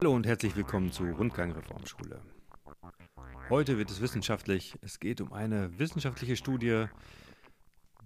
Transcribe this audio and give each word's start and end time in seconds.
Hallo 0.00 0.14
und 0.14 0.26
herzlich 0.26 0.56
willkommen 0.56 0.90
zu 0.92 1.04
Rundgang 1.04 1.52
Reformschule. 1.52 2.22
Heute 3.50 3.76
wird 3.76 3.90
es 3.90 4.00
wissenschaftlich. 4.00 4.78
Es 4.80 4.98
geht 5.00 5.20
um 5.20 5.34
eine 5.34 5.78
wissenschaftliche 5.78 6.36
Studie, 6.36 6.86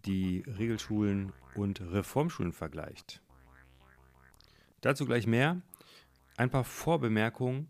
die 0.07 0.43
Regelschulen 0.47 1.33
und 1.55 1.81
Reformschulen 1.81 2.53
vergleicht. 2.53 3.23
Dazu 4.81 5.07
gleich 5.07 5.29
mehr. 5.29 5.63
Ein 6.37 6.51
paar 6.51 6.65
Vorbemerkungen. 6.65 7.69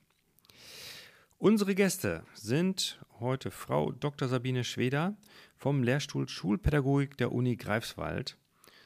Unsere 1.39 1.75
Gäste 1.75 2.25
sind 2.35 3.01
heute 3.19 3.51
Frau 3.51 3.93
Dr. 3.93 4.29
Sabine 4.29 4.65
Schweder 4.65 5.17
vom 5.57 5.83
Lehrstuhl 5.83 6.29
Schulpädagogik 6.29 7.17
der 7.17 7.33
Uni 7.33 7.57
Greifswald. 7.57 8.37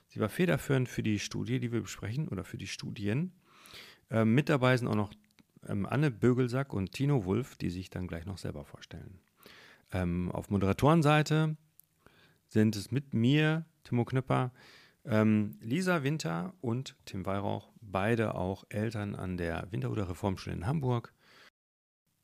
Sie 0.08 0.20
war 0.20 0.28
federführend 0.28 0.88
für 0.88 1.02
die 1.02 1.18
Studie, 1.18 1.58
die 1.58 1.72
wir 1.72 1.80
besprechen, 1.80 2.28
oder 2.28 2.44
für 2.44 2.58
die 2.58 2.68
Studien. 2.68 3.32
Ähm, 4.10 4.34
mit 4.34 4.48
dabei 4.48 4.76
sind 4.76 4.86
auch 4.88 4.94
noch 4.94 5.12
ähm, 5.66 5.86
Anne 5.86 6.10
Bögelsack 6.10 6.72
und 6.72 6.92
Tino 6.92 7.24
Wulff, 7.24 7.56
die 7.56 7.70
sich 7.70 7.90
dann 7.90 8.06
gleich 8.06 8.26
noch 8.26 8.38
selber 8.38 8.64
vorstellen. 8.64 9.18
Ähm, 9.92 10.30
auf 10.30 10.50
Moderatorenseite 10.50 11.56
sind 12.46 12.76
es 12.76 12.90
mit 12.90 13.14
mir, 13.14 13.64
Timo 13.82 14.04
Knüpper, 14.04 14.52
ähm, 15.04 15.58
Lisa 15.60 16.02
Winter 16.02 16.54
und 16.60 16.96
Tim 17.04 17.26
Weihrauch, 17.26 17.72
beide 17.80 18.34
auch 18.34 18.64
Eltern 18.68 19.14
an 19.14 19.36
der 19.36 19.68
Winterhuder 19.70 20.08
Reformschule 20.08 20.56
in 20.56 20.66
Hamburg. 20.66 21.12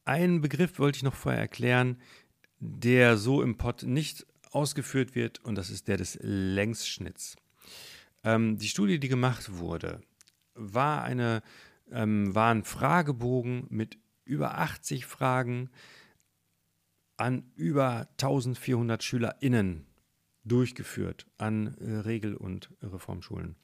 Einen 0.05 0.41
Begriff 0.41 0.78
wollte 0.78 0.97
ich 0.97 1.03
noch 1.03 1.14
vorher 1.14 1.41
erklären, 1.41 2.00
der 2.59 3.17
so 3.17 3.42
im 3.42 3.56
Pod 3.56 3.83
nicht 3.83 4.27
ausgeführt 4.50 5.14
wird, 5.14 5.45
und 5.45 5.55
das 5.55 5.71
ist 5.71 5.88
der 5.88 5.97
des 5.97 6.19
Längsschnitts. 6.21 7.37
Ähm, 8.25 8.59
die 8.59 8.69
Studie, 8.69 8.99
die 8.99 9.09
gemacht 9.09 9.59
wurde, 9.59 10.00
war, 10.55 11.03
eine, 11.03 11.43
ähm, 11.91 12.34
war 12.34 12.53
ein 12.53 12.65
Fragebogen 12.65 13.66
mit 13.71 13.99
über 14.25 14.59
80 14.59 15.06
Fragen 15.06 15.71
an 17.16 17.50
über 17.55 18.09
1400 18.19 19.03
SchülerInnen 19.03 19.90
durchgeführt 20.45 21.27
an 21.39 21.75
äh, 21.78 21.99
Regel- 21.99 22.37
und 22.37 22.71
Reformschulen. 22.83 23.56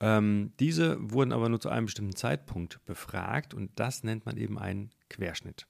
Ähm, 0.00 0.52
diese 0.58 0.98
wurden 1.00 1.32
aber 1.32 1.48
nur 1.48 1.60
zu 1.60 1.68
einem 1.68 1.86
bestimmten 1.86 2.16
Zeitpunkt 2.16 2.84
befragt 2.84 3.54
und 3.54 3.70
das 3.76 4.02
nennt 4.02 4.26
man 4.26 4.36
eben 4.36 4.58
einen 4.58 4.90
Querschnitt. 5.08 5.66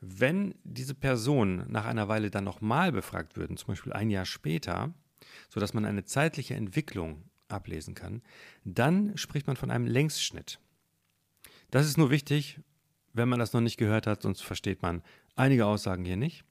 Wenn 0.00 0.54
diese 0.62 0.94
Personen 0.94 1.64
nach 1.70 1.84
einer 1.84 2.08
Weile 2.08 2.30
dann 2.30 2.44
nochmal 2.44 2.92
befragt 2.92 3.36
würden, 3.36 3.56
zum 3.56 3.68
Beispiel 3.68 3.92
ein 3.92 4.10
Jahr 4.10 4.26
später, 4.26 4.94
sodass 5.48 5.74
man 5.74 5.84
eine 5.84 6.04
zeitliche 6.04 6.54
Entwicklung 6.54 7.24
ablesen 7.48 7.94
kann, 7.94 8.22
dann 8.64 9.16
spricht 9.16 9.48
man 9.48 9.56
von 9.56 9.70
einem 9.70 9.86
Längsschnitt. 9.86 10.60
Das 11.70 11.86
ist 11.86 11.98
nur 11.98 12.10
wichtig, 12.10 12.60
wenn 13.12 13.28
man 13.28 13.40
das 13.40 13.52
noch 13.52 13.60
nicht 13.60 13.76
gehört 13.76 14.06
hat, 14.06 14.22
sonst 14.22 14.42
versteht 14.42 14.82
man 14.82 15.02
einige 15.34 15.66
Aussagen 15.66 16.04
hier 16.04 16.16
nicht. 16.16 16.44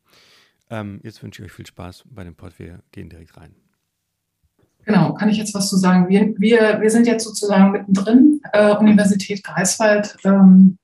Ähm, 0.70 1.00
jetzt 1.04 1.24
wünsche 1.24 1.42
ich 1.42 1.50
euch 1.50 1.56
viel 1.56 1.66
Spaß 1.66 2.04
bei 2.06 2.24
dem 2.24 2.36
Pod. 2.36 2.58
Wir 2.60 2.80
gehen 2.92 3.10
direkt 3.10 3.38
rein. 3.38 3.56
Genau, 4.86 5.14
kann 5.14 5.30
ich 5.30 5.38
jetzt 5.38 5.54
was 5.54 5.70
zu 5.70 5.78
sagen? 5.78 6.08
Wir, 6.08 6.34
wir, 6.38 6.80
wir 6.80 6.90
sind 6.90 7.08
jetzt 7.08 7.26
sozusagen 7.26 7.72
mittendrin. 7.72 8.42
Äh, 8.54 8.76
Universität 8.76 9.44
Greifswald 9.44 10.16
ähm, 10.24 10.78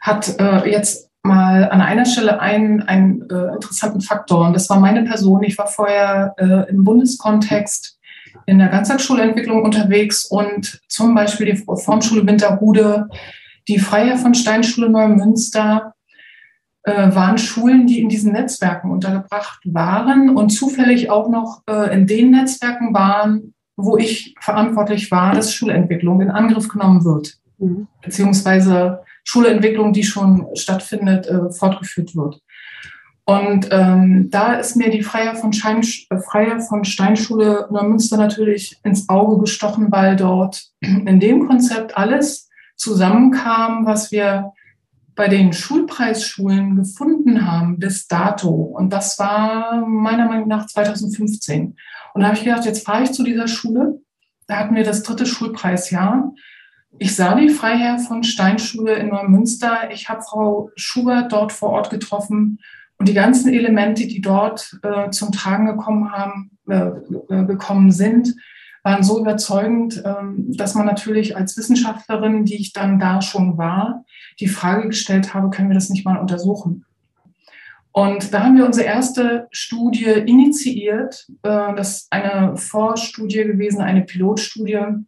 hat 0.00 0.40
äh, 0.40 0.68
jetzt 0.68 1.08
mal 1.22 1.68
an 1.70 1.80
einer 1.80 2.04
Stelle 2.04 2.40
einen, 2.40 2.82
einen 2.82 3.22
äh, 3.30 3.54
interessanten 3.54 4.00
Faktor. 4.00 4.46
Und 4.46 4.54
das 4.54 4.68
war 4.68 4.80
meine 4.80 5.04
Person. 5.04 5.44
Ich 5.44 5.56
war 5.56 5.68
vorher 5.68 6.34
äh, 6.36 6.68
im 6.68 6.82
Bundeskontext 6.82 7.98
in 8.46 8.58
der 8.58 8.68
Ganztagsschulentwicklung 8.68 9.62
unterwegs 9.62 10.24
und 10.24 10.80
zum 10.88 11.14
Beispiel 11.14 11.46
die 11.46 11.56
Formschule 11.56 12.26
Winterhude, 12.26 13.08
die 13.68 13.78
Freiherr 13.78 14.18
von 14.18 14.34
Steinschule 14.34 14.90
Neumünster, 14.90 15.91
äh, 16.84 17.14
waren 17.14 17.38
Schulen, 17.38 17.86
die 17.86 18.00
in 18.00 18.08
diesen 18.08 18.32
Netzwerken 18.32 18.90
untergebracht 18.90 19.60
waren 19.64 20.36
und 20.36 20.50
zufällig 20.50 21.10
auch 21.10 21.28
noch 21.28 21.62
äh, 21.68 21.94
in 21.94 22.06
den 22.06 22.30
Netzwerken 22.30 22.92
waren, 22.92 23.54
wo 23.76 23.96
ich 23.96 24.34
verantwortlich 24.40 25.10
war, 25.10 25.32
dass 25.34 25.54
Schulentwicklung 25.54 26.20
in 26.20 26.30
Angriff 26.30 26.68
genommen 26.68 27.04
wird, 27.04 27.38
mhm. 27.58 27.86
beziehungsweise 28.02 29.00
Schulentwicklung, 29.24 29.92
die 29.92 30.04
schon 30.04 30.46
stattfindet, 30.54 31.26
äh, 31.26 31.50
fortgeführt 31.50 32.16
wird. 32.16 32.40
Und 33.24 33.68
ähm, 33.70 34.28
da 34.30 34.54
ist 34.54 34.76
mir 34.76 34.90
die 34.90 35.02
Freier 35.02 35.36
von, 35.36 35.52
Schein, 35.52 35.80
äh, 36.10 36.18
Freier 36.18 36.60
von 36.60 36.84
Steinschule 36.84 37.68
Neumünster 37.70 38.16
natürlich 38.16 38.80
ins 38.82 39.08
Auge 39.08 39.40
gestochen, 39.40 39.92
weil 39.92 40.16
dort 40.16 40.64
in 40.80 41.20
dem 41.20 41.46
Konzept 41.46 41.96
alles 41.96 42.48
zusammenkam, 42.76 43.86
was 43.86 44.10
wir 44.10 44.52
bei 45.14 45.28
den 45.28 45.52
Schulpreisschulen 45.52 46.76
gefunden 46.76 47.46
haben 47.46 47.78
bis 47.78 48.06
dato. 48.06 48.50
Und 48.50 48.92
das 48.92 49.18
war 49.18 49.86
meiner 49.86 50.26
Meinung 50.26 50.48
nach 50.48 50.66
2015. 50.66 51.76
Und 52.14 52.20
da 52.20 52.28
habe 52.28 52.36
ich 52.36 52.44
gedacht, 52.44 52.64
jetzt 52.64 52.84
fahre 52.84 53.04
ich 53.04 53.12
zu 53.12 53.22
dieser 53.22 53.48
Schule. 53.48 54.00
Da 54.46 54.58
hatten 54.58 54.74
wir 54.74 54.84
das 54.84 55.02
dritte 55.02 55.26
Schulpreisjahr. 55.26 56.32
Ich 56.98 57.16
sah 57.16 57.34
die 57.34 57.48
Freiherr 57.48 57.98
von 57.98 58.22
Steinschule 58.22 58.94
in 58.94 59.08
Neumünster. 59.08 59.90
Ich 59.92 60.08
habe 60.08 60.22
Frau 60.22 60.70
Schubert 60.76 61.32
dort 61.32 61.52
vor 61.52 61.70
Ort 61.70 61.90
getroffen. 61.90 62.58
Und 62.98 63.08
die 63.08 63.14
ganzen 63.14 63.52
Elemente, 63.52 64.06
die 64.06 64.20
dort 64.20 64.78
äh, 64.82 65.10
zum 65.10 65.32
Tragen 65.32 65.66
gekommen 65.66 66.12
haben, 66.12 66.50
äh, 66.68 66.90
äh 67.30 67.44
gekommen 67.46 67.90
sind, 67.90 68.34
waren 68.82 69.02
so 69.02 69.20
überzeugend, 69.20 70.02
ähm, 70.04 70.46
dass 70.56 70.74
man 70.74 70.86
natürlich 70.86 71.36
als 71.36 71.56
Wissenschaftlerin, 71.56 72.44
die 72.44 72.56
ich 72.56 72.72
dann 72.72 72.98
da 72.98 73.22
schon 73.22 73.56
war, 73.56 74.04
die 74.40 74.48
Frage 74.48 74.88
gestellt 74.88 75.34
habe, 75.34 75.50
können 75.50 75.68
wir 75.68 75.74
das 75.74 75.90
nicht 75.90 76.04
mal 76.04 76.18
untersuchen? 76.18 76.84
Und 77.92 78.32
da 78.32 78.44
haben 78.44 78.56
wir 78.56 78.64
unsere 78.64 78.86
erste 78.86 79.48
Studie 79.50 80.06
initiiert. 80.06 81.26
Äh, 81.42 81.74
das 81.74 81.98
ist 81.98 82.12
eine 82.12 82.56
Vorstudie 82.56 83.44
gewesen, 83.44 83.82
eine 83.82 84.02
Pilotstudie, 84.02 85.04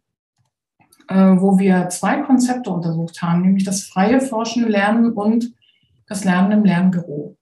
äh, 1.07 1.15
wo 1.15 1.57
wir 1.57 1.89
zwei 1.89 2.21
Konzepte 2.21 2.69
untersucht 2.69 3.21
haben, 3.23 3.41
nämlich 3.41 3.63
das 3.63 3.83
freie 3.83 4.21
Forschen, 4.21 4.67
Lernen 4.67 5.13
und 5.13 5.51
das 6.07 6.23
Lernen 6.23 6.51
im 6.51 6.63
Lernbüro. 6.63 7.35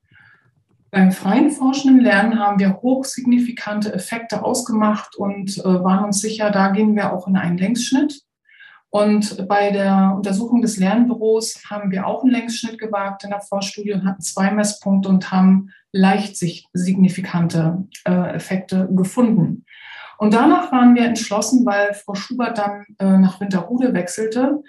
Beim 0.91 1.12
freien 1.12 1.50
forschenden 1.50 2.01
Lernen 2.01 2.39
haben 2.39 2.59
wir 2.59 2.81
hochsignifikante 2.81 3.91
Effekte 3.91 4.44
ausgemacht 4.44 5.15
und 5.15 5.57
äh, 5.57 5.63
waren 5.63 6.06
uns 6.06 6.21
sicher, 6.21 6.51
da 6.51 6.69
gehen 6.69 6.95
wir 6.95 7.12
auch 7.12 7.27
in 7.27 7.36
einen 7.36 7.57
Längsschnitt. 7.57 8.21
Und 8.95 9.47
bei 9.47 9.71
der 9.71 10.13
Untersuchung 10.15 10.61
des 10.61 10.77
Lernbüros 10.77 11.63
haben 11.67 11.89
wir 11.89 12.05
auch 12.05 12.21
einen 12.21 12.31
Längsschnitt 12.31 12.77
gewagt 12.77 13.23
in 13.23 13.31
der 13.31 13.41
Vorstudie 13.41 13.91
und 13.91 14.05
hatten 14.05 14.21
zwei 14.21 14.51
Messpunkte 14.51 15.09
und 15.09 15.31
haben 15.31 15.71
leicht 15.91 16.37
signifikante 16.37 17.87
äh, 18.05 18.35
Effekte 18.35 18.87
gefunden. 18.91 19.65
Und 20.19 20.35
danach 20.35 20.71
waren 20.71 20.93
wir 20.93 21.05
entschlossen, 21.05 21.65
weil 21.65 21.95
Frau 21.95 22.13
Schubert 22.13 22.59
dann 22.59 22.85
äh, 22.99 23.17
nach 23.17 23.41
Winterhude 23.41 23.95
wechselte, 23.95 24.61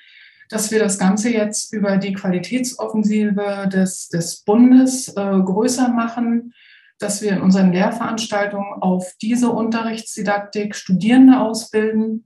dass 0.49 0.71
wir 0.71 0.79
das 0.79 0.99
Ganze 0.99 1.31
jetzt 1.31 1.75
über 1.75 1.99
die 1.99 2.15
Qualitätsoffensive 2.15 3.69
des, 3.71 4.09
des 4.09 4.43
Bundes 4.43 5.09
äh, 5.09 5.13
größer 5.21 5.89
machen, 5.89 6.55
dass 6.99 7.21
wir 7.21 7.33
in 7.33 7.43
unseren 7.43 7.75
Lehrveranstaltungen 7.75 8.81
auf 8.81 9.13
diese 9.21 9.51
Unterrichtsdidaktik 9.51 10.75
Studierende 10.75 11.41
ausbilden, 11.41 12.25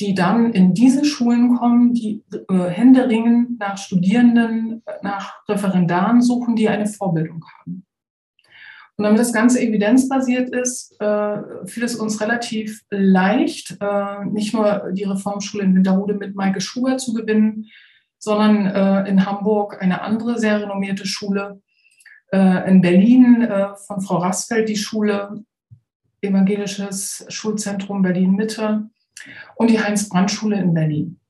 die 0.00 0.14
dann 0.14 0.52
in 0.52 0.74
diese 0.74 1.04
Schulen 1.04 1.56
kommen, 1.56 1.94
die 1.94 2.22
äh, 2.50 2.68
händeringend 2.68 3.58
nach 3.58 3.78
Studierenden, 3.78 4.82
nach 5.02 5.34
Referendaren 5.48 6.20
suchen, 6.20 6.54
die 6.54 6.68
eine 6.68 6.86
Vorbildung 6.86 7.44
haben. 7.58 7.86
Und 8.98 9.04
damit 9.04 9.20
das 9.20 9.32
Ganze 9.32 9.60
evidenzbasiert 9.60 10.50
ist, 10.50 10.98
äh, 11.00 11.66
fiel 11.66 11.84
es 11.84 11.96
uns 11.96 12.20
relativ 12.20 12.82
leicht, 12.90 13.76
äh, 13.80 14.24
nicht 14.24 14.54
nur 14.54 14.90
die 14.92 15.04
Reformschule 15.04 15.64
in 15.64 15.74
Winterhude 15.74 16.14
mit 16.14 16.34
Maike 16.34 16.60
Schuber 16.60 16.96
zu 16.96 17.12
gewinnen, 17.12 17.66
sondern 18.18 18.66
äh, 18.66 19.08
in 19.08 19.26
Hamburg 19.26 19.82
eine 19.82 20.00
andere 20.00 20.38
sehr 20.38 20.62
renommierte 20.62 21.06
Schule, 21.06 21.60
äh, 22.32 22.70
in 22.70 22.80
Berlin 22.80 23.42
äh, 23.42 23.76
von 23.86 24.00
Frau 24.00 24.16
Rassfeld 24.16 24.68
die 24.68 24.76
Schule, 24.76 25.44
Evangelisches 26.22 27.26
Schulzentrum 27.28 28.02
Berlin-Mitte 28.02 28.88
und 29.56 29.70
die 29.70 29.80
Heinz-Brandt-Schule 29.82 30.58
in 30.58 30.74
Berlin. 30.74 31.20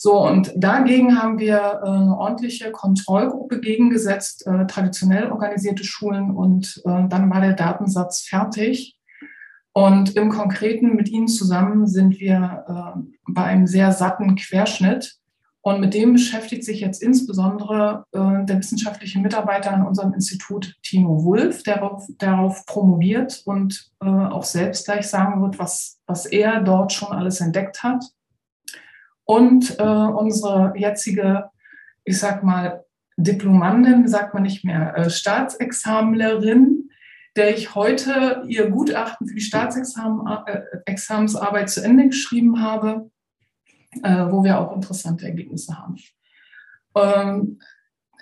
So, 0.00 0.24
und 0.24 0.52
dagegen 0.54 1.20
haben 1.20 1.40
wir 1.40 1.80
äh, 1.82 1.88
eine 1.88 2.16
ordentliche 2.16 2.70
Kontrollgruppe 2.70 3.60
gegengesetzt, 3.60 4.46
äh, 4.46 4.64
traditionell 4.66 5.32
organisierte 5.32 5.82
Schulen, 5.82 6.30
und 6.30 6.80
äh, 6.84 7.08
dann 7.08 7.28
war 7.30 7.40
der 7.40 7.54
Datensatz 7.54 8.22
fertig. 8.22 8.96
Und 9.72 10.14
im 10.14 10.28
Konkreten 10.30 10.94
mit 10.94 11.08
Ihnen 11.08 11.26
zusammen 11.26 11.86
sind 11.86 12.18
wir 12.18 13.04
bei 13.28 13.44
einem 13.44 13.68
sehr 13.68 13.92
satten 13.92 14.34
Querschnitt. 14.34 15.17
Und 15.68 15.80
mit 15.80 15.92
dem 15.92 16.14
beschäftigt 16.14 16.64
sich 16.64 16.80
jetzt 16.80 17.02
insbesondere 17.02 18.06
äh, 18.12 18.46
der 18.46 18.58
wissenschaftliche 18.58 19.18
Mitarbeiter 19.18 19.70
an 19.70 19.86
unserem 19.86 20.14
Institut, 20.14 20.74
Timo 20.82 21.24
Wulff, 21.24 21.62
der 21.62 21.74
darauf, 21.74 22.08
darauf 22.16 22.64
promoviert 22.64 23.42
und 23.44 23.92
äh, 24.00 24.06
auch 24.06 24.44
selbst 24.44 24.86
gleich 24.86 25.08
sagen 25.08 25.42
wird, 25.42 25.58
was, 25.58 26.00
was 26.06 26.24
er 26.24 26.62
dort 26.62 26.94
schon 26.94 27.12
alles 27.12 27.42
entdeckt 27.42 27.82
hat. 27.82 28.02
Und 29.24 29.78
äh, 29.78 29.82
unsere 29.82 30.72
jetzige, 30.74 31.50
ich 32.04 32.18
sag 32.18 32.42
mal, 32.42 32.86
Diplomandin, 33.18 34.08
sagt 34.08 34.32
man 34.32 34.44
nicht 34.44 34.64
mehr, 34.64 34.96
äh, 34.96 35.10
Staatsexamlerin, 35.10 36.88
der 37.36 37.54
ich 37.54 37.74
heute 37.74 38.42
ihr 38.48 38.70
Gutachten 38.70 39.28
für 39.28 39.34
die 39.34 39.42
Staatsexamensarbeit 39.42 41.64
äh, 41.64 41.66
zu 41.66 41.84
Ende 41.84 42.06
geschrieben 42.06 42.62
habe, 42.62 43.10
äh, 44.02 44.30
wo 44.30 44.44
wir 44.44 44.60
auch 44.60 44.74
interessante 44.74 45.26
Ergebnisse 45.26 45.78
haben. 45.78 45.96
Ähm, 46.94 47.58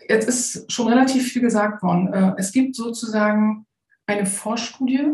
jetzt 0.08 0.28
ist 0.28 0.70
schon 0.70 0.86
relativ 0.86 1.32
viel 1.32 1.42
gesagt 1.42 1.82
worden. 1.82 2.12
Äh, 2.12 2.34
es 2.38 2.52
gibt 2.52 2.76
sozusagen 2.76 3.66
eine 4.06 4.26
Vorstudie 4.26 5.10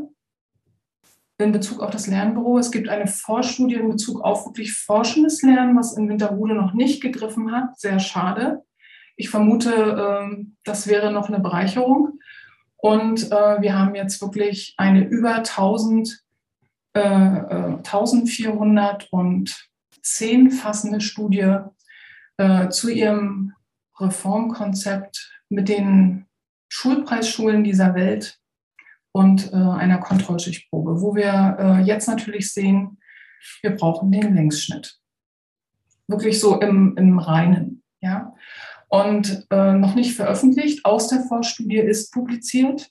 in 1.38 1.52
Bezug 1.52 1.80
auf 1.80 1.88
das 1.90 2.06
Lernbüro. 2.06 2.58
Es 2.58 2.70
gibt 2.70 2.90
eine 2.90 3.06
Vorstudie 3.06 3.76
in 3.76 3.88
Bezug 3.88 4.20
auf 4.20 4.44
wirklich 4.44 4.74
forschendes 4.74 5.40
Lernen, 5.40 5.74
was 5.74 5.96
in 5.96 6.06
Winterhude 6.06 6.54
noch 6.54 6.74
nicht 6.74 7.00
gegriffen 7.00 7.50
hat. 7.50 7.80
Sehr 7.80 7.98
schade. 7.98 8.62
Ich 9.16 9.30
vermute, 9.30 9.72
ähm, 9.72 10.56
das 10.64 10.86
wäre 10.86 11.12
noch 11.12 11.28
eine 11.28 11.40
Bereicherung. 11.40 12.18
Und 12.76 13.32
äh, 13.32 13.62
wir 13.62 13.78
haben 13.78 13.94
jetzt 13.94 14.20
wirklich 14.20 14.74
eine 14.76 15.06
über 15.06 15.36
1000, 15.36 16.22
1400 16.94 19.08
und 19.12 19.71
zehn 20.02 20.50
fassende 20.50 21.00
Studie 21.00 21.56
äh, 22.36 22.68
zu 22.68 22.90
ihrem 22.90 23.54
Reformkonzept 23.98 25.42
mit 25.48 25.68
den 25.68 26.26
Schulpreisschulen 26.68 27.64
dieser 27.64 27.94
Welt 27.94 28.38
und 29.12 29.52
äh, 29.52 29.56
einer 29.56 29.98
Kontrollschichtprobe, 29.98 31.00
wo 31.00 31.14
wir 31.14 31.56
äh, 31.58 31.82
jetzt 31.82 32.08
natürlich 32.08 32.52
sehen, 32.52 32.98
wir 33.60 33.76
brauchen 33.76 34.10
den 34.10 34.34
Längsschnitt. 34.34 34.98
Wirklich 36.08 36.40
so 36.40 36.60
im, 36.60 36.96
im 36.96 37.18
Reinen. 37.18 37.82
Ja? 38.00 38.34
Und 38.88 39.46
äh, 39.50 39.72
noch 39.74 39.94
nicht 39.94 40.16
veröffentlicht, 40.16 40.84
aus 40.84 41.08
der 41.08 41.20
Vorstudie 41.20 41.78
ist 41.78 42.12
publiziert. 42.12 42.90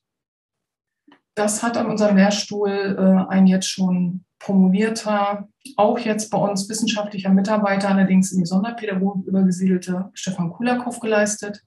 Das 1.36 1.64
hat 1.64 1.78
an 1.78 1.88
unserem 1.88 2.18
Lehrstuhl 2.18 2.70
äh, 2.70 3.32
ein 3.32 3.48
jetzt 3.48 3.70
schon 3.70 4.26
promovierter 4.40 5.48
auch 5.78 6.00
jetzt 6.00 6.30
bei 6.30 6.38
uns 6.38 6.68
wissenschaftlicher 6.70 7.30
Mitarbeiter, 7.30 7.90
allerdings 7.90 8.32
in 8.32 8.40
die 8.40 8.46
Sonderpädagogik 8.46 9.28
übergesiedelte 9.28 10.10
Stefan 10.14 10.52
Kulakow 10.52 11.00
geleistet. 11.00 11.64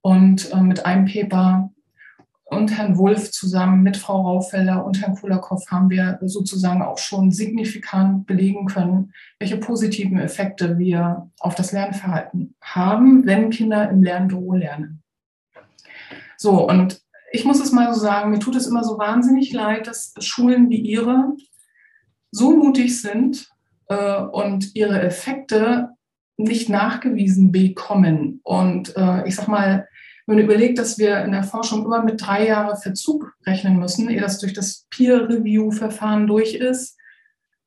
Und 0.00 0.52
äh, 0.52 0.60
mit 0.60 0.86
einem 0.86 1.06
Paper 1.06 1.70
und 2.44 2.70
Herrn 2.78 2.96
Wulff 2.96 3.32
zusammen 3.32 3.82
mit 3.82 3.96
Frau 3.96 4.22
Raufeller 4.22 4.84
und 4.86 5.00
Herrn 5.00 5.16
Kulakow 5.16 5.60
haben 5.68 5.90
wir 5.90 6.18
sozusagen 6.22 6.80
auch 6.80 6.98
schon 6.98 7.32
signifikant 7.32 8.26
belegen 8.26 8.66
können, 8.66 9.12
welche 9.40 9.56
positiven 9.56 10.18
Effekte 10.18 10.78
wir 10.78 11.28
auf 11.40 11.56
das 11.56 11.72
Lernverhalten 11.72 12.54
haben, 12.62 13.26
wenn 13.26 13.50
Kinder 13.50 13.90
im 13.90 14.02
Lernbüro 14.02 14.54
lernen. 14.54 15.02
So, 16.36 16.68
und 16.68 17.00
ich 17.32 17.44
muss 17.44 17.60
es 17.60 17.72
mal 17.72 17.92
so 17.92 17.98
sagen, 17.98 18.30
mir 18.30 18.38
tut 18.38 18.54
es 18.54 18.68
immer 18.68 18.84
so 18.84 18.98
wahnsinnig 18.98 19.52
leid, 19.52 19.88
dass 19.88 20.14
Schulen 20.20 20.70
wie 20.70 20.78
Ihre 20.78 21.32
so 22.36 22.56
mutig 22.56 23.00
sind 23.00 23.48
äh, 23.88 24.20
und 24.20 24.74
ihre 24.74 25.00
Effekte 25.00 25.90
nicht 26.36 26.68
nachgewiesen 26.68 27.50
bekommen. 27.50 28.40
Und 28.42 28.94
äh, 28.96 29.26
ich 29.26 29.36
sag 29.36 29.48
mal, 29.48 29.88
wenn 30.26 30.36
man 30.36 30.44
überlegt, 30.44 30.78
dass 30.78 30.98
wir 30.98 31.22
in 31.24 31.32
der 31.32 31.44
Forschung 31.44 31.84
immer 31.84 32.02
mit 32.02 32.20
drei 32.20 32.48
Jahren 32.48 32.76
Verzug 32.76 33.34
rechnen 33.46 33.78
müssen, 33.78 34.10
ehe 34.10 34.20
das 34.20 34.38
durch 34.38 34.52
das 34.52 34.86
Peer-Review-Verfahren 34.90 36.26
durch 36.26 36.54
ist, 36.54 36.98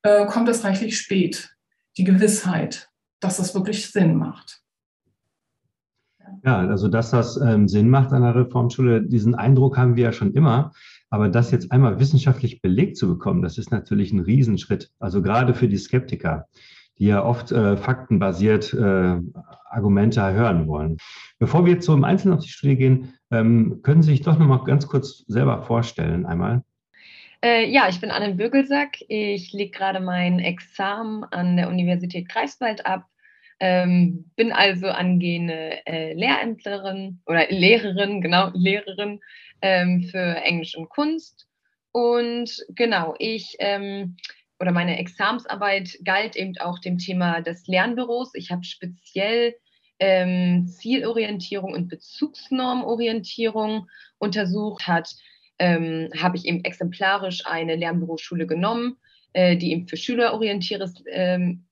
äh, 0.03 0.25
kommt 0.27 0.49
es 0.49 0.63
reichlich 0.63 0.97
spät, 0.99 1.55
die 1.97 2.03
Gewissheit, 2.03 2.89
dass 3.21 3.37
das 3.37 3.55
wirklich 3.55 3.91
Sinn 3.91 4.15
macht. 4.15 4.61
Ja, 6.43 6.59
also 6.59 6.87
dass 6.87 7.11
das 7.11 7.37
ähm, 7.37 7.67
Sinn 7.67 7.89
macht 7.89 8.11
an 8.11 8.21
der 8.21 8.35
Reformschule, 8.35 9.01
diesen 9.01 9.35
Eindruck 9.35 9.77
haben 9.77 9.95
wir 9.95 10.05
ja 10.05 10.11
schon 10.11 10.33
immer. 10.33 10.71
Aber 11.09 11.29
das 11.29 11.51
jetzt 11.51 11.71
einmal 11.71 11.99
wissenschaftlich 11.99 12.61
belegt 12.61 12.97
zu 12.97 13.07
bekommen, 13.07 13.41
das 13.41 13.57
ist 13.57 13.71
natürlich 13.71 14.11
ein 14.11 14.19
Riesenschritt. 14.19 14.91
Also 14.99 15.21
gerade 15.21 15.53
für 15.53 15.67
die 15.67 15.77
Skeptiker 15.77 16.47
die 16.99 17.07
ja 17.07 17.23
oft 17.23 17.51
äh, 17.51 17.77
faktenbasiert 17.77 18.73
äh, 18.73 19.17
Argumente 19.69 20.33
hören 20.33 20.67
wollen. 20.67 20.97
Bevor 21.39 21.65
wir 21.65 21.73
jetzt 21.73 21.85
so 21.85 21.93
im 21.93 22.03
Einzelnen 22.03 22.37
auf 22.37 22.43
die 22.43 22.49
Studie 22.49 22.75
gehen, 22.75 23.13
ähm, 23.31 23.79
können 23.83 24.01
Sie 24.01 24.11
sich 24.11 24.21
doch 24.21 24.37
noch 24.37 24.47
mal 24.47 24.63
ganz 24.65 24.87
kurz 24.87 25.23
selber 25.27 25.63
vorstellen 25.63 26.25
einmal. 26.25 26.63
Äh, 27.41 27.69
ja, 27.69 27.87
ich 27.87 28.01
bin 28.01 28.11
Anne 28.11 28.35
Bögelsack. 28.35 28.97
Ich 29.07 29.53
lege 29.53 29.71
gerade 29.71 30.01
mein 30.01 30.39
Examen 30.39 31.23
an 31.23 31.55
der 31.55 31.69
Universität 31.69 32.27
Greifswald 32.27 32.85
ab. 32.85 33.05
Ähm, 33.61 34.31
bin 34.35 34.51
also 34.51 34.87
angehende 34.87 35.85
äh, 35.85 36.13
Lehrämtlerin 36.13 37.19
oder 37.25 37.47
Lehrerin, 37.49 38.21
genau, 38.21 38.51
Lehrerin 38.53 39.19
ähm, 39.61 40.03
für 40.03 40.35
Englisch 40.43 40.75
und 40.75 40.89
Kunst. 40.89 41.47
Und 41.91 42.65
genau, 42.69 43.15
ich 43.17 43.55
ähm, 43.59 44.17
oder 44.59 44.71
meine 44.71 44.99
Examsarbeit 44.99 45.97
galt 46.03 46.35
eben 46.35 46.57
auch 46.59 46.79
dem 46.79 46.97
Thema 46.97 47.39
des 47.41 47.67
Lernbüros. 47.67 48.31
Ich 48.33 48.51
habe 48.51 48.65
speziell 48.65 49.55
ähm, 49.99 50.67
Zielorientierung 50.67 51.71
und 51.73 51.87
Bezugsnormorientierung 51.87 53.87
untersucht 54.17 54.87
hat, 54.87 55.09
ähm, 55.59 56.09
habe 56.17 56.37
ich 56.37 56.45
eben 56.45 56.63
exemplarisch 56.63 57.45
eine 57.45 57.75
Lernbüroschule 57.75 58.47
genommen, 58.47 58.97
äh, 59.33 59.57
die 59.57 59.71
eben 59.71 59.87
für 59.87 59.97
schülerorientiertes 59.97 61.03
ähm, 61.09 61.65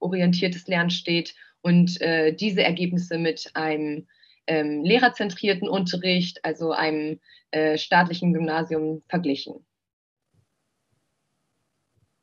orientiertes 0.00 0.68
Lernen 0.68 0.90
steht 0.90 1.34
und 1.60 2.00
äh, 2.00 2.32
diese 2.32 2.62
Ergebnisse 2.62 3.18
mit 3.18 3.50
einem 3.54 4.06
ähm, 4.48 4.82
lehrerzentrierten 4.82 5.68
Unterricht, 5.68 6.44
also 6.44 6.72
einem 6.72 7.20
äh, 7.50 7.78
staatlichen 7.78 8.32
Gymnasium 8.32 9.02
verglichen. 9.08 9.64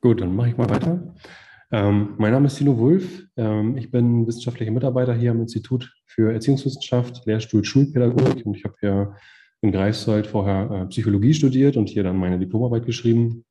Gut, 0.00 0.20
dann 0.20 0.36
mache 0.36 0.50
ich 0.50 0.56
mal 0.56 0.68
weiter. 0.68 1.14
Ähm, 1.72 2.14
mein 2.18 2.32
Name 2.32 2.46
ist 2.46 2.58
Tino 2.58 2.78
Wulff. 2.78 3.26
Ähm, 3.36 3.76
ich 3.76 3.90
bin 3.90 4.26
wissenschaftlicher 4.26 4.70
Mitarbeiter 4.70 5.14
hier 5.14 5.32
am 5.32 5.40
Institut 5.40 5.92
für 6.04 6.32
Erziehungswissenschaft, 6.32 7.26
Lehrstuhl 7.26 7.64
Schulpädagogik 7.64 8.46
und 8.46 8.56
ich 8.56 8.64
habe 8.64 8.76
hier 8.80 9.16
in 9.62 9.72
Greifswald 9.72 10.26
vorher 10.26 10.70
äh, 10.70 10.86
Psychologie 10.86 11.34
studiert 11.34 11.76
und 11.76 11.88
hier 11.88 12.04
dann 12.04 12.18
meine 12.18 12.38
Diplomarbeit 12.38 12.86
geschrieben. 12.86 13.44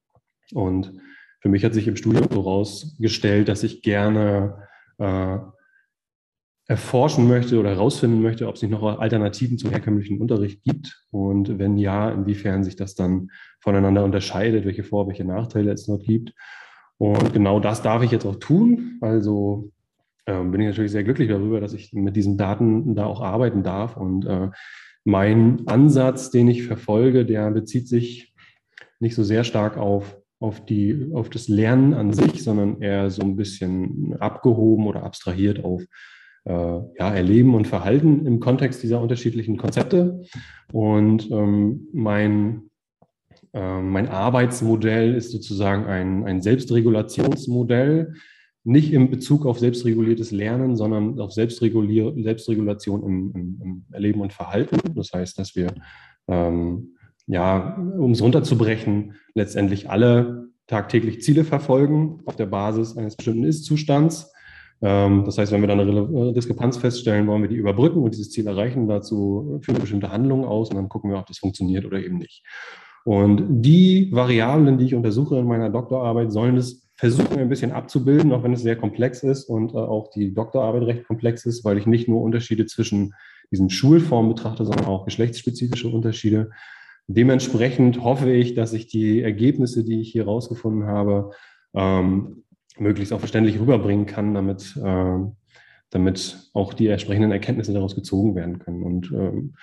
Und 0.54 0.94
für 1.42 1.50
mich 1.50 1.66
hat 1.66 1.74
sich 1.74 1.88
im 1.88 1.96
Studium 1.96 2.28
herausgestellt, 2.30 3.50
dass 3.50 3.64
ich 3.64 3.82
gerne 3.82 4.68
äh, 4.98 5.38
erforschen 6.68 7.28
möchte 7.28 7.60
oder 7.60 7.70
herausfinden 7.70 8.22
möchte, 8.22 8.48
ob 8.48 8.56
es 8.56 8.62
nicht 8.62 8.72
noch 8.72 9.00
Alternativen 9.00 9.58
zum 9.58 9.70
herkömmlichen 9.70 10.20
Unterricht 10.20 10.64
gibt 10.64 11.06
und 11.12 11.60
wenn 11.60 11.78
ja, 11.78 12.10
inwiefern 12.10 12.64
sich 12.64 12.76
das 12.76 12.96
dann 12.96 13.30
voneinander 13.60 14.04
unterscheidet, 14.04 14.66
welche 14.66 14.84
Vor-, 14.84 15.08
welche 15.08 15.26
Nachteile 15.26 15.72
es 15.72 15.86
dort 15.86 16.04
gibt. 16.04 16.34
Und 16.98 17.34
genau 17.34 17.60
das 17.60 17.82
darf 17.82 18.02
ich 18.04 18.12
jetzt 18.12 18.26
auch 18.26 18.38
tun. 18.38 18.98
Also 19.02 19.72
ähm, 20.26 20.52
bin 20.52 20.62
ich 20.62 20.68
natürlich 20.68 20.92
sehr 20.92 21.04
glücklich 21.04 21.30
darüber, 21.30 21.60
dass 21.60 21.74
ich 21.74 21.94
mit 21.94 22.16
diesen 22.16 22.38
Daten 22.38 22.96
da 22.96 23.06
auch 23.06 23.22
arbeiten 23.22 23.62
darf. 23.64 23.96
Und 23.98 24.26
äh, 24.26 24.50
mein 25.04 25.68
Ansatz, 25.68 26.32
den 26.32 26.48
ich 26.48 26.64
verfolge, 26.64 27.26
der 27.26 27.52
bezieht 27.52 27.88
sich 27.88 28.34
nicht 29.00 29.14
so 29.14 29.24
sehr 29.24 29.44
stark 29.44 29.78
auf, 29.78 30.18
auf, 30.40 30.66
die, 30.66 31.12
auf 31.14 31.30
das 31.30 31.48
Lernen 31.48 31.94
an 31.94 32.12
sich, 32.12 32.44
sondern 32.44 32.82
eher 32.82 33.10
so 33.12 33.22
ein 33.22 33.36
bisschen 33.36 34.16
abgehoben 34.20 34.88
oder 34.88 35.04
abstrahiert 35.04 35.64
auf 35.64 35.84
äh, 36.46 36.52
ja, 36.52 37.14
Erleben 37.14 37.56
und 37.56 37.68
Verhalten 37.68 38.26
im 38.26 38.40
Kontext 38.40 38.84
dieser 38.84 39.02
unterschiedlichen 39.02 39.58
Konzepte. 39.58 40.24
Und 40.72 41.30
ähm, 41.32 41.88
mein, 41.92 42.70
äh, 43.54 43.82
mein 43.82 44.08
Arbeitsmodell 44.08 45.16
ist 45.16 45.32
sozusagen 45.32 45.86
ein, 45.86 46.24
ein 46.26 46.42
Selbstregulationsmodell, 46.42 48.14
nicht 48.64 48.92
in 48.94 49.12
Bezug 49.12 49.46
auf 49.46 49.60
selbstreguliertes 49.60 50.32
Lernen, 50.32 50.76
sondern 50.76 51.20
auf 51.20 51.32
Selbstregulier 51.32 52.14
Selbstregulation 52.18 53.04
im, 53.04 53.32
im, 53.36 53.62
im, 53.64 53.86
Erleben 53.92 54.22
und 54.22 54.34
Verhalten. 54.34 54.78
Das 54.96 55.12
heißt, 55.14 55.38
dass 55.38 55.56
wir, 55.56 55.74
ähm, 56.28 56.96
ja, 57.28 57.76
um 57.78 58.12
es 58.12 58.22
runterzubrechen, 58.24 59.14
letztendlich 59.36 59.90
alle 59.90 60.50
tagtäglich 60.68 61.22
Ziele 61.22 61.44
verfolgen 61.44 62.22
auf 62.26 62.36
der 62.36 62.48
Basis 62.48 62.98
eines 62.98 63.16
bestimmten 63.16 63.44
Ist-Zustands. 63.44 64.32
Ähm, 64.86 65.24
das 65.26 65.40
heißt, 65.40 65.52
wenn 65.52 65.62
wir 65.62 65.68
dann 65.68 65.80
eine 65.80 66.34
Diskrepanz 66.34 66.78
feststellen, 66.78 67.26
wollen 67.26 67.42
wir 67.42 67.50
die 67.50 67.56
überbrücken 67.56 68.04
und 68.04 68.14
dieses 68.14 68.30
Ziel 68.30 68.46
erreichen. 68.46 68.88
Dazu 68.88 69.60
führen 69.64 69.78
wir 69.78 69.82
bestimmte 69.82 70.12
Handlungen 70.12 70.46
aus 70.46 70.70
und 70.70 70.76
dann 70.76 70.90
gucken 70.90 71.10
wir, 71.10 71.18
ob 71.18 71.26
das 71.26 71.40
funktioniert 71.40 71.86
oder 71.86 71.98
eben 71.98 72.20
nicht. 72.20 72.44
Und 73.04 73.44
die 73.64 74.10
Variablen, 74.12 74.78
die 74.78 74.86
ich 74.86 74.96
untersuche 74.96 75.38
in 75.38 75.48
meiner 75.48 75.72
Doktorarbeit, 75.72 76.32
sollen 76.32 76.58
es 76.58 76.84
versuchen 76.98 77.40
ein 77.40 77.50
bisschen 77.50 77.72
abzubilden, 77.72 78.32
auch 78.32 78.44
wenn 78.44 78.54
es 78.54 78.62
sehr 78.62 78.78
komplex 78.78 79.22
ist 79.22 79.50
und 79.50 79.74
äh, 79.74 79.78
auch 79.78 80.12
die 80.12 80.34
Doktorarbeit 80.34 80.84
recht 80.84 81.04
komplex 81.06 81.46
ist, 81.46 81.66
weil 81.66 81.78
ich 81.78 81.88
nicht 81.88 82.08
nur 82.08 82.22
Unterschiede 82.22 82.68
zwischen 82.68 83.14
diesen 83.52 83.70
Schulformen 83.70 84.34
betrachte, 84.34 84.66
sondern 84.66 84.86
auch 84.86 85.04
geschlechtsspezifische 85.04 85.90
Unterschiede. 85.90 86.52
Dementsprechend 87.08 88.02
hoffe 88.02 88.32
ich, 88.32 88.54
dass 88.54 88.74
ich 88.74 88.88
die 88.88 89.22
Ergebnisse, 89.22 89.84
die 89.84 90.00
ich 90.00 90.12
hier 90.12 90.26
rausgefunden 90.26 90.86
habe, 90.86 91.32
ähm, 91.74 92.45
möglichst 92.78 93.14
auch 93.14 93.20
verständlich 93.20 93.60
rüberbringen 93.60 94.06
kann, 94.06 94.34
damit, 94.34 94.76
äh, 94.78 95.18
damit 95.90 96.50
auch 96.54 96.74
die 96.74 96.88
entsprechenden 96.88 97.32
Erkenntnisse 97.32 97.74
daraus 97.74 97.96
gezogen 97.96 98.36
werden 98.36 98.60
können. 98.60 98.84
Und 98.84 99.12
ähm, 99.12 99.56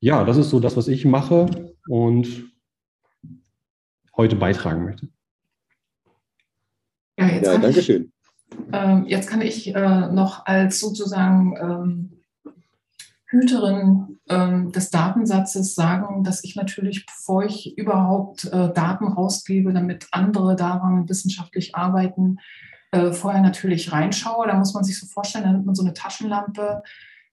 ja, 0.00 0.24
das 0.24 0.36
ist 0.36 0.50
so 0.50 0.60
das, 0.60 0.76
was 0.76 0.88
ich 0.88 1.04
mache 1.04 1.46
und 1.88 2.52
heute 4.16 4.36
beitragen 4.36 4.84
möchte. 4.84 5.08
Ja, 7.18 7.26
jetzt 7.26 7.46
ja 7.46 7.58
danke 7.58 7.82
schön. 7.82 8.12
Ähm, 8.72 9.06
jetzt 9.06 9.28
kann 9.28 9.42
ich 9.42 9.74
äh, 9.74 10.08
noch 10.08 10.46
als 10.46 10.80
sozusagen 10.80 11.56
ähm, 11.60 12.22
Hüterin 13.26 14.17
ähm, 14.28 14.72
des 14.72 14.90
Datensatzes 14.90 15.74
sagen, 15.74 16.24
dass 16.24 16.44
ich 16.44 16.56
natürlich, 16.56 17.06
bevor 17.06 17.44
ich 17.44 17.76
überhaupt 17.76 18.44
äh, 18.46 18.72
Daten 18.72 19.08
rausgebe, 19.08 19.72
damit 19.72 20.08
andere 20.12 20.56
daran 20.56 21.08
wissenschaftlich 21.08 21.74
arbeiten, 21.74 22.38
äh, 22.90 23.12
vorher 23.12 23.42
natürlich 23.42 23.92
reinschaue. 23.92 24.46
Da 24.46 24.54
muss 24.54 24.74
man 24.74 24.84
sich 24.84 24.98
so 24.98 25.06
vorstellen, 25.06 25.44
da 25.44 25.52
nimmt 25.52 25.66
man 25.66 25.74
so 25.74 25.82
eine 25.82 25.94
Taschenlampe. 25.94 26.82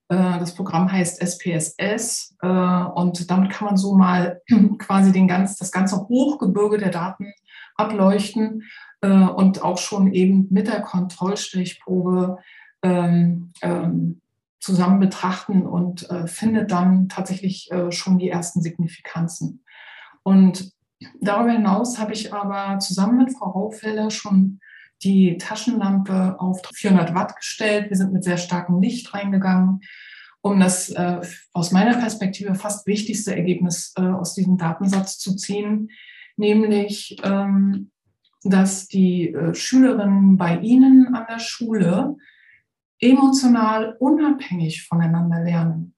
Äh, 0.10 0.40
das 0.40 0.56
Programm 0.56 0.92
heißt 0.92 1.22
SPSS 1.22 2.36
äh, 2.42 2.48
und 2.48 3.30
damit 3.32 3.52
kann 3.52 3.68
man 3.68 3.78
so 3.78 3.96
mal 3.96 4.42
quasi 4.80 5.12
den 5.12 5.28
ganz, 5.28 5.58
das 5.58 5.72
ganze 5.72 6.08
Hochgebirge 6.08 6.78
der 6.78 6.92
Daten 6.92 7.34
ableuchten 7.76 8.64
äh, 9.02 9.08
und 9.08 9.64
auch 9.64 9.78
schon 9.78 10.14
eben 10.14 10.48
mit 10.50 10.68
der 10.68 10.82
Kontrollstrichprobe 10.82 12.38
ähm, 12.84 13.52
ähm, 13.62 14.22
zusammen 14.66 15.00
betrachten 15.00 15.66
und 15.66 16.10
äh, 16.10 16.26
findet 16.26 16.72
dann 16.72 17.08
tatsächlich 17.08 17.72
äh, 17.72 17.92
schon 17.92 18.18
die 18.18 18.30
ersten 18.30 18.62
Signifikanzen. 18.62 19.64
Und 20.24 20.72
darüber 21.22 21.52
hinaus 21.52 22.00
habe 22.00 22.14
ich 22.14 22.34
aber 22.34 22.80
zusammen 22.80 23.18
mit 23.18 23.32
Frau 23.32 23.52
Raufeller 23.52 24.10
schon 24.10 24.60
die 25.04 25.38
Taschenlampe 25.38 26.40
auf 26.40 26.62
400 26.74 27.14
Watt 27.14 27.36
gestellt. 27.36 27.90
Wir 27.90 27.98
sind 27.98 28.12
mit 28.12 28.24
sehr 28.24 28.38
starkem 28.38 28.82
Licht 28.82 29.14
reingegangen, 29.14 29.82
um 30.42 30.60
das 30.60 30.90
äh, 30.90 31.22
aus 31.54 31.72
meiner 31.72 31.98
Perspektive 31.98 32.56
fast 32.56 32.88
wichtigste 32.88 33.36
Ergebnis 33.36 33.94
äh, 33.98 34.02
aus 34.02 34.34
diesem 34.34 34.58
Datensatz 34.58 35.20
zu 35.20 35.36
ziehen, 35.36 35.92
nämlich 36.38 37.18
ähm, 37.24 37.92
dass 38.44 38.88
die 38.88 39.32
äh, 39.32 39.54
Schülerinnen 39.54 40.38
bei 40.38 40.58
Ihnen 40.58 41.14
an 41.14 41.26
der 41.30 41.40
Schule 41.40 42.16
emotional 43.06 43.96
unabhängig 44.00 44.88
voneinander 44.88 45.44
lernen. 45.44 45.94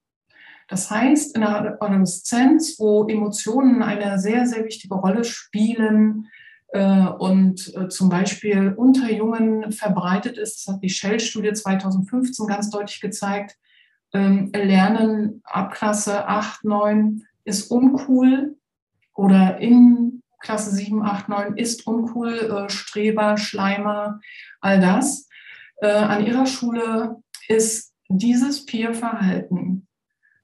Das 0.68 0.92
heißt, 0.92 1.36
in 1.36 1.42
der 1.42 1.82
Adoleszenz, 1.82 2.78
wo 2.78 3.08
Emotionen 3.08 3.82
eine 3.82 4.20
sehr, 4.20 4.46
sehr 4.46 4.66
wichtige 4.66 4.96
Rolle 4.96 5.24
spielen 5.24 6.28
äh, 6.70 7.08
und 7.08 7.74
äh, 7.76 7.88
zum 7.88 8.10
Beispiel 8.10 8.74
unter 8.76 9.10
Jungen 9.10 9.72
verbreitet 9.72 10.38
ist, 10.38 10.68
das 10.68 10.76
hat 10.76 10.84
die 10.84 10.90
Shell-Studie 10.90 11.54
2015 11.54 12.48
ganz 12.48 12.70
deutlich 12.70 13.00
gezeigt, 13.00 13.56
ähm, 14.14 14.52
Lernen 14.54 15.42
ab 15.46 15.72
Klasse 15.74 16.28
8, 16.28 16.66
9 16.66 17.24
ist 17.46 17.72
uncool 17.72 18.58
oder 19.16 19.60
in 19.60 20.22
Klasse 20.42 20.72
7, 20.72 21.02
8, 21.02 21.30
9 21.30 21.58
ist 21.58 21.88
uncool, 21.88 22.34
äh, 22.34 22.70
Streber, 22.70 23.38
Schleimer, 23.38 24.20
all 24.60 24.82
das. 24.82 25.27
Äh, 25.78 25.88
an 25.88 26.26
ihrer 26.26 26.46
Schule 26.46 27.18
ist 27.48 27.94
dieses 28.10 28.66
Peer-Verhalten 28.66 29.88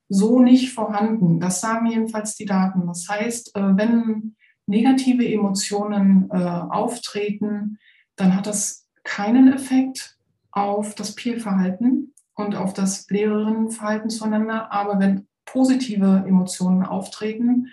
so 0.09 0.39
nicht 0.39 0.73
vorhanden. 0.73 1.39
Das 1.39 1.61
sagen 1.61 1.87
jedenfalls 1.87 2.35
die 2.35 2.45
Daten. 2.45 2.85
Das 2.87 3.07
heißt, 3.09 3.55
äh, 3.55 3.77
wenn 3.77 4.35
negative 4.67 5.27
Emotionen 5.27 6.29
äh, 6.31 6.35
auftreten, 6.37 7.77
dann 8.15 8.35
hat 8.35 8.47
das 8.47 8.87
keinen 9.03 9.51
Effekt 9.51 10.17
auf 10.51 10.95
das 10.95 11.15
Peer-Verhalten 11.15 12.13
und 12.35 12.55
auf 12.55 12.73
das 12.73 13.09
Lehrerinnenverhalten 13.09 14.09
zueinander. 14.09 14.71
Aber 14.71 14.99
wenn 14.99 15.27
positive 15.45 16.23
Emotionen 16.27 16.83
auftreten, 16.83 17.67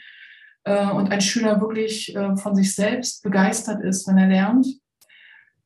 äh, 0.64 0.90
und 0.90 1.10
ein 1.10 1.20
Schüler 1.20 1.60
wirklich 1.60 2.14
äh, 2.14 2.36
von 2.36 2.54
sich 2.54 2.74
selbst 2.74 3.22
begeistert 3.22 3.82
ist, 3.82 4.06
wenn 4.06 4.18
er 4.18 4.28
lernt, 4.28 4.66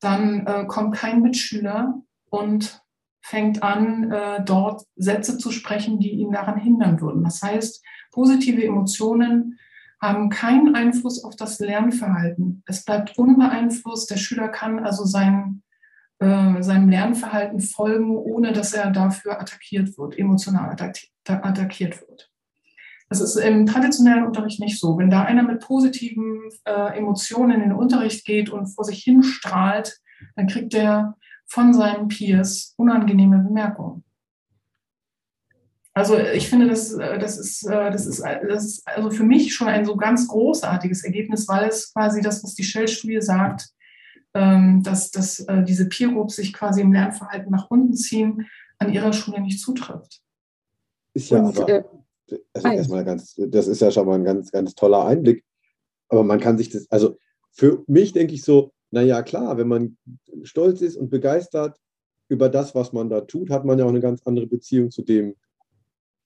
dann 0.05 0.45
äh, 0.45 0.65
kommt 0.65 0.95
kein 0.95 1.21
Mitschüler 1.21 2.01
und 2.29 2.81
fängt 3.21 3.63
an, 3.63 4.13
dort 4.45 4.83
Sätze 4.95 5.39
zu 5.39 5.49
sprechen, 5.49 5.99
die 5.99 6.11
ihn 6.11 6.31
daran 6.31 6.59
hindern 6.59 7.01
würden. 7.01 7.23
Das 7.23 7.41
heißt, 7.41 7.83
positive 8.11 8.63
Emotionen 8.63 9.57
haben 10.01 10.29
keinen 10.29 10.75
Einfluss 10.75 11.23
auf 11.23 11.35
das 11.35 11.59
Lernverhalten. 11.59 12.63
Es 12.65 12.85
bleibt 12.85 13.17
unbeeinflusst. 13.17 14.09
Der 14.11 14.17
Schüler 14.17 14.49
kann 14.49 14.79
also 14.79 15.05
sein, 15.05 15.63
äh, 16.19 16.61
seinem 16.61 16.89
Lernverhalten 16.89 17.59
folgen, 17.59 18.15
ohne 18.15 18.53
dass 18.53 18.73
er 18.73 18.91
dafür 18.91 19.39
attackiert 19.41 19.97
wird, 19.97 20.17
emotional 20.17 20.75
attackiert 21.25 22.01
wird. 22.01 22.31
Das 23.19 23.35
ist 23.35 23.37
im 23.37 23.65
traditionellen 23.65 24.25
Unterricht 24.25 24.59
nicht 24.59 24.77
so. 24.77 24.97
Wenn 24.97 25.09
da 25.09 25.21
einer 25.21 25.43
mit 25.43 25.61
positiven 25.61 26.49
äh, 26.65 26.97
Emotionen 26.97 27.51
in 27.51 27.59
den 27.61 27.71
Unterricht 27.71 28.25
geht 28.25 28.49
und 28.49 28.67
vor 28.67 28.83
sich 28.83 29.03
hin 29.03 29.23
strahlt, 29.23 30.01
dann 30.35 30.47
kriegt 30.47 30.73
er 30.73 31.15
von 31.45 31.73
seinen 31.73 32.09
Peers 32.09 32.73
unangenehme 32.75 33.37
Bemerkungen. 33.37 34.03
Also 35.93 36.17
ich 36.17 36.49
finde, 36.49 36.67
das, 36.67 36.91
äh, 36.91 37.17
das, 37.17 37.37
ist, 37.37 37.63
äh, 37.63 37.89
das, 37.89 38.05
ist, 38.05 38.21
das 38.21 38.65
ist 38.65 38.85
also 38.85 39.11
für 39.11 39.23
mich 39.23 39.55
schon 39.55 39.69
ein 39.69 39.85
so 39.85 39.95
ganz 39.95 40.27
großartiges 40.27 41.05
Ergebnis, 41.05 41.47
weil 41.47 41.69
es 41.69 41.93
quasi 41.93 42.21
das, 42.21 42.43
was 42.43 42.53
die 42.53 42.65
Shell-Studie 42.65 43.21
sagt, 43.21 43.69
ähm, 44.33 44.83
dass, 44.83 45.09
dass 45.11 45.39
äh, 45.39 45.63
diese 45.63 45.87
Peer-Groups 45.87 46.35
sich 46.35 46.51
quasi 46.51 46.81
im 46.81 46.91
Lernverhalten 46.91 47.49
nach 47.49 47.71
unten 47.71 47.93
ziehen, 47.93 48.45
an 48.77 48.91
ihrer 48.91 49.13
Schule 49.13 49.39
nicht 49.39 49.61
zutrifft. 49.61 50.19
Ist 51.13 51.29
ja 51.29 51.39
Und, 51.39 51.57
aber 51.57 52.04
also 52.53 52.67
erstmal 52.67 53.05
ganz, 53.05 53.35
das 53.37 53.67
ist 53.67 53.81
ja 53.81 53.91
schon 53.91 54.05
mal 54.05 54.15
ein 54.15 54.23
ganz, 54.23 54.51
ganz 54.51 54.75
toller 54.75 55.05
Einblick. 55.05 55.43
Aber 56.09 56.23
man 56.23 56.39
kann 56.39 56.57
sich 56.57 56.69
das, 56.69 56.89
also 56.91 57.17
für 57.51 57.83
mich 57.87 58.13
denke 58.13 58.33
ich 58.33 58.43
so, 58.43 58.71
naja, 58.91 59.21
klar, 59.23 59.57
wenn 59.57 59.67
man 59.67 59.97
stolz 60.43 60.81
ist 60.81 60.95
und 60.95 61.09
begeistert 61.09 61.77
über 62.27 62.49
das, 62.49 62.75
was 62.75 62.93
man 62.93 63.09
da 63.09 63.21
tut, 63.21 63.49
hat 63.49 63.65
man 63.65 63.79
ja 63.79 63.85
auch 63.85 63.89
eine 63.89 63.99
ganz 63.99 64.21
andere 64.25 64.47
Beziehung 64.47 64.91
zu 64.91 65.01
dem, 65.01 65.35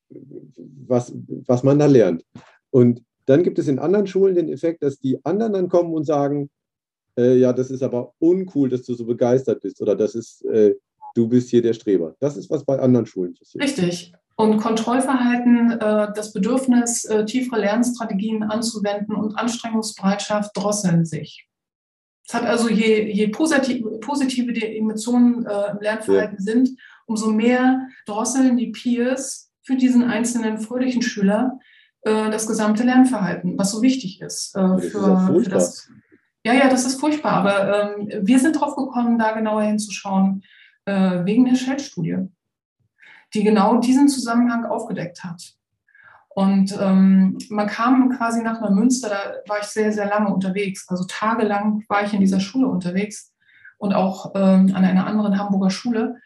was, 0.09 1.13
was 1.45 1.63
man 1.63 1.79
da 1.79 1.85
lernt. 1.85 2.25
Und 2.71 3.03
dann 3.25 3.43
gibt 3.43 3.59
es 3.59 3.67
in 3.67 3.79
anderen 3.79 4.07
Schulen 4.07 4.35
den 4.35 4.49
Effekt, 4.49 4.81
dass 4.83 4.99
die 4.99 5.23
anderen 5.23 5.53
dann 5.53 5.69
kommen 5.69 5.93
und 5.93 6.05
sagen, 6.05 6.49
äh, 7.17 7.37
ja, 7.37 7.53
das 7.53 7.69
ist 7.69 7.83
aber 7.83 8.13
uncool, 8.19 8.69
dass 8.69 8.83
du 8.83 8.93
so 8.93 9.05
begeistert 9.05 9.61
bist 9.61 9.81
oder 9.81 9.95
das 9.95 10.15
ist, 10.15 10.43
äh, 10.45 10.75
du 11.15 11.27
bist 11.27 11.49
hier 11.49 11.61
der 11.61 11.73
Streber. 11.73 12.15
Das 12.19 12.37
ist, 12.37 12.49
was 12.49 12.63
bei 12.63 12.79
anderen 12.79 13.05
Schulen 13.05 13.33
passiert. 13.33 13.63
Richtig. 13.63 14.13
Und 14.39 14.55
Kontrollverhalten, 14.55 15.71
äh, 15.71 16.13
das 16.15 16.31
Bedürfnis, 16.31 17.03
äh, 17.03 17.25
tiefere 17.25 17.59
Lernstrategien 17.59 18.41
anzuwenden 18.43 19.13
und 19.13 19.37
Anstrengungsbereitschaft 19.37 20.55
drosseln 20.55 21.03
sich. 21.03 21.49
Es 22.25 22.33
hat 22.33 22.45
also, 22.45 22.69
je, 22.69 23.11
je 23.11 23.27
positiv, 23.27 23.85
positive 23.99 24.53
die 24.53 24.77
Emotionen 24.77 25.45
äh, 25.45 25.71
im 25.71 25.81
Lernverhalten 25.81 26.37
ja. 26.37 26.41
sind, 26.53 26.69
umso 27.05 27.31
mehr 27.31 27.89
drosseln 28.05 28.55
die 28.55 28.67
Peers 28.67 29.51
für 29.61 29.75
diesen 29.75 30.05
einzelnen 30.05 30.59
fröhlichen 30.59 31.01
Schüler 31.01 31.59
das 32.01 32.47
gesamte 32.47 32.83
Lernverhalten, 32.83 33.57
was 33.57 33.71
so 33.71 33.81
wichtig 33.81 34.21
ist. 34.21 34.55
Das 34.55 34.85
für, 34.85 35.33
ist 35.35 35.43
für 35.43 35.49
das, 35.49 35.89
ja, 36.45 36.53
ja, 36.53 36.69
das 36.69 36.85
ist 36.85 36.97
furchtbar. 36.97 37.33
Aber 37.33 37.97
ähm, 37.97 38.09
wir 38.21 38.39
sind 38.39 38.53
drauf 38.53 38.77
gekommen, 38.77 39.19
da 39.19 39.33
genauer 39.33 39.63
hinzuschauen, 39.63 40.43
wegen 40.85 41.43
der 41.43 41.55
Shell-Studie, 41.55 42.29
die 43.33 43.43
genau 43.43 43.77
diesen 43.77 44.07
Zusammenhang 44.07 44.65
aufgedeckt 44.65 45.23
hat. 45.23 45.55
Und 46.29 46.77
ähm, 46.79 47.37
man 47.49 47.67
kam 47.67 48.09
quasi 48.15 48.41
nach 48.41 48.61
Neumünster, 48.61 49.09
da 49.09 49.51
war 49.51 49.59
ich 49.59 49.65
sehr, 49.65 49.91
sehr 49.91 50.07
lange 50.07 50.33
unterwegs. 50.33 50.87
Also 50.87 51.05
tagelang 51.05 51.83
war 51.89 52.03
ich 52.03 52.13
in 52.13 52.21
dieser 52.21 52.39
Schule 52.39 52.67
unterwegs 52.67 53.33
und 53.77 53.93
auch 53.93 54.31
ähm, 54.35 54.71
an 54.73 54.85
einer 54.85 55.07
anderen 55.07 55.37
Hamburger 55.37 55.69
Schule, 55.69 56.21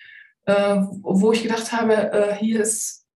äh, 0.45 0.81
wo 1.01 1.31
ich 1.31 1.43
gedacht 1.43 1.71
habe, 1.71 2.11
äh, 2.11 2.35
hier 2.35 2.61
ist, 2.61 3.07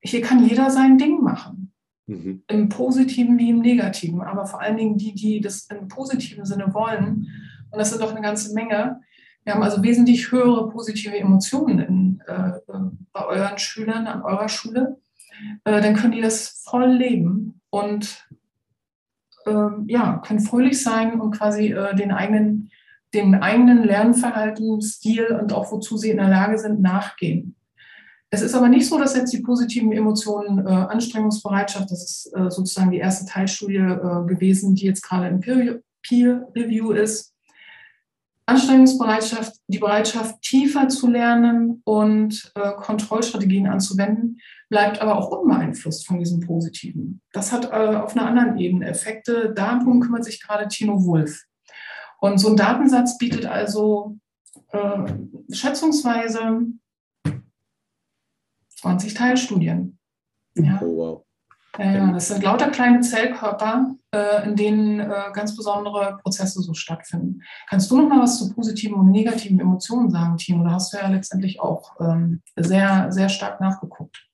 hier 0.00 0.22
kann 0.22 0.44
jeder 0.44 0.70
sein 0.70 0.96
Ding 0.96 1.20
machen. 1.20 1.72
Mhm. 2.06 2.42
Im 2.48 2.68
Positiven 2.68 3.38
wie 3.38 3.50
im 3.50 3.60
Negativen. 3.60 4.22
Aber 4.22 4.46
vor 4.46 4.60
allen 4.60 4.76
Dingen 4.76 4.96
die, 4.96 5.14
die 5.14 5.40
das 5.40 5.66
im 5.66 5.88
positiven 5.88 6.44
Sinne 6.44 6.72
wollen. 6.72 7.28
Und 7.70 7.78
das 7.78 7.90
sind 7.90 8.02
doch 8.02 8.10
eine 8.10 8.22
ganze 8.22 8.54
Menge. 8.54 9.00
Wir 9.44 9.54
haben 9.54 9.62
also 9.62 9.82
wesentlich 9.82 10.30
höhere 10.30 10.68
positive 10.68 11.16
Emotionen 11.16 11.78
in, 11.80 12.22
äh, 12.26 12.52
bei 13.12 13.24
euren 13.24 13.58
Schülern 13.58 14.06
an 14.06 14.22
eurer 14.22 14.48
Schule 14.48 15.00
äh, 15.64 15.80
dann 15.80 15.94
können 15.94 16.12
die 16.12 16.20
das 16.20 16.62
voll 16.64 16.86
leben 16.86 17.60
und 17.70 18.26
ähm, 19.46 19.84
ja, 19.86 20.18
können 20.26 20.40
fröhlich 20.40 20.82
sein 20.82 21.20
und 21.20 21.32
quasi 21.32 21.72
äh, 21.72 21.94
den 21.94 22.12
eigenen, 22.12 22.70
dem 23.14 23.34
eigenen 23.34 23.84
Lernverhalten, 23.84 24.80
Stil 24.82 25.38
und 25.40 25.52
auch 25.52 25.72
wozu 25.72 25.96
sie 25.96 26.10
in 26.10 26.18
der 26.18 26.28
Lage 26.28 26.58
sind, 26.58 26.80
nachgehen. 26.80 27.56
Es 28.32 28.42
ist 28.42 28.54
aber 28.54 28.68
nicht 28.68 28.86
so, 28.86 28.96
dass 28.98 29.16
jetzt 29.16 29.32
die 29.32 29.40
positiven 29.40 29.90
Emotionen, 29.90 30.64
äh, 30.64 30.70
Anstrengungsbereitschaft, 30.70 31.90
das 31.90 32.04
ist 32.04 32.32
äh, 32.36 32.50
sozusagen 32.50 32.92
die 32.92 32.98
erste 32.98 33.26
Teilstudie 33.26 33.76
äh, 33.76 34.26
gewesen, 34.26 34.74
die 34.74 34.86
jetzt 34.86 35.02
gerade 35.02 35.28
im 35.28 35.40
Peer, 35.40 35.80
Peer 36.02 36.46
Review 36.54 36.92
ist. 36.92 37.34
Anstrengungsbereitschaft, 38.50 39.56
die 39.68 39.78
Bereitschaft, 39.78 40.42
tiefer 40.42 40.88
zu 40.88 41.08
lernen 41.08 41.82
und 41.84 42.52
äh, 42.54 42.72
Kontrollstrategien 42.72 43.66
anzuwenden, 43.66 44.38
bleibt 44.68 45.00
aber 45.00 45.16
auch 45.16 45.30
unbeeinflusst 45.30 46.06
von 46.06 46.18
diesem 46.18 46.40
Positiven. 46.40 47.20
Das 47.32 47.52
hat 47.52 47.66
äh, 47.66 47.96
auf 47.96 48.16
einer 48.16 48.26
anderen 48.26 48.58
Ebene 48.58 48.88
Effekte. 48.88 49.52
Darum 49.54 50.00
kümmert 50.00 50.24
sich 50.24 50.42
gerade 50.42 50.68
Tino 50.68 51.04
Wolf. 51.06 51.44
Und 52.20 52.38
so 52.38 52.48
ein 52.48 52.56
Datensatz 52.56 53.18
bietet 53.18 53.46
also 53.46 54.18
äh, 54.72 55.12
schätzungsweise 55.52 56.66
20 58.80 59.14
Teilstudien. 59.14 59.98
Ja. 60.54 60.80
Oh, 60.82 60.96
wow. 60.96 61.24
Ja, 61.78 62.12
das 62.12 62.28
sind 62.28 62.42
lauter 62.42 62.68
kleine 62.70 63.00
Zellkörper, 63.00 63.94
äh, 64.12 64.48
in 64.48 64.56
denen 64.56 65.00
äh, 65.00 65.12
ganz 65.32 65.56
besondere 65.56 66.18
Prozesse 66.22 66.60
so 66.62 66.74
stattfinden. 66.74 67.42
Kannst 67.68 67.90
du 67.90 67.96
noch 67.96 68.08
mal 68.08 68.20
was 68.20 68.38
zu 68.38 68.52
positiven 68.52 68.96
und 68.96 69.10
negativen 69.10 69.60
Emotionen 69.60 70.10
sagen, 70.10 70.36
Timo? 70.36 70.64
Da 70.64 70.72
hast 70.72 70.92
du 70.92 70.98
ja 70.98 71.08
letztendlich 71.08 71.60
auch 71.60 71.94
ähm, 72.00 72.42
sehr, 72.56 73.12
sehr 73.12 73.28
stark 73.28 73.60
nachgeguckt. 73.60 74.26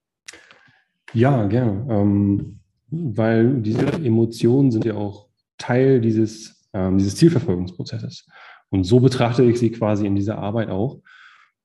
Ja, 1.12 1.46
gerne. 1.46 1.86
Ähm, 1.88 2.60
weil 2.90 3.60
diese 3.62 3.86
Emotionen 3.86 4.70
sind 4.70 4.84
ja 4.84 4.94
auch 4.94 5.28
Teil 5.58 6.00
dieses, 6.00 6.68
ähm, 6.72 6.98
dieses 6.98 7.16
Zielverfolgungsprozesses. 7.16 8.26
Und 8.70 8.84
so 8.84 9.00
betrachte 9.00 9.44
ich 9.44 9.58
sie 9.58 9.70
quasi 9.70 10.06
in 10.06 10.16
dieser 10.16 10.38
Arbeit 10.38 10.70
auch. 10.70 11.00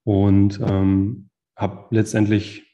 Und 0.04 0.60
ähm, 0.62 1.30
habe 1.56 1.86
letztendlich 1.92 2.71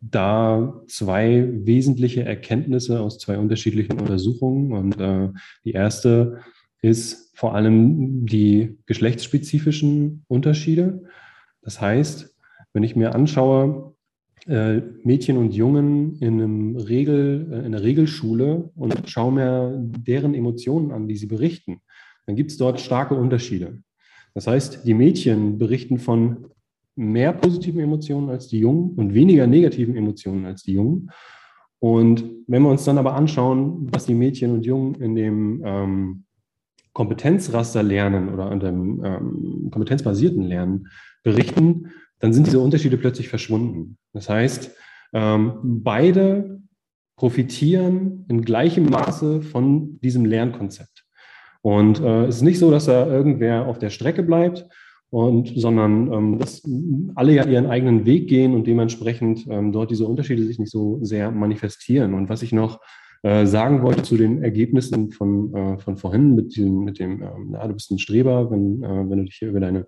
da 0.00 0.80
zwei 0.86 1.48
wesentliche 1.64 2.24
Erkenntnisse 2.24 3.00
aus 3.00 3.18
zwei 3.18 3.38
unterschiedlichen 3.38 3.98
Untersuchungen. 4.00 4.72
Und 4.72 5.00
äh, 5.00 5.28
die 5.64 5.72
erste 5.72 6.38
ist 6.82 7.36
vor 7.36 7.54
allem 7.54 8.26
die 8.26 8.78
geschlechtsspezifischen 8.86 10.24
Unterschiede. 10.28 11.02
Das 11.62 11.80
heißt, 11.80 12.34
wenn 12.72 12.82
ich 12.82 12.96
mir 12.96 13.14
anschaue, 13.14 13.94
äh, 14.46 14.80
Mädchen 15.02 15.36
und 15.36 15.52
Jungen 15.52 16.16
in, 16.20 16.34
einem 16.34 16.76
Regel, 16.76 17.48
äh, 17.50 17.58
in 17.58 17.66
einer 17.66 17.82
Regelschule 17.82 18.70
und 18.76 19.08
schaue 19.08 19.32
mir 19.32 19.74
deren 19.78 20.34
Emotionen 20.34 20.92
an, 20.92 21.08
die 21.08 21.16
sie 21.16 21.26
berichten, 21.26 21.80
dann 22.26 22.36
gibt 22.36 22.52
es 22.52 22.56
dort 22.56 22.80
starke 22.80 23.14
Unterschiede. 23.14 23.82
Das 24.34 24.46
heißt, 24.46 24.86
die 24.86 24.94
Mädchen 24.94 25.58
berichten 25.58 25.98
von 25.98 26.46
mehr 26.98 27.32
positiven 27.32 27.80
Emotionen 27.80 28.28
als 28.28 28.48
die 28.48 28.58
Jungen 28.58 28.90
und 28.96 29.14
weniger 29.14 29.46
negativen 29.46 29.96
Emotionen 29.96 30.44
als 30.46 30.62
die 30.62 30.72
Jungen. 30.72 31.10
Und 31.78 32.24
wenn 32.48 32.62
wir 32.62 32.70
uns 32.70 32.84
dann 32.84 32.98
aber 32.98 33.14
anschauen, 33.14 33.88
was 33.92 34.06
die 34.06 34.14
Mädchen 34.14 34.52
und 34.52 34.66
Jungen 34.66 34.96
in 34.96 35.14
dem 35.14 35.62
ähm, 35.64 36.24
Kompetenzraster 36.92 37.84
lernen 37.84 38.30
oder 38.30 38.50
an 38.50 38.58
dem 38.58 39.04
ähm, 39.04 39.68
kompetenzbasierten 39.70 40.42
Lernen 40.42 40.88
berichten, 41.22 41.92
dann 42.18 42.32
sind 42.32 42.48
diese 42.48 42.58
Unterschiede 42.58 42.96
plötzlich 42.96 43.28
verschwunden. 43.28 43.96
Das 44.12 44.28
heißt, 44.28 44.74
ähm, 45.12 45.52
beide 45.62 46.60
profitieren 47.16 48.24
in 48.28 48.42
gleichem 48.42 48.90
Maße 48.90 49.42
von 49.42 50.00
diesem 50.00 50.24
Lernkonzept. 50.24 51.04
Und 51.62 52.00
äh, 52.00 52.24
es 52.24 52.36
ist 52.36 52.42
nicht 52.42 52.58
so, 52.58 52.70
dass 52.70 52.86
da 52.86 53.06
irgendwer 53.06 53.66
auf 53.66 53.78
der 53.78 53.90
Strecke 53.90 54.24
bleibt, 54.24 54.66
und, 55.10 55.52
sondern 55.56 56.12
ähm, 56.12 56.38
dass 56.38 56.62
alle 57.14 57.32
ja 57.32 57.46
ihren 57.46 57.66
eigenen 57.66 58.04
Weg 58.04 58.28
gehen 58.28 58.54
und 58.54 58.66
dementsprechend 58.66 59.46
ähm, 59.48 59.72
dort 59.72 59.90
diese 59.90 60.06
Unterschiede 60.06 60.44
sich 60.44 60.58
nicht 60.58 60.70
so 60.70 60.98
sehr 61.02 61.30
manifestieren. 61.30 62.14
Und 62.14 62.28
was 62.28 62.42
ich 62.42 62.52
noch 62.52 62.80
äh, 63.22 63.46
sagen 63.46 63.82
wollte 63.82 64.02
zu 64.02 64.16
den 64.16 64.42
Ergebnissen 64.42 65.10
von, 65.10 65.54
äh, 65.54 65.78
von 65.78 65.96
vorhin 65.96 66.34
mit 66.34 66.56
dem, 66.56 66.84
mit 66.84 66.98
dem 66.98 67.22
ähm, 67.22 67.50
ja, 67.52 67.66
du 67.66 67.74
bist 67.74 67.90
ein 67.90 67.98
Streber, 67.98 68.50
wenn, 68.50 68.82
äh, 68.82 69.10
wenn 69.10 69.18
du 69.18 69.24
dich 69.24 69.36
hier 69.36 69.48
über 69.48 69.60
deine 69.60 69.86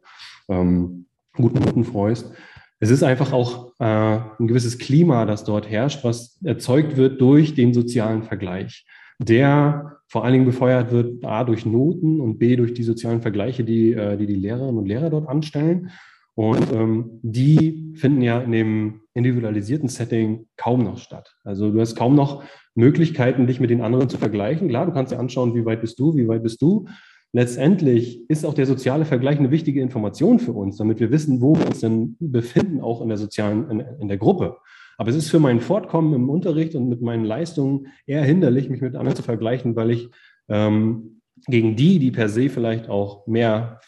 ähm, 0.48 1.06
guten 1.36 1.60
Noten 1.60 1.84
freust. 1.84 2.32
Es 2.80 2.90
ist 2.90 3.02
einfach 3.02 3.32
auch 3.32 3.74
äh, 3.78 3.84
ein 3.84 4.48
gewisses 4.48 4.78
Klima, 4.78 5.26
das 5.26 5.44
dort 5.44 5.70
herrscht, 5.70 6.02
was 6.02 6.40
erzeugt 6.42 6.96
wird 6.96 7.20
durch 7.20 7.54
den 7.54 7.74
sozialen 7.74 8.22
Vergleich, 8.22 8.86
der 9.18 9.99
vor 10.10 10.24
allen 10.24 10.32
Dingen 10.32 10.44
befeuert 10.44 10.90
wird 10.90 11.24
A 11.24 11.44
durch 11.44 11.64
Noten 11.64 12.20
und 12.20 12.38
B 12.38 12.56
durch 12.56 12.74
die 12.74 12.82
sozialen 12.82 13.22
Vergleiche, 13.22 13.64
die 13.64 13.92
äh, 13.92 14.16
die, 14.16 14.26
die 14.26 14.34
Lehrerinnen 14.34 14.76
und 14.76 14.86
Lehrer 14.86 15.08
dort 15.08 15.28
anstellen. 15.28 15.90
Und 16.34 16.72
ähm, 16.72 17.20
die 17.22 17.94
finden 17.94 18.22
ja 18.22 18.40
in 18.40 18.52
dem 18.52 19.00
individualisierten 19.14 19.88
Setting 19.88 20.46
kaum 20.56 20.84
noch 20.84 20.98
statt. 20.98 21.36
Also 21.44 21.70
du 21.70 21.80
hast 21.80 21.96
kaum 21.96 22.14
noch 22.14 22.42
Möglichkeiten, 22.74 23.46
dich 23.46 23.60
mit 23.60 23.70
den 23.70 23.82
anderen 23.82 24.08
zu 24.08 24.18
vergleichen. 24.18 24.68
Klar, 24.68 24.86
du 24.86 24.92
kannst 24.92 25.12
dir 25.12 25.18
anschauen, 25.18 25.54
wie 25.54 25.64
weit 25.64 25.80
bist 25.80 25.98
du, 25.98 26.16
wie 26.16 26.28
weit 26.28 26.42
bist 26.42 26.60
du 26.60 26.86
letztendlich 27.32 28.28
ist 28.28 28.44
auch 28.44 28.54
der 28.54 28.66
soziale 28.66 29.04
Vergleich 29.04 29.38
eine 29.38 29.50
wichtige 29.50 29.80
Information 29.80 30.38
für 30.38 30.52
uns, 30.52 30.76
damit 30.76 31.00
wir 31.00 31.10
wissen, 31.10 31.40
wo 31.40 31.56
wir 31.56 31.66
uns 31.66 31.80
denn 31.80 32.16
befinden, 32.18 32.80
auch 32.80 33.02
in 33.02 33.08
der 33.08 33.18
sozialen, 33.18 33.70
in, 33.70 33.80
in 34.00 34.08
der 34.08 34.18
Gruppe. 34.18 34.56
Aber 35.00 35.08
es 35.08 35.16
ist 35.16 35.30
für 35.30 35.38
mein 35.38 35.60
Fortkommen 35.60 36.12
im 36.12 36.28
Unterricht 36.28 36.74
und 36.74 36.90
mit 36.90 37.00
meinen 37.00 37.24
Leistungen 37.24 37.86
eher 38.06 38.22
hinderlich, 38.22 38.68
mich 38.68 38.82
mit 38.82 38.96
anderen 38.96 39.16
zu 39.16 39.22
vergleichen, 39.22 39.74
weil 39.74 39.92
ich 39.92 40.10
ähm, 40.50 41.22
gegen 41.46 41.74
die, 41.74 41.98
die 41.98 42.10
per 42.10 42.28
se 42.28 42.50
vielleicht 42.50 42.90
auch 42.90 43.26
mehr, 43.26 43.80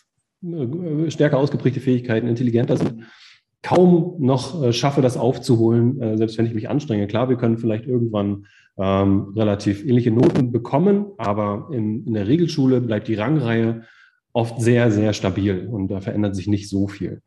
äh, 0.42 1.10
stärker 1.10 1.36
ausgeprägte 1.36 1.80
Fähigkeiten, 1.80 2.28
intelligenter 2.28 2.78
sind, 2.78 3.04
kaum 3.60 4.14
noch 4.20 4.62
äh, 4.62 4.72
schaffe, 4.72 5.02
das 5.02 5.18
aufzuholen, 5.18 6.00
äh, 6.00 6.16
selbst 6.16 6.38
wenn 6.38 6.46
ich 6.46 6.54
mich 6.54 6.70
anstrenge. 6.70 7.06
Klar, 7.08 7.28
wir 7.28 7.36
können 7.36 7.58
vielleicht 7.58 7.84
irgendwann 7.84 8.46
ähm, 8.78 9.34
relativ 9.36 9.84
ähnliche 9.84 10.12
Noten 10.12 10.50
bekommen, 10.50 11.08
aber 11.18 11.68
in, 11.72 12.06
in 12.06 12.14
der 12.14 12.26
Regelschule 12.26 12.80
bleibt 12.80 13.06
die 13.06 13.16
Rangreihe 13.16 13.82
oft 14.32 14.62
sehr, 14.62 14.90
sehr 14.90 15.12
stabil 15.12 15.68
und 15.70 15.88
da 15.88 16.00
verändert 16.00 16.34
sich 16.36 16.46
nicht 16.46 16.70
so 16.70 16.88
viel. 16.88 17.20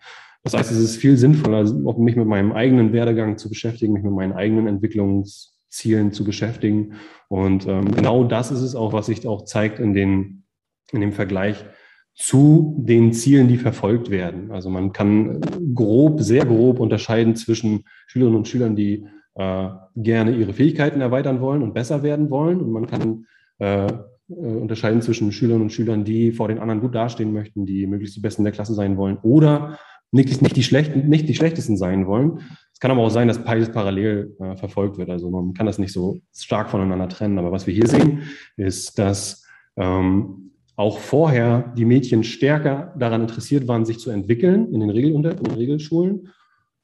Das 0.46 0.54
heißt, 0.54 0.72
es 0.72 0.78
ist 0.78 0.98
viel 0.98 1.18
sinnvoller, 1.18 1.64
mich 1.98 2.16
mit 2.16 2.28
meinem 2.28 2.52
eigenen 2.52 2.94
Werdegang 2.94 3.40
zu 3.40 3.50
beschäftigen, 3.50 3.94
mich 3.94 4.04
mit 4.04 4.14
meinen 4.14 4.34
eigenen 4.34 4.68
Entwicklungszielen 4.68 6.12
zu 6.12 6.24
beschäftigen. 6.24 6.94
Und 7.30 7.68
ähm, 7.68 7.92
genau 7.96 8.24
das 8.24 8.52
ist 8.52 8.62
es 8.62 8.76
auch, 8.76 8.94
was 8.94 9.08
sich 9.08 9.26
auch 9.26 9.46
zeigt 9.46 9.80
in, 9.80 9.96
den, 9.96 10.44
in 10.92 11.02
dem 11.02 11.14
Vergleich 11.14 11.66
zu 12.14 12.76
den 12.78 13.12
Zielen, 13.12 13.48
die 13.48 13.58
verfolgt 13.58 14.12
werden. 14.12 14.52
Also 14.52 14.70
man 14.70 14.94
kann 14.94 15.42
grob, 15.74 16.22
sehr 16.22 16.46
grob 16.46 16.80
unterscheiden 16.80 17.36
zwischen 17.36 17.84
Schülerinnen 18.06 18.38
und 18.38 18.48
Schülern, 18.48 18.76
die 18.76 19.08
äh, 19.34 19.70
gerne 19.96 20.36
ihre 20.36 20.54
Fähigkeiten 20.54 21.02
erweitern 21.02 21.42
wollen 21.42 21.64
und 21.64 21.74
besser 21.74 22.04
werden 22.04 22.30
wollen. 22.30 22.62
Und 22.62 22.72
man 22.72 22.86
kann 22.86 23.26
äh, 23.58 23.88
äh, 24.30 24.34
unterscheiden 24.34 25.02
zwischen 25.02 25.32
Schülerinnen 25.32 25.64
und 25.64 25.72
Schülern, 25.72 26.04
die 26.04 26.32
vor 26.32 26.48
den 26.48 26.60
anderen 26.60 26.82
gut 26.82 26.96
dastehen 26.96 27.34
möchten, 27.34 27.66
die 27.66 27.88
möglichst 27.88 28.16
die 28.16 28.22
Besten 28.22 28.44
der 28.44 28.54
Klasse 28.54 28.74
sein 28.74 28.98
wollen 28.98 29.18
oder 29.24 29.78
nicht, 30.16 30.42
nicht, 30.42 30.56
die, 30.56 30.64
schlechten, 30.64 31.10
nicht 31.10 31.28
die 31.28 31.36
Schlechtesten 31.36 31.78
sein 31.78 32.08
wollen. 32.08 32.40
Es 32.74 32.80
kann 32.80 32.90
aber 32.90 33.02
auch 33.02 33.10
sein, 33.10 33.28
dass 33.28 33.44
beides 33.44 33.72
parallel 33.72 34.36
äh, 34.40 34.56
verfolgt 34.56 34.98
wird. 34.98 35.10
Also 35.10 35.30
man 35.30 35.54
kann 35.54 35.66
das 35.66 35.78
nicht 35.78 35.94
so 35.94 36.20
stark 36.34 36.70
voneinander 36.70 37.10
trennen. 37.10 37.38
Aber 37.38 37.52
was 37.52 37.68
wir 37.68 37.74
hier 37.74 37.88
sehen, 37.88 38.24
ist, 38.56 38.98
dass 38.98 39.46
ähm, 39.76 40.52
auch 40.78 41.00
vorher 41.00 41.74
die 41.78 41.86
Mädchen 41.86 42.24
stärker 42.24 42.94
daran 42.98 43.22
interessiert 43.22 43.68
waren, 43.68 43.86
sich 43.86 44.00
zu 44.00 44.10
entwickeln 44.10 44.74
in 44.74 44.80
den, 44.80 44.90
Regelunter 44.90 45.32
in 45.32 45.44
den 45.44 45.56
Regelschulen 45.56 46.30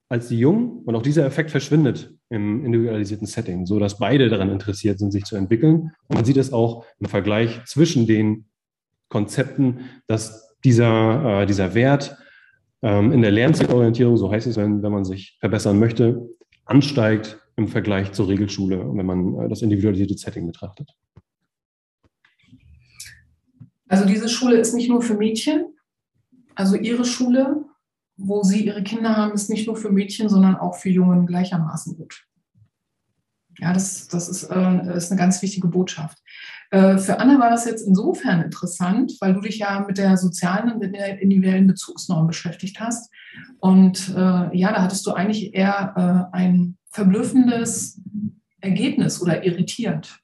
als 0.10 0.28
die 0.28 0.40
Jungen. 0.40 0.84
Und 0.84 0.96
auch 0.96 1.02
dieser 1.02 1.26
Effekt 1.26 1.52
verschwindet 1.52 2.14
im 2.30 2.66
individualisierten 2.66 3.28
Setting, 3.28 3.66
so 3.66 3.80
dass 3.80 3.98
beide 3.98 4.30
daran 4.30 4.50
interessiert 4.50 5.00
sind, 5.00 5.12
sich 5.12 5.24
zu 5.24 5.38
entwickeln. 5.38 5.92
Und 6.08 6.16
man 6.16 6.26
sieht 6.26 6.38
es 6.38 6.52
auch 6.52 6.86
im 7.00 7.08
Vergleich 7.08 7.64
zwischen 7.66 8.08
den 8.08 8.46
Konzepten, 9.08 9.82
dass 10.08 10.58
dieser, 10.64 11.42
äh, 11.42 11.46
dieser 11.46 11.74
Wert 11.74 12.18
in 12.84 13.22
der 13.22 13.32
Lernzielorientierung, 13.32 14.18
so 14.18 14.32
heißt 14.32 14.48
es, 14.48 14.58
wenn, 14.58 14.82
wenn 14.82 14.92
man 14.92 15.06
sich 15.06 15.38
verbessern 15.40 15.78
möchte, 15.78 16.28
ansteigt 16.66 17.40
im 17.56 17.68
Vergleich 17.68 18.12
zur 18.12 18.28
Regelschule, 18.28 18.80
wenn 18.96 19.06
man 19.06 19.40
äh, 19.40 19.50
das 19.50 19.62
individualisierte 19.62 20.18
Setting 20.18 20.48
betrachtet. 20.48 20.90
Also 23.88 24.06
diese 24.06 24.30
Schule 24.30 24.58
ist 24.58 24.74
nicht 24.74 24.90
nur 24.90 25.02
für 25.02 25.16
Mädchen. 25.16 25.76
Also 26.56 26.76
Ihre 26.76 27.06
Schule, 27.06 27.66
wo 28.18 28.42
Sie 28.42 28.66
Ihre 28.66 28.84
Kinder 28.84 29.16
haben, 29.18 29.34
ist 29.34 29.50
nicht 29.50 29.68
nur 29.68 29.76
für 29.76 29.92
Mädchen, 29.92 30.30
sondern 30.30 30.56
auch 30.56 30.76
für 30.76 30.90
Jungen 30.90 31.28
gleichermaßen 31.28 31.98
gut. 31.98 32.26
Ja, 33.60 33.74
das, 33.74 34.08
das 34.08 34.30
ist, 34.30 34.44
äh, 34.44 34.96
ist 34.96 35.12
eine 35.12 35.20
ganz 35.20 35.42
wichtige 35.42 35.68
Botschaft. 35.68 36.18
Äh, 36.72 36.98
für 36.98 37.20
Anna 37.20 37.40
war 37.40 37.50
das 37.50 37.66
jetzt 37.66 37.86
insofern 37.86 38.42
interessant, 38.42 39.14
weil 39.20 39.34
du 39.34 39.42
dich 39.42 39.60
ja 39.60 39.86
mit 39.86 39.98
der 39.98 40.18
sozialen 40.18 40.72
und 40.72 40.82
der 40.82 41.22
individuellen 41.22 41.68
Bezugsnorm 41.68 42.28
beschäftigt 42.28 42.80
hast. 42.80 43.12
Und 43.60 44.10
äh, 44.10 44.58
ja, 44.58 44.74
da 44.74 44.82
hattest 44.82 45.06
du 45.06 45.12
eigentlich 45.12 45.54
eher 45.54 46.30
äh, 46.34 46.36
ein 46.36 46.78
verblüffendes 46.90 48.02
Ergebnis 48.62 49.22
oder 49.22 49.44
irritierend. 49.44 50.20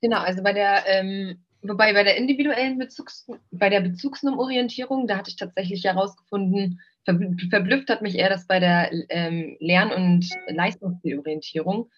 Genau, 0.00 0.18
also 0.18 0.42
bei 0.42 0.52
der 0.52 0.84
ähm, 0.86 1.38
Wobei 1.62 1.92
bei 1.92 2.04
der 2.04 2.16
individuellen 2.16 2.78
Bezugs 2.78 3.26
bei 3.50 3.68
der 3.68 3.80
Bezugsnormorientierung, 3.80 5.08
da 5.08 5.18
hatte 5.18 5.30
ich 5.30 5.36
tatsächlich 5.36 5.84
herausgefunden, 5.84 6.80
verblüfft 7.04 7.90
hat 7.90 8.00
mich 8.00 8.16
eher 8.16 8.28
das 8.28 8.46
bei 8.46 8.60
der 8.60 8.90
ähm, 9.08 9.56
Lern- 9.58 9.92
und 9.92 10.28
Leistungszielorientierung. 10.46 11.90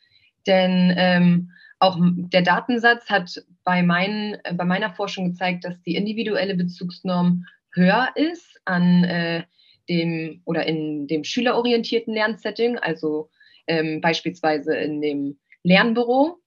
Denn 0.46 0.94
ähm, 0.96 1.50
auch 1.80 1.98
der 1.98 2.42
Datensatz 2.42 3.08
hat 3.08 3.42
bei, 3.64 3.82
meinen, 3.82 4.34
äh, 4.44 4.54
bei 4.54 4.64
meiner 4.64 4.90
Forschung 4.90 5.32
gezeigt, 5.32 5.64
dass 5.64 5.82
die 5.82 5.96
individuelle 5.96 6.54
Bezugsnorm 6.54 7.46
höher 7.72 8.10
ist 8.14 8.60
an 8.64 9.04
äh, 9.04 9.44
dem 9.88 10.42
oder 10.44 10.66
in 10.66 11.08
dem 11.08 11.24
schülerorientierten 11.24 12.14
Lernsetting, 12.14 12.78
also 12.78 13.30
ähm, 13.66 14.00
beispielsweise 14.00 14.76
in 14.76 15.00
dem 15.00 15.38
Lernbüro, 15.62 16.38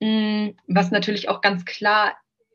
mh, 0.00 0.06
hm, 0.06 0.56
was 0.68 0.90
natürlich 0.90 1.28
auch 1.28 1.40
ganz 1.40 1.64
klar 1.64 2.14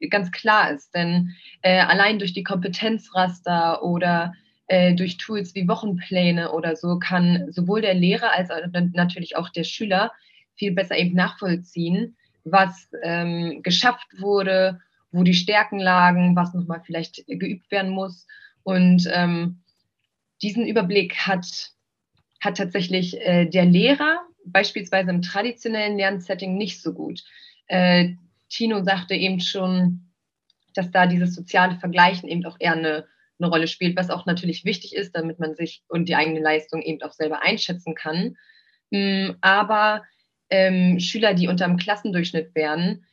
ganz 0.09 0.31
klar 0.31 0.71
ist. 0.71 0.93
Denn 0.93 1.33
äh, 1.63 1.79
allein 1.79 2.19
durch 2.19 2.33
die 2.33 2.43
Kompetenzraster 2.43 3.83
oder 3.83 4.33
äh, 4.67 4.93
durch 4.93 5.17
Tools 5.17 5.55
wie 5.55 5.67
Wochenpläne 5.67 6.51
oder 6.51 6.75
so 6.75 6.99
kann 6.99 7.51
sowohl 7.51 7.81
der 7.81 7.95
Lehrer 7.95 8.31
als 8.31 8.51
auch 8.51 8.59
natürlich 8.93 9.35
auch 9.35 9.49
der 9.49 9.63
Schüler 9.63 10.11
viel 10.55 10.71
besser 10.73 10.97
eben 10.97 11.15
nachvollziehen, 11.15 12.15
was 12.51 12.89
ähm, 13.03 13.61
geschafft 13.63 14.07
wurde, 14.19 14.79
wo 15.11 15.23
die 15.23 15.33
Stärken 15.33 15.79
lagen, 15.79 16.35
was 16.35 16.53
nochmal 16.53 16.81
vielleicht 16.85 17.25
geübt 17.27 17.71
werden 17.71 17.91
muss. 17.91 18.27
Und 18.63 19.07
ähm, 19.11 19.61
diesen 20.41 20.67
Überblick 20.67 21.15
hat, 21.27 21.71
hat 22.41 22.57
tatsächlich 22.57 23.19
äh, 23.21 23.45
der 23.45 23.65
Lehrer 23.65 24.19
beispielsweise 24.45 25.09
im 25.09 25.21
traditionellen 25.21 25.97
Lernsetting 25.97 26.57
nicht 26.57 26.81
so 26.81 26.93
gut. 26.93 27.23
Äh, 27.67 28.15
Tino 28.49 28.83
sagte 28.83 29.13
eben 29.13 29.39
schon, 29.39 30.07
dass 30.73 30.91
da 30.91 31.07
dieses 31.07 31.35
soziale 31.35 31.77
Vergleichen 31.77 32.29
eben 32.29 32.45
auch 32.45 32.57
eher 32.59 32.73
eine, 32.73 33.05
eine 33.39 33.49
Rolle 33.49 33.67
spielt, 33.67 33.97
was 33.97 34.09
auch 34.09 34.25
natürlich 34.25 34.63
wichtig 34.63 34.95
ist, 34.95 35.15
damit 35.15 35.39
man 35.39 35.55
sich 35.55 35.83
und 35.87 36.07
die 36.07 36.15
eigene 36.15 36.39
Leistung 36.39 36.81
eben 36.81 37.01
auch 37.01 37.13
selber 37.13 37.41
einschätzen 37.41 37.95
kann. 37.95 38.37
Mm, 38.91 39.31
aber 39.41 40.03
ähm, 40.49 40.99
Schüler, 40.99 41.33
die 41.33 41.47
unter 41.47 41.67
dem 41.67 41.77
Klassendurchschnitt 41.77 42.55
wären, 42.55 43.05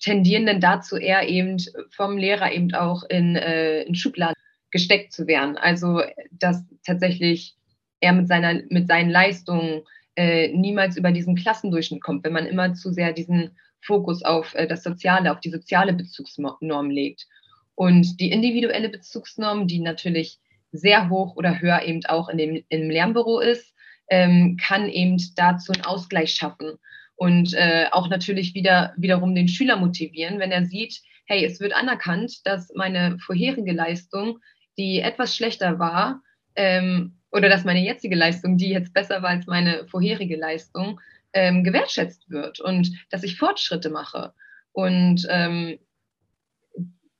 tendieren 0.00 0.46
dann 0.46 0.60
dazu 0.60 0.96
eher 0.96 1.28
eben 1.28 1.56
vom 1.90 2.16
Lehrer 2.16 2.52
eben 2.52 2.74
auch 2.74 3.04
in, 3.04 3.36
äh, 3.36 3.82
in 3.82 3.94
Schubladen 3.94 4.34
gesteckt 4.70 5.12
zu 5.12 5.26
werden. 5.26 5.56
Also 5.56 6.02
dass 6.32 6.64
tatsächlich 6.84 7.54
er 8.00 8.12
mit 8.12 8.26
seiner 8.26 8.62
mit 8.70 8.88
seinen 8.88 9.10
Leistungen 9.10 9.82
äh, 10.16 10.48
niemals 10.48 10.96
über 10.96 11.12
diesen 11.12 11.36
Klassendurchschnitt 11.36 12.02
kommt, 12.02 12.24
wenn 12.24 12.32
man 12.32 12.46
immer 12.46 12.74
zu 12.74 12.92
sehr 12.92 13.12
diesen 13.12 13.56
Fokus 13.80 14.22
auf 14.22 14.54
äh, 14.54 14.66
das 14.66 14.82
Soziale, 14.82 15.32
auf 15.32 15.40
die 15.40 15.50
soziale 15.50 15.92
Bezugsnorm 15.92 16.90
legt. 16.90 17.26
Und 17.74 18.20
die 18.20 18.30
individuelle 18.30 18.88
Bezugsnorm, 18.88 19.66
die 19.66 19.78
natürlich 19.78 20.38
sehr 20.72 21.08
hoch 21.08 21.36
oder 21.36 21.60
höher 21.60 21.82
eben 21.82 22.04
auch 22.06 22.28
in 22.28 22.38
dem, 22.38 22.64
im 22.68 22.90
Lernbüro 22.90 23.40
ist, 23.40 23.74
ähm, 24.12 24.58
kann 24.58 24.90
eben 24.90 25.16
dazu 25.36 25.72
einen 25.72 25.86
Ausgleich 25.86 26.34
schaffen 26.34 26.72
und 27.16 27.54
äh, 27.54 27.86
auch 27.92 28.10
natürlich 28.10 28.52
wieder 28.52 28.92
wiederum 28.98 29.34
den 29.34 29.48
Schüler 29.48 29.76
motivieren, 29.76 30.38
wenn 30.38 30.52
er 30.52 30.66
sieht, 30.66 31.00
hey, 31.24 31.42
es 31.46 31.60
wird 31.60 31.74
anerkannt, 31.74 32.40
dass 32.44 32.70
meine 32.74 33.18
vorherige 33.20 33.72
Leistung, 33.72 34.38
die 34.76 35.00
etwas 35.00 35.34
schlechter 35.34 35.78
war, 35.78 36.20
ähm, 36.56 37.16
oder 37.30 37.48
dass 37.48 37.64
meine 37.64 37.80
jetzige 37.80 38.14
Leistung, 38.14 38.58
die 38.58 38.68
jetzt 38.68 38.92
besser 38.92 39.22
war 39.22 39.30
als 39.30 39.46
meine 39.46 39.86
vorherige 39.88 40.36
Leistung, 40.36 41.00
ähm, 41.32 41.64
gewertschätzt 41.64 42.28
wird 42.28 42.60
und 42.60 42.92
dass 43.08 43.22
ich 43.22 43.38
Fortschritte 43.38 43.88
mache. 43.88 44.34
Und 44.72 45.26
ähm, 45.30 45.78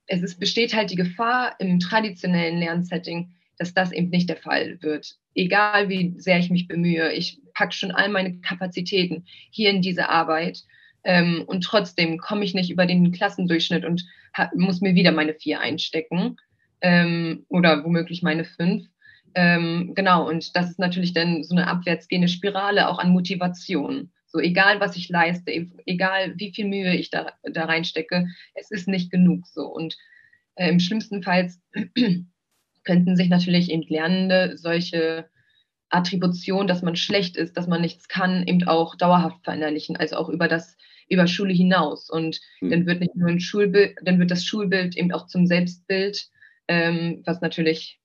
es 0.07 0.21
ist, 0.21 0.39
besteht 0.39 0.75
halt 0.75 0.91
die 0.91 0.97
Gefahr 0.97 1.57
im 1.59 1.79
traditionellen 1.79 2.59
Lernsetting, 2.59 3.33
dass 3.63 3.75
das 3.75 3.93
eben 3.93 4.11
nicht 4.11 4.29
der 4.29 4.37
Fall 4.37 4.79
wird. 4.83 5.15
Egal 5.37 5.89
wie 5.89 6.15
sehr 6.17 6.41
ich 6.41 6.51
mich 6.51 6.67
bemühe, 6.67 7.13
ich 7.13 7.39
packe 7.55 7.73
schon 7.73 7.93
all 7.93 8.09
meine 8.09 8.41
Kapazitäten 8.41 9.25
hier 9.51 9.71
in 9.71 9.83
diese 9.83 10.09
Arbeit 10.09 10.65
ähm, 11.05 11.45
und 11.47 11.63
trotzdem 11.63 12.19
komme 12.19 12.45
ich 12.45 12.55
nicht 12.55 12.71
über 12.71 12.87
den 12.87 13.13
Klassendurchschnitt 13.13 13.85
und 13.85 14.05
hab, 14.35 14.53
muss 14.57 14.81
mir 14.81 14.97
wieder 14.97 15.13
meine 15.13 15.35
vier 15.35 15.61
einstecken 15.61 16.37
ähm, 16.81 17.47
oder 17.49 17.85
womöglich 17.85 18.23
meine 18.23 18.45
fünf. 18.45 18.85
Ähm, 19.37 19.93
genau, 19.95 20.29
und 20.29 20.57
das 20.57 20.71
ist 20.71 20.81
natürlich 20.81 21.15
dann 21.15 21.45
so 21.45 21.55
eine 21.55 21.69
abwärtsgehende 21.69 22.29
Spirale 22.29 22.89
auch 22.89 22.99
an 22.99 23.13
Motivation. 23.13 24.11
So 24.27 24.41
egal, 24.41 24.81
was 24.81 24.97
ich 24.97 25.09
leiste, 25.09 25.53
egal 25.87 26.35
wie 26.37 26.53
viel 26.53 26.67
Mühe 26.67 26.97
ich 26.97 27.11
da, 27.11 27.33
da 27.45 27.67
reinstecke, 27.67 28.27
es 28.55 28.73
ist 28.73 28.89
nicht 28.89 29.13
genug 29.13 29.47
so. 29.47 29.67
Und 29.67 29.97
äh, 30.57 30.69
im 30.69 30.81
schlimmsten 30.81 31.23
Fall 31.23 31.53
könnten 32.85 33.17
sich 33.17 33.29
natürlich 33.29 33.71
eben 33.71 33.83
Lernende 33.89 34.57
solche 34.57 35.27
Attribution, 35.89 36.67
dass 36.67 36.83
man 36.83 36.97
schlecht 36.97 37.37
ist, 37.37 37.57
dass 37.57 37.67
man 37.67 37.81
nichts 37.83 38.09
kann, 38.09 38.47
eben 38.47 38.67
auch 38.67 38.97
dauerhaft 38.97 39.45
verinnerlichen, 39.45 39.97
also 39.97 40.17
auch 40.17 40.29
über 40.29 40.49
das 40.49 40.77
über 41.09 41.27
Schule 41.27 41.53
hinaus. 41.53 42.09
Und 42.09 42.41
mhm. 42.61 42.71
dann 42.71 42.87
wird 42.87 43.01
nicht 43.01 43.15
nur 43.15 43.29
ein 43.29 43.41
Schulbild, 43.41 43.97
dann 44.03 44.19
wird 44.19 44.31
das 44.31 44.45
Schulbild 44.45 44.97
eben 44.97 45.13
auch 45.13 45.27
zum 45.27 45.47
Selbstbild, 45.47 46.29
ähm, 46.69 47.23
was 47.27 47.41
natürlich 47.41 48.01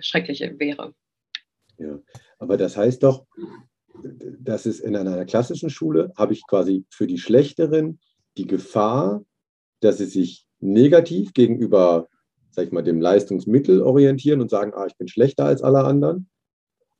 schreckliche 0.00 0.58
wäre. 0.58 0.94
Ja, 1.78 1.98
aber 2.38 2.56
das 2.56 2.76
heißt 2.76 3.02
doch, 3.02 3.26
dass 4.38 4.66
es 4.66 4.80
in 4.80 4.96
einer 4.96 5.24
klassischen 5.24 5.70
Schule 5.70 6.12
habe 6.16 6.32
ich 6.32 6.46
quasi 6.46 6.84
für 6.90 7.06
die 7.06 7.18
Schlechteren 7.18 8.00
die 8.36 8.46
Gefahr, 8.46 9.24
dass 9.80 9.98
sie 9.98 10.06
sich 10.06 10.46
negativ 10.60 11.32
gegenüber, 11.32 12.08
sag 12.50 12.66
ich 12.66 12.72
mal, 12.72 12.82
dem 12.82 13.00
Leistungsmittel 13.00 13.82
orientieren 13.82 14.40
und 14.40 14.50
sagen, 14.50 14.72
ah, 14.74 14.86
ich 14.86 14.96
bin 14.96 15.08
schlechter 15.08 15.44
als 15.44 15.62
alle 15.62 15.84
anderen. 15.84 16.28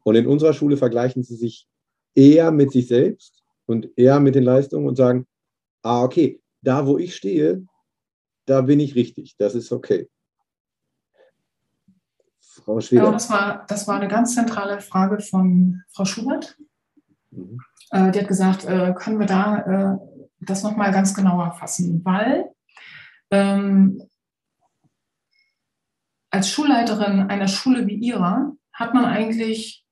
Und 0.02 0.14
in 0.14 0.26
unserer 0.26 0.52
Schule 0.52 0.76
vergleichen 0.76 1.22
sie 1.22 1.36
sich 1.36 1.66
eher 2.14 2.50
mit 2.50 2.72
sich 2.72 2.88
selbst 2.88 3.42
und 3.66 3.88
eher 3.96 4.20
mit 4.20 4.34
den 4.34 4.44
Leistungen 4.44 4.86
und 4.86 4.96
sagen, 4.96 5.26
ah, 5.82 6.02
okay, 6.02 6.40
da 6.62 6.86
wo 6.86 6.98
ich 6.98 7.14
stehe, 7.14 7.64
da 8.46 8.62
bin 8.62 8.80
ich 8.80 8.94
richtig, 8.94 9.36
das 9.36 9.54
ist 9.54 9.72
okay. 9.72 10.08
Frau 12.38 12.80
Schweder. 12.80 13.04
Ja, 13.04 13.12
das 13.12 13.30
war, 13.30 13.64
das 13.68 13.88
war 13.88 13.96
eine 13.96 14.08
ganz 14.08 14.34
zentrale 14.34 14.80
Frage 14.80 15.20
von 15.20 15.82
Frau 15.92 16.04
Schubert. 16.04 16.56
Mhm. 17.30 17.60
Äh, 17.90 18.10
die 18.10 18.20
hat 18.20 18.28
gesagt, 18.28 18.64
äh, 18.64 18.92
können 18.96 19.18
wir 19.18 19.26
da 19.26 19.58
äh, 19.94 19.98
das 20.40 20.62
nochmal 20.62 20.92
ganz 20.92 21.14
genauer 21.14 21.52
fassen, 21.52 22.04
weil 22.04 22.50
ähm, 23.30 24.02
als 26.30 26.48
Schulleiterin 26.50 27.22
einer 27.22 27.48
Schule 27.48 27.86
wie 27.86 27.94
ihrer 27.94 28.52
hat 28.72 28.94
man 28.94 29.04
eigentlich 29.04 29.84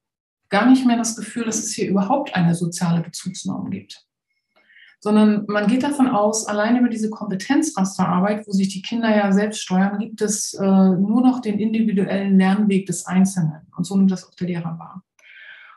gar 0.49 0.69
nicht 0.69 0.87
mehr 0.87 0.97
das 0.97 1.17
Gefühl, 1.17 1.45
dass 1.45 1.59
es 1.59 1.73
hier 1.73 1.89
überhaupt 1.89 2.35
eine 2.35 2.55
soziale 2.55 3.01
Bezugsnorm 3.01 3.71
gibt 3.71 4.09
sondern 5.01 5.45
man 5.47 5.69
geht 5.69 5.85
davon 5.85 6.09
aus, 6.09 6.47
allein 6.47 6.77
über 6.77 6.89
diese 6.89 7.11
Kompetenzrasterarbeit, 7.11 8.47
wo 8.47 8.53
sich 8.53 8.69
die 8.69 8.83
Kinder 8.83 9.15
ja 9.15 9.31
selbst 9.33 9.61
steuern, 9.61 9.99
gibt 9.99 10.21
es 10.21 10.55
äh, 10.55 10.65
nur 10.65 11.23
noch 11.23 11.41
den 11.41 11.59
individuellen 11.59 12.37
Lernweg 12.37 12.87
des 12.87 13.07
Einzelnen. 13.07 13.69
Und 13.77 13.85
so 13.85 13.97
nimmt 13.97 14.11
das 14.11 14.27
auch 14.27 14.35
der 14.35 14.49
Lehrer 14.49 14.79
wahr. 14.79 15.05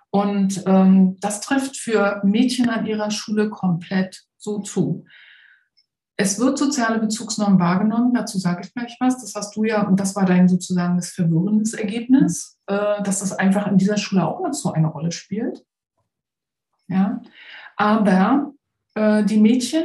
Und 0.10 0.64
ähm, 0.66 1.18
das 1.20 1.40
trifft 1.42 1.78
für 1.78 2.22
Mädchen 2.24 2.70
an 2.70 2.86
ihrer 2.86 3.12
Schule 3.12 3.50
komplett 3.50 4.24
so 4.38 4.60
zu. 4.60 5.06
Es 6.22 6.40
wird 6.40 6.60
soziale 6.60 7.00
Bezugsnorm 7.00 7.60
wahrgenommen, 7.60 8.14
dazu 8.14 8.38
sage 8.38 8.62
ich 8.64 8.74
gleich 8.74 8.96
was. 9.00 9.20
Das 9.20 9.34
hast 9.34 9.56
du 9.56 9.64
ja, 9.64 9.88
und 9.88 10.00
das 10.00 10.16
war 10.16 10.26
dein 10.26 10.48
sozusagen 10.48 10.96
das 10.96 11.10
verwirrendes 11.10 11.74
Ergebnis, 11.74 12.60
äh, 12.68 13.02
dass 13.02 13.22
das 13.22 13.34
einfach 13.34 13.66
in 13.66 13.80
dieser 13.80 13.98
Schule 13.98 14.28
auch 14.28 14.40
noch 14.40 14.54
so 14.54 14.72
eine 14.72 14.88
Rolle 14.88 15.12
spielt. 15.12 15.66
Ja, 16.88 17.22
aber 17.76 18.54
äh, 18.94 19.24
die 19.24 19.40
Mädchen 19.40 19.84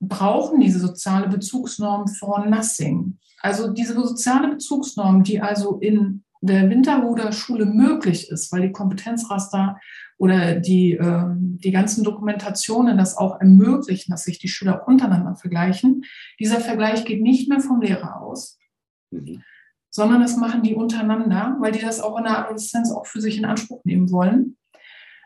brauchen 0.00 0.58
diese 0.58 0.80
soziale 0.80 1.28
Bezugsnorm 1.28 2.08
for 2.08 2.44
nothing. 2.46 3.18
Also 3.40 3.68
diese 3.68 3.94
soziale 3.94 4.48
Bezugsnorm, 4.48 5.22
die 5.22 5.40
also 5.40 5.78
in 5.78 6.24
der 6.46 6.68
Winterhuder 6.68 7.32
Schule 7.32 7.64
möglich 7.64 8.30
ist, 8.30 8.52
weil 8.52 8.62
die 8.62 8.72
Kompetenzraster 8.72 9.80
oder 10.18 10.56
die, 10.56 10.92
äh, 10.92 11.24
die 11.36 11.70
ganzen 11.70 12.04
Dokumentationen 12.04 12.98
das 12.98 13.16
auch 13.16 13.40
ermöglichen, 13.40 14.10
dass 14.10 14.24
sich 14.24 14.38
die 14.38 14.48
Schüler 14.48 14.86
untereinander 14.86 15.36
vergleichen. 15.36 16.04
Dieser 16.38 16.60
Vergleich 16.60 17.04
geht 17.04 17.22
nicht 17.22 17.48
mehr 17.48 17.60
vom 17.60 17.80
Lehrer 17.80 18.20
aus, 18.20 18.58
mhm. 19.10 19.42
sondern 19.90 20.20
das 20.20 20.36
machen 20.36 20.62
die 20.62 20.74
untereinander, 20.74 21.56
weil 21.60 21.72
die 21.72 21.80
das 21.80 22.00
auch 22.00 22.18
in 22.18 22.24
der 22.24 22.38
Adoleszenz 22.38 22.92
auch 22.92 23.06
für 23.06 23.20
sich 23.20 23.38
in 23.38 23.46
Anspruch 23.46 23.82
nehmen 23.84 24.10
wollen. 24.10 24.56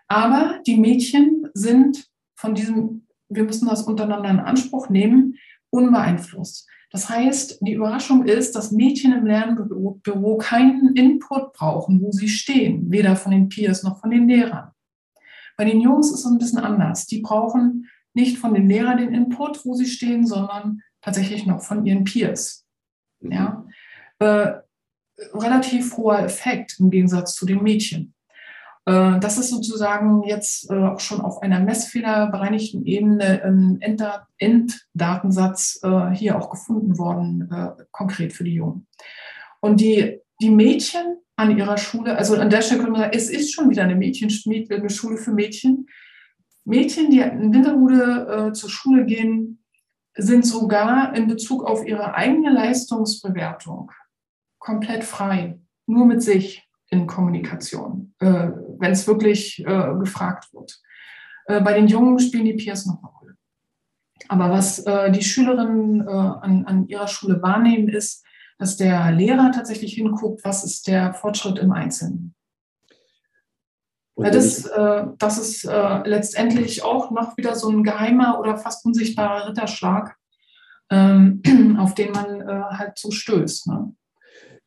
Aber 0.07 0.61
die 0.67 0.77
Mädchen 0.77 1.49
sind 1.53 2.07
von 2.37 2.55
diesem, 2.55 3.07
wir 3.29 3.45
müssen 3.45 3.69
das 3.69 3.83
untereinander 3.83 4.31
in 4.31 4.41
Anspruch 4.41 4.89
nehmen, 4.89 5.37
unbeeinflusst. 5.71 6.67
Das 6.91 7.09
heißt, 7.09 7.61
die 7.61 7.75
Überraschung 7.75 8.25
ist, 8.25 8.55
dass 8.55 8.73
Mädchen 8.73 9.13
im 9.13 9.27
Lernbüro 9.27 10.39
keinen 10.39 10.97
Input 10.97 11.53
brauchen, 11.53 12.01
wo 12.01 12.13
sie 12.13 12.29
stehen, 12.29 12.91
weder 12.91 13.15
von 13.15 13.33
den 13.33 13.49
Peers 13.49 13.83
noch 13.83 14.01
von 14.01 14.11
den 14.11 14.27
Lehrern. 14.27 14.71
Bei 15.57 15.65
den 15.65 15.81
Jungs 15.81 16.11
ist 16.11 16.21
es 16.21 16.27
ein 16.27 16.39
bisschen 16.39 16.61
anders. 16.61 17.07
Die 17.07 17.21
brauchen 17.21 17.89
nicht 18.15 18.39
von 18.39 18.55
den 18.55 18.69
Lehrern 18.69 18.99
den 18.99 19.13
Input, 19.13 19.65
wo 19.67 19.75
sie 19.75 19.87
stehen, 19.87 20.27
sondern 20.27 20.81
tatsächlich 21.03 21.47
noch 21.47 21.61
von 21.61 21.85
ihren 21.85 22.05
Peers. 22.05 22.65
Mhm. 23.21 23.33
Ja? 23.33 23.67
Äh, 24.21 24.53
relativ 25.35 25.97
hoher 25.97 26.21
Effekt 26.21 26.77
im 26.79 26.91
Gegensatz 26.91 27.35
zu 27.35 27.45
den 27.45 27.63
Mädchen. 27.63 28.15
Äh, 28.89 29.21
das 29.21 29.37
ist 29.37 29.51
sozusagen 29.51 30.23
jetzt 30.23 30.71
äh, 30.71 30.75
auch 30.75 31.01
schon 31.01 31.21
auf 31.21 31.43
einer 31.43 31.61
messfehlerbereinigten 31.61 32.87
Ebene 32.87 33.43
im 33.45 33.79
Enddatensatz 34.39 35.81
äh, 35.83 36.11
hier 36.13 36.39
auch 36.39 36.49
gefunden 36.49 36.97
worden, 36.97 37.51
konkret 37.91 38.33
für 38.33 38.45
die 38.45 38.55
Jungen. 38.55 38.87
Und 39.61 39.81
die, 39.81 40.21
die 40.41 40.51
Mädchen 40.51 41.19
an 41.37 41.57
ihrer 41.57 41.77
Schule, 41.77 42.17
also 42.17 42.35
an 42.37 42.49
der 42.49 42.63
Stelle 42.63 42.81
können 42.81 42.95
wir 42.95 43.01
sagen, 43.01 43.17
es 43.17 43.29
ist 43.29 43.53
schon 43.53 43.69
wieder 43.69 43.83
eine, 43.83 43.95
Mädchen, 43.95 44.31
eine 44.71 44.91
Schule 44.91 45.19
für 45.19 45.33
Mädchen. 45.33 45.87
Mädchen, 46.65 47.11
die 47.11 47.21
in 47.21 47.53
Winterhude 47.53 48.53
zur 48.55 48.71
Schule 48.71 49.05
gehen, 49.07 49.63
sind 50.15 50.47
sogar 50.47 51.15
in 51.15 51.29
Bezug 51.29 51.65
auf 51.65 51.87
ihre 51.87 52.15
eigene 52.15 52.51
Leistungsbewertung 52.51 53.91
komplett 54.59 55.05
frei, 55.05 55.61
nur 55.87 56.07
mit 56.07 56.23
sich 56.23 56.68
in 56.91 57.07
Kommunikation, 57.07 58.15
äh, 58.19 58.51
wenn 58.79 58.93
es 58.93 59.07
wirklich 59.07 59.61
äh, 59.67 59.95
gefragt 59.99 60.53
wird. 60.53 60.81
Äh, 61.49 61.61
bei 61.63 61.73
den 61.73 61.89
Jungen 61.89 62.19
spielen 62.19 62.45
die 62.45 62.55
Peers 62.55 62.87
noch 62.87 62.99
eine 62.99 63.09
Rolle. 63.09 63.37
Aber 64.29 64.51
was 64.51 64.81
äh, 64.81 65.11
die 65.11 65.23
Schülerinnen 65.23 66.07
äh, 66.07 66.11
an, 66.11 66.65
an 66.67 66.89
ihrer 66.89 67.09
Schule 67.09 67.43
wahrnehmen, 67.43 67.89
ist, 67.89 68.25
dass 68.59 68.77
der 68.77 69.13
Lehrer 69.13 69.51
tatsächlich 69.53 69.95
hinguckt, 69.95 70.45
was 70.45 70.65
ist 70.65 70.87
der 70.89 71.15
Fortschritt 71.15 71.59
im 71.59 71.73
Einzelnen. 71.73 72.35
Das, 74.17 74.67
äh, 74.67 75.05
das 75.17 75.39
ist 75.39 75.63
letztendlich 75.63 76.83
auch 76.83 77.13
noch 77.13 77.37
wieder 77.37 77.55
so 77.55 77.71
ein 77.71 77.85
geheimer 77.85 78.41
oder 78.41 78.57
fast 78.57 78.85
unsichtbarer 78.85 79.49
Ritterschlag, 79.49 80.17
ähm, 80.91 81.41
auf 81.79 81.95
den 81.95 82.11
man 82.11 82.45
halt 82.45 82.99
so 82.99 83.13
stößt. 83.13 83.69
Ne? 83.69 83.95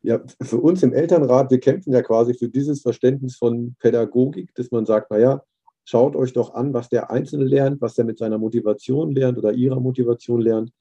Ja, 0.02 0.20
für 0.40 0.58
uns 0.58 0.82
im 0.82 0.92
Elternrat, 0.92 1.50
wir 1.50 1.60
kämpfen 1.60 1.92
ja 1.92 2.02
quasi 2.02 2.34
für 2.34 2.48
dieses 2.48 2.82
Verständnis 2.82 3.36
von 3.36 3.76
Pädagogik, 3.78 4.52
dass 4.54 4.70
man 4.72 4.84
sagt, 4.84 5.10
naja, 5.12 5.42
schaut 5.84 6.16
euch 6.16 6.32
doch 6.32 6.54
an, 6.54 6.74
was 6.74 6.88
der 6.88 7.10
Einzelne 7.10 7.44
lernt, 7.44 7.80
was 7.80 7.96
er 7.98 8.04
mit 8.04 8.18
seiner 8.18 8.38
Motivation 8.38 9.12
lernt 9.12 9.38
oder 9.38 9.52
ihrer 9.52 9.80
Motivation 9.80 10.40
lernt. 10.40 10.72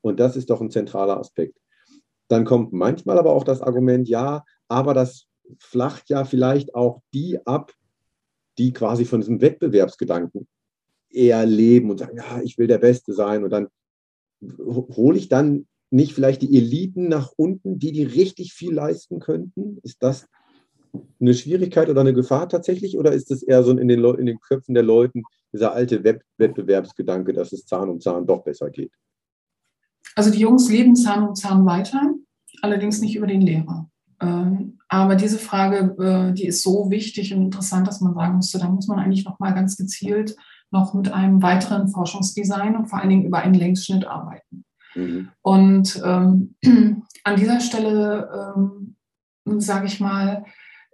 Und 0.00 0.20
das 0.20 0.36
ist 0.36 0.48
doch 0.48 0.60
ein 0.60 0.70
zentraler 0.70 1.18
Aspekt. 1.18 1.58
Dann 2.28 2.44
kommt 2.44 2.72
manchmal 2.72 3.18
aber 3.18 3.32
auch 3.32 3.44
das 3.44 3.60
Argument, 3.60 4.08
ja, 4.08 4.42
aber 4.68 4.94
das 4.94 5.26
flacht 5.58 6.08
ja 6.08 6.24
vielleicht 6.24 6.74
auch 6.74 7.02
die 7.12 7.38
ab, 7.46 7.72
die 8.56 8.72
quasi 8.72 9.04
von 9.04 9.20
diesem 9.20 9.40
Wettbewerbsgedanken 9.42 10.48
eher 11.10 11.44
leben 11.44 11.90
und 11.90 11.98
sagen, 11.98 12.16
ja, 12.16 12.40
ich 12.42 12.56
will 12.56 12.66
der 12.66 12.78
Beste 12.78 13.12
sein. 13.12 13.44
Und 13.44 13.50
dann 13.50 13.68
hole 14.42 15.18
ich 15.18 15.28
dann 15.28 15.66
nicht 15.92 16.14
vielleicht 16.14 16.42
die 16.42 16.56
Eliten 16.56 17.08
nach 17.08 17.32
unten, 17.36 17.78
die, 17.78 17.92
die 17.92 18.04
richtig 18.04 18.52
viel 18.52 18.72
leisten 18.72 19.20
könnten? 19.20 19.78
Ist 19.82 20.02
das 20.02 20.26
eine 21.20 21.34
Schwierigkeit 21.34 21.88
oder 21.88 22.00
eine 22.00 22.14
Gefahr 22.14 22.48
tatsächlich? 22.48 22.98
Oder 22.98 23.12
ist 23.12 23.30
es 23.30 23.42
eher 23.42 23.62
so 23.62 23.70
in 23.76 23.88
den, 23.88 24.04
in 24.04 24.26
den 24.26 24.40
Köpfen 24.40 24.74
der 24.74 24.82
Leuten 24.82 25.22
dieser 25.52 25.72
alte 25.72 26.04
Web 26.04 26.22
Wettbewerbsgedanke, 26.38 27.32
dass 27.32 27.52
es 27.52 27.66
Zahn 27.66 27.88
um 27.88 28.00
Zahn 28.00 28.26
doch 28.26 28.42
besser 28.42 28.70
geht? 28.70 28.92
Also 30.14 30.30
die 30.30 30.40
Jungs 30.40 30.68
leben 30.68 30.96
Zahn 30.96 31.28
um 31.28 31.34
Zahn 31.34 31.64
weiter, 31.64 32.14
allerdings 32.60 33.00
nicht 33.00 33.16
über 33.16 33.26
den 33.26 33.40
Lehrer. 33.40 33.88
Ähm, 34.20 34.78
aber 34.88 35.14
diese 35.14 35.38
Frage, 35.38 35.96
äh, 35.98 36.32
die 36.34 36.46
ist 36.46 36.62
so 36.62 36.90
wichtig 36.90 37.34
und 37.34 37.42
interessant, 37.42 37.86
dass 37.86 38.00
man 38.00 38.14
sagen 38.14 38.36
müsste, 38.36 38.58
da 38.58 38.68
muss 38.68 38.88
man 38.88 38.98
eigentlich 38.98 39.24
noch 39.24 39.38
mal 39.38 39.52
ganz 39.52 39.76
gezielt 39.76 40.36
noch 40.70 40.94
mit 40.94 41.12
einem 41.12 41.42
weiteren 41.42 41.88
Forschungsdesign 41.88 42.76
und 42.76 42.86
vor 42.86 42.98
allen 42.98 43.10
Dingen 43.10 43.24
über 43.26 43.38
einen 43.38 43.54
Längsschnitt 43.54 44.06
arbeiten. 44.06 44.64
Mhm. 44.94 45.30
Und 45.42 46.02
ähm, 46.04 46.54
an 47.24 47.36
dieser 47.36 47.60
Stelle, 47.60 48.54
ähm, 48.56 48.96
sage 49.60 49.86
ich 49.86 50.00
mal, 50.00 50.44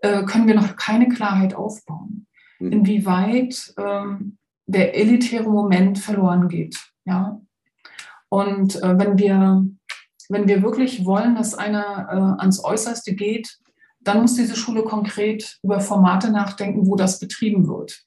äh, 0.02 0.24
können 0.24 0.46
wir 0.46 0.54
noch 0.54 0.76
keine 0.76 1.08
Klarheit 1.08 1.54
aufbauen, 1.54 2.26
mhm. 2.58 2.72
inwieweit 2.72 3.74
ähm, 3.78 4.38
der 4.66 4.94
elitäre 4.96 5.48
Moment 5.48 5.98
verloren 5.98 6.48
geht. 6.48 6.78
Ja? 7.04 7.40
Und 8.28 8.76
äh, 8.82 8.98
wenn, 8.98 9.18
wir, 9.18 9.66
wenn 10.28 10.48
wir 10.48 10.62
wirklich 10.62 11.04
wollen, 11.04 11.34
dass 11.34 11.54
einer 11.54 12.08
äh, 12.10 12.40
ans 12.40 12.62
Äußerste 12.62 13.14
geht, 13.14 13.58
dann 14.00 14.20
muss 14.20 14.34
diese 14.34 14.56
Schule 14.56 14.84
konkret 14.84 15.58
über 15.62 15.80
Formate 15.80 16.30
nachdenken, 16.30 16.86
wo 16.86 16.96
das 16.96 17.18
betrieben 17.18 17.66
wird. 17.66 18.04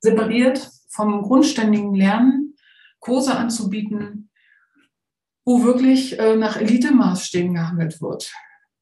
Separiert 0.00 0.70
vom 0.88 1.22
grundständigen 1.22 1.94
Lernen, 1.94 2.54
Kurse 3.00 3.34
anzubieten, 3.34 4.30
wo 5.44 5.64
wirklich 5.64 6.18
äh, 6.18 6.36
nach 6.36 6.56
Elitemaßstäben 6.56 7.54
gehandelt 7.54 8.00
wird. 8.00 8.32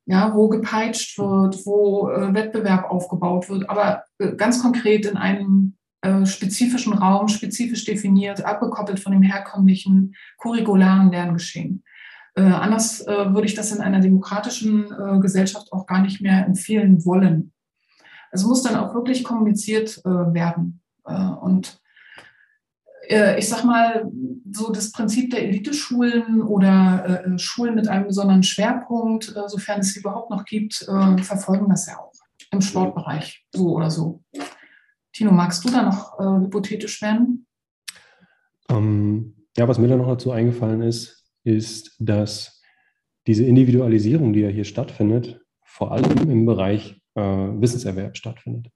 Ja, 0.06 0.34
wo 0.34 0.48
gepeitscht 0.48 1.18
wird, 1.18 1.64
wo 1.66 2.10
äh, 2.10 2.34
Wettbewerb 2.34 2.90
aufgebaut 2.90 3.48
wird, 3.48 3.68
aber 3.68 4.04
äh, 4.18 4.34
ganz 4.34 4.60
konkret 4.60 5.06
in 5.06 5.16
einem 5.16 5.76
äh, 6.02 6.24
spezifischen 6.24 6.94
Raum, 6.94 7.28
spezifisch 7.28 7.84
definiert, 7.84 8.44
abgekoppelt 8.44 9.00
von 9.00 9.12
dem 9.12 9.22
herkömmlichen 9.22 10.14
curricularen 10.38 11.10
Lerngeschehen. 11.10 11.84
Äh, 12.34 12.42
anders 12.42 13.06
äh, 13.06 13.34
würde 13.34 13.46
ich 13.46 13.54
das 13.54 13.72
in 13.72 13.80
einer 13.80 14.00
demokratischen 14.00 15.20
Gesellschaft 15.20 15.72
auch 15.72 15.86
gar 15.86 16.00
nicht 16.00 16.20
mehr 16.20 16.46
empfehlen 16.46 17.04
wollen. 17.04 17.52
Es 18.32 18.44
muss 18.44 18.62
dann 18.62 18.76
auch 18.76 18.94
wirklich 18.94 19.24
kommuniziert 19.24 20.00
werden. 20.04 20.80
und 21.40 21.79
ich 23.38 23.48
sag 23.48 23.64
mal, 23.64 24.10
so 24.52 24.72
das 24.72 24.92
Prinzip 24.92 25.30
der 25.30 25.42
Eliteschulen 25.42 26.42
oder 26.42 27.24
äh, 27.26 27.38
Schulen 27.38 27.74
mit 27.74 27.88
einem 27.88 28.06
besonderen 28.06 28.42
Schwerpunkt, 28.42 29.34
äh, 29.36 29.48
sofern 29.48 29.80
es 29.80 29.94
sie 29.94 30.00
überhaupt 30.00 30.30
noch 30.30 30.44
gibt, 30.44 30.82
äh, 30.82 31.22
verfolgen 31.22 31.68
das 31.68 31.86
ja 31.86 31.98
auch 31.98 32.12
im 32.52 32.60
Sportbereich, 32.60 33.46
so 33.52 33.74
oder 33.74 33.90
so. 33.90 34.22
Tino, 35.12 35.32
magst 35.32 35.64
du 35.64 35.70
da 35.70 35.82
noch 35.82 36.18
äh, 36.18 36.44
hypothetisch 36.44 37.00
werden? 37.02 37.46
Ähm, 38.68 39.46
ja, 39.56 39.68
was 39.68 39.78
mir 39.78 39.88
da 39.88 39.96
noch 39.96 40.08
dazu 40.08 40.32
eingefallen 40.32 40.82
ist, 40.82 41.24
ist, 41.44 41.96
dass 41.98 42.60
diese 43.26 43.44
Individualisierung, 43.44 44.32
die 44.32 44.40
ja 44.40 44.48
hier 44.48 44.64
stattfindet, 44.64 45.40
vor 45.64 45.92
allem 45.92 46.30
im 46.30 46.46
Bereich 46.46 47.00
äh, 47.14 47.20
Wissenserwerb 47.22 48.16
stattfindet. 48.16 48.72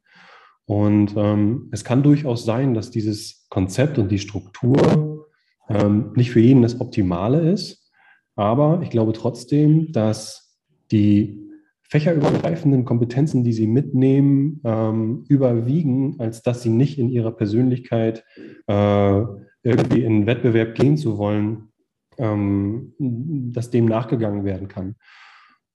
Und 0.67 1.15
ähm, 1.17 1.69
es 1.73 1.85
kann 1.85 2.03
durchaus 2.03 2.45
sein, 2.45 2.75
dass 2.75 2.91
dieses 2.91 3.47
Konzept 3.51 3.99
und 3.99 4.11
die 4.11 4.19
Struktur 4.19 5.29
ähm, 5.69 6.13
nicht 6.15 6.31
für 6.31 6.41
jeden 6.41 6.63
das 6.63 6.81
Optimale 6.81 7.51
ist. 7.51 7.91
Aber 8.37 8.81
ich 8.83 8.91
glaube 8.91 9.13
trotzdem, 9.13 9.93
dass 9.93 10.59
die 10.91 11.41
fächerübergreifenden 11.83 12.85
Kompetenzen, 12.85 13.45
die 13.45 13.53
sie 13.53 13.67
mitnehmen, 13.67 14.61
ähm, 14.65 15.25
überwiegen, 15.29 16.19
als 16.19 16.43
dass 16.43 16.63
sie 16.63 16.71
nicht 16.71 16.99
in 16.99 17.11
ihrer 17.11 17.33
Persönlichkeit 17.33 18.25
äh, 18.67 19.23
irgendwie 19.63 20.03
in 20.03 20.27
Wettbewerb 20.27 20.75
gehen 20.75 20.97
zu 20.97 21.19
wollen, 21.19 21.69
ähm, 22.19 22.95
dass 22.99 23.71
dem 23.71 23.87
nachgegangen 23.87 24.45
werden 24.45 24.69
kann. 24.69 24.97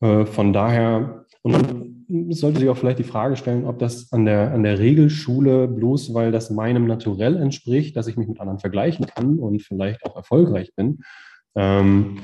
Äh, 0.02 0.26
von 0.26 0.52
daher, 0.52 1.26
und 1.42 1.99
sollte 2.30 2.60
sich 2.60 2.70
auch 2.70 2.78
vielleicht 2.78 3.00
die 3.00 3.04
Frage 3.04 3.36
stellen, 3.36 3.66
ob 3.66 3.80
das 3.80 4.12
an 4.12 4.26
der, 4.26 4.52
an 4.52 4.64
der 4.64 4.80
Regelschule 4.80 5.68
bloß, 5.68 6.14
weil 6.14 6.32
das 6.32 6.50
meinem 6.50 6.88
Naturell 6.88 7.38
entspricht, 7.38 7.96
dass 7.96 8.08
ich 8.08 8.18
mich 8.18 8.28
mit 8.28 8.40
anderen 8.40 8.60
vergleichen 8.60 9.06
kann 9.06 9.38
und 9.38 9.62
vielleicht 9.62 10.04
auch 10.06 10.16
erfolgreich 10.16 10.74
bin, 10.76 11.00
ähm, 11.56 12.18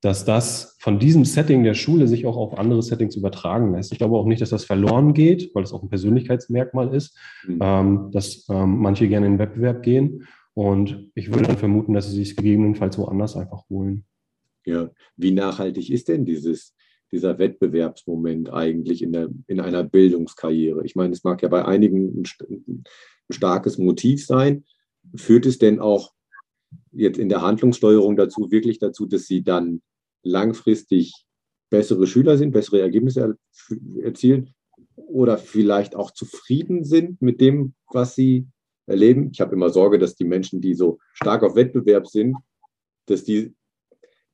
dass 0.00 0.24
das 0.24 0.76
von 0.80 0.98
diesem 0.98 1.24
Setting 1.24 1.64
der 1.64 1.74
Schule 1.74 2.08
sich 2.08 2.26
auch 2.26 2.36
auf 2.36 2.58
andere 2.58 2.82
Settings 2.82 3.16
übertragen 3.16 3.72
lässt. 3.72 3.92
Ich 3.92 3.98
glaube 3.98 4.16
auch 4.16 4.26
nicht, 4.26 4.40
dass 4.40 4.50
das 4.50 4.64
verloren 4.64 5.12
geht, 5.12 5.54
weil 5.54 5.64
es 5.64 5.72
auch 5.72 5.82
ein 5.82 5.88
Persönlichkeitsmerkmal 5.88 6.94
ist, 6.94 7.18
mhm. 7.46 7.58
ähm, 7.60 8.10
dass 8.12 8.46
ähm, 8.48 8.78
manche 8.78 9.08
gerne 9.08 9.26
in 9.26 9.34
den 9.34 9.38
Wettbewerb 9.38 9.82
gehen. 9.82 10.26
Und 10.54 11.10
ich 11.14 11.32
würde 11.32 11.46
dann 11.46 11.56
vermuten, 11.56 11.94
dass 11.94 12.10
sie 12.10 12.16
sich 12.16 12.36
gegebenenfalls 12.36 12.98
woanders 12.98 13.36
einfach 13.36 13.68
holen. 13.70 14.04
Ja, 14.64 14.90
wie 15.16 15.32
nachhaltig 15.32 15.90
ist 15.90 16.08
denn 16.08 16.24
dieses, 16.24 16.74
dieser 17.12 17.38
Wettbewerbsmoment 17.38 18.52
eigentlich 18.52 19.02
in, 19.02 19.12
der, 19.12 19.28
in 19.46 19.60
einer 19.60 19.84
Bildungskarriere? 19.84 20.84
Ich 20.84 20.96
meine, 20.96 21.12
es 21.12 21.24
mag 21.24 21.42
ja 21.42 21.48
bei 21.48 21.64
einigen 21.64 22.22
ein, 22.22 22.24
ein 22.50 22.84
starkes 23.30 23.78
Motiv 23.78 24.24
sein. 24.24 24.64
Führt 25.14 25.46
es 25.46 25.58
denn 25.58 25.78
auch 25.78 26.12
jetzt 26.90 27.18
in 27.18 27.28
der 27.28 27.42
Handlungssteuerung 27.42 28.16
dazu, 28.16 28.50
wirklich 28.50 28.78
dazu, 28.78 29.06
dass 29.06 29.26
sie 29.26 29.42
dann 29.42 29.82
langfristig 30.22 31.24
bessere 31.70 32.06
Schüler 32.06 32.36
sind, 32.36 32.52
bessere 32.52 32.80
Ergebnisse 32.80 33.36
erzielen 34.02 34.54
oder 34.94 35.38
vielleicht 35.38 35.96
auch 35.96 36.10
zufrieden 36.10 36.84
sind 36.84 37.20
mit 37.22 37.40
dem, 37.40 37.74
was 37.92 38.14
sie 38.14 38.46
erleben. 38.86 39.30
Ich 39.32 39.40
habe 39.40 39.54
immer 39.54 39.70
Sorge, 39.70 39.98
dass 39.98 40.14
die 40.14 40.24
Menschen, 40.24 40.60
die 40.60 40.74
so 40.74 40.98
stark 41.14 41.42
auf 41.42 41.56
Wettbewerb 41.56 42.06
sind, 42.06 42.36
dass 43.06 43.24
die 43.24 43.54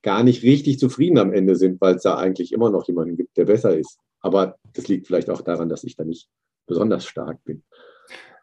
gar 0.02 0.22
nicht 0.22 0.42
richtig 0.42 0.78
zufrieden 0.78 1.18
am 1.18 1.32
Ende 1.32 1.56
sind, 1.56 1.80
weil 1.80 1.96
es 1.96 2.02
da 2.02 2.16
eigentlich 2.16 2.52
immer 2.52 2.70
noch 2.70 2.87
jemanden 2.87 3.16
gibt, 3.16 3.37
der 3.37 3.46
besser 3.46 3.76
ist. 3.76 3.98
Aber 4.20 4.56
das 4.74 4.88
liegt 4.88 5.06
vielleicht 5.06 5.30
auch 5.30 5.42
daran, 5.42 5.68
dass 5.68 5.84
ich 5.84 5.96
da 5.96 6.04
nicht 6.04 6.28
besonders 6.66 7.04
stark 7.04 7.42
bin. 7.44 7.62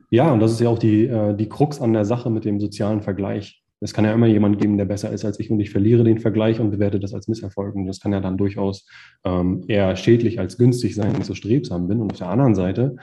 Ja, 0.10 0.32
und 0.32 0.40
das 0.40 0.52
ist 0.52 0.60
ja 0.60 0.70
auch 0.70 0.80
die, 0.80 1.06
äh, 1.06 1.36
die 1.36 1.50
Krux 1.50 1.82
an 1.82 1.94
der 1.94 2.06
Sache 2.06 2.30
mit 2.30 2.46
dem 2.46 2.60
sozialen 2.60 3.02
Vergleich. 3.02 3.64
Es 3.82 3.94
kann 3.94 4.06
ja 4.06 4.14
immer 4.14 4.28
jemand 4.28 4.60
geben, 4.60 4.78
der 4.78 4.86
besser 4.86 5.12
ist 5.12 5.26
als 5.26 5.40
ich 5.40 5.52
und 5.52 5.60
ich 5.60 5.70
verliere 5.70 6.04
den 6.04 6.20
Vergleich 6.20 6.60
und 6.60 6.72
bewerte 6.72 7.00
das 7.00 7.14
als 7.14 7.28
Misserfolg. 7.28 7.76
Und 7.76 7.86
das 7.86 8.00
kann 8.00 8.14
ja 8.14 8.22
dann 8.22 8.38
durchaus 8.38 8.88
ähm, 9.24 9.64
eher 9.68 9.96
schädlich 9.96 10.40
als 10.40 10.58
günstig 10.58 10.96
sein, 10.96 11.14
wenn 11.14 11.22
ich 11.22 11.28
so 11.28 11.36
strebsam 11.36 11.88
bin. 11.88 12.02
Und 12.02 12.12
auf 12.12 12.18
der 12.18 12.30
anderen 12.30 12.56
Seite 12.56 12.96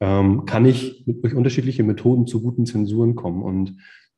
ähm, 0.00 0.44
kann 0.46 0.64
ich 0.64 1.04
durch 1.06 1.34
unterschiedliche 1.34 1.84
Methoden 1.84 2.26
zu 2.26 2.42
guten 2.42 2.66
Zensuren 2.66 3.14
kommen. 3.14 3.42
Und 3.42 3.76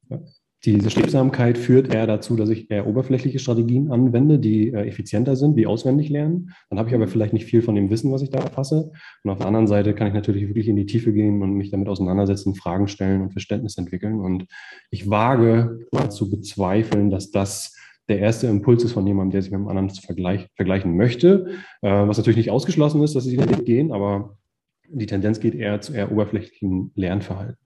äh, 0.08 0.18
diese 0.66 0.90
Strebsamkeit 0.90 1.58
führt 1.58 1.94
eher 1.94 2.06
dazu, 2.06 2.34
dass 2.34 2.48
ich 2.48 2.70
eher 2.70 2.86
oberflächliche 2.86 3.38
Strategien 3.38 3.92
anwende, 3.92 4.38
die 4.38 4.72
äh, 4.72 4.86
effizienter 4.86 5.36
sind, 5.36 5.56
wie 5.56 5.66
auswendig 5.66 6.08
lernen. 6.08 6.50
Dann 6.68 6.78
habe 6.78 6.88
ich 6.88 6.94
aber 6.94 7.06
vielleicht 7.06 7.32
nicht 7.32 7.46
viel 7.46 7.62
von 7.62 7.76
dem 7.76 7.88
Wissen, 7.88 8.12
was 8.12 8.22
ich 8.22 8.30
da 8.30 8.38
erfasse. 8.38 8.90
Und 9.22 9.30
auf 9.30 9.38
der 9.38 9.46
anderen 9.46 9.68
Seite 9.68 9.94
kann 9.94 10.08
ich 10.08 10.14
natürlich 10.14 10.48
wirklich 10.48 10.68
in 10.68 10.76
die 10.76 10.86
Tiefe 10.86 11.12
gehen 11.12 11.40
und 11.40 11.54
mich 11.54 11.70
damit 11.70 11.88
auseinandersetzen, 11.88 12.54
Fragen 12.56 12.88
stellen 12.88 13.22
und 13.22 13.30
Verständnis 13.30 13.78
entwickeln. 13.78 14.20
Und 14.20 14.46
ich 14.90 15.08
wage 15.08 15.78
zu 16.08 16.30
bezweifeln, 16.30 17.10
dass 17.10 17.30
das 17.30 17.74
der 18.08 18.18
erste 18.18 18.46
Impuls 18.46 18.84
ist 18.84 18.92
von 18.92 19.06
jemandem, 19.06 19.32
der 19.32 19.42
sich 19.42 19.50
mit 19.50 19.58
einem 19.58 19.68
anderen 19.68 19.90
vergleich, 19.90 20.48
vergleichen 20.54 20.96
möchte. 20.96 21.46
Äh, 21.82 22.08
was 22.08 22.18
natürlich 22.18 22.36
nicht 22.36 22.50
ausgeschlossen 22.50 23.02
ist, 23.02 23.14
dass 23.14 23.24
sie 23.24 23.36
den 23.36 23.48
Weg 23.48 23.64
gehen, 23.64 23.92
aber 23.92 24.36
die 24.90 25.06
Tendenz 25.06 25.40
geht 25.40 25.54
eher 25.54 25.80
zu 25.80 25.92
eher 25.92 26.10
oberflächlichen 26.10 26.92
Lernverhalten. 26.94 27.58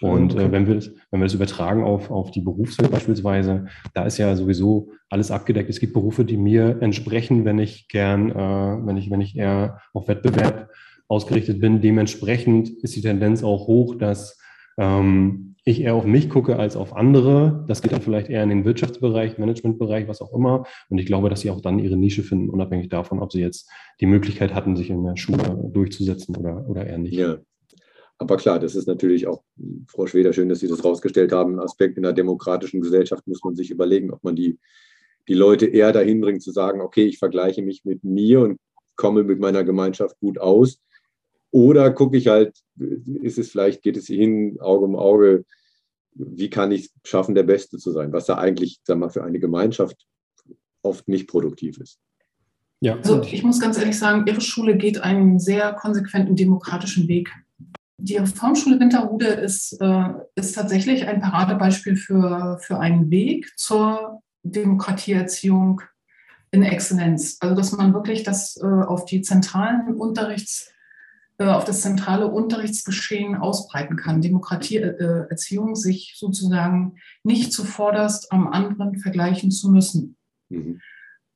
Und 0.00 0.34
äh, 0.34 0.50
wenn, 0.50 0.66
wir 0.66 0.76
das, 0.76 0.90
wenn 1.10 1.20
wir 1.20 1.26
das 1.26 1.34
übertragen 1.34 1.84
auf, 1.84 2.10
auf 2.10 2.30
die 2.30 2.40
Berufswelt 2.40 2.90
beispielsweise, 2.90 3.66
da 3.94 4.04
ist 4.04 4.18
ja 4.18 4.34
sowieso 4.34 4.92
alles 5.10 5.30
abgedeckt. 5.30 5.68
Es 5.68 5.80
gibt 5.80 5.92
Berufe, 5.92 6.24
die 6.24 6.36
mir 6.36 6.78
entsprechen, 6.80 7.44
wenn 7.44 7.58
ich 7.58 7.88
gern, 7.88 8.30
äh, 8.30 8.34
wenn 8.34 8.96
ich, 8.96 9.10
wenn 9.10 9.20
ich 9.20 9.36
eher 9.36 9.80
auf 9.92 10.08
Wettbewerb 10.08 10.70
ausgerichtet 11.08 11.60
bin. 11.60 11.80
Dementsprechend 11.80 12.70
ist 12.82 12.96
die 12.96 13.02
Tendenz 13.02 13.42
auch 13.42 13.66
hoch, 13.66 13.94
dass 13.94 14.38
ähm, 14.78 15.56
ich 15.64 15.82
eher 15.82 15.94
auf 15.94 16.04
mich 16.04 16.30
gucke 16.30 16.56
als 16.56 16.76
auf 16.76 16.96
andere. 16.96 17.64
Das 17.68 17.82
geht 17.82 17.92
dann 17.92 18.00
vielleicht 18.00 18.30
eher 18.30 18.42
in 18.42 18.48
den 18.48 18.64
Wirtschaftsbereich, 18.64 19.36
Managementbereich, 19.36 20.08
was 20.08 20.22
auch 20.22 20.32
immer. 20.32 20.64
Und 20.88 20.98
ich 20.98 21.04
glaube, 21.04 21.28
dass 21.28 21.42
sie 21.42 21.50
auch 21.50 21.60
dann 21.60 21.78
ihre 21.78 21.96
Nische 21.96 22.22
finden, 22.22 22.48
unabhängig 22.48 22.88
davon, 22.88 23.20
ob 23.20 23.32
sie 23.32 23.40
jetzt 23.40 23.70
die 24.00 24.06
Möglichkeit 24.06 24.54
hatten, 24.54 24.76
sich 24.76 24.88
in 24.88 25.04
der 25.04 25.16
Schule 25.16 25.68
durchzusetzen 25.70 26.36
oder, 26.36 26.66
oder 26.68 26.86
eher 26.86 26.96
nicht. 26.96 27.14
Ja, 27.14 27.38
aber 28.18 28.36
klar, 28.36 28.58
das 28.58 28.74
ist 28.74 28.88
natürlich 28.88 29.26
auch, 29.26 29.42
Frau 29.86 30.06
Schweder, 30.06 30.32
schön, 30.32 30.48
dass 30.48 30.60
Sie 30.60 30.68
das 30.68 30.84
rausgestellt 30.84 31.32
haben. 31.32 31.54
Ein 31.54 31.60
Aspekt 31.60 31.96
in 31.98 32.04
einer 32.04 32.14
demokratischen 32.14 32.80
Gesellschaft 32.80 33.26
muss 33.26 33.44
man 33.44 33.54
sich 33.54 33.70
überlegen, 33.70 34.10
ob 34.10 34.24
man 34.24 34.34
die, 34.34 34.58
die 35.28 35.34
Leute 35.34 35.66
eher 35.66 35.92
dahin 35.92 36.20
bringt 36.20 36.42
zu 36.42 36.50
sagen, 36.50 36.80
okay, 36.80 37.04
ich 37.04 37.18
vergleiche 37.18 37.62
mich 37.62 37.84
mit 37.84 38.02
mir 38.02 38.40
und 38.40 38.58
komme 38.96 39.22
mit 39.22 39.38
meiner 39.38 39.62
Gemeinschaft 39.62 40.18
gut 40.18 40.38
aus. 40.38 40.80
Oder 41.50 41.90
gucke 41.92 42.16
ich 42.16 42.28
halt, 42.28 42.58
ist 42.76 43.38
es 43.38 43.50
vielleicht, 43.50 43.82
geht 43.82 43.96
es 43.96 44.06
hin, 44.06 44.58
Auge 44.60 44.84
um 44.84 44.96
Auge, 44.96 45.44
wie 46.12 46.50
kann 46.50 46.72
ich 46.72 46.86
es 46.86 46.92
schaffen, 47.04 47.34
der 47.34 47.44
Beste 47.44 47.78
zu 47.78 47.92
sein, 47.92 48.12
was 48.12 48.26
ja 48.26 48.38
eigentlich, 48.38 48.80
sag 48.82 48.98
mal, 48.98 49.08
für 49.08 49.24
eine 49.24 49.38
Gemeinschaft 49.38 50.06
oft 50.82 51.08
nicht 51.08 51.28
produktiv 51.28 51.78
ist. 51.78 51.98
Ja. 52.80 52.96
Also 52.96 53.22
ich 53.22 53.42
muss 53.42 53.60
ganz 53.60 53.78
ehrlich 53.78 53.98
sagen, 53.98 54.24
Ihre 54.26 54.40
Schule 54.40 54.76
geht 54.76 55.02
einen 55.02 55.38
sehr 55.40 55.72
konsequenten 55.72 56.36
demokratischen 56.36 57.08
Weg. 57.08 57.30
Die 58.00 58.16
Reformschule 58.16 58.78
Winterhude 58.78 59.26
ist, 59.26 59.76
äh, 59.80 60.04
ist 60.36 60.54
tatsächlich 60.54 61.08
ein 61.08 61.20
Paradebeispiel 61.20 61.96
für, 61.96 62.58
für 62.60 62.78
einen 62.78 63.10
Weg 63.10 63.52
zur 63.56 64.22
Demokratieerziehung 64.44 65.80
in 66.52 66.62
Exzellenz. 66.62 67.38
Also 67.40 67.56
dass 67.56 67.72
man 67.72 67.92
wirklich 67.92 68.22
das 68.22 68.56
äh, 68.56 68.66
auf 68.66 69.04
die 69.04 69.22
zentralen 69.22 69.94
Unterrichts, 69.94 70.70
auf 71.38 71.64
das 71.64 71.82
zentrale 71.82 72.26
Unterrichtsgeschehen 72.26 73.36
ausbreiten 73.36 73.96
kann. 73.96 74.20
Demokratieerziehung 74.20 75.76
sich 75.76 76.14
sozusagen 76.16 76.96
nicht 77.22 77.52
zuvorderst 77.52 78.32
am 78.32 78.48
anderen 78.48 78.98
vergleichen 78.98 79.50
zu 79.50 79.70
müssen. 79.70 80.16
Mhm. 80.48 80.80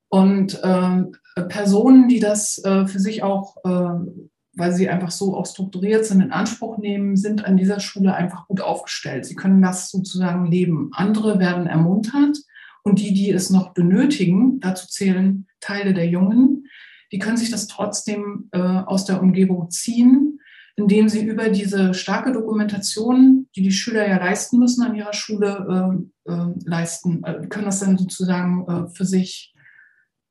Und 0.08 0.62
äh, 0.62 1.04
Personen, 1.48 2.08
die 2.08 2.20
das 2.20 2.58
äh, 2.64 2.86
für 2.86 2.98
sich 2.98 3.22
auch 3.22 3.56
äh, 3.64 4.10
weil 4.54 4.72
sie 4.72 4.88
einfach 4.88 5.10
so 5.10 5.36
auch 5.36 5.46
strukturiert 5.46 6.04
sind, 6.04 6.20
in 6.20 6.32
Anspruch 6.32 6.78
nehmen, 6.78 7.16
sind 7.16 7.44
an 7.44 7.56
dieser 7.56 7.80
Schule 7.80 8.14
einfach 8.14 8.46
gut 8.48 8.60
aufgestellt. 8.60 9.24
Sie 9.24 9.34
können 9.34 9.62
das 9.62 9.90
sozusagen 9.90 10.46
leben. 10.46 10.90
Andere 10.92 11.38
werden 11.38 11.66
ermuntert 11.66 12.36
und 12.82 12.98
die, 12.98 13.14
die 13.14 13.30
es 13.30 13.50
noch 13.50 13.72
benötigen, 13.72 14.60
dazu 14.60 14.86
zählen 14.88 15.46
Teile 15.60 15.94
der 15.94 16.08
Jungen, 16.08 16.66
die 17.12 17.18
können 17.18 17.36
sich 17.36 17.50
das 17.50 17.66
trotzdem 17.66 18.48
äh, 18.52 18.58
aus 18.58 19.04
der 19.04 19.20
Umgebung 19.20 19.70
ziehen, 19.70 20.40
indem 20.76 21.08
sie 21.08 21.24
über 21.24 21.50
diese 21.50 21.92
starke 21.92 22.32
Dokumentation, 22.32 23.48
die 23.54 23.62
die 23.62 23.72
Schüler 23.72 24.08
ja 24.08 24.16
leisten 24.16 24.58
müssen 24.58 24.82
an 24.82 24.94
ihrer 24.94 25.12
Schule, 25.12 26.02
äh, 26.26 26.32
äh, 26.32 26.54
leisten, 26.64 27.22
äh, 27.24 27.46
können 27.48 27.66
das 27.66 27.80
dann 27.80 27.98
sozusagen 27.98 28.66
äh, 28.66 28.88
für 28.88 29.04
sich 29.04 29.52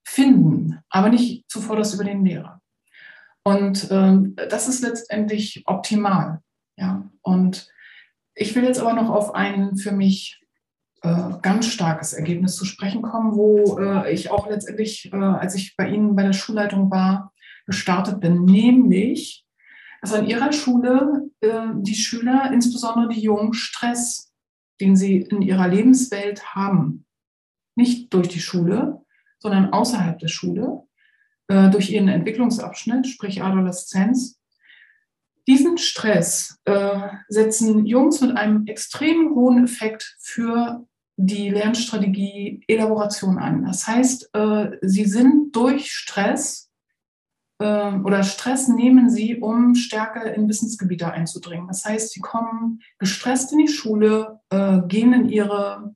finden, 0.03 0.79
aber 0.89 1.09
nicht 1.09 1.49
zuvorderst 1.49 1.93
über 1.93 2.03
den 2.03 2.25
Lehrer. 2.25 2.59
Und 3.43 3.87
ähm, 3.91 4.35
das 4.35 4.67
ist 4.67 4.81
letztendlich 4.81 5.63
optimal. 5.65 6.41
Ja? 6.77 7.09
Und 7.21 7.69
ich 8.33 8.55
will 8.55 8.63
jetzt 8.63 8.79
aber 8.79 8.93
noch 8.93 9.09
auf 9.09 9.35
ein 9.35 9.77
für 9.77 9.91
mich 9.91 10.40
äh, 11.01 11.31
ganz 11.41 11.67
starkes 11.67 12.13
Ergebnis 12.13 12.55
zu 12.55 12.65
sprechen 12.65 13.01
kommen, 13.01 13.35
wo 13.35 13.79
äh, 13.79 14.13
ich 14.13 14.31
auch 14.31 14.47
letztendlich, 14.49 15.11
äh, 15.11 15.17
als 15.17 15.55
ich 15.55 15.75
bei 15.75 15.87
Ihnen 15.87 16.15
bei 16.15 16.23
der 16.23 16.33
Schulleitung 16.33 16.91
war, 16.91 17.33
gestartet 17.65 18.19
bin, 18.19 18.45
nämlich, 18.45 19.45
dass 20.01 20.13
an 20.13 20.25
Ihrer 20.25 20.51
Schule 20.51 21.29
äh, 21.41 21.67
die 21.75 21.95
Schüler, 21.95 22.51
insbesondere 22.53 23.09
die 23.09 23.21
Jungen, 23.21 23.53
Stress, 23.53 24.31
den 24.81 24.95
sie 24.95 25.17
in 25.17 25.41
ihrer 25.41 25.67
Lebenswelt 25.67 26.55
haben, 26.55 27.05
nicht 27.75 28.13
durch 28.13 28.27
die 28.27 28.41
Schule, 28.41 29.05
sondern 29.39 29.71
außerhalb 29.71 30.19
der 30.19 30.27
Schule, 30.27 30.83
äh, 31.47 31.69
durch 31.69 31.91
ihren 31.91 32.07
Entwicklungsabschnitt, 32.07 33.07
sprich 33.07 33.41
Adoleszenz. 33.41 34.39
Diesen 35.47 35.77
Stress 35.77 36.59
äh, 36.65 37.09
setzen 37.29 37.85
Jungs 37.85 38.21
mit 38.21 38.35
einem 38.35 38.65
extrem 38.67 39.33
hohen 39.33 39.63
Effekt 39.63 40.15
für 40.19 40.87
die 41.25 41.49
Lernstrategie 41.49 42.63
Elaboration 42.67 43.37
ein. 43.37 43.65
Das 43.65 43.87
heißt, 43.87 44.29
äh, 44.33 44.71
sie 44.81 45.05
sind 45.05 45.55
durch 45.55 45.91
Stress 45.91 46.71
äh, 47.61 47.93
oder 47.99 48.23
Stress 48.23 48.67
nehmen 48.67 49.09
sie, 49.09 49.37
um 49.37 49.75
stärker 49.75 50.33
in 50.33 50.49
Wissensgebiete 50.49 51.11
einzudringen. 51.11 51.67
Das 51.67 51.85
heißt, 51.85 52.11
sie 52.11 52.19
kommen 52.19 52.81
gestresst 52.97 53.51
in 53.51 53.59
die 53.59 53.67
Schule, 53.67 54.39
äh, 54.49 54.79
gehen 54.87 55.13
in 55.13 55.29
ihre 55.29 55.93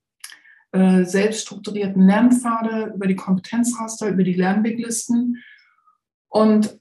äh, 0.70 1.04
selbst 1.04 1.42
strukturierten 1.42 2.06
Lernpfade, 2.06 2.92
über 2.94 3.08
die 3.08 3.16
Kompetenzraster, 3.16 4.08
über 4.08 4.22
die 4.22 4.34
Lernweglisten 4.34 5.42
und 6.28 6.78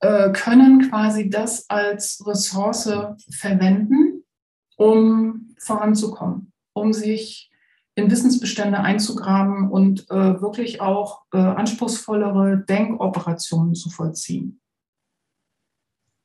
äh, 0.00 0.32
können 0.32 0.88
quasi 0.90 1.30
das 1.30 1.70
als 1.70 2.20
Ressource 2.26 2.90
verwenden, 3.30 4.24
um 4.76 5.54
voranzukommen, 5.58 6.52
um 6.72 6.92
sich 6.92 7.47
in 7.98 8.10
Wissensbestände 8.10 8.78
einzugraben 8.78 9.70
und 9.70 10.08
äh, 10.10 10.40
wirklich 10.40 10.80
auch 10.80 11.22
äh, 11.32 11.38
anspruchsvollere 11.38 12.64
Denkoperationen 12.68 13.74
zu 13.74 13.90
vollziehen. 13.90 14.60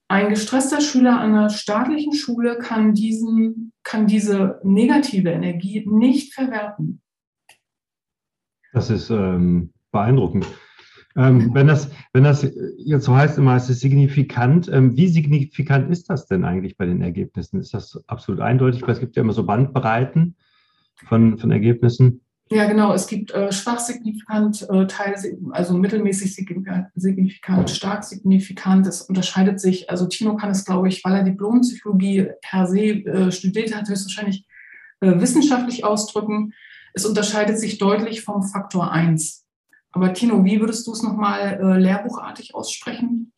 ein 0.07 0.29
gestresster 0.29 0.79
Schüler 0.81 1.19
an 1.19 1.33
einer 1.33 1.49
staatlichen 1.49 2.13
Schule 2.13 2.59
kann, 2.59 2.93
diesen, 2.93 3.71
kann 3.83 4.05
diese 4.05 4.59
negative 4.63 5.29
Energie 5.29 5.85
nicht 5.89 6.33
verwerten. 6.35 7.01
Das 8.73 8.89
ist 8.89 9.09
ähm, 9.09 9.73
beeindruckend. 9.91 10.45
Ähm, 11.15 11.53
wenn, 11.53 11.67
das, 11.67 11.89
wenn 12.11 12.23
das 12.23 12.47
jetzt 12.77 13.05
so 13.05 13.15
heißt, 13.15 13.37
immer 13.37 13.55
es 13.55 13.69
ist 13.69 13.81
signifikant, 13.81 14.67
ähm, 14.67 14.95
wie 14.97 15.07
signifikant 15.07 15.91
ist 15.91 16.09
das 16.09 16.27
denn 16.27 16.43
eigentlich 16.43 16.77
bei 16.77 16.85
den 16.85 17.01
Ergebnissen? 17.01 17.59
Ist 17.59 17.73
das 17.73 18.03
absolut 18.07 18.41
eindeutig? 18.41 18.81
Weil 18.83 18.91
es 18.91 18.99
gibt 18.99 19.15
ja 19.15 19.21
immer 19.21 19.33
so 19.33 19.45
Bandbreiten 19.45 20.35
von, 21.07 21.37
von 21.37 21.51
Ergebnissen. 21.51 22.21
Ja, 22.49 22.67
genau. 22.67 22.93
Es 22.93 23.07
gibt 23.07 23.31
äh, 23.31 23.51
schwach 23.51 23.79
signifikant, 23.79 24.67
äh, 24.69 24.85
Teil, 24.85 25.15
also 25.51 25.77
mittelmäßig 25.77 26.35
signifikant, 26.35 27.69
stark 27.69 28.03
signifikant. 28.03 28.85
Es 28.85 29.01
unterscheidet 29.01 29.59
sich. 29.59 29.89
Also 29.89 30.05
Tino 30.07 30.35
kann 30.35 30.51
es, 30.51 30.65
glaube 30.65 30.89
ich, 30.89 31.03
weil 31.03 31.15
er 31.15 31.23
Diplompsychologie 31.23 32.27
per 32.41 32.67
se 32.67 32.79
äh, 32.79 33.31
studiert 33.31 33.75
hat, 33.75 33.89
höchstwahrscheinlich 33.89 34.45
äh, 34.99 35.19
wissenschaftlich 35.19 35.83
ausdrücken. 35.83 36.53
Es 36.93 37.05
unterscheidet 37.05 37.57
sich 37.57 37.79
deutlich 37.79 38.21
vom 38.21 38.43
Faktor 38.43 38.91
1. 38.91 39.45
Aber 39.91 40.13
Tino, 40.13 40.43
wie 40.43 40.59
würdest 40.59 40.85
du 40.85 40.91
es 40.91 41.01
nochmal 41.01 41.59
äh, 41.59 41.79
lehrbuchartig 41.79 42.53
aussprechen? 42.53 43.31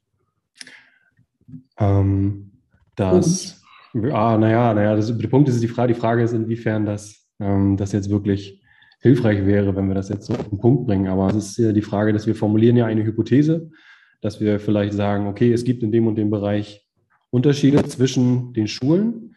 Ähm, 1.78 2.52
das, 2.96 3.62
ah, 3.94 4.38
naja, 4.38 4.74
naja, 4.74 4.96
das, 4.96 5.16
der 5.16 5.28
Punkt 5.28 5.50
ist, 5.50 5.62
die 5.62 5.68
Frage, 5.68 5.94
die 5.94 6.00
Frage 6.00 6.24
ist, 6.24 6.34
inwiefern 6.34 6.86
das, 6.86 7.25
ähm, 7.40 7.78
das 7.78 7.92
jetzt 7.92 8.10
wirklich 8.10 8.62
hilfreich 9.00 9.46
wäre, 9.46 9.76
wenn 9.76 9.88
wir 9.88 9.96
das 9.96 10.10
jetzt 10.10 10.26
so 10.26 10.34
auf 10.34 10.50
den 10.50 10.58
Punkt 10.58 10.88
bringen. 10.88 11.08
Aber 11.08 11.28
es 11.28 11.36
ist 11.36 11.58
ja 11.58 11.72
die 11.72 11.82
Frage, 11.82 12.14
dass 12.14 12.28
wir 12.28 12.36
formulieren 12.36 12.76
ja 12.76 12.86
eine 12.86 13.04
Hypothese, 13.04 13.70
dass 14.22 14.42
wir 14.42 14.60
vielleicht 14.60 14.94
sagen, 14.94 15.28
okay, 15.28 15.52
es 15.54 15.64
gibt 15.64 15.84
in 15.84 15.92
dem 15.92 16.08
und 16.08 16.16
dem 16.16 16.30
Bereich 16.30 16.86
Unterschiede 17.30 17.84
zwischen 17.84 18.54
den 18.54 18.68
Schulen. 18.68 19.36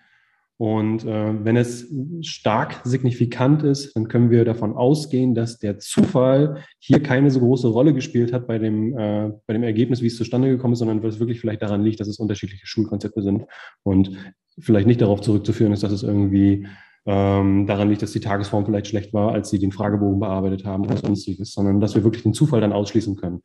Und 0.57 1.05
äh, 1.05 1.45
wenn 1.45 1.57
es 1.57 1.87
stark 2.23 2.81
signifikant 2.83 3.63
ist, 3.63 3.95
dann 3.95 4.09
können 4.09 4.31
wir 4.31 4.45
davon 4.45 4.73
ausgehen, 4.75 5.35
dass 5.35 5.59
der 5.59 5.79
Zufall 5.79 6.65
hier 6.81 7.01
keine 7.01 7.31
so 7.31 7.39
große 7.39 7.69
Rolle 7.69 7.95
gespielt 7.95 8.33
hat 8.33 8.49
bei 8.49 8.59
dem, 8.59 8.97
äh, 8.99 9.31
bei 9.47 9.53
dem 9.53 9.63
Ergebnis, 9.63 10.03
wie 10.03 10.09
es 10.09 10.17
zustande 10.17 10.49
gekommen 10.49 10.73
ist, 10.73 10.81
sondern 10.81 11.05
es 11.05 11.21
wirklich 11.21 11.41
vielleicht 11.41 11.63
daran 11.63 11.85
liegt, 11.85 12.01
dass 12.01 12.09
es 12.09 12.19
unterschiedliche 12.19 12.67
Schulkonzepte 12.67 13.23
sind 13.23 13.45
und 13.85 14.11
vielleicht 14.59 14.89
nicht 14.89 15.01
darauf 15.01 15.21
zurückzuführen 15.21 15.73
ist, 15.73 15.85
dass 15.85 15.93
es 15.93 16.03
irgendwie 16.03 16.67
ähm, 17.09 17.67
daran 17.67 17.89
liegt, 17.89 18.03
dass 18.03 18.13
die 18.13 18.21
Tagesform 18.21 18.67
vielleicht 18.67 18.89
schlecht 18.89 19.15
war, 19.15 19.33
als 19.33 19.49
sie 19.49 19.59
den 19.59 19.73
Fragebogen 19.73 20.21
bearbeitet 20.21 20.67
haben 20.67 20.85
oder 20.85 20.99
sonstiges, 20.99 21.53
sondern 21.53 21.81
dass 21.81 21.95
wir 21.95 22.05
wirklich 22.05 22.23
den 22.23 22.35
Zufall 22.35 22.61
dann 22.61 22.75
ausschließen 22.75 23.17
können, 23.17 23.41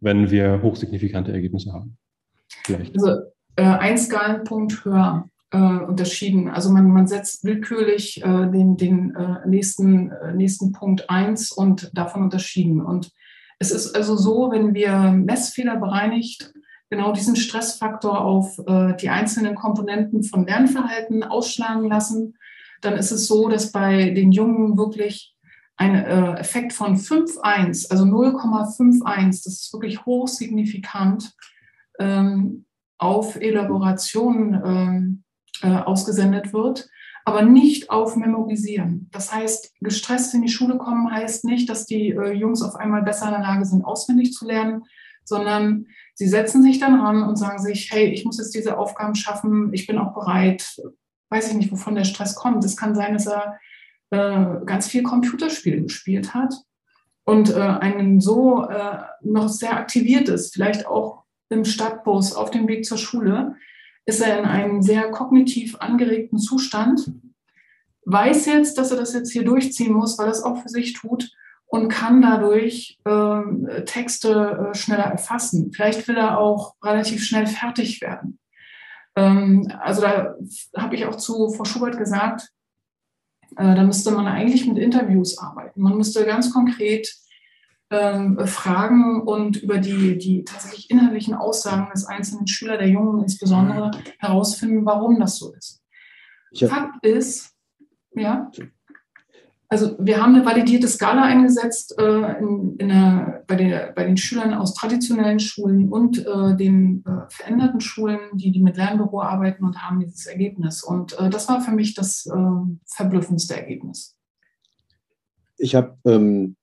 wenn 0.00 0.30
wir 0.30 0.60
hochsignifikante 0.60 1.32
Ergebnisse 1.32 1.72
haben. 1.72 1.96
Vielleicht. 2.64 2.94
Also 2.94 3.22
äh, 3.56 3.62
ein 3.62 3.96
Skalenpunkt 3.96 4.84
höher 4.84 5.30
äh, 5.50 5.56
unterschieden. 5.56 6.50
Also 6.50 6.68
man, 6.70 6.90
man 6.90 7.06
setzt 7.06 7.42
willkürlich 7.42 8.22
äh, 8.22 8.50
den, 8.50 8.76
den 8.76 9.14
äh, 9.16 9.48
nächsten, 9.48 10.10
äh, 10.10 10.34
nächsten 10.34 10.72
Punkt 10.72 11.08
1 11.08 11.52
und 11.52 11.90
davon 11.94 12.22
unterschieden. 12.22 12.84
Und 12.84 13.12
es 13.58 13.70
ist 13.70 13.96
also 13.96 14.14
so, 14.16 14.50
wenn 14.52 14.74
wir 14.74 15.10
Messfehler 15.10 15.76
bereinigt, 15.76 16.52
genau 16.90 17.12
diesen 17.12 17.34
Stressfaktor 17.34 18.20
auf 18.20 18.58
äh, 18.66 18.94
die 18.96 19.08
einzelnen 19.08 19.54
Komponenten 19.54 20.22
von 20.22 20.46
Lernverhalten 20.46 21.24
ausschlagen 21.24 21.88
lassen, 21.88 22.34
dann 22.86 22.96
ist 22.96 23.10
es 23.10 23.26
so, 23.26 23.48
dass 23.48 23.72
bei 23.72 24.10
den 24.10 24.32
Jungen 24.32 24.78
wirklich 24.78 25.36
ein 25.76 25.94
äh, 25.94 26.34
Effekt 26.38 26.72
von 26.72 26.96
5,1, 26.96 27.90
also 27.90 28.04
0,51, 28.04 29.44
das 29.44 29.46
ist 29.46 29.72
wirklich 29.72 30.06
hochsignifikant, 30.06 31.34
ähm, 31.98 32.64
auf 32.98 33.36
Elaborationen 33.36 34.62
ähm, 34.64 35.24
äh, 35.62 35.76
ausgesendet 35.76 36.54
wird, 36.54 36.88
aber 37.26 37.42
nicht 37.42 37.90
auf 37.90 38.16
Memorisieren. 38.16 39.10
Das 39.12 39.32
heißt, 39.32 39.74
gestresst 39.80 40.32
in 40.32 40.42
die 40.42 40.48
Schule 40.48 40.78
kommen 40.78 41.10
heißt 41.10 41.44
nicht, 41.44 41.68
dass 41.68 41.84
die 41.84 42.10
äh, 42.10 42.32
Jungs 42.32 42.62
auf 42.62 42.76
einmal 42.76 43.02
besser 43.02 43.26
in 43.26 43.32
der 43.32 43.42
Lage 43.42 43.66
sind, 43.66 43.84
auswendig 43.84 44.32
zu 44.32 44.46
lernen, 44.46 44.84
sondern 45.24 45.86
sie 46.14 46.28
setzen 46.28 46.62
sich 46.62 46.78
dann 46.78 47.00
ran 47.00 47.22
und 47.24 47.36
sagen 47.36 47.58
sich, 47.58 47.90
hey, 47.90 48.06
ich 48.06 48.24
muss 48.24 48.38
jetzt 48.38 48.54
diese 48.54 48.78
Aufgaben 48.78 49.14
schaffen, 49.14 49.74
ich 49.74 49.86
bin 49.86 49.98
auch 49.98 50.14
bereit, 50.14 50.80
weiß 51.30 51.48
ich 51.48 51.54
nicht, 51.54 51.72
wovon 51.72 51.94
der 51.94 52.04
Stress 52.04 52.34
kommt. 52.34 52.64
Es 52.64 52.76
kann 52.76 52.94
sein, 52.94 53.14
dass 53.14 53.26
er 53.26 53.58
äh, 54.10 54.64
ganz 54.64 54.86
viel 54.86 55.02
Computerspiele 55.02 55.82
gespielt 55.82 56.34
hat 56.34 56.54
und 57.24 57.50
äh, 57.50 57.54
einen 57.60 58.20
so 58.20 58.64
äh, 58.68 58.98
noch 59.22 59.48
sehr 59.48 59.76
aktiviert 59.76 60.28
ist, 60.28 60.54
vielleicht 60.54 60.86
auch 60.86 61.24
im 61.48 61.64
Stadtbus 61.64 62.34
auf 62.34 62.50
dem 62.50 62.68
Weg 62.68 62.84
zur 62.84 62.98
Schule, 62.98 63.56
ist 64.04 64.20
er 64.20 64.38
in 64.38 64.44
einem 64.44 64.82
sehr 64.82 65.10
kognitiv 65.10 65.76
angeregten 65.76 66.38
Zustand, 66.38 67.12
weiß 68.04 68.46
jetzt, 68.46 68.78
dass 68.78 68.92
er 68.92 68.96
das 68.96 69.12
jetzt 69.12 69.32
hier 69.32 69.44
durchziehen 69.44 69.92
muss, 69.92 70.18
weil 70.18 70.26
er 70.26 70.32
es 70.32 70.42
auch 70.42 70.62
für 70.62 70.68
sich 70.68 70.92
tut 70.92 71.32
und 71.66 71.88
kann 71.88 72.22
dadurch 72.22 72.98
äh, 73.04 73.82
Texte 73.84 74.70
äh, 74.70 74.74
schneller 74.76 75.04
erfassen. 75.04 75.72
Vielleicht 75.72 76.06
will 76.06 76.16
er 76.16 76.38
auch 76.38 76.76
relativ 76.82 77.24
schnell 77.24 77.46
fertig 77.46 78.00
werden. 78.00 78.38
Ähm, 79.16 79.72
also 79.80 80.02
da 80.02 80.36
habe 80.76 80.94
ich 80.94 81.06
auch 81.06 81.16
zu 81.16 81.50
Frau 81.50 81.64
Schubert 81.64 81.98
gesagt, 81.98 82.52
äh, 83.56 83.74
da 83.74 83.82
müsste 83.82 84.10
man 84.10 84.26
eigentlich 84.26 84.66
mit 84.66 84.78
Interviews 84.78 85.38
arbeiten. 85.38 85.80
Man 85.80 85.96
müsste 85.96 86.24
ganz 86.26 86.52
konkret 86.52 87.12
ähm, 87.90 88.38
fragen 88.46 89.22
und 89.22 89.56
über 89.62 89.78
die, 89.78 90.18
die 90.18 90.44
tatsächlich 90.44 90.90
inhaltlichen 90.90 91.34
Aussagen 91.34 91.88
des 91.92 92.04
einzelnen 92.04 92.46
Schüler, 92.46 92.78
der 92.78 92.88
Jungen 92.88 93.22
insbesondere, 93.22 93.92
herausfinden, 94.18 94.84
warum 94.84 95.18
das 95.20 95.36
so 95.36 95.54
ist. 95.54 95.82
Fakt 96.68 97.04
ist, 97.04 97.54
ja. 98.14 98.50
Also 99.68 99.96
wir 99.98 100.22
haben 100.22 100.34
eine 100.34 100.46
validierte 100.46 100.86
Skala 100.86 101.24
eingesetzt 101.24 101.98
äh, 101.98 102.38
in, 102.38 102.76
in 102.76 102.88
der, 102.88 103.44
bei, 103.48 103.56
der, 103.56 103.92
bei, 103.92 104.04
den 104.04 104.16
Schülern 104.16 104.54
aus 104.54 104.74
traditionellen 104.74 105.40
Schulen 105.40 105.88
und 105.88 106.24
äh, 106.24 106.56
den 106.56 107.04
äh, 107.04 107.28
veränderten 107.28 107.80
Schulen, 107.80 108.20
die, 108.34 108.52
die 108.52 108.62
mit 108.62 108.76
Lernbüro 108.76 109.22
arbeiten 109.22 109.64
und 109.64 109.82
haben 109.82 109.98
dieses 109.98 110.26
Ergebnis. 110.26 110.84
Und 110.84 111.18
äh, 111.18 111.30
das 111.30 111.48
war 111.48 111.60
für 111.60 111.72
mich 111.72 111.94
das 111.94 112.26
äh, 112.26 112.32
verblüffendste 112.86 113.56
Ergebnis. 113.56 114.16
Ich 115.58 115.74
habe, 115.74 115.96
ähm, 116.04 116.54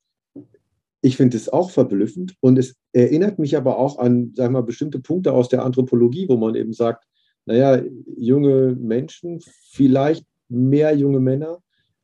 ich 1.02 1.18
finde 1.18 1.36
es 1.36 1.50
auch 1.50 1.72
verblüffend 1.72 2.36
und 2.40 2.58
es 2.58 2.76
erinnert 2.94 3.38
mich 3.38 3.58
aber 3.58 3.78
auch 3.80 4.00
an, 4.00 4.32
wir 4.36 4.50
mal, 4.50 4.64
bestimmte 4.64 5.00
Punkte 5.00 5.34
aus 5.34 5.50
der 5.50 5.66
Anthropologie, 5.66 6.30
wo 6.30 6.38
man 6.38 6.56
eben 6.56 6.72
sagt, 6.72 7.06
naja, 7.46 7.84
junge 8.16 8.78
Menschen, 8.80 9.42
vielleicht 9.72 10.26
mehr 10.48 10.96
junge 10.96 11.20
Männer, 11.20 11.58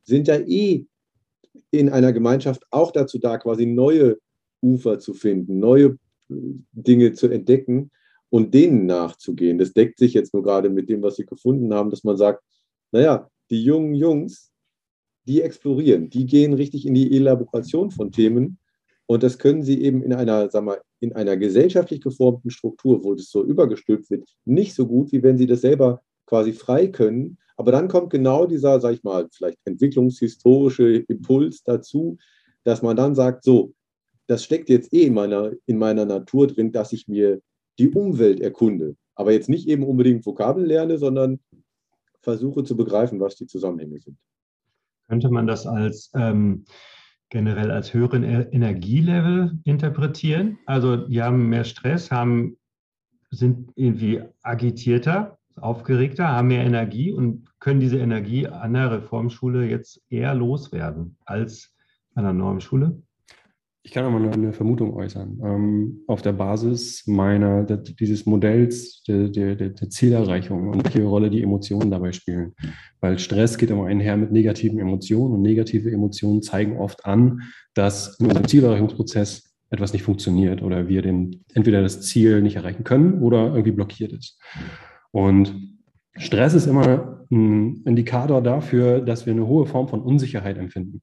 sind 0.04 0.28
ja 0.28 0.36
eh 0.36 0.86
in 1.70 1.88
einer 1.88 2.12
Gemeinschaft 2.12 2.64
auch 2.70 2.92
dazu 2.92 3.18
da, 3.18 3.38
quasi 3.38 3.66
neue 3.66 4.18
Ufer 4.62 4.98
zu 4.98 5.14
finden, 5.14 5.58
neue 5.58 5.98
äh, 6.28 6.34
Dinge 6.72 7.12
zu 7.12 7.28
entdecken 7.28 7.90
und 8.28 8.54
denen 8.54 8.86
nachzugehen. 8.86 9.58
Das 9.58 9.72
deckt 9.72 9.98
sich 9.98 10.14
jetzt 10.14 10.34
nur 10.34 10.42
gerade 10.42 10.70
mit 10.70 10.88
dem, 10.88 11.02
was 11.02 11.16
Sie 11.16 11.26
gefunden 11.26 11.72
haben, 11.74 11.90
dass 11.90 12.04
man 12.04 12.16
sagt, 12.16 12.42
naja, 12.92 13.28
die 13.50 13.62
jungen 13.62 13.94
Jungs, 13.94 14.52
die 15.26 15.42
explorieren, 15.42 16.10
die 16.10 16.26
gehen 16.26 16.54
richtig 16.54 16.86
in 16.86 16.94
die 16.94 17.14
Elaboration 17.16 17.90
von 17.90 18.10
Themen 18.10 18.58
und 19.10 19.24
das 19.24 19.38
können 19.38 19.64
sie 19.64 19.82
eben 19.82 20.02
in 20.04 20.12
einer, 20.12 20.48
sag 20.50 20.62
mal, 20.62 20.80
in 21.00 21.12
einer 21.14 21.36
gesellschaftlich 21.36 22.00
geformten 22.00 22.50
Struktur, 22.50 23.02
wo 23.02 23.14
das 23.14 23.28
so 23.28 23.44
übergestülpt 23.44 24.08
wird, 24.08 24.30
nicht 24.44 24.72
so 24.72 24.86
gut, 24.86 25.10
wie 25.10 25.22
wenn 25.22 25.36
sie 25.36 25.46
das 25.46 25.62
selber 25.62 26.00
quasi 26.30 26.52
frei 26.52 26.86
können 26.86 27.36
aber 27.60 27.72
dann 27.72 27.88
kommt 27.88 28.08
genau 28.08 28.46
dieser, 28.46 28.80
sag 28.80 28.94
ich 28.94 29.04
mal, 29.04 29.28
vielleicht 29.30 29.58
entwicklungshistorische 29.66 31.04
Impuls 31.08 31.62
dazu, 31.62 32.16
dass 32.64 32.80
man 32.80 32.96
dann 32.96 33.14
sagt, 33.14 33.44
so, 33.44 33.74
das 34.28 34.44
steckt 34.44 34.70
jetzt 34.70 34.94
eh 34.94 35.02
in 35.02 35.12
meiner, 35.12 35.52
in 35.66 35.76
meiner 35.76 36.06
Natur 36.06 36.46
drin, 36.46 36.72
dass 36.72 36.94
ich 36.94 37.06
mir 37.06 37.42
die 37.78 37.90
Umwelt 37.90 38.40
erkunde. 38.40 38.96
Aber 39.14 39.32
jetzt 39.32 39.50
nicht 39.50 39.68
eben 39.68 39.84
unbedingt 39.84 40.24
Vokabeln 40.24 40.64
lerne, 40.64 40.96
sondern 40.96 41.38
versuche 42.22 42.64
zu 42.64 42.78
begreifen, 42.78 43.20
was 43.20 43.36
die 43.36 43.46
Zusammenhänge 43.46 44.00
sind. 44.00 44.16
Könnte 45.10 45.28
man 45.28 45.46
das 45.46 45.66
als 45.66 46.10
ähm, 46.14 46.64
generell 47.28 47.70
als 47.70 47.92
höheren 47.92 48.24
Energielevel 48.24 49.58
interpretieren? 49.64 50.58
Also 50.64 50.96
die 50.96 51.20
haben 51.20 51.50
mehr 51.50 51.64
Stress, 51.64 52.10
haben, 52.10 52.56
sind 53.30 53.70
irgendwie 53.76 54.22
agitierter, 54.40 55.36
aufgeregter, 55.62 56.28
haben 56.28 56.48
mehr 56.48 56.64
Energie 56.64 57.12
und 57.12 57.48
können 57.60 57.80
diese 57.80 57.98
Energie 57.98 58.46
an 58.46 58.74
der 58.74 58.90
Reformschule 58.90 59.66
jetzt 59.66 60.00
eher 60.08 60.34
loswerden 60.34 61.16
als 61.24 61.74
an 62.14 62.24
der 62.24 62.32
Normschule? 62.32 63.02
Ich 63.82 63.92
kann 63.92 64.04
aber 64.04 64.20
nur 64.20 64.32
eine 64.32 64.52
Vermutung 64.52 64.94
äußern. 64.94 65.40
Ähm, 65.42 66.00
auf 66.06 66.20
der 66.20 66.32
Basis 66.32 67.06
meiner, 67.06 67.64
dieses 67.64 68.26
Modells 68.26 69.02
der, 69.04 69.28
der, 69.28 69.56
der, 69.56 69.90
Zielerreichung 69.90 70.68
und 70.68 70.84
welche 70.84 71.02
Rolle 71.02 71.30
die 71.30 71.42
Emotionen 71.42 71.90
dabei 71.90 72.12
spielen. 72.12 72.52
Weil 73.00 73.18
Stress 73.18 73.56
geht 73.56 73.70
immer 73.70 73.86
einher 73.86 74.18
mit 74.18 74.32
negativen 74.32 74.78
Emotionen 74.78 75.34
und 75.34 75.42
negative 75.42 75.90
Emotionen 75.90 76.42
zeigen 76.42 76.76
oft 76.76 77.06
an, 77.06 77.40
dass 77.72 78.18
in 78.20 78.26
unserem 78.26 78.48
Zielerreichungsprozess 78.48 79.50
etwas 79.70 79.92
nicht 79.94 80.02
funktioniert 80.02 80.62
oder 80.62 80.88
wir 80.88 81.00
den, 81.00 81.44
entweder 81.54 81.80
das 81.80 82.02
Ziel 82.02 82.42
nicht 82.42 82.56
erreichen 82.56 82.84
können 82.84 83.22
oder 83.22 83.46
irgendwie 83.46 83.72
blockiert 83.72 84.12
ist. 84.12 84.38
Und 85.12 85.78
Stress 86.16 86.54
ist 86.54 86.66
immer 86.66 87.26
ein 87.30 87.82
Indikator 87.84 88.42
dafür, 88.42 89.00
dass 89.00 89.26
wir 89.26 89.32
eine 89.32 89.46
hohe 89.46 89.66
Form 89.66 89.88
von 89.88 90.00
Unsicherheit 90.00 90.58
empfinden. 90.58 91.00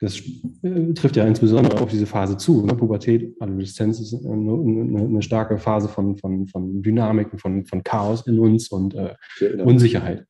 Das 0.00 0.20
äh, 0.62 0.92
trifft 0.94 1.16
ja 1.16 1.24
insbesondere 1.24 1.80
auf 1.80 1.90
diese 1.90 2.06
Phase 2.06 2.36
zu. 2.36 2.64
Ne? 2.66 2.74
Pubertät, 2.74 3.34
Adoleszenz 3.40 3.98
ist 3.98 4.14
eine, 4.14 4.52
eine, 4.52 5.04
eine, 5.04 5.22
starke 5.22 5.58
Phase 5.58 5.88
von, 5.88 6.18
von, 6.18 6.46
von 6.46 6.82
Dynamiken, 6.82 7.38
von, 7.38 7.64
von 7.64 7.82
Chaos 7.82 8.26
in 8.26 8.38
uns 8.38 8.68
und 8.68 8.94
äh, 8.94 9.14
Unsicherheit. 9.62 10.26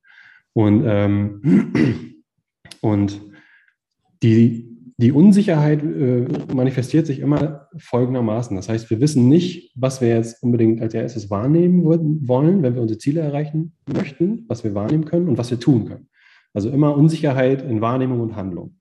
Und, 0.53 0.85
ähm, 0.87 2.23
und 2.81 3.21
die, 4.23 4.76
die 4.99 5.13
Unsicherheit 5.13 5.83
äh, 5.83 6.27
manifestiert 6.55 7.07
sich 7.07 7.21
immer 7.21 7.69
folgendermaßen. 7.77 8.57
Das 8.57 8.69
heißt, 8.69 8.89
wir 8.89 9.01
wissen 9.01 9.29
nicht, 9.29 9.73
was 9.77 10.01
wir 10.01 10.09
jetzt 10.09 10.43
unbedingt 10.43 10.81
als 10.81 10.95
erstes 10.95 11.31
wahrnehmen 11.31 11.85
wollen, 11.85 12.63
wenn 12.63 12.75
wir 12.75 12.81
unsere 12.81 12.99
Ziele 12.99 13.21
erreichen 13.21 13.75
möchten, 13.93 14.47
was 14.49 14.65
wir 14.65 14.75
wahrnehmen 14.75 15.05
können 15.05 15.29
und 15.29 15.37
was 15.37 15.51
wir 15.51 15.61
tun 15.61 15.87
können. 15.87 16.09
Also 16.55 16.71
immer 16.71 16.97
Unsicherheit 16.97 17.61
in 17.63 17.83
Wahrnehmung 17.83 18.21
und 18.21 18.37
Handlung. 18.37 18.77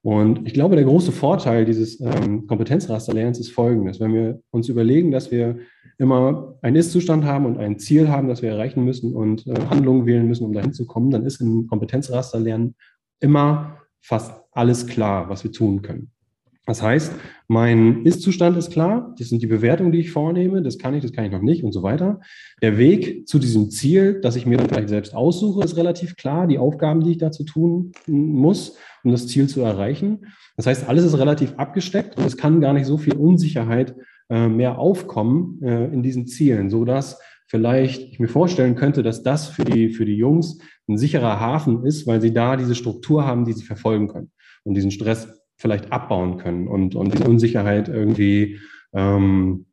Und 0.00 0.46
ich 0.46 0.54
glaube, 0.54 0.76
der 0.76 0.86
große 0.86 1.12
Vorteil 1.12 1.66
dieses 1.66 2.00
ähm, 2.00 2.46
Kompetenzrasterlernens 2.46 3.38
ist 3.38 3.50
folgendes. 3.50 4.00
Wenn 4.00 4.14
wir 4.14 4.40
uns 4.50 4.70
überlegen, 4.70 5.10
dass 5.10 5.30
wir 5.30 5.58
immer 5.98 6.56
einen 6.62 6.76
Ist-Zustand 6.76 7.24
haben 7.24 7.44
und 7.44 7.58
ein 7.58 7.78
Ziel 7.78 8.08
haben, 8.08 8.28
das 8.28 8.40
wir 8.40 8.50
erreichen 8.50 8.84
müssen 8.84 9.14
und 9.14 9.46
äh, 9.46 9.54
Handlungen 9.68 10.06
wählen 10.06 10.26
müssen, 10.26 10.46
um 10.46 10.54
dahin 10.54 10.72
zu 10.72 10.86
kommen, 10.86 11.10
dann 11.10 11.26
ist 11.26 11.42
im 11.42 11.66
Kompetenzrasterlernen 11.66 12.76
immer 13.20 13.78
fast 14.00 14.32
alles 14.52 14.86
klar, 14.86 15.28
was 15.28 15.44
wir 15.44 15.52
tun 15.52 15.82
können. 15.82 16.10
Das 16.68 16.82
heißt, 16.82 17.14
mein 17.46 18.04
Ist-Zustand 18.04 18.58
ist 18.58 18.70
klar, 18.70 19.14
das 19.18 19.30
sind 19.30 19.40
die 19.40 19.46
Bewertungen, 19.46 19.90
die 19.90 20.00
ich 20.00 20.10
vornehme, 20.10 20.60
das 20.60 20.76
kann 20.76 20.92
ich, 20.92 21.02
das 21.02 21.12
kann 21.12 21.24
ich 21.24 21.32
noch 21.32 21.40
nicht 21.40 21.64
und 21.64 21.72
so 21.72 21.82
weiter. 21.82 22.20
Der 22.60 22.76
Weg 22.76 23.26
zu 23.26 23.38
diesem 23.38 23.70
Ziel, 23.70 24.20
das 24.20 24.36
ich 24.36 24.44
mir 24.44 24.58
dann 24.58 24.68
vielleicht 24.68 24.90
selbst 24.90 25.14
aussuche, 25.14 25.64
ist 25.64 25.78
relativ 25.78 26.14
klar, 26.16 26.46
die 26.46 26.58
Aufgaben, 26.58 27.02
die 27.02 27.12
ich 27.12 27.18
dazu 27.18 27.42
tun 27.44 27.92
muss, 28.06 28.76
um 29.02 29.12
das 29.12 29.28
Ziel 29.28 29.48
zu 29.48 29.62
erreichen. 29.62 30.26
Das 30.58 30.66
heißt, 30.66 30.86
alles 30.86 31.06
ist 31.06 31.16
relativ 31.16 31.54
abgesteckt 31.56 32.18
und 32.18 32.26
es 32.26 32.36
kann 32.36 32.60
gar 32.60 32.74
nicht 32.74 32.84
so 32.84 32.98
viel 32.98 33.14
Unsicherheit 33.14 33.94
äh, 34.28 34.46
mehr 34.46 34.78
aufkommen 34.78 35.62
äh, 35.62 35.86
in 35.86 36.02
diesen 36.02 36.26
Zielen, 36.26 36.68
so 36.68 36.84
dass 36.84 37.18
vielleicht 37.46 38.02
ich 38.02 38.20
mir 38.20 38.28
vorstellen 38.28 38.74
könnte, 38.74 39.02
dass 39.02 39.22
das 39.22 39.48
für 39.48 39.64
die, 39.64 39.88
für 39.88 40.04
die 40.04 40.16
Jungs 40.16 40.58
ein 40.88 40.98
sicherer 40.98 41.40
Hafen 41.40 41.84
ist, 41.84 42.06
weil 42.06 42.20
sie 42.20 42.32
da 42.32 42.56
diese 42.56 42.74
Struktur 42.74 43.26
haben, 43.26 43.44
die 43.44 43.52
sie 43.52 43.64
verfolgen 43.64 44.08
können 44.08 44.30
und 44.64 44.74
diesen 44.74 44.90
Stress 44.90 45.28
vielleicht 45.56 45.92
abbauen 45.92 46.38
können 46.38 46.68
und, 46.68 46.94
und 46.94 47.12
diese 47.12 47.28
Unsicherheit 47.28 47.88
irgendwie 47.88 48.58
ähm, 48.92 49.66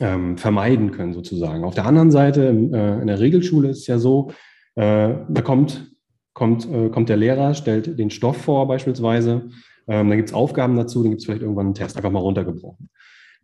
ähm, 0.00 0.36
vermeiden 0.36 0.90
können, 0.92 1.12
sozusagen. 1.12 1.64
Auf 1.64 1.74
der 1.74 1.86
anderen 1.86 2.10
Seite, 2.10 2.48
äh, 2.48 3.00
in 3.00 3.06
der 3.06 3.20
Regelschule 3.20 3.70
ist 3.70 3.78
es 3.78 3.86
ja 3.86 3.98
so, 3.98 4.30
äh, 4.74 5.14
da 5.28 5.42
kommt, 5.42 5.92
kommt, 6.34 6.68
äh, 6.70 6.88
kommt 6.88 7.08
der 7.08 7.16
Lehrer, 7.16 7.54
stellt 7.54 7.98
den 7.98 8.10
Stoff 8.10 8.36
vor 8.36 8.68
beispielsweise, 8.68 9.48
ähm, 9.88 10.08
dann 10.08 10.16
gibt 10.16 10.28
es 10.28 10.34
Aufgaben 10.34 10.76
dazu, 10.76 11.02
dann 11.02 11.10
gibt 11.10 11.20
es 11.20 11.26
vielleicht 11.26 11.42
irgendwann 11.42 11.66
einen 11.66 11.74
Test, 11.74 11.96
einfach 11.96 12.10
mal 12.10 12.20
runtergebrochen. 12.20 12.88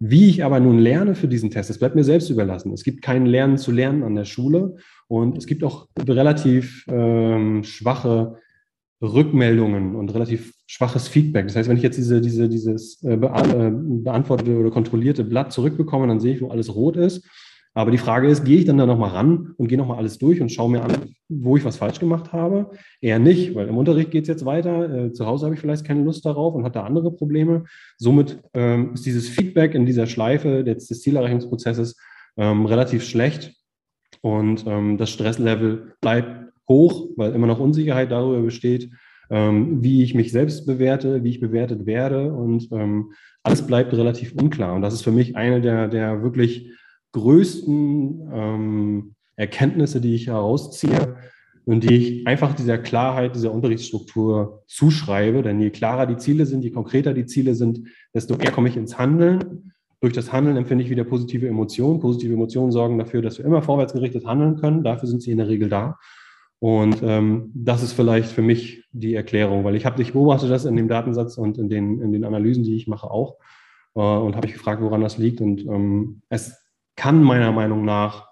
Wie 0.01 0.29
ich 0.29 0.45
aber 0.45 0.61
nun 0.61 0.79
lerne 0.79 1.15
für 1.15 1.27
diesen 1.27 1.51
Test, 1.51 1.71
das 1.71 1.79
bleibt 1.79 1.97
mir 1.97 2.05
selbst 2.05 2.31
überlassen. 2.31 2.73
Es 2.73 2.85
gibt 2.85 3.03
kein 3.03 3.27
Lernen 3.27 3.59
zu 3.59 3.73
lernen 3.73 4.05
an 4.05 4.15
der 4.15 4.25
Schule 4.25 4.77
und 5.09 5.39
es 5.39 5.47
gibt 5.47 5.65
auch 5.65 5.89
relativ 5.99 6.85
ähm, 6.89 7.65
schwache 7.65 8.37
Rückmeldungen 9.01 9.95
und 9.95 10.13
relativ 10.13 10.55
schwaches 10.67 11.09
Feedback. 11.09 11.47
Das 11.47 11.57
heißt, 11.57 11.69
wenn 11.69 11.77
ich 11.77 11.83
jetzt 11.83 11.97
diese, 11.97 12.21
diese, 12.21 12.49
dieses 12.49 13.03
äh, 13.03 13.15
äh, 13.15 13.17
beantwortete 13.17 14.57
oder 14.57 14.71
kontrollierte 14.71 15.25
Blatt 15.25 15.53
zurückbekomme, 15.53 16.07
dann 16.07 16.21
sehe 16.21 16.35
ich, 16.35 16.43
wo 16.43 16.49
alles 16.49 16.75
rot 16.75 16.97
ist. 16.97 17.27
Aber 17.75 17.93
die 17.93 17.99
Frage 17.99 18.27
ist, 18.27 18.45
gehe 18.45 18.59
ich 18.59 18.65
dann 18.65 18.79
da 18.79 18.87
nochmal 18.87 19.11
ran 19.11 19.55
und 19.57 19.69
gehe 19.69 19.79
nochmal 19.79 19.99
alles 19.99 20.19
durch 20.19 20.41
und 20.41 20.51
schaue 20.51 20.71
mir 20.71 20.83
an, 20.83 21.15
wo 21.29 21.57
ich 21.57 21.65
was 21.65 21.77
falsch 21.77 22.01
gemacht 22.01 22.33
habe? 22.33 22.71
Eher 23.01 23.21
nicht, 23.21 23.55
weil 23.55 23.69
im 23.69 23.77
Unterricht 23.77 24.11
geht 24.11 24.23
es 24.23 24.29
jetzt 24.29 24.45
weiter. 24.45 25.07
Äh, 25.07 25.13
zu 25.13 25.27
Hause 25.27 25.47
habe 25.47 25.55
ich 25.55 25.61
vielleicht 25.61 25.85
keine 25.85 26.03
Lust 26.03 26.27
darauf 26.27 26.55
und 26.55 26.75
da 26.75 26.83
andere 26.83 27.13
Probleme. 27.13 27.65
Somit 27.97 28.41
ähm, 28.53 28.95
ist 28.95 29.07
dieses 29.07 29.29
Feedback 29.29 29.75
in 29.75 29.87
dieser 29.87 30.07
Schleife 30.07 30.65
des, 30.65 30.89
des 30.89 31.03
Zielerreichungsprozesses 31.03 31.97
ähm, 32.37 32.67
relativ 32.67 33.05
schlecht 33.05 33.58
und 34.21 34.65
ähm, 34.67 34.99
das 34.99 35.11
Stresslevel 35.11 35.95
bleibt 36.01 36.53
hoch, 36.69 37.09
weil 37.17 37.33
immer 37.33 37.47
noch 37.47 37.61
Unsicherheit 37.61 38.11
darüber 38.11 38.43
besteht, 38.43 38.91
ähm, 39.31 39.83
wie 39.83 40.03
ich 40.03 40.15
mich 40.15 40.33
selbst 40.33 40.67
bewerte, 40.67 41.23
wie 41.25 41.31
ich 41.31 41.41
bewertet 41.41 41.87
werde 41.87 42.33
und 42.33 42.69
ähm, 42.73 43.13
alles 43.43 43.67
bleibt 43.67 43.93
relativ 43.93 44.35
unklar. 44.35 44.75
Und 44.75 44.83
das 44.83 44.95
ist 44.95 45.03
für 45.03 45.13
mich 45.13 45.37
eine 45.37 45.61
der, 45.61 45.89
der 45.89 46.23
wirklich 46.23 46.71
größten 47.13 48.31
ähm, 48.33 49.15
Erkenntnisse, 49.37 50.01
die 50.01 50.15
ich 50.15 50.27
herausziehe 50.27 51.17
und 51.65 51.85
die 51.85 51.95
ich 51.95 52.27
einfach 52.27 52.55
dieser 52.55 52.79
Klarheit, 52.79 53.35
dieser 53.35 53.53
Unterrichtsstruktur 53.53 54.63
zuschreibe. 54.67 55.43
Denn 55.43 55.61
je 55.61 55.71
klarer 55.71 56.07
die 56.07 56.17
Ziele 56.17 56.47
sind, 56.47 56.63
je 56.63 56.71
konkreter 56.71 57.15
die 57.15 57.27
Ziele 57.27 57.55
sind, 57.55 57.89
desto 58.15 58.37
eher 58.37 58.53
komme 58.53 58.69
ich 58.69 58.77
ins 58.77 58.99
Handeln. 58.99 59.73
Durch 60.01 60.13
das 60.13 60.33
Handeln 60.33 60.57
empfinde 60.57 60.85
ich 60.85 60.91
wieder 60.91 61.05
positive 61.05 61.49
Emotionen. 61.49 62.01
Positive 62.01 62.33
Emotionen 62.33 62.71
sorgen 62.71 62.99
dafür, 62.99 63.23
dass 63.23 63.39
wir 63.39 63.45
immer 63.45 63.63
vorwärtsgerichtet 63.63 64.27
handeln 64.27 64.57
können. 64.57 64.85
Dafür 64.85 65.09
sind 65.09 65.23
sie 65.23 65.33
in 65.33 65.39
der 65.39 65.49
Regel 65.49 65.69
da. 65.69 65.99
Und 66.61 67.03
ähm, 67.03 67.51
das 67.55 67.83
ist 67.83 67.93
vielleicht 67.93 68.31
für 68.31 68.43
mich 68.43 68.85
die 68.93 69.15
Erklärung, 69.15 69.65
weil 69.65 69.77
ich 69.77 69.87
habe, 69.87 70.01
ich 70.03 70.13
beobachte 70.13 70.49
das 70.49 70.65
in 70.65 70.77
dem 70.77 70.89
Datensatz 70.89 71.39
und 71.39 71.59
in 71.59 71.69
den, 71.69 72.01
in 72.01 72.13
den 72.13 72.25
Analysen, 72.25 72.65
die 72.65 72.77
ich 72.77 72.89
mache, 72.89 73.11
auch. 73.11 73.37
Äh, 73.95 74.01
und 74.01 74.37
habe 74.37 74.47
ich 74.47 74.55
gefragt, 74.55 74.83
woran 74.83 75.01
das 75.01 75.19
liegt. 75.19 75.41
Und 75.41 75.61
ähm, 75.67 76.23
es 76.29 76.57
kann 76.97 77.23
meiner 77.23 77.53
Meinung 77.53 77.85
nach 77.85 78.29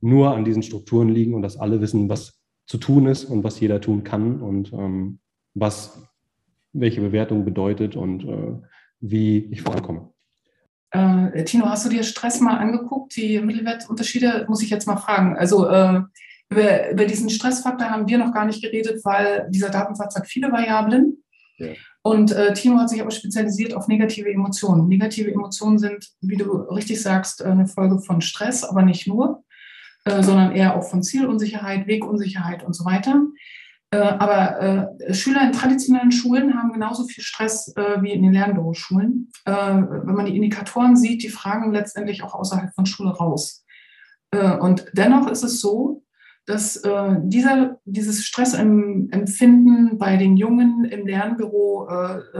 nur 0.00 0.34
an 0.34 0.44
diesen 0.44 0.62
Strukturen 0.62 1.08
liegen 1.08 1.34
und 1.34 1.42
dass 1.42 1.58
alle 1.58 1.80
wissen, 1.80 2.08
was 2.08 2.42
zu 2.66 2.78
tun 2.78 3.06
ist 3.06 3.24
und 3.24 3.44
was 3.44 3.60
jeder 3.60 3.80
tun 3.80 4.04
kann 4.04 4.40
und 4.40 4.72
ähm, 4.72 5.18
was 5.54 6.06
welche 6.72 7.00
Bewertung 7.00 7.44
bedeutet 7.44 7.96
und 7.96 8.24
äh, 8.24 8.52
wie 9.00 9.38
ich 9.50 9.62
vorankomme. 9.62 10.10
Äh, 10.90 11.44
Tino, 11.44 11.66
hast 11.66 11.84
du 11.84 11.88
dir 11.88 12.02
Stress 12.02 12.40
mal 12.40 12.58
angeguckt? 12.58 13.14
Die 13.16 13.40
Mittelwertunterschiede 13.40 14.46
muss 14.48 14.62
ich 14.62 14.70
jetzt 14.70 14.86
mal 14.86 14.96
fragen. 14.96 15.36
Also 15.36 15.68
äh, 15.68 16.00
über, 16.50 16.90
über 16.90 17.04
diesen 17.04 17.30
Stressfaktor 17.30 17.88
haben 17.90 18.08
wir 18.08 18.18
noch 18.18 18.32
gar 18.32 18.44
nicht 18.44 18.62
geredet, 18.62 19.04
weil 19.04 19.46
dieser 19.50 19.70
Datensatz 19.70 20.16
hat 20.16 20.26
viele 20.26 20.50
Variablen. 20.50 21.22
Ja. 21.58 21.68
Und 22.02 22.32
äh, 22.32 22.54
Tino 22.54 22.78
hat 22.78 22.88
sich 22.88 23.00
aber 23.00 23.10
spezialisiert 23.10 23.74
auf 23.74 23.86
negative 23.86 24.30
Emotionen. 24.30 24.88
Negative 24.88 25.30
Emotionen 25.30 25.78
sind, 25.78 26.08
wie 26.20 26.36
du 26.36 26.50
richtig 26.62 27.00
sagst, 27.00 27.42
eine 27.42 27.66
Folge 27.66 28.00
von 28.00 28.20
Stress, 28.20 28.64
aber 28.64 28.82
nicht 28.82 29.06
nur, 29.06 29.44
äh, 30.06 30.22
sondern 30.22 30.52
eher 30.52 30.74
auch 30.74 30.82
von 30.82 31.02
Zielunsicherheit, 31.02 31.86
Wegunsicherheit 31.86 32.64
und 32.64 32.74
so 32.74 32.84
weiter. 32.84 33.22
Äh, 33.92 33.98
aber 33.98 34.92
äh, 35.08 35.14
Schüler 35.14 35.42
in 35.44 35.52
traditionellen 35.52 36.12
Schulen 36.12 36.54
haben 36.54 36.72
genauso 36.72 37.04
viel 37.04 37.24
Stress 37.24 37.74
äh, 37.76 38.00
wie 38.02 38.12
in 38.12 38.22
den 38.22 38.32
Lernbüroschulen. 38.32 39.32
Wenn 39.44 40.14
man 40.14 40.26
die 40.26 40.36
Indikatoren 40.36 40.96
sieht, 40.96 41.22
die 41.22 41.28
fragen 41.28 41.72
letztendlich 41.72 42.22
auch 42.22 42.34
außerhalb 42.34 42.72
von 42.74 42.86
Schule 42.86 43.10
raus. 43.10 43.64
und 44.60 44.86
dennoch 44.92 45.28
ist 45.28 45.42
es 45.42 45.60
so, 45.60 46.04
dass 46.46 46.82
dieser, 47.22 47.80
dieses 47.84 48.24
Stressempfinden 48.24 49.98
bei 49.98 50.16
den 50.16 50.36
Jungen 50.36 50.84
im 50.84 51.06
Lernbüro 51.06 51.88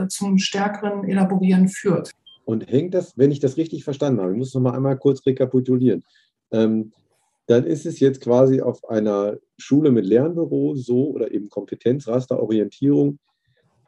zum 0.08 0.38
stärkeren 0.38 1.04
Elaborieren 1.08 1.68
führt. 1.68 2.12
Und 2.44 2.70
hängt 2.70 2.94
das, 2.94 3.16
wenn 3.16 3.32
ich 3.32 3.40
das 3.40 3.56
richtig 3.56 3.82
verstanden 3.82 4.20
habe, 4.20 4.32
ich 4.32 4.38
muss 4.38 4.54
noch 4.54 4.60
mal 4.60 4.74
einmal 4.74 4.98
kurz 4.98 5.24
rekapitulieren, 5.26 6.04
ähm, 6.52 6.92
dann 7.50 7.66
ist 7.66 7.84
es 7.84 7.98
jetzt 7.98 8.20
quasi 8.20 8.60
auf 8.60 8.88
einer 8.88 9.36
Schule 9.58 9.90
mit 9.90 10.06
Lernbüro 10.06 10.76
so 10.76 11.10
oder 11.10 11.32
eben 11.32 11.48
Kompetenzrasterorientierung, 11.48 13.18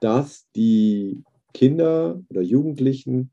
dass 0.01 0.49
die 0.57 1.23
Kinder 1.55 2.21
oder 2.29 2.43
Jugendlichen 2.43 3.31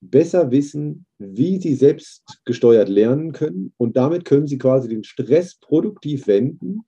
besser 0.00 0.52
wissen, 0.52 1.06
wie 1.18 1.60
sie 1.60 1.74
selbst 1.74 2.22
gesteuert 2.44 2.88
lernen 2.88 3.32
können. 3.32 3.72
Und 3.78 3.96
damit 3.96 4.24
können 4.24 4.46
sie 4.46 4.58
quasi 4.58 4.88
den 4.88 5.02
Stress 5.02 5.56
produktiv 5.56 6.28
wenden, 6.28 6.82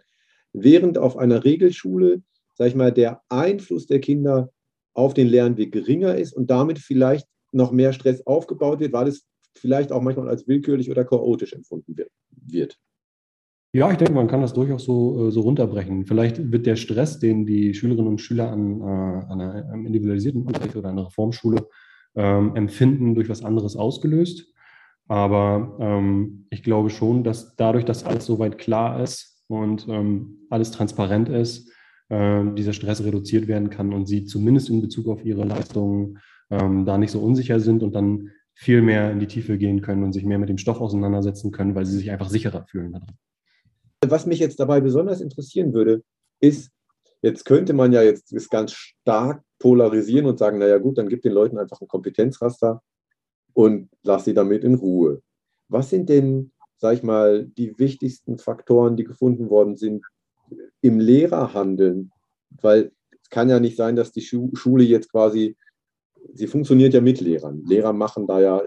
während 0.52 0.96
auf 0.96 1.16
einer 1.16 1.44
Regelschule, 1.44 2.22
sag 2.54 2.68
ich 2.68 2.76
mal, 2.76 2.92
der 2.92 3.20
Einfluss 3.28 3.86
der 3.86 4.00
Kinder 4.00 4.52
auf 4.94 5.12
den 5.12 5.26
Lernweg 5.26 5.72
geringer 5.72 6.14
ist 6.14 6.34
und 6.34 6.50
damit 6.50 6.78
vielleicht 6.78 7.26
noch 7.50 7.72
mehr 7.72 7.92
Stress 7.92 8.24
aufgebaut 8.28 8.78
wird, 8.78 8.92
weil 8.92 9.08
es 9.08 9.26
vielleicht 9.58 9.92
auch 9.92 10.02
manchmal 10.02 10.28
als 10.28 10.46
willkürlich 10.48 10.90
oder 10.90 11.04
chaotisch 11.04 11.52
empfunden 11.52 11.96
wird. 12.46 12.78
Ja, 13.74 13.90
ich 13.90 13.98
denke, 13.98 14.14
man 14.14 14.28
kann 14.28 14.40
das 14.40 14.54
durchaus 14.54 14.84
so, 14.84 15.28
äh, 15.28 15.30
so 15.30 15.42
runterbrechen. 15.42 16.06
Vielleicht 16.06 16.50
wird 16.50 16.66
der 16.66 16.76
Stress, 16.76 17.18
den 17.18 17.44
die 17.44 17.74
Schülerinnen 17.74 18.08
und 18.08 18.20
Schüler 18.20 18.50
an, 18.50 18.80
äh, 18.80 18.84
an 18.84 19.40
einem 19.40 19.86
individualisierten 19.86 20.42
Unterricht 20.42 20.74
oder 20.74 20.88
einer 20.88 21.06
Reformschule 21.06 21.68
ähm, 22.16 22.56
Empfinden 22.56 23.14
durch 23.14 23.28
was 23.28 23.44
anderes 23.44 23.76
ausgelöst. 23.76 24.54
Aber 25.06 25.76
ähm, 25.80 26.46
ich 26.50 26.62
glaube 26.62 26.90
schon, 26.90 27.24
dass 27.24 27.56
dadurch, 27.56 27.84
dass 27.84 28.04
alles 28.04 28.26
soweit 28.26 28.58
klar 28.58 29.02
ist 29.02 29.44
und 29.48 29.86
ähm, 29.88 30.46
alles 30.50 30.70
transparent 30.70 31.28
ist, 31.28 31.70
äh, 32.08 32.44
dieser 32.54 32.72
Stress 32.72 33.04
reduziert 33.04 33.48
werden 33.48 33.70
kann 33.70 33.92
und 33.92 34.06
sie 34.06 34.24
zumindest 34.24 34.70
in 34.70 34.80
Bezug 34.80 35.08
auf 35.08 35.24
ihre 35.24 35.44
Leistungen 35.44 36.18
ähm, 36.50 36.86
da 36.86 36.96
nicht 36.96 37.10
so 37.10 37.20
unsicher 37.20 37.60
sind 37.60 37.82
und 37.82 37.94
dann 37.94 38.30
viel 38.60 38.82
mehr 38.82 39.12
in 39.12 39.20
die 39.20 39.28
Tiefe 39.28 39.56
gehen 39.56 39.82
können 39.82 40.02
und 40.02 40.12
sich 40.12 40.24
mehr 40.24 40.40
mit 40.40 40.48
dem 40.48 40.58
Stoff 40.58 40.80
auseinandersetzen 40.80 41.52
können, 41.52 41.76
weil 41.76 41.86
sie 41.86 41.96
sich 41.96 42.10
einfach 42.10 42.28
sicherer 42.28 42.66
fühlen 42.66 42.92
darin. 42.92 43.16
Was 44.04 44.26
mich 44.26 44.40
jetzt 44.40 44.58
dabei 44.58 44.80
besonders 44.80 45.20
interessieren 45.20 45.72
würde, 45.74 46.02
ist, 46.40 46.72
jetzt 47.22 47.44
könnte 47.44 47.72
man 47.72 47.92
ja 47.92 48.02
jetzt 48.02 48.34
das 48.34 48.48
ganz 48.48 48.72
stark 48.72 49.44
polarisieren 49.60 50.26
und 50.26 50.40
sagen, 50.40 50.58
naja 50.58 50.78
gut, 50.78 50.98
dann 50.98 51.08
gib 51.08 51.22
den 51.22 51.34
Leuten 51.34 51.56
einfach 51.56 51.80
ein 51.80 51.86
Kompetenzraster 51.86 52.82
und 53.52 53.90
lass 54.02 54.24
sie 54.24 54.34
damit 54.34 54.64
in 54.64 54.74
Ruhe. 54.74 55.22
Was 55.68 55.90
sind 55.90 56.08
denn, 56.08 56.50
sag 56.78 56.94
ich 56.94 57.04
mal, 57.04 57.46
die 57.46 57.78
wichtigsten 57.78 58.38
Faktoren, 58.38 58.96
die 58.96 59.04
gefunden 59.04 59.50
worden 59.50 59.76
sind 59.76 60.04
im 60.80 60.98
Lehrerhandeln? 60.98 62.10
Weil 62.60 62.90
es 63.22 63.30
kann 63.30 63.48
ja 63.48 63.60
nicht 63.60 63.76
sein, 63.76 63.94
dass 63.94 64.10
die 64.10 64.22
Schule 64.22 64.82
jetzt 64.82 65.12
quasi, 65.12 65.56
sie 66.34 66.46
funktioniert 66.46 66.94
ja 66.94 67.00
mit 67.00 67.20
Lehrern. 67.20 67.64
Lehrer 67.64 67.92
machen 67.92 68.26
da 68.26 68.40
ja 68.40 68.62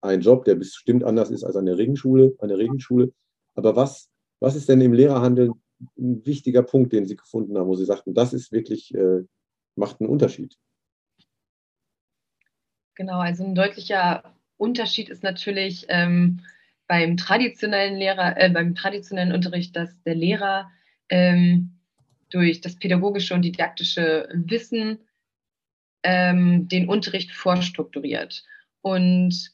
einen 0.00 0.22
Job, 0.22 0.44
der 0.44 0.54
bestimmt 0.54 1.04
anders 1.04 1.30
ist 1.30 1.44
als 1.44 1.56
an 1.56 1.66
der 1.66 1.78
Regenschule, 1.78 2.34
an 2.38 2.48
der 2.48 2.58
Regenschule. 2.58 3.12
Aber 3.54 3.76
was, 3.76 4.10
was 4.40 4.56
ist 4.56 4.68
denn 4.68 4.80
im 4.80 4.92
Lehrerhandeln 4.92 5.54
ein 5.98 6.24
wichtiger 6.24 6.62
Punkt, 6.62 6.92
den 6.92 7.06
Sie 7.06 7.16
gefunden 7.16 7.56
haben, 7.58 7.68
wo 7.68 7.74
Sie 7.74 7.84
sagten, 7.84 8.14
das 8.14 8.32
ist 8.32 8.52
wirklich, 8.52 8.94
äh, 8.94 9.22
macht 9.74 10.00
einen 10.00 10.08
Unterschied? 10.08 10.56
Genau, 12.94 13.18
also 13.18 13.44
ein 13.44 13.54
deutlicher 13.54 14.34
Unterschied 14.56 15.10
ist 15.10 15.22
natürlich 15.22 15.86
ähm, 15.88 16.40
beim 16.86 17.16
traditionellen 17.16 17.96
Lehrer, 17.96 18.40
äh, 18.40 18.48
beim 18.48 18.74
traditionellen 18.74 19.32
Unterricht, 19.32 19.76
dass 19.76 20.02
der 20.04 20.14
Lehrer 20.14 20.70
ähm, 21.10 21.72
durch 22.30 22.60
das 22.60 22.76
pädagogische 22.76 23.34
und 23.34 23.42
didaktische 23.42 24.28
Wissen 24.32 24.98
ähm, 26.06 26.68
den 26.68 26.88
Unterricht 26.88 27.32
vorstrukturiert 27.32 28.44
und 28.80 29.50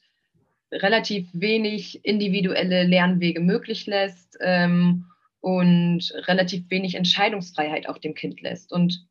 relativ 0.71 1.27
wenig 1.33 2.05
individuelle 2.05 2.83
Lernwege 2.83 3.39
möglich 3.39 3.87
lässt 3.87 4.37
ähm, 4.39 5.05
und 5.41 6.13
relativ 6.27 6.69
wenig 6.69 6.93
Entscheidungsfreiheit 6.93 7.89
auch 7.89 7.97
dem 7.97 8.13
Kind 8.13 8.39
lässt. 8.41 8.71
Und 8.71 9.03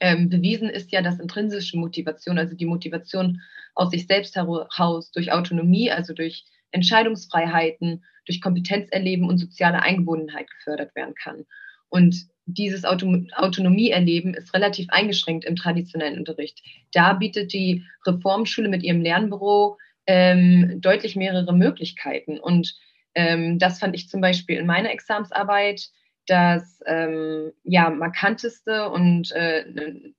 ähm, 0.00 0.28
bewiesen 0.28 0.68
ist 0.68 0.90
ja, 0.90 1.02
dass 1.02 1.20
intrinsische 1.20 1.78
Motivation, 1.78 2.36
also 2.36 2.56
die 2.56 2.66
Motivation 2.66 3.40
aus 3.76 3.90
sich 3.90 4.08
selbst 4.08 4.34
heraus 4.34 5.12
durch 5.12 5.30
Autonomie, 5.30 5.92
also 5.92 6.14
durch 6.14 6.44
Entscheidungsfreiheiten, 6.72 8.04
durch 8.26 8.40
Kompetenzerleben 8.40 9.28
und 9.28 9.38
soziale 9.38 9.82
Eingebundenheit 9.82 10.50
gefördert 10.50 10.96
werden 10.96 11.14
kann. 11.14 11.46
Und 11.90 12.26
dieses 12.46 12.84
Auto 12.84 13.24
Autonomieerleben 13.34 14.34
ist 14.34 14.54
relativ 14.54 14.86
eingeschränkt 14.90 15.44
im 15.44 15.56
traditionellen 15.56 16.18
Unterricht. 16.18 16.62
Da 16.92 17.12
bietet 17.12 17.52
die 17.52 17.84
Reformschule 18.06 18.68
mit 18.68 18.82
ihrem 18.82 19.02
Lernbüro 19.02 19.78
ähm, 20.06 20.80
deutlich 20.80 21.16
mehrere 21.16 21.52
Möglichkeiten. 21.52 22.40
Und 22.40 22.74
ähm, 23.14 23.58
das 23.58 23.78
fand 23.78 23.94
ich 23.94 24.08
zum 24.08 24.20
Beispiel 24.20 24.58
in 24.58 24.66
meiner 24.66 24.90
Examsarbeit 24.90 25.88
das 26.26 26.80
ähm, 26.86 27.52
ja, 27.64 27.90
markanteste 27.90 28.88
und 28.90 29.32
äh, 29.32 29.64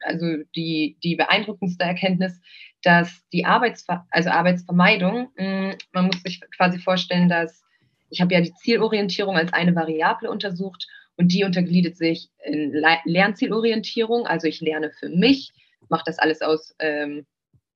also 0.01 0.25
die, 0.55 0.97
die 1.03 1.15
beeindruckendste 1.15 1.85
Erkenntnis, 1.85 2.41
dass 2.83 3.23
die 3.31 3.45
Arbeitsver 3.45 4.05
also 4.11 4.29
Arbeitsvermeidung, 4.29 5.29
mh, 5.37 5.45
mm, 5.45 5.77
man 5.93 6.05
muss 6.07 6.21
sich 6.23 6.41
quasi 6.55 6.79
vorstellen, 6.79 7.29
dass 7.29 7.63
ich 8.09 8.19
habe 8.19 8.33
ja 8.33 8.41
die 8.41 8.53
Zielorientierung 8.55 9.37
als 9.37 9.53
eine 9.53 9.73
Variable 9.73 10.29
untersucht 10.29 10.85
und 11.17 11.33
die 11.33 11.43
untergliedert 11.43 11.97
sich 11.97 12.29
in 12.43 12.73
Lernzielorientierung, 13.05 14.25
also 14.25 14.47
ich 14.47 14.61
lerne 14.61 14.91
für 14.91 15.09
mich, 15.09 15.51
mache 15.89 16.03
das 16.05 16.19
alles 16.19 16.41
aus 16.41 16.73
ähm, 16.79 17.25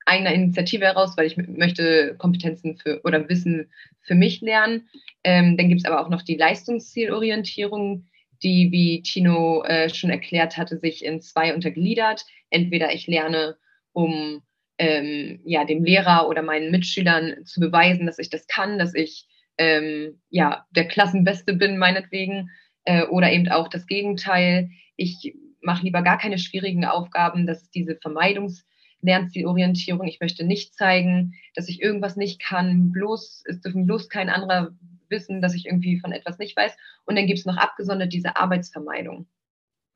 eigener 0.05 0.33
Initiative 0.33 0.86
heraus, 0.86 1.17
weil 1.17 1.27
ich 1.27 1.38
möchte 1.38 2.15
Kompetenzen 2.17 2.77
für 2.77 3.01
oder 3.03 3.27
Wissen 3.27 3.71
für 4.01 4.15
mich 4.15 4.41
lernen. 4.41 4.88
Ähm, 5.23 5.57
dann 5.57 5.69
gibt 5.69 5.81
es 5.81 5.86
aber 5.86 6.01
auch 6.01 6.09
noch 6.09 6.21
die 6.21 6.38
Leistungszielorientierung, 6.38 8.05
die, 8.43 8.71
wie 8.71 9.01
Tino 9.01 9.63
äh, 9.63 9.89
schon 9.89 10.11
erklärt 10.11 10.57
hatte, 10.57 10.77
sich 10.77 11.03
in 11.03 11.21
zwei 11.21 11.53
untergliedert. 11.53 12.25
Entweder 12.49 12.93
ich 12.93 13.07
lerne, 13.07 13.57
um 13.93 14.43
ähm, 14.77 15.41
ja, 15.45 15.65
dem 15.65 15.83
Lehrer 15.83 16.27
oder 16.27 16.41
meinen 16.41 16.69
Mitschülern 16.69 17.45
zu 17.45 17.59
beweisen, 17.59 18.05
dass 18.05 18.19
ich 18.19 18.29
das 18.29 18.47
kann, 18.47 18.77
dass 18.77 18.93
ich 18.93 19.27
ähm, 19.57 20.21
ja, 20.29 20.65
der 20.71 20.88
Klassenbeste 20.88 21.53
bin, 21.53 21.77
meinetwegen, 21.77 22.49
äh, 22.86 23.03
oder 23.05 23.31
eben 23.31 23.49
auch 23.49 23.67
das 23.67 23.88
Gegenteil. 23.88 24.69
Ich 24.95 25.36
mache 25.61 25.83
lieber 25.83 26.01
gar 26.01 26.17
keine 26.17 26.38
schwierigen 26.38 26.86
Aufgaben. 26.86 27.47
Das 27.47 27.63
ist 27.63 27.75
diese 27.75 27.97
Vermeidungslernzielorientierung. 27.97 30.07
Ich 30.07 30.19
möchte 30.19 30.45
nicht 30.45 30.75
zeigen, 30.75 31.33
dass 31.55 31.67
ich 31.67 31.81
irgendwas 31.81 32.15
nicht 32.15 32.41
kann. 32.41 32.91
Bloß, 32.91 33.43
es 33.47 33.61
dürfen 33.61 33.86
bloß 33.86 34.09
kein 34.09 34.29
anderer 34.29 34.71
wissen, 35.09 35.41
dass 35.41 35.53
ich 35.53 35.65
irgendwie 35.65 35.99
von 35.99 36.11
etwas 36.11 36.38
nicht 36.38 36.55
weiß. 36.55 36.75
Und 37.05 37.17
dann 37.17 37.27
gibt 37.27 37.39
es 37.39 37.45
noch 37.45 37.57
abgesondert 37.57 38.13
diese 38.13 38.38
Arbeitsvermeidung. 38.38 39.27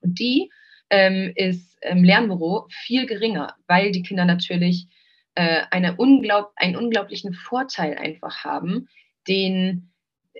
Und 0.02 0.20
die 0.20 0.50
ähm, 0.90 1.32
ist 1.36 1.78
im 1.82 2.04
Lernbüro 2.04 2.68
viel 2.70 3.06
geringer, 3.06 3.56
weil 3.68 3.92
die 3.92 4.04
Kinder 4.04 4.26
natürlich 4.26 4.88
äh, 5.36 5.64
eine 5.72 5.96
unglaub 5.96 6.52
einen 6.56 6.76
unglaublichen 6.76 7.34
Vorteil 7.34 7.98
einfach 7.98 8.44
haben, 8.44 8.88
den 9.28 9.89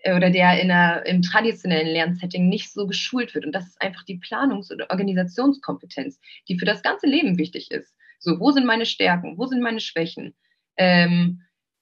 oder 0.06 0.30
der 0.30 0.62
in 0.62 0.72
einer, 0.72 1.06
im 1.06 1.22
traditionellen 1.22 1.88
Lernsetting 1.88 2.50
nicht 2.50 2.72
so 2.72 2.88
geschult 2.88 3.34
wird. 3.36 3.46
Und 3.46 3.54
das 3.54 3.68
ist 3.68 3.82
einfach 3.82 4.04
die 4.04 4.20
Planungs- 4.20 4.72
oder 4.72 4.90
Organisationskompetenz, 4.90 6.20
die 6.48 6.58
für 6.58 6.66
das 6.66 6.82
ganze 6.82 7.08
Leben 7.08 7.38
wichtig 7.38 7.72
ist. 7.72 7.94
So, 8.20 8.40
wo 8.40 8.52
sind 8.52 8.66
meine 8.66 8.86
Stärken? 8.86 9.38
Wo 9.38 9.46
sind 9.46 9.62
meine 9.62 9.80
Schwächen? 9.80 10.36
Ähm, 10.78 11.42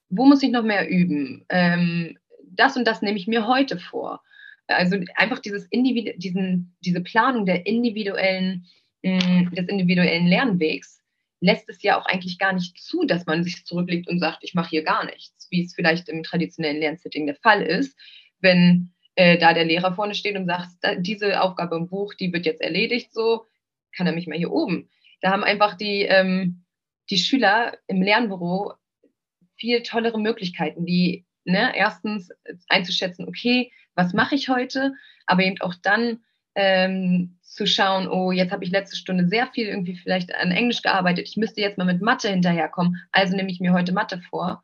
wo 0.10 0.26
muss 0.26 0.44
ich 0.44 0.52
noch 0.52 0.64
mehr 0.64 0.90
üben? 0.90 1.46
Ähm, 1.50 2.18
das 2.44 2.78
und 2.78 2.86
das 2.86 3.02
nehme 3.02 3.18
ich 3.18 3.28
mir 3.28 3.48
heute 3.48 3.78
vor. 3.78 4.22
Also 4.68 4.98
einfach 5.16 5.40
dieses 5.40 5.68
diesen, 5.70 6.76
diese 6.82 7.02
Planung 7.02 7.46
der 7.46 7.66
individuellen, 7.66 8.66
mh, 9.04 9.52
des 9.52 9.68
individuellen 9.68 10.28
Lernwegs 10.28 10.97
lässt 11.40 11.70
es 11.70 11.84
ja 11.84 12.00
auch 12.00 12.06
eigentlich 12.06 12.40
gar 12.40 12.54
nicht 12.54 12.80
zu, 12.80 13.06
dass 13.06 13.26
man 13.26 13.44
sich 13.44 13.66
zurücklegt 13.66 14.08
und 14.08 14.20
sagt, 14.20 14.40
ich 14.42 14.54
mache 14.54 14.70
hier 14.70 14.84
gar 14.84 15.06
nichts, 15.06 15.48
wie 15.52 15.64
es 15.64 15.76
vielleicht 15.76 16.10
im 16.10 16.24
traditionellen 16.24 16.80
Lernsetting 16.80 17.28
der 17.28 17.36
Fall 17.36 17.62
ist, 17.62 17.98
wenn 18.40 18.92
äh, 19.16 19.38
da 19.38 19.54
der 19.54 19.66
Lehrer 19.66 19.96
vorne 19.96 20.16
steht 20.16 20.36
und 20.36 20.48
sagt, 20.48 20.70
diese 21.00 21.42
Aufgabe 21.42 21.76
im 21.76 21.88
Buch, 21.88 22.14
die 22.14 22.34
wird 22.34 22.46
jetzt 22.46 22.62
erledigt, 22.62 23.14
so 23.14 23.46
kann 23.96 24.08
er 24.08 24.14
mich 24.14 24.28
mal 24.28 24.38
hier 24.38 24.52
oben. 24.52 24.90
Da 25.22 25.32
haben 25.32 25.44
einfach 25.44 25.76
die, 25.76 26.04
ähm, 26.04 26.64
die 27.10 27.18
Schüler 27.18 27.78
im 27.88 28.02
Lernbüro 28.02 28.74
viel 29.56 29.82
tollere 29.82 30.20
Möglichkeiten, 30.20 30.86
die 30.86 31.26
ne, 31.46 31.74
erstens 31.76 32.30
einzuschätzen, 32.68 33.28
okay, 33.28 33.72
was 33.96 34.14
mache 34.14 34.36
ich 34.36 34.50
heute, 34.50 34.94
aber 35.26 35.44
eben 35.44 35.60
auch 35.62 35.74
dann 35.82 36.20
ähm, 36.54 37.37
zu 37.58 37.66
schauen, 37.66 38.08
oh, 38.08 38.32
jetzt 38.32 38.52
habe 38.52 38.64
ich 38.64 38.70
letzte 38.70 38.96
Stunde 38.96 39.28
sehr 39.28 39.48
viel 39.48 39.68
irgendwie 39.68 39.96
vielleicht 39.96 40.34
an 40.34 40.52
Englisch 40.52 40.84
gearbeitet, 40.84 41.28
ich 41.28 41.38
müsste 41.38 41.60
jetzt 41.60 41.78
mal 41.78 41.86
mit 41.86 42.02
Mathe 42.02 42.30
hinterherkommen, 42.30 42.98
also 43.12 43.36
nehme 43.36 43.50
ich 43.50 43.60
mir 43.60 43.74
heute 43.74 43.94
Mathe 43.94 44.22
vor. 44.30 44.64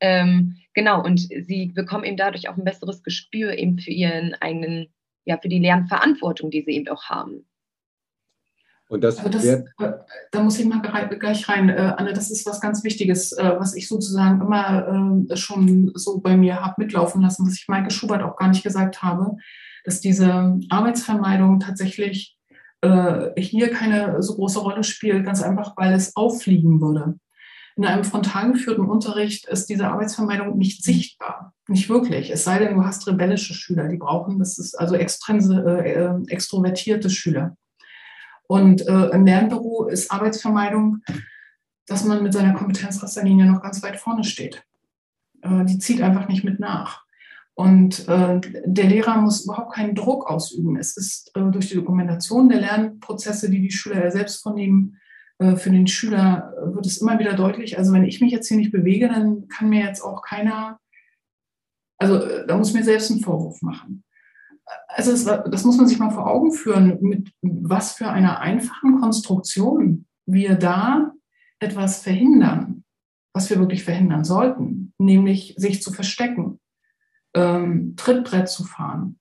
Ähm, 0.00 0.56
genau, 0.72 1.04
und 1.04 1.20
sie 1.20 1.66
bekommen 1.66 2.04
eben 2.04 2.16
dadurch 2.16 2.48
auch 2.48 2.56
ein 2.56 2.64
besseres 2.64 3.02
Gespür 3.02 3.58
eben 3.58 3.78
für 3.78 3.90
ihren 3.90 4.34
eigenen, 4.40 4.88
ja, 5.26 5.36
für 5.36 5.50
die 5.50 5.58
Lernverantwortung, 5.58 6.50
die 6.50 6.62
sie 6.62 6.72
eben 6.72 6.88
auch 6.88 7.04
haben. 7.04 7.44
Und 8.88 9.04
das, 9.04 9.18
also 9.18 9.28
das 9.28 9.44
äh, 9.44 9.62
da 10.32 10.42
muss 10.42 10.58
ich 10.58 10.66
mal 10.66 10.80
gleich 10.80 11.48
rein, 11.48 11.68
äh, 11.68 11.92
Anne, 11.96 12.14
das 12.14 12.30
ist 12.30 12.44
was 12.46 12.60
ganz 12.60 12.82
Wichtiges, 12.82 13.32
äh, 13.32 13.52
was 13.58 13.76
ich 13.76 13.86
sozusagen 13.86 14.40
immer 14.40 15.28
äh, 15.30 15.36
schon 15.36 15.92
so 15.94 16.18
bei 16.20 16.36
mir 16.36 16.60
habe 16.60 16.74
mitlaufen 16.78 17.22
lassen, 17.22 17.46
was 17.46 17.54
ich 17.54 17.68
Maike 17.68 17.90
Schubert 17.90 18.22
auch 18.22 18.36
gar 18.36 18.48
nicht 18.48 18.64
gesagt 18.64 19.02
habe, 19.02 19.36
dass 19.84 20.00
diese 20.00 20.58
Arbeitsvermeidung 20.68 21.60
tatsächlich 21.60 22.36
äh, 22.82 23.40
hier 23.40 23.70
keine 23.70 24.22
so 24.22 24.34
große 24.34 24.58
Rolle 24.60 24.84
spielt, 24.84 25.24
ganz 25.24 25.42
einfach, 25.42 25.76
weil 25.76 25.92
es 25.92 26.16
auffliegen 26.16 26.80
würde. 26.80 27.18
In 27.76 27.86
einem 27.86 28.04
frontal 28.04 28.52
geführten 28.52 28.84
Unterricht 28.84 29.46
ist 29.48 29.66
diese 29.66 29.88
Arbeitsvermeidung 29.88 30.58
nicht 30.58 30.82
sichtbar, 30.82 31.54
nicht 31.68 31.88
wirklich. 31.88 32.30
Es 32.30 32.44
sei 32.44 32.58
denn, 32.58 32.74
du 32.74 32.84
hast 32.84 33.06
rebellische 33.06 33.54
Schüler, 33.54 33.88
die 33.88 33.96
brauchen, 33.96 34.38
das 34.38 34.58
ist 34.58 34.78
also 34.78 34.96
extrinse, 34.96 35.62
äh, 35.62 36.30
extrovertierte 36.30 37.10
Schüler. 37.10 37.56
Und 38.46 38.86
äh, 38.86 39.10
im 39.10 39.24
Lernbüro 39.24 39.86
ist 39.86 40.10
Arbeitsvermeidung, 40.10 41.02
dass 41.86 42.04
man 42.04 42.22
mit 42.22 42.32
seiner 42.32 42.54
Kompetenzrasterlinie 42.54 43.46
noch 43.46 43.62
ganz 43.62 43.82
weit 43.82 43.98
vorne 43.98 44.24
steht. 44.24 44.64
Äh, 45.42 45.64
die 45.64 45.78
zieht 45.78 46.02
einfach 46.02 46.28
nicht 46.28 46.44
mit 46.44 46.60
nach. 46.60 47.04
Und 47.54 48.08
äh, 48.08 48.40
der 48.64 48.84
Lehrer 48.84 49.20
muss 49.20 49.44
überhaupt 49.44 49.74
keinen 49.74 49.94
Druck 49.94 50.30
ausüben. 50.30 50.76
Es 50.76 50.96
ist 50.96 51.30
äh, 51.36 51.50
durch 51.50 51.68
die 51.68 51.74
Dokumentation 51.74 52.48
der 52.48 52.60
Lernprozesse, 52.60 53.50
die 53.50 53.60
die 53.60 53.70
Schüler 53.70 54.04
ja 54.04 54.10
selbst 54.10 54.42
vornehmen, 54.42 54.96
äh, 55.38 55.56
für 55.56 55.70
den 55.70 55.86
Schüler 55.86 56.54
äh, 56.56 56.74
wird 56.74 56.86
es 56.86 56.98
immer 56.98 57.18
wieder 57.18 57.34
deutlich. 57.34 57.76
Also 57.76 57.92
wenn 57.92 58.04
ich 58.04 58.20
mich 58.20 58.32
jetzt 58.32 58.48
hier 58.48 58.56
nicht 58.56 58.72
bewege, 58.72 59.08
dann 59.08 59.48
kann 59.48 59.68
mir 59.68 59.84
jetzt 59.84 60.02
auch 60.02 60.22
keiner, 60.22 60.78
also 61.98 62.18
da 62.46 62.56
muss 62.56 62.72
mir 62.72 62.84
selbst 62.84 63.10
einen 63.10 63.20
Vorwurf 63.20 63.60
machen 63.60 64.04
also 64.88 65.12
das, 65.12 65.24
das 65.24 65.64
muss 65.64 65.76
man 65.76 65.86
sich 65.86 65.98
mal 65.98 66.10
vor 66.10 66.26
Augen 66.26 66.52
führen, 66.52 66.98
mit 67.00 67.32
was 67.42 67.92
für 67.92 68.08
einer 68.08 68.40
einfachen 68.40 69.00
Konstruktion 69.00 70.06
wir 70.26 70.54
da 70.54 71.12
etwas 71.58 72.02
verhindern, 72.02 72.84
was 73.34 73.50
wir 73.50 73.58
wirklich 73.58 73.84
verhindern 73.84 74.24
sollten, 74.24 74.92
nämlich 74.98 75.54
sich 75.56 75.82
zu 75.82 75.92
verstecken, 75.92 76.58
ähm, 77.34 77.94
Trittbrett 77.96 78.48
zu 78.48 78.64
fahren. 78.64 79.18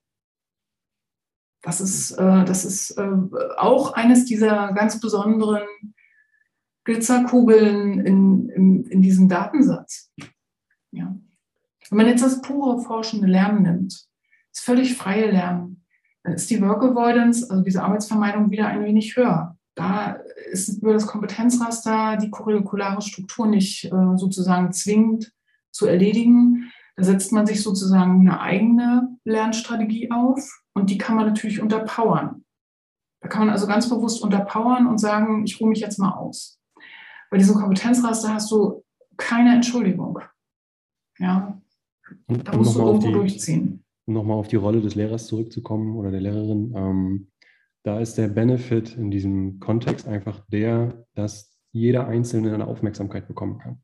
Das 1.62 1.82
ist, 1.82 2.12
äh, 2.12 2.46
das 2.46 2.66
ist 2.66 2.92
äh, 2.92 3.12
auch 3.58 3.94
eines 3.94 4.26
dieser 4.26 4.72
ganz 4.74 5.00
besonderen 5.00 5.68
Glitzerkugeln 6.86 8.06
in, 8.06 8.50
in, 8.50 8.84
in 8.86 9.02
diesem 9.02 9.28
Datensatz. 9.28 10.12
Ja. 10.92 11.16
Wenn 11.90 11.98
man 11.98 12.08
jetzt 12.08 12.24
das 12.24 12.42
pure 12.42 12.82
forschende 12.82 13.28
Lernen 13.28 13.64
nimmt, 13.64 14.08
das 14.54 14.64
völlig 14.64 14.96
freie 14.96 15.32
Lernen, 15.32 15.86
dann 16.24 16.34
ist 16.34 16.50
die 16.50 16.62
Work 16.62 16.84
Avoidance, 16.84 17.50
also 17.50 17.64
diese 17.64 17.84
Arbeitsvermeidung, 17.84 18.52
wieder 18.52 18.68
ein 18.68 18.84
wenig 18.84 19.16
höher. 19.16 19.58
Da 19.76 20.18
ist 20.52 20.82
über 20.82 20.94
das 20.94 21.08
Kompetenzraster 21.08 22.18
die 22.18 22.32
curriculare 22.32 23.02
Struktur 23.02 23.48
nicht 23.48 23.86
äh, 23.86 24.18
sozusagen 24.18 24.72
zwingend 24.72 25.32
zu 25.72 25.86
erledigen. 25.86 26.72
Da 27.00 27.06
setzt 27.06 27.32
man 27.32 27.48
sich 27.48 27.64
sozusagen 27.64 28.20
eine 28.20 28.42
eigene 28.42 29.18
Lernstrategie 29.24 30.12
auf 30.12 30.62
und 30.74 30.90
die 30.90 30.98
kann 30.98 31.16
man 31.16 31.28
natürlich 31.28 31.62
unterpowern. 31.62 32.44
Da 33.22 33.30
kann 33.30 33.46
man 33.46 33.52
also 33.52 33.68
ganz 33.68 33.90
bewusst 33.90 34.22
unterpowern 34.22 34.86
und 34.86 34.98
sagen, 34.98 35.46
ich 35.46 35.62
ruhe 35.62 35.70
mich 35.70 35.80
jetzt 35.80 35.98
mal 35.98 36.12
aus. 36.12 36.60
Bei 37.32 37.38
diesem 37.38 37.56
Kompetenzraster 37.56 38.34
hast 38.34 38.52
du 38.52 38.84
keine 39.16 39.56
Entschuldigung. 39.56 40.20
Ja, 41.20 41.62
da 42.28 42.58
musst 42.58 42.76
du 42.76 42.82
irgendwo 42.82 43.08
die, 43.08 43.14
durchziehen. 43.14 43.86
Um 44.06 44.16
nochmal 44.16 44.36
auf 44.36 44.50
die 44.50 44.58
Rolle 44.58 44.82
des 44.82 44.96
Lehrers 44.96 45.28
zurückzukommen 45.28 45.96
oder 45.96 46.12
der 46.12 46.20
Lehrerin. 46.20 46.74
Ähm, 46.76 47.32
da 47.84 48.02
ist 48.02 48.18
der 48.18 48.28
Benefit 48.28 48.98
in 48.98 49.10
diesem 49.10 49.62
Kontext 49.62 50.06
einfach 50.06 50.46
der, 50.50 51.06
dass 51.16 51.58
jeder 51.72 52.08
Einzelne 52.10 52.54
eine 52.54 52.68
Aufmerksamkeit 52.68 53.26
bekommen 53.30 53.58
kann, 53.58 53.82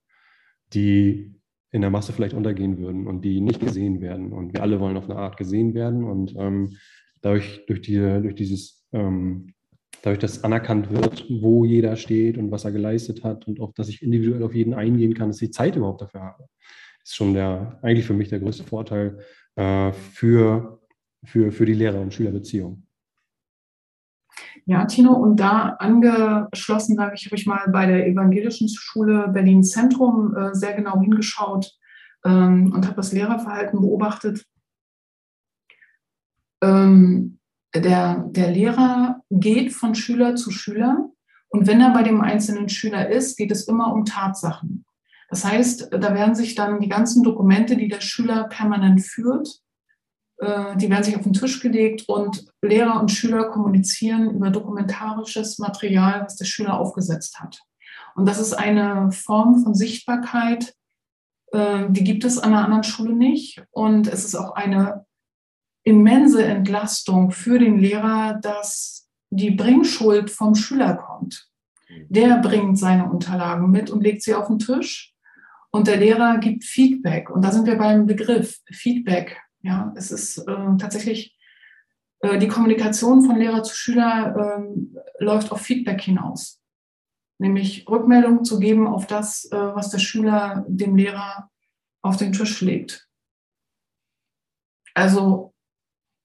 die 0.74 1.40
in 1.76 1.82
der 1.82 1.90
Masse 1.90 2.14
vielleicht 2.14 2.34
untergehen 2.34 2.78
würden 2.78 3.06
und 3.06 3.26
die 3.26 3.42
nicht 3.42 3.60
gesehen 3.60 4.00
werden. 4.00 4.32
Und 4.32 4.54
wir 4.54 4.64
alle 4.64 4.80
wollen 4.80 4.96
auf 4.96 5.10
eine 5.10 5.20
Art 5.20 5.36
gesehen 5.36 5.74
werden. 5.74 6.06
Und 6.06 6.34
ähm, 6.38 6.78
dadurch, 7.22 7.66
durch, 7.68 7.82
die, 7.82 7.98
durch 7.98 8.34
dieses, 8.34 8.88
ähm, 8.94 9.54
dadurch, 10.02 10.20
dass 10.20 10.46
anerkannt 10.46 10.90
wird, 10.90 11.26
wo 11.30 11.66
jeder 11.66 11.98
steht 11.98 12.38
und 12.38 12.50
was 12.50 12.64
er 12.64 12.72
geleistet 12.72 13.26
hat 13.26 13.46
und 13.46 13.60
auch, 13.60 13.74
dass 13.74 13.90
ich 13.90 14.02
individuell 14.02 14.44
auf 14.44 14.56
jeden 14.56 14.74
eingehen 14.74 15.14
kann, 15.16 15.28
dass 15.28 15.42
ich 15.42 15.52
Zeit 15.52 15.76
überhaupt 15.76 16.02
dafür 16.02 16.22
habe, 16.22 16.48
ist 17.04 17.14
schon 17.14 17.34
der, 17.34 17.78
eigentlich 17.82 18.06
für 18.06 18.14
mich 18.14 18.30
der 18.30 18.40
größte 18.40 18.64
Vorteil 18.64 19.20
äh, 19.58 19.92
für, 19.92 20.80
für, 21.26 21.52
für 21.52 21.66
die 21.66 21.74
Lehrer- 21.74 22.02
und 22.02 22.14
Schülerbeziehung. 22.14 22.84
Ja, 24.68 24.86
Tino, 24.86 25.14
und 25.14 25.40
da 25.40 25.76
angeschlossen, 25.80 26.96
sage 26.96 27.14
ich, 27.16 27.26
habe 27.28 27.36
ich 27.36 27.46
mal 27.46 27.68
bei 27.72 27.86
der 27.86 28.08
Evangelischen 28.08 28.68
Schule 28.68 29.28
Berlin 29.28 29.64
Zentrum 29.64 30.36
äh, 30.36 30.56
sehr 30.56 30.74
genau 30.74 31.00
hingeschaut 31.00 31.72
ähm, 32.26 32.74
und 32.74 32.86
habe 32.86 32.96
das 32.96 33.12
Lehrerverhalten 33.12 33.80
beobachtet. 33.80 34.44
Ähm, 36.64 37.38
der, 37.76 38.26
der 38.30 38.52
Lehrer 38.52 39.22
geht 39.30 39.72
von 39.72 39.94
Schüler 39.94 40.36
zu 40.36 40.50
Schüler 40.50 41.10
und 41.50 41.68
wenn 41.68 41.80
er 41.80 41.92
bei 41.92 42.02
dem 42.02 42.22
einzelnen 42.22 42.68
Schüler 42.68 43.10
ist, 43.10 43.38
geht 43.38 43.52
es 43.52 43.68
immer 43.68 43.94
um 43.94 44.04
Tatsachen. 44.04 44.86
Das 45.30 45.46
heißt, 45.46 45.90
da 45.92 46.14
werden 46.16 46.34
sich 46.34 46.56
dann 46.56 46.80
die 46.80 46.90
ganzen 46.90 47.24
Dokumente, 47.24 47.78
die 47.78 47.88
der 47.88 48.02
Schüler 48.02 48.46
permanent 48.46 49.02
führt, 49.02 49.62
die 50.42 50.90
werden 50.90 51.04
sich 51.04 51.16
auf 51.16 51.24
den 51.24 51.32
Tisch 51.32 51.62
gelegt 51.62 52.10
und 52.10 52.46
Lehrer 52.62 53.00
und 53.00 53.10
Schüler 53.10 53.46
kommunizieren 53.46 54.32
über 54.32 54.50
dokumentarisches 54.50 55.60
Material, 55.60 56.24
was 56.26 56.36
der 56.36 56.44
Schüler 56.44 56.78
aufgesetzt 56.78 57.40
hat. 57.40 57.62
Und 58.16 58.28
das 58.28 58.40
ist 58.40 58.54
eine 58.54 59.12
Form 59.14 59.64
von 59.64 59.74
Sichtbarkeit, 59.74 60.76
äh, 61.56 61.86
die 61.90 62.04
gibt 62.04 62.24
es 62.24 62.38
an 62.38 62.54
einer 62.54 62.66
anderen 62.66 62.84
Schule 62.84 63.14
nicht. 63.14 63.64
Und 63.72 64.08
es 64.08 64.26
ist 64.26 64.36
auch 64.36 64.56
eine 64.56 65.06
immense 65.84 66.44
Entlastung 66.44 67.32
für 67.32 67.60
den 67.60 67.80
Lehrer, 67.80 68.40
dass 68.42 69.08
die 69.30 69.52
Bringschuld 69.52 70.30
vom 70.30 70.56
Schüler 70.56 70.96
kommt. 70.96 71.48
Der 72.10 72.40
bringt 72.40 72.80
seine 72.80 73.10
Unterlagen 73.10 73.70
mit 73.70 73.92
und 73.92 74.02
legt 74.02 74.24
sie 74.24 74.34
auf 74.34 74.48
den 74.48 74.60
Tisch. 74.60 75.14
Und 75.72 75.88
der 75.88 75.98
Lehrer 75.98 76.40
gibt 76.40 76.64
Feedback. 76.64 77.30
Und 77.30 77.44
da 77.44 77.52
sind 77.52 77.68
wir 77.68 77.78
beim 77.78 78.06
Begriff 78.06 78.60
Feedback. 78.72 79.42
Ja, 79.66 79.92
es 79.96 80.12
ist 80.12 80.38
äh, 80.38 80.78
tatsächlich 80.78 81.36
äh, 82.20 82.38
die 82.38 82.48
Kommunikation 82.48 83.26
von 83.26 83.36
Lehrer 83.36 83.64
zu 83.64 83.74
Schüler 83.74 84.60
äh, 84.62 85.24
läuft 85.24 85.52
auf 85.52 85.62
Feedback 85.62 86.02
hinaus. 86.02 86.62
Nämlich 87.40 87.90
Rückmeldung 87.90 88.46
zu 88.46 88.60
geben 88.60 88.86
auf 88.86 89.08
das, 89.08 89.46
äh, 89.46 89.58
was 89.58 89.90
der 89.90 89.98
Schüler 89.98 90.64
dem 90.68 90.96
Lehrer 90.96 91.50
auf 92.04 92.16
den 92.16 92.32
Tisch 92.32 92.62
legt. 92.62 93.10
Also, 94.94 95.56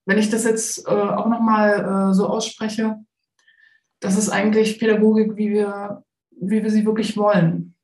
wenn 0.05 0.19
ich 0.19 0.29
das 0.29 0.45
jetzt 0.45 0.87
äh, 0.87 0.91
auch 0.91 1.27
nochmal 1.27 2.11
äh, 2.11 2.15
so 2.15 2.29
ausspreche, 2.29 2.99
das 4.01 4.19
ist 4.19 4.29
eigentlich 4.29 4.79
Pädagogik, 4.79 5.37
wie 5.37 5.49
wir, 5.49 6.05
wie 6.31 6.63
wir 6.63 6.71
sie 6.71 6.85
wirklich 6.85 7.17
wollen. 7.17 7.75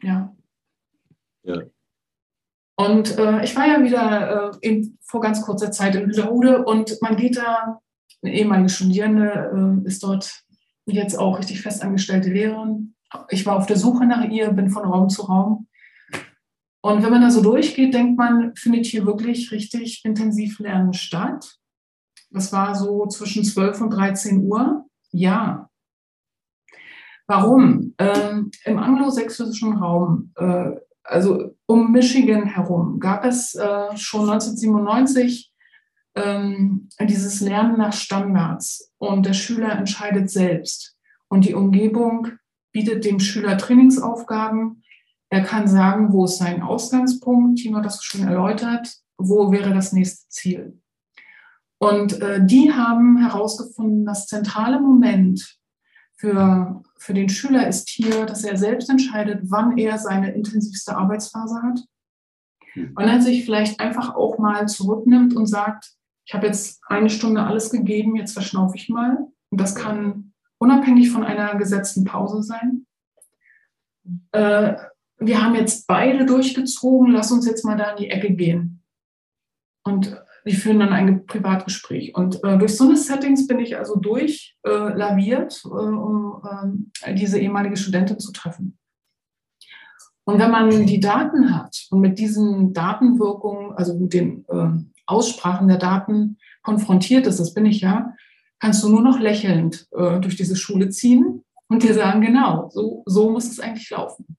Ja. 0.00 0.34
Ja. 1.42 1.64
Und 2.76 3.18
äh, 3.18 3.42
ich 3.42 3.56
war 3.56 3.66
ja 3.66 3.82
wieder 3.82 4.52
äh, 4.52 4.56
in, 4.60 4.98
vor 5.02 5.22
ganz 5.22 5.40
kurzer 5.42 5.70
Zeit 5.72 5.94
in 5.94 6.06
Hüderhude 6.06 6.64
und 6.64 7.00
man 7.00 7.16
geht 7.16 7.38
da, 7.38 7.80
eine 8.22 8.34
ehemalige 8.34 8.68
Studierende 8.68 9.82
äh, 9.84 9.86
ist 9.86 10.02
dort 10.02 10.42
jetzt 10.84 11.18
auch 11.18 11.38
richtig 11.38 11.62
festangestellte 11.62 12.30
Lehrerin. 12.30 12.94
Ich 13.30 13.46
war 13.46 13.56
auf 13.56 13.66
der 13.66 13.78
Suche 13.78 14.04
nach 14.06 14.24
ihr, 14.24 14.50
bin 14.52 14.70
von 14.70 14.84
Raum 14.84 15.08
zu 15.08 15.22
Raum. 15.22 15.68
Und 16.82 17.02
wenn 17.02 17.10
man 17.10 17.22
da 17.22 17.30
so 17.30 17.42
durchgeht, 17.42 17.94
denkt 17.94 18.18
man, 18.18 18.54
findet 18.54 18.86
hier 18.86 19.06
wirklich 19.06 19.50
richtig 19.50 20.04
intensiv 20.04 20.58
Lernen 20.60 20.92
statt? 20.92 21.58
Das 22.30 22.52
war 22.52 22.74
so 22.74 23.06
zwischen 23.06 23.42
12 23.42 23.80
und 23.80 23.90
13 23.90 24.44
Uhr. 24.44 24.84
Ja. 25.12 25.70
Warum? 27.26 27.94
Ähm, 27.98 28.50
Im 28.64 28.78
anglosächsischen 28.78 29.78
Raum 29.78 30.32
äh, 30.36 30.72
also 31.08 31.55
um 31.66 31.92
Michigan 31.92 32.46
herum, 32.46 33.00
gab 33.00 33.24
es 33.24 33.54
äh, 33.54 33.96
schon 33.96 34.22
1997 34.22 35.52
ähm, 36.14 36.88
dieses 37.00 37.40
Lernen 37.40 37.78
nach 37.78 37.92
Standards. 37.92 38.92
Und 38.98 39.26
der 39.26 39.34
Schüler 39.34 39.72
entscheidet 39.72 40.30
selbst. 40.30 40.96
Und 41.28 41.44
die 41.44 41.54
Umgebung 41.54 42.28
bietet 42.72 43.04
dem 43.04 43.20
Schüler 43.20 43.58
Trainingsaufgaben. 43.58 44.82
Er 45.28 45.42
kann 45.42 45.66
sagen, 45.66 46.12
wo 46.12 46.24
ist 46.24 46.38
sein 46.38 46.62
Ausgangspunkt, 46.62 47.58
Tino 47.58 47.78
hat 47.78 47.84
das 47.84 48.02
schon 48.02 48.26
erläutert, 48.26 48.88
wo 49.18 49.50
wäre 49.50 49.74
das 49.74 49.92
nächste 49.92 50.28
Ziel. 50.28 50.80
Und 51.78 52.20
äh, 52.22 52.44
die 52.44 52.72
haben 52.72 53.18
herausgefunden, 53.18 54.06
das 54.06 54.26
zentrale 54.26 54.80
Moment 54.80 55.58
für, 56.16 56.82
für 56.98 57.14
den 57.14 57.28
Schüler 57.28 57.68
ist 57.68 57.88
hier, 57.88 58.26
dass 58.26 58.44
er 58.44 58.56
selbst 58.56 58.88
entscheidet, 58.90 59.40
wann 59.44 59.76
er 59.78 59.98
seine 59.98 60.32
intensivste 60.32 60.96
Arbeitsphase 60.96 61.62
hat. 61.62 61.80
Hm. 62.72 62.92
Und 62.94 63.04
er 63.04 63.20
sich 63.20 63.44
vielleicht 63.44 63.80
einfach 63.80 64.14
auch 64.14 64.38
mal 64.38 64.66
zurücknimmt 64.66 65.34
und 65.34 65.46
sagt, 65.46 65.92
ich 66.24 66.34
habe 66.34 66.46
jetzt 66.46 66.80
eine 66.86 67.10
Stunde 67.10 67.44
alles 67.44 67.70
gegeben, 67.70 68.16
jetzt 68.16 68.32
verschnaufe 68.32 68.76
ich 68.76 68.88
mal. 68.88 69.18
Und 69.50 69.60
das 69.60 69.74
kann 69.74 70.32
unabhängig 70.58 71.10
von 71.10 71.24
einer 71.24 71.54
gesetzten 71.56 72.04
Pause 72.04 72.42
sein. 72.42 72.86
Äh, 74.32 74.74
wir 75.18 75.42
haben 75.42 75.54
jetzt 75.54 75.86
beide 75.86 76.26
durchgezogen, 76.26 77.12
lass 77.12 77.30
uns 77.32 77.46
jetzt 77.46 77.64
mal 77.64 77.76
da 77.76 77.92
in 77.92 77.96
die 77.98 78.10
Ecke 78.10 78.32
gehen. 78.34 78.82
Und 79.84 80.20
die 80.46 80.54
führen 80.54 80.78
dann 80.78 80.92
ein 80.92 81.26
Privatgespräch. 81.26 82.14
Und 82.14 82.42
äh, 82.44 82.56
durch 82.56 82.76
so 82.76 82.84
eine 82.84 82.96
Settings 82.96 83.46
bin 83.46 83.58
ich 83.58 83.76
also 83.76 83.96
durchlaviert, 83.96 85.62
äh, 85.64 85.68
äh, 85.68 85.72
um 85.72 86.90
äh, 87.02 87.14
diese 87.14 87.38
ehemalige 87.38 87.76
Studentin 87.76 88.20
zu 88.20 88.32
treffen. 88.32 88.78
Und 90.24 90.38
wenn 90.38 90.50
man 90.50 90.86
die 90.86 91.00
Daten 91.00 91.54
hat 91.54 91.86
und 91.90 92.00
mit 92.00 92.18
diesen 92.18 92.72
Datenwirkungen, 92.72 93.72
also 93.72 93.96
mit 93.98 94.12
den 94.12 94.44
ähm, 94.50 94.92
Aussprachen 95.06 95.68
der 95.68 95.78
Daten 95.78 96.38
konfrontiert 96.62 97.26
ist, 97.26 97.38
das 97.38 97.54
bin 97.54 97.66
ich 97.66 97.80
ja, 97.80 98.12
kannst 98.58 98.82
du 98.82 98.88
nur 98.88 99.02
noch 99.02 99.20
lächelnd 99.20 99.86
äh, 99.92 100.18
durch 100.20 100.36
diese 100.36 100.56
Schule 100.56 100.90
ziehen 100.90 101.44
und 101.68 101.82
dir 101.82 101.94
sagen, 101.94 102.20
genau, 102.20 102.70
so, 102.70 103.02
so 103.06 103.30
muss 103.30 103.48
es 103.48 103.60
eigentlich 103.60 103.90
laufen. 103.90 104.36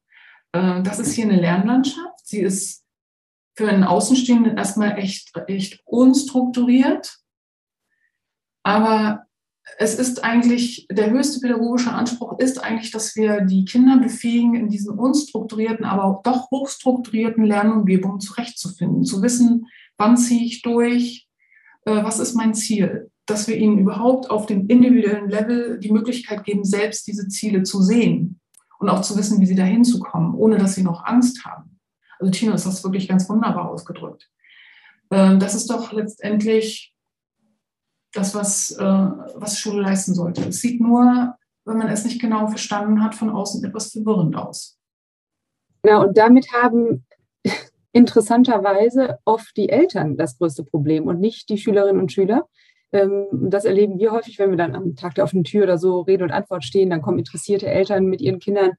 Äh, 0.51 0.81
das 0.83 0.99
ist 0.99 1.13
hier 1.13 1.25
eine 1.25 1.39
Lernlandschaft. 1.39 2.19
Sie 2.25 2.39
ist 2.39 2.83
für 3.57 3.67
einen 3.67 3.83
Außenstehenden 3.83 4.55
erstmal 4.55 4.99
echt, 4.99 5.31
echt 5.47 5.81
unstrukturiert. 5.85 7.17
Aber 8.63 9.25
es 9.79 9.95
ist 9.95 10.23
eigentlich, 10.23 10.87
der 10.91 11.09
höchste 11.09 11.39
pädagogische 11.39 11.91
Anspruch 11.91 12.37
ist 12.39 12.63
eigentlich, 12.63 12.91
dass 12.91 13.15
wir 13.15 13.41
die 13.41 13.65
Kinder 13.65 13.97
befähigen, 13.97 14.55
in 14.55 14.69
diesen 14.69 14.97
unstrukturierten, 14.97 15.85
aber 15.85 16.21
doch 16.23 16.51
hochstrukturierten 16.51 17.43
Lernumgebungen 17.43 18.19
zurechtzufinden, 18.19 19.03
zu 19.03 19.21
wissen, 19.23 19.65
wann 19.97 20.17
ziehe 20.17 20.45
ich 20.45 20.61
durch, 20.61 21.27
äh, 21.85 22.03
was 22.03 22.19
ist 22.19 22.35
mein 22.35 22.53
Ziel, 22.53 23.09
dass 23.25 23.47
wir 23.47 23.57
ihnen 23.57 23.79
überhaupt 23.79 24.29
auf 24.29 24.45
dem 24.45 24.67
individuellen 24.67 25.29
Level 25.29 25.79
die 25.79 25.91
Möglichkeit 25.91 26.43
geben, 26.43 26.63
selbst 26.63 27.07
diese 27.07 27.27
Ziele 27.27 27.63
zu 27.63 27.81
sehen 27.81 28.39
und 28.79 28.89
auch 28.89 29.01
zu 29.01 29.17
wissen, 29.17 29.41
wie 29.41 29.47
sie 29.47 29.55
da 29.55 29.63
hinzukommen, 29.63 30.35
ohne 30.35 30.57
dass 30.57 30.75
sie 30.75 30.83
noch 30.83 31.03
Angst 31.03 31.43
haben. 31.43 31.76
Also 32.19 32.31
Tino 32.31 32.53
ist 32.53 32.65
das 32.65 32.83
wirklich 32.83 33.07
ganz 33.07 33.29
wunderbar 33.29 33.69
ausgedrückt. 33.69 34.29
Ähm, 35.11 35.39
das 35.39 35.55
ist 35.55 35.69
doch 35.69 35.91
letztendlich 35.91 36.93
das, 38.13 38.33
was, 38.35 38.71
äh, 38.71 38.83
was 38.83 39.59
Schule 39.59 39.81
leisten 39.81 40.13
sollte. 40.13 40.41
Es 40.47 40.59
sieht 40.59 40.81
nur, 40.81 41.35
wenn 41.65 41.77
man 41.77 41.89
es 41.89 42.05
nicht 42.05 42.19
genau 42.19 42.47
verstanden 42.47 43.03
hat, 43.03 43.15
von 43.15 43.29
außen 43.29 43.63
etwas 43.63 43.91
verwirrend 43.91 44.35
aus. 44.35 44.79
Genau, 45.83 46.03
und 46.03 46.17
damit 46.17 46.51
haben 46.53 47.05
interessanterweise 47.91 49.19
oft 49.25 49.55
die 49.55 49.69
Eltern 49.69 50.17
das 50.17 50.37
größte 50.37 50.63
Problem 50.63 51.05
und 51.05 51.19
nicht 51.19 51.49
die 51.49 51.57
Schülerinnen 51.57 52.01
und 52.01 52.11
Schüler. 52.11 52.47
Ähm, 52.91 53.27
das 53.31 53.65
erleben 53.65 53.99
wir 53.99 54.11
häufig, 54.11 54.39
wenn 54.39 54.49
wir 54.49 54.57
dann 54.57 54.75
am 54.75 54.95
Tag 54.95 55.15
der 55.15 55.23
offenen 55.23 55.43
Tür 55.43 55.63
oder 55.63 55.77
so 55.77 56.01
Rede 56.01 56.23
und 56.23 56.31
Antwort 56.31 56.63
stehen. 56.63 56.89
Dann 56.89 57.01
kommen 57.01 57.19
interessierte 57.19 57.67
Eltern 57.67 58.05
mit 58.05 58.21
ihren 58.21 58.39
Kindern 58.39 58.71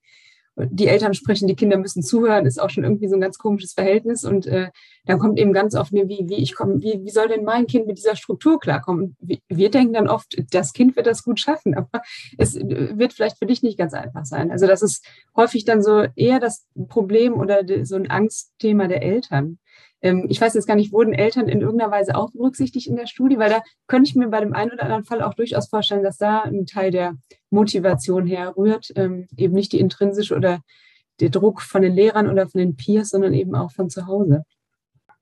die 0.71 0.89
Eltern 0.89 1.15
sprechen, 1.15 1.47
die 1.47 1.57
Kinder 1.57 1.77
müssen 1.77 2.03
zuhören, 2.03 2.47
ist 2.47 2.61
auch 2.61 2.71
schon 2.71 2.85
irgendwie 2.85 3.09
so 3.09 3.15
ein 3.15 3.21
ganz 3.21 3.39
komisches 3.39 3.73
Verhältnis. 3.73 4.25
Und 4.25 4.47
äh, 4.47 4.71
dann 5.07 5.19
kommt 5.19 5.39
eben 5.39 5.53
ganz 5.53 5.75
oft 5.75 5.93
mir, 5.93 6.09
wie, 6.09 6.29
wie 6.29 6.43
ich 6.43 6.55
komme, 6.55 6.81
wie, 6.83 7.01
wie 7.05 7.11
soll 7.11 7.29
denn 7.29 7.45
mein 7.45 7.67
Kind 7.67 7.87
mit 7.87 7.99
dieser 7.99 8.17
Struktur 8.17 8.59
klarkommen? 8.59 9.17
Wir, 9.21 9.39
wir 9.49 9.71
denken 9.71 9.95
dann 9.95 10.09
oft, 10.09 10.37
das 10.53 10.73
Kind 10.73 10.97
wird 10.97 11.07
das 11.07 11.23
gut 11.23 11.41
schaffen, 11.41 11.75
aber 11.75 12.03
es 12.37 12.55
wird 12.55 13.13
vielleicht 13.13 13.39
für 13.39 13.47
dich 13.47 13.63
nicht 13.63 13.79
ganz 13.79 13.95
einfach 13.95 14.25
sein. 14.25 14.51
Also 14.51 14.67
das 14.67 14.83
ist 14.83 15.05
häufig 15.37 15.65
dann 15.65 15.83
so 15.83 16.07
eher 16.17 16.41
das 16.41 16.67
Problem 16.89 17.35
oder 17.35 17.63
so 17.85 17.97
ein 17.97 18.11
Angstthema 18.11 18.89
der 18.89 19.03
Eltern. 19.03 19.59
Ähm, 20.01 20.27
ich 20.29 20.41
weiß 20.41 20.55
jetzt 20.55 20.67
gar 20.67 20.77
nicht, 20.77 20.93
wurden 20.93 21.13
Eltern 21.13 21.49
in 21.49 21.61
irgendeiner 21.61 21.91
Weise 21.91 22.17
auch 22.17 22.31
berücksichtigt 22.31 22.87
in 22.87 22.97
der 22.97 23.07
Studie? 23.07 23.39
Weil 23.39 23.51
da 23.51 23.63
könnte 23.87 24.09
ich 24.09 24.17
mir 24.17 24.29
bei 24.29 24.41
dem 24.41 24.55
einen 24.55 24.73
oder 24.73 24.85
anderen 24.85 25.05
Fall 25.05 25.23
auch 25.23 25.35
durchaus 25.35 25.69
vorstellen, 25.69 26.03
dass 26.03 26.19
da 26.19 26.43
ein 26.43 26.67
Teil 26.67 26.91
der 26.91 27.15
Motivation 27.51 28.27
herrührt, 28.27 28.93
ähm, 28.97 29.27
eben 29.37 29.55
nicht 29.55 29.73
die 29.73 29.81
intrinsische 29.81 30.37
oder 30.37 30.61
der 31.21 31.31
Druck 31.31 31.63
von 31.63 31.83
den 31.83 31.95
Lehrern 31.95 32.29
oder 32.29 32.49
von 32.49 32.61
den 32.61 32.77
Peers, 32.77 33.11
sondern 33.11 33.35
eben 33.35 33.55
auch 33.55 33.73
von 33.73 33.91
zu 33.91 34.07
Hause. 34.07 34.45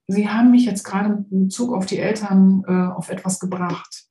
Sie 0.08 0.28
haben 0.28 0.50
mich 0.50 0.66
jetzt 0.66 0.84
gerade 0.84 1.24
in 1.30 1.46
Bezug 1.46 1.74
auf 1.74 1.86
die 1.86 1.98
Eltern 1.98 2.62
äh, 2.68 2.94
auf 2.94 3.08
etwas 3.08 3.40
gebracht. 3.40 4.04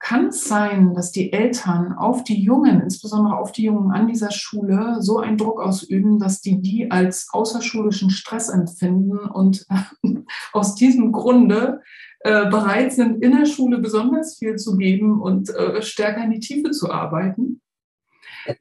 Kann 0.00 0.28
es 0.28 0.44
sein, 0.44 0.94
dass 0.94 1.10
die 1.10 1.32
Eltern 1.32 1.92
auf 1.92 2.22
die 2.22 2.40
Jungen, 2.40 2.80
insbesondere 2.80 3.36
auf 3.36 3.50
die 3.50 3.64
Jungen 3.64 3.90
an 3.90 4.06
dieser 4.06 4.30
Schule, 4.30 4.98
so 5.00 5.18
einen 5.18 5.36
Druck 5.36 5.60
ausüben, 5.60 6.18
dass 6.18 6.40
die 6.40 6.60
die 6.60 6.90
als 6.90 7.28
außerschulischen 7.32 8.10
Stress 8.10 8.48
empfinden 8.48 9.18
und 9.18 9.66
aus 10.52 10.76
diesem 10.76 11.10
Grunde 11.10 11.82
äh, 12.20 12.48
bereit 12.48 12.92
sind, 12.92 13.22
in 13.22 13.36
der 13.36 13.46
Schule 13.46 13.78
besonders 13.78 14.38
viel 14.38 14.56
zu 14.56 14.76
geben 14.76 15.20
und 15.20 15.50
äh, 15.50 15.82
stärker 15.82 16.24
in 16.24 16.30
die 16.30 16.40
Tiefe 16.40 16.70
zu 16.70 16.90
arbeiten? 16.90 17.60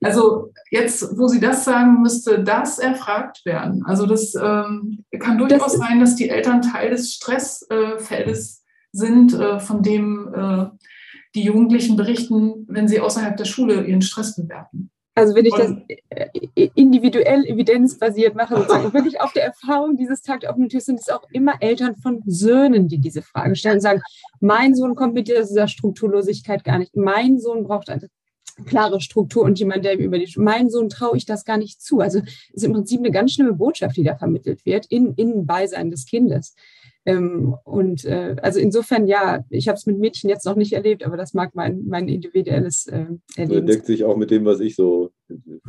Also 0.02 0.52
jetzt, 0.70 1.18
wo 1.18 1.28
Sie 1.28 1.40
das 1.40 1.66
sagen, 1.66 2.02
müsste 2.02 2.44
das 2.44 2.80
erfragt 2.80 3.46
werden. 3.46 3.84
Also 3.86 4.06
das 4.06 4.36
ähm, 4.36 5.06
kann 5.20 5.38
durchaus 5.38 5.74
das 5.74 5.78
sein, 5.78 6.00
dass 6.00 6.16
die 6.16 6.30
Eltern 6.30 6.62
Teil 6.62 6.90
des 6.90 7.14
Stressfeldes 7.14 8.60
äh, 8.60 8.98
sind, 8.98 9.34
äh, 9.34 9.60
von 9.60 9.84
dem 9.84 10.34
äh, 10.34 10.66
die 11.38 11.44
Jugendlichen 11.44 11.96
berichten, 11.96 12.66
wenn 12.68 12.88
sie 12.88 13.00
außerhalb 13.00 13.38
der 13.38 13.46
Schule 13.46 13.86
ihren 13.86 14.02
Stress 14.02 14.36
bewerten. 14.36 14.90
Also 15.16 15.34
wenn 15.34 15.46
ich 15.46 15.54
das 15.56 15.74
äh, 16.10 16.70
individuell 16.76 17.44
evidenzbasiert 17.46 18.36
mache, 18.36 18.56
sozusagen 18.56 18.94
wirklich 18.94 19.20
auf 19.20 19.34
der 19.34 19.46
Erfahrung 19.46 19.98
dieses 19.98 20.22
Tag 20.22 20.42
der 20.42 20.52
offenen 20.52 20.70
Tür 20.70 20.82
sind 20.82 21.00
es 21.00 21.10
auch 21.10 21.24
immer 21.32 21.56
Eltern 21.60 21.96
von 21.96 22.22
Söhnen, 22.28 22.88
die 22.88 23.00
diese 23.00 23.24
Frage 23.24 23.56
stellen 23.56 23.76
und 23.76 23.82
sagen, 23.82 24.02
mein 24.42 24.76
Sohn 24.76 24.94
kommt 24.94 25.16
mit 25.16 25.28
dieser 25.28 25.68
Strukturlosigkeit 25.68 26.64
gar 26.64 26.78
nicht. 26.78 26.96
Mein 26.96 27.40
Sohn 27.40 27.64
braucht 27.64 27.90
eine 27.90 28.10
klare 28.66 29.02
Struktur 29.02 29.44
und 29.44 29.58
jemand, 29.58 29.86
der 29.86 29.98
über 29.98 30.20
die, 30.20 30.32
mein 30.38 30.70
Sohn 30.70 30.90
traue 30.90 31.18
ich 31.18 31.26
das 31.26 31.46
gar 31.46 31.58
nicht 31.58 31.82
zu. 31.82 32.00
Also 32.00 32.20
es 32.20 32.54
ist 32.54 32.64
im 32.64 32.74
Prinzip 32.74 33.00
eine 33.00 33.12
ganz 33.12 33.34
schlimme 33.34 33.54
Botschaft, 33.54 33.98
die 33.98 34.04
da 34.04 34.16
vermittelt 34.16 34.66
wird 34.68 34.86
in, 34.88 35.14
in 35.16 35.48
Beisein 35.48 35.90
des 35.90 36.06
Kindes. 36.06 36.56
Ähm, 37.08 37.56
und 37.64 38.04
äh, 38.04 38.36
also 38.42 38.60
insofern, 38.60 39.08
ja, 39.08 39.46
ich 39.50 39.70
habe 39.70 39.78
es 39.78 39.86
mit 39.86 39.98
Mädchen 39.98 40.30
jetzt 40.30 40.46
noch 40.46 40.58
nicht 40.58 40.74
erlebt, 40.74 41.06
aber 41.06 41.16
das 41.16 41.34
mag 41.34 41.56
mein, 41.56 41.86
mein 41.88 42.10
individuelles 42.10 42.86
äh, 42.88 43.06
Erleben. 43.38 43.66
Das 43.66 43.76
deckt 43.76 43.88
sich 43.88 44.04
auch 44.04 44.18
mit 44.18 44.30
dem, 44.30 44.44
was 44.44 44.60
ich 44.60 44.76
so 44.76 45.12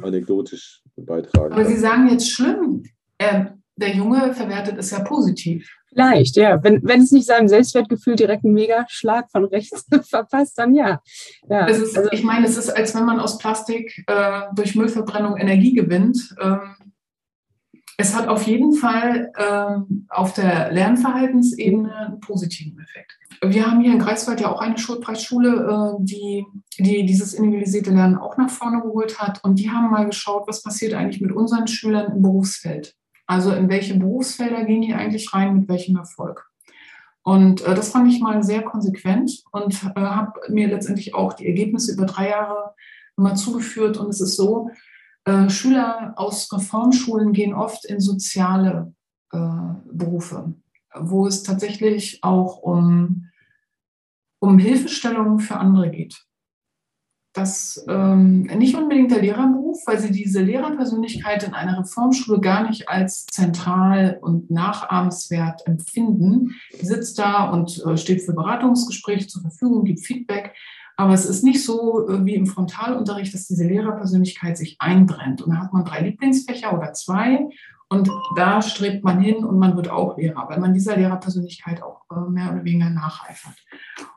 anekdotisch 0.03 0.82
beitrage. 0.97 1.55
Aber 1.55 1.64
Sie 1.64 1.76
sagen 1.76 2.09
jetzt 2.11 2.28
schlimm. 2.28 2.82
Äh, 3.18 3.45
der 3.76 3.95
Junge 3.95 4.34
verwertet 4.34 4.78
es 4.78 4.91
ja 4.91 4.99
positiv. 5.05 5.72
Vielleicht, 5.91 6.34
ja. 6.36 6.61
Wenn, 6.64 6.80
wenn 6.82 7.03
es 7.03 7.12
nicht 7.12 7.28
seinem 7.28 7.47
Selbstwertgefühl 7.47 8.16
direkt 8.16 8.45
einen 8.45 8.55
Megaschlag 8.55 9.30
von 9.30 9.45
rechts 9.45 9.86
verpasst, 10.09 10.59
dann 10.59 10.74
ja. 10.74 11.01
ja. 11.49 11.66
Ist, 11.66 11.97
also, 11.97 12.11
ich 12.11 12.24
meine, 12.24 12.49
es 12.49 12.57
ist, 12.57 12.70
als 12.70 12.97
wenn 12.97 13.05
man 13.05 13.20
aus 13.20 13.39
Plastik 13.39 14.05
äh, 14.09 14.41
durch 14.57 14.74
Müllverbrennung 14.74 15.36
Energie 15.36 15.72
gewinnt. 15.72 16.34
Ähm, 16.43 16.61
es 18.01 18.14
hat 18.14 18.28
auf 18.28 18.46
jeden 18.46 18.74
Fall 18.74 19.32
ähm, 19.36 20.07
auf 20.09 20.32
der 20.32 20.70
Lernverhaltensebene 20.70 21.94
einen 21.94 22.20
positiven 22.20 22.78
Effekt. 22.78 23.18
Wir 23.42 23.66
haben 23.66 23.80
hier 23.80 23.92
in 23.92 23.99
Greifswald 23.99 24.40
ja 24.40 24.53
auch 24.53 24.61
eine 24.61 24.78
Schulpreisschule, 24.78 25.96
äh, 25.99 26.05
die, 26.05 26.46
die 26.78 27.05
dieses 27.05 27.34
individualisierte 27.34 27.90
Lernen 27.90 28.16
auch 28.16 28.36
nach 28.36 28.51
vorne 28.51 28.82
geholt 28.82 29.18
hat. 29.18 29.42
Und 29.42 29.59
die 29.59 29.68
haben 29.70 29.90
mal 29.90 30.07
geschaut, 30.07 30.46
was 30.46 30.62
passiert 30.62 30.94
eigentlich 30.94 31.20
mit 31.20 31.32
unseren 31.32 31.66
Schülern 31.66 32.12
im 32.12 32.22
Berufsfeld. 32.22 32.94
Also 33.26 33.53
in 33.53 33.68
welche 33.68 33.99
Berufsfelder 33.99 34.64
gehen 34.64 34.82
die 34.82 34.94
eigentlich 34.94 35.34
rein, 35.34 35.57
mit 35.57 35.68
welchem 35.68 35.96
Erfolg. 35.96 36.49
Und 37.24 37.62
äh, 37.62 37.74
das 37.74 37.90
fand 37.90 38.12
ich 38.12 38.20
mal 38.20 38.44
sehr 38.44 38.62
konsequent 38.62 39.42
und 39.51 39.74
äh, 39.96 40.01
habe 40.01 40.38
mir 40.51 40.68
letztendlich 40.68 41.16
auch 41.16 41.32
die 41.32 41.49
Ergebnisse 41.49 41.94
über 41.94 42.07
drei 42.07 42.28
Jahre 42.28 42.74
immer 43.16 43.34
zugeführt. 43.34 43.96
Und 43.96 44.09
es 44.11 44.20
ist 44.20 44.36
so, 44.36 44.70
äh, 45.24 45.48
Schüler 45.50 46.14
aus 46.16 46.52
Reformschulen 46.52 47.32
gehen 47.32 47.54
oft 47.54 47.84
in 47.84 48.00
soziale 48.00 48.94
äh, 49.32 49.38
Berufe, 49.92 50.54
wo 50.94 51.26
es 51.26 51.42
tatsächlich 51.42 52.22
auch 52.22 52.58
um, 52.58 53.26
um 54.38 54.58
Hilfestellungen 54.58 55.40
für 55.40 55.56
andere 55.56 55.90
geht. 55.90 56.28
Das 57.34 57.84
ähm, 57.88 58.42
nicht 58.42 58.74
unbedingt 58.74 59.12
der 59.12 59.20
Lehrerberuf, 59.20 59.86
weil 59.86 60.00
sie 60.00 60.10
diese 60.10 60.42
Lehrerpersönlichkeit 60.42 61.44
in 61.44 61.54
einer 61.54 61.78
Reformschule 61.78 62.40
gar 62.40 62.68
nicht 62.68 62.88
als 62.88 63.26
zentral 63.26 64.18
und 64.20 64.50
nachahmenswert 64.50 65.66
empfinden. 65.66 66.54
Die 66.80 66.86
sitzt 66.86 67.18
da 67.18 67.50
und 67.50 67.84
äh, 67.84 67.96
steht 67.96 68.22
für 68.22 68.32
Beratungsgespräche 68.32 69.28
zur 69.28 69.42
Verfügung, 69.42 69.84
gibt 69.84 70.04
Feedback. 70.04 70.54
Aber 70.99 71.14
es 71.14 71.26
ist 71.26 71.44
nicht 71.44 71.64
so 71.64 72.09
äh, 72.09 72.26
wie 72.26 72.34
im 72.34 72.46
Frontalunterricht, 72.46 73.32
dass 73.32 73.46
diese 73.46 73.64
Lehrerpersönlichkeit 73.64 74.59
sich 74.59 74.76
einbrennt. 74.80 75.40
Und 75.40 75.55
da 75.55 75.61
hat 75.61 75.72
man 75.72 75.84
drei 75.84 76.01
Lieblingsfächer 76.01 76.76
oder 76.76 76.92
zwei 76.92 77.49
und 77.88 78.11
da 78.36 78.61
strebt 78.61 79.05
man 79.05 79.20
hin 79.20 79.44
und 79.44 79.59
man 79.59 79.76
wird 79.76 79.88
auch 79.88 80.18
Lehrer, 80.18 80.46
weil 80.49 80.59
man 80.59 80.74
dieser 80.74 80.96
Lehrerpersönlichkeit 80.96 81.82
auch 81.82 82.03
äh, 82.11 82.28
mehr 82.28 82.53
oder 82.53 82.64
weniger 82.64 82.90
nacheifert. 82.90 83.55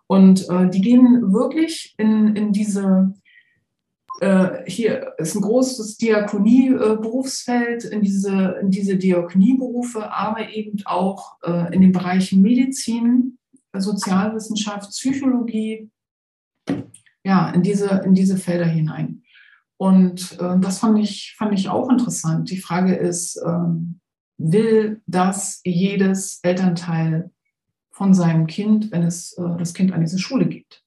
Und 0.07 0.49
äh, 0.49 0.69
die 0.69 0.81
gehen 0.81 1.31
wirklich 1.31 1.93
in, 1.97 2.35
in 2.35 2.51
diese, 2.51 3.13
äh, 4.19 4.63
hier 4.65 5.13
ist 5.19 5.35
ein 5.35 5.43
großes 5.43 5.97
Diakonie-Berufsfeld, 5.97 7.83
in 7.83 8.01
diese, 8.01 8.57
in 8.59 8.71
diese 8.71 8.97
Diakonieberufe, 8.97 10.11
aber 10.11 10.49
eben 10.49 10.81
auch 10.85 11.37
äh, 11.43 11.73
in 11.73 11.81
den 11.81 11.91
Bereichen 11.91 12.41
Medizin, 12.41 13.37
Sozialwissenschaft, 13.71 14.89
Psychologie, 14.89 15.91
ja, 17.23 17.49
in 17.51 17.61
diese, 17.61 18.01
in 18.05 18.13
diese 18.13 18.37
Felder 18.37 18.65
hinein. 18.65 19.23
Und 19.77 20.37
äh, 20.39 20.59
das 20.59 20.79
fand 20.79 20.99
ich, 20.99 21.35
fand 21.37 21.53
ich 21.53 21.69
auch 21.69 21.89
interessant. 21.89 22.51
Die 22.51 22.59
Frage 22.59 22.95
ist, 22.95 23.41
ähm, 23.45 23.99
will 24.37 25.01
das 25.07 25.61
jedes 25.63 26.39
Elternteil 26.43 27.31
von 27.91 28.13
seinem 28.13 28.47
Kind, 28.47 28.91
wenn 28.91 29.03
es 29.03 29.37
äh, 29.37 29.57
das 29.57 29.73
Kind 29.73 29.91
an 29.91 30.01
diese 30.01 30.19
Schule 30.19 30.47
gibt? 30.47 30.83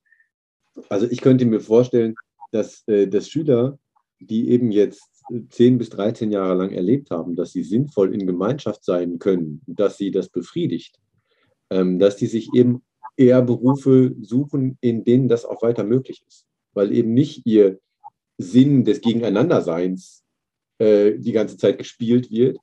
Also 0.89 1.09
ich 1.09 1.21
könnte 1.21 1.45
mir 1.45 1.61
vorstellen, 1.61 2.15
dass, 2.53 2.87
äh, 2.87 3.07
dass 3.07 3.29
Schüler, 3.29 3.79
die 4.21 4.51
eben 4.51 4.71
jetzt 4.71 5.25
10 5.51 5.79
bis 5.79 5.91
13 5.91 6.31
Jahre 6.31 6.55
lang 6.55 6.71
erlebt 6.71 7.11
haben, 7.11 7.35
dass 7.35 7.53
sie 7.53 7.63
sinnvoll 7.63 8.15
in 8.15 8.27
Gemeinschaft 8.27 8.85
sein 8.85 9.19
können, 9.19 9.63
dass 9.67 9.97
sie 9.97 10.11
das 10.11 10.29
befriedigt, 10.29 11.01
ähm, 11.71 11.99
dass 11.99 12.17
die 12.17 12.27
sich 12.27 12.51
eben 12.55 12.83
eher 13.17 13.43
Berufe 13.43 14.15
suchen, 14.21 14.79
in 14.81 15.05
denen 15.05 15.29
das 15.29 15.45
auch 15.45 15.63
weiter 15.63 15.85
möglich 15.85 16.23
ist. 16.27 16.47
Weil 16.73 16.93
eben 16.93 17.15
nicht 17.15 17.47
ihr 17.47 17.79
Sinn 18.39 18.85
des 18.85 19.01
Gegeneinanderseins 19.01 20.25
äh, 20.79 21.13
die 21.19 21.33
ganze 21.33 21.57
Zeit 21.57 21.79
gespielt 21.79 22.31
wird 22.31 22.59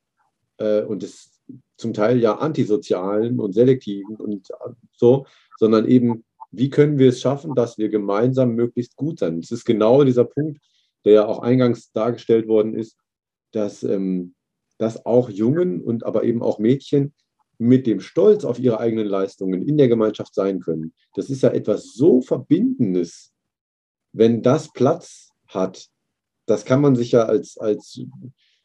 äh, 0.57 0.81
und 0.81 1.01
des 1.01 1.31
zum 1.77 1.93
Teil 1.93 2.19
ja 2.19 2.37
antisozialen 2.37 3.39
und 3.39 3.53
selektiven 3.53 4.15
und 4.15 4.49
so, 4.95 5.25
sondern 5.57 5.87
eben, 5.87 6.23
wie 6.51 6.69
können 6.69 6.99
wir 6.99 7.09
es 7.09 7.19
schaffen, 7.19 7.55
dass 7.55 7.77
wir 7.77 7.89
gemeinsam 7.89 8.53
möglichst 8.53 8.95
gut 8.95 9.19
sind. 9.19 9.43
Das 9.43 9.51
ist 9.51 9.65
genau 9.65 10.03
dieser 10.03 10.25
Punkt, 10.25 10.61
der 11.05 11.13
ja 11.13 11.25
auch 11.25 11.39
eingangs 11.39 11.91
dargestellt 11.91 12.47
worden 12.47 12.75
ist, 12.75 12.97
dass, 13.51 13.83
ähm, 13.83 14.35
dass 14.77 15.05
auch 15.05 15.29
Jungen 15.29 15.81
und 15.81 16.05
aber 16.05 16.23
eben 16.23 16.43
auch 16.43 16.59
Mädchen 16.59 17.13
mit 17.61 17.85
dem 17.85 17.99
Stolz 17.99 18.43
auf 18.43 18.57
ihre 18.57 18.79
eigenen 18.79 19.05
Leistungen 19.05 19.61
in 19.61 19.77
der 19.77 19.87
Gemeinschaft 19.87 20.33
sein 20.33 20.61
können. 20.61 20.95
Das 21.13 21.29
ist 21.29 21.43
ja 21.43 21.49
etwas 21.49 21.93
so 21.93 22.19
Verbindendes, 22.19 23.33
wenn 24.13 24.41
das 24.41 24.73
Platz 24.73 25.29
hat, 25.47 25.87
das 26.47 26.65
kann 26.65 26.81
man 26.81 26.95
sich 26.95 27.11
ja 27.11 27.25
als, 27.27 27.59
als 27.59 28.01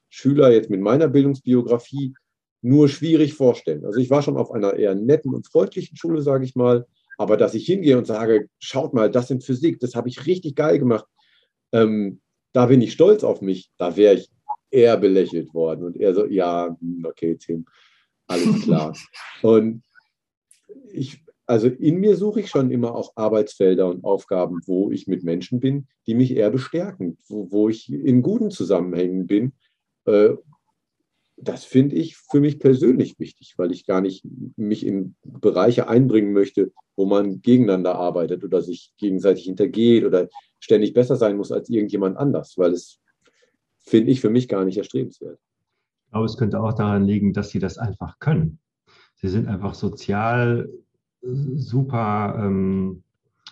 Schüler 0.09 0.51
jetzt 0.51 0.71
mit 0.71 0.81
meiner 0.81 1.09
Bildungsbiografie 1.09 2.15
nur 2.63 2.89
schwierig 2.89 3.35
vorstellen. 3.35 3.85
Also 3.85 4.01
ich 4.01 4.09
war 4.09 4.23
schon 4.23 4.39
auf 4.39 4.51
einer 4.51 4.73
eher 4.73 4.95
netten 4.95 5.35
und 5.35 5.47
freundlichen 5.47 5.99
Schule, 5.99 6.23
sage 6.23 6.47
ich 6.47 6.57
mal, 6.57 6.87
aber 7.19 7.37
dass 7.37 7.53
ich 7.53 7.67
hingehe 7.67 7.99
und 7.99 8.07
sage, 8.07 8.49
schaut 8.59 8.95
mal, 8.95 9.11
das 9.11 9.31
in 9.31 9.43
Physik, 9.43 9.79
das 9.79 9.95
habe 9.95 10.09
ich 10.09 10.25
richtig 10.25 10.57
geil 10.57 10.79
gemacht, 10.79 11.05
ähm, 11.73 12.23
da 12.55 12.65
bin 12.65 12.81
ich 12.81 12.95
stolz 12.95 13.25
auf 13.25 13.43
mich, 13.43 13.71
da 13.77 13.95
wäre 13.95 14.15
ich 14.15 14.31
eher 14.71 14.97
belächelt 14.97 15.53
worden 15.53 15.85
und 15.85 15.99
er 15.99 16.15
so, 16.15 16.25
ja, 16.25 16.75
hm, 16.81 17.05
okay, 17.05 17.37
Tim, 17.37 17.67
alles 18.27 18.63
klar. 18.63 18.97
und 19.43 19.83
ich, 20.93 21.23
also 21.47 21.69
in 21.69 21.99
mir 21.99 22.17
suche 22.17 22.41
ich 22.41 22.49
schon 22.49 22.71
immer 22.71 22.95
auch 22.95 23.13
Arbeitsfelder 23.15 23.89
und 23.89 24.05
Aufgaben, 24.05 24.61
wo 24.67 24.91
ich 24.91 25.07
mit 25.07 25.23
Menschen 25.23 25.61
bin, 25.61 25.87
die 26.07 26.15
mich 26.15 26.35
eher 26.35 26.51
bestärken, 26.51 27.19
wo, 27.29 27.51
wo 27.51 27.69
ich 27.69 27.93
in 27.93 28.23
guten 28.23 28.51
Zusammenhängen 28.51 29.27
bin. 29.27 29.53
Äh, 30.07 30.31
das 31.39 31.65
finde 31.65 31.97
ich 31.97 32.17
für 32.17 32.41
mich 32.41 32.59
persönlich 32.59 33.19
wichtig, 33.19 33.55
weil 33.59 33.71
ich 33.71 33.85
gar 33.85 34.01
nicht 34.01 34.25
mich 34.57 34.87
in 34.87 35.17
Bereiche 35.23 35.87
einbringen 35.87 36.33
möchte, 36.33 36.73
wo 36.97 37.05
man 37.05 37.43
gegeneinander 37.43 37.95
arbeitet 37.95 38.43
oder 38.43 38.63
sich 38.63 38.95
gegenseitig 38.97 39.45
hintergeht 39.45 40.05
oder 40.05 40.29
ständig 40.61 40.95
besser 40.95 41.17
sein 41.17 41.37
muss 41.37 41.53
als 41.53 41.69
irgendjemand 41.69 42.17
anders, 42.17 42.57
weil 42.57 42.73
es 42.73 43.01
finde 43.79 44.11
ich 44.13 44.21
für 44.23 44.31
mich 44.31 44.49
gar 44.49 44.65
nicht 44.65 44.79
erstrebenswert. 44.79 45.39
Ich 46.07 46.13
glaube, 46.13 46.27
es 46.27 46.37
könnte 46.37 46.61
auch 46.61 46.73
daran 46.73 47.05
liegen, 47.05 47.33
dass 47.33 47.51
sie 47.51 47.59
das 47.59 47.79
einfach 47.79 48.19
können. 48.19 48.59
Sie 49.17 49.29
sind 49.29 49.49
einfach 49.49 49.75
sozial 49.75 50.69
super, 51.23 52.37
ähm, 52.39 53.03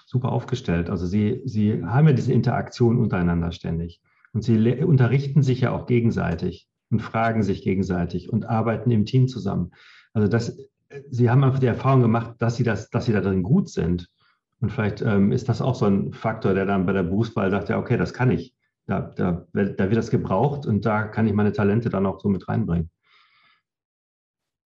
super 0.07 0.33
aufgestellt. 0.33 0.91
Also 0.91 1.07
sie, 1.07 1.43
sie 1.45 1.85
haben 1.85 2.07
ja 2.07 2.13
diese 2.13 2.33
Interaktion 2.33 2.99
untereinander 2.99 3.53
ständig. 3.53 4.01
Und 4.33 4.43
sie 4.43 4.57
unterrichten 4.83 5.43
sich 5.43 5.61
ja 5.61 5.71
auch 5.73 5.87
gegenseitig 5.87 6.69
und 6.91 7.01
fragen 7.01 7.43
sich 7.43 7.63
gegenseitig 7.63 8.33
und 8.33 8.47
arbeiten 8.47 8.91
im 8.91 9.05
Team 9.07 9.29
zusammen. 9.29 9.73
Also 10.13 10.29
das, 10.29 10.57
sie 11.11 11.31
haben 11.31 11.45
einfach 11.45 11.59
die 11.59 11.67
Erfahrung 11.67 12.03
gemacht, 12.03 12.37
dass 12.39 12.57
sie, 12.57 12.65
das, 12.65 12.91
dass 12.91 13.07
sie 13.07 13.13
da 13.13 13.21
drin 13.21 13.43
gut 13.43 13.69
sind. 13.69 14.11
Und 14.61 14.71
vielleicht 14.71 15.03
ähm, 15.03 15.33
ist 15.33 15.49
das 15.49 15.61
auch 15.61 15.75
so 15.75 15.87
ein 15.87 16.13
Faktor, 16.13 16.55
der 16.55 16.67
dann 16.67 16.87
bei 16.87 16.93
der 16.93 17.03
Berufswahl 17.03 17.51
sagt, 17.51 17.69
ja, 17.69 17.79
okay, 17.79 17.97
das 17.97 18.13
kann 18.13 18.31
ich. 18.31 18.55
Da, 18.87 19.01
da, 19.01 19.47
da 19.53 19.62
wird 19.62 19.97
das 19.97 20.11
gebraucht 20.11 20.66
und 20.66 20.85
da 20.85 21.05
kann 21.05 21.26
ich 21.26 21.32
meine 21.32 21.53
Talente 21.53 21.89
dann 21.89 22.05
auch 22.07 22.20
so 22.20 22.28
mit 22.28 22.49
reinbringen. 22.49 22.91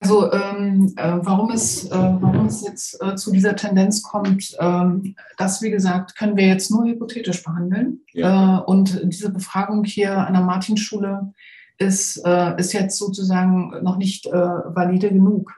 Also 0.01 0.31
ähm, 0.31 0.93
äh, 0.95 1.17
warum, 1.21 1.51
es, 1.51 1.85
äh, 1.85 1.91
warum 1.91 2.45
es 2.45 2.65
jetzt 2.65 3.01
äh, 3.03 3.15
zu 3.15 3.31
dieser 3.31 3.55
Tendenz 3.55 4.01
kommt, 4.01 4.55
ähm, 4.59 5.15
das, 5.37 5.61
wie 5.61 5.71
gesagt, 5.71 6.17
können 6.17 6.37
wir 6.37 6.47
jetzt 6.47 6.71
nur 6.71 6.85
hypothetisch 6.85 7.43
behandeln. 7.43 8.01
Ja. 8.13 8.59
Äh, 8.59 8.61
und 8.63 9.01
diese 9.03 9.29
Befragung 9.29 9.83
hier 9.83 10.17
an 10.17 10.33
der 10.33 10.43
Martinschule 10.43 11.33
ist, 11.77 12.25
äh, 12.25 12.57
ist 12.57 12.71
jetzt 12.71 12.97
sozusagen 12.97 13.83
noch 13.83 13.97
nicht 13.97 14.25
äh, 14.25 14.31
valide 14.31 15.09
genug. 15.09 15.53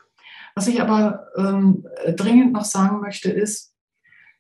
Was 0.56 0.68
ich 0.68 0.82
aber 0.82 1.28
ähm, 1.38 1.86
dringend 2.16 2.52
noch 2.52 2.66
sagen 2.66 3.00
möchte, 3.00 3.32
ist, 3.32 3.71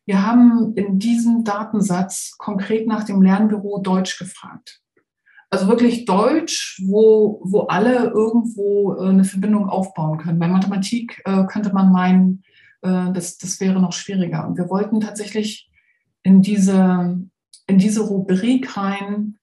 wir 0.05 0.25
haben 0.25 0.73
in 0.75 0.99
diesem 0.99 1.43
Datensatz 1.43 2.35
konkret 2.37 2.87
nach 2.87 3.03
dem 3.03 3.21
Lernbüro 3.21 3.79
Deutsch 3.79 4.17
gefragt. 4.17 4.81
Also 5.49 5.67
wirklich 5.67 6.05
Deutsch, 6.05 6.81
wo, 6.85 7.41
wo 7.43 7.61
alle 7.61 8.07
irgendwo 8.07 8.95
äh, 8.95 9.09
eine 9.09 9.25
Verbindung 9.25 9.67
aufbauen 9.67 10.17
können. 10.17 10.39
Bei 10.39 10.47
Mathematik 10.47 11.21
äh, 11.25 11.43
könnte 11.45 11.73
man 11.73 11.91
meinen, 11.91 12.43
äh, 12.81 13.11
das, 13.11 13.37
das 13.37 13.59
wäre 13.59 13.81
noch 13.81 13.91
schwieriger. 13.91 14.47
Und 14.47 14.57
wir 14.57 14.69
wollten 14.69 15.01
tatsächlich 15.01 15.69
in 16.23 16.41
diese, 16.41 17.19
in 17.67 17.77
diese 17.77 18.01
Rubrik 18.01 18.77
rein, 18.77 19.37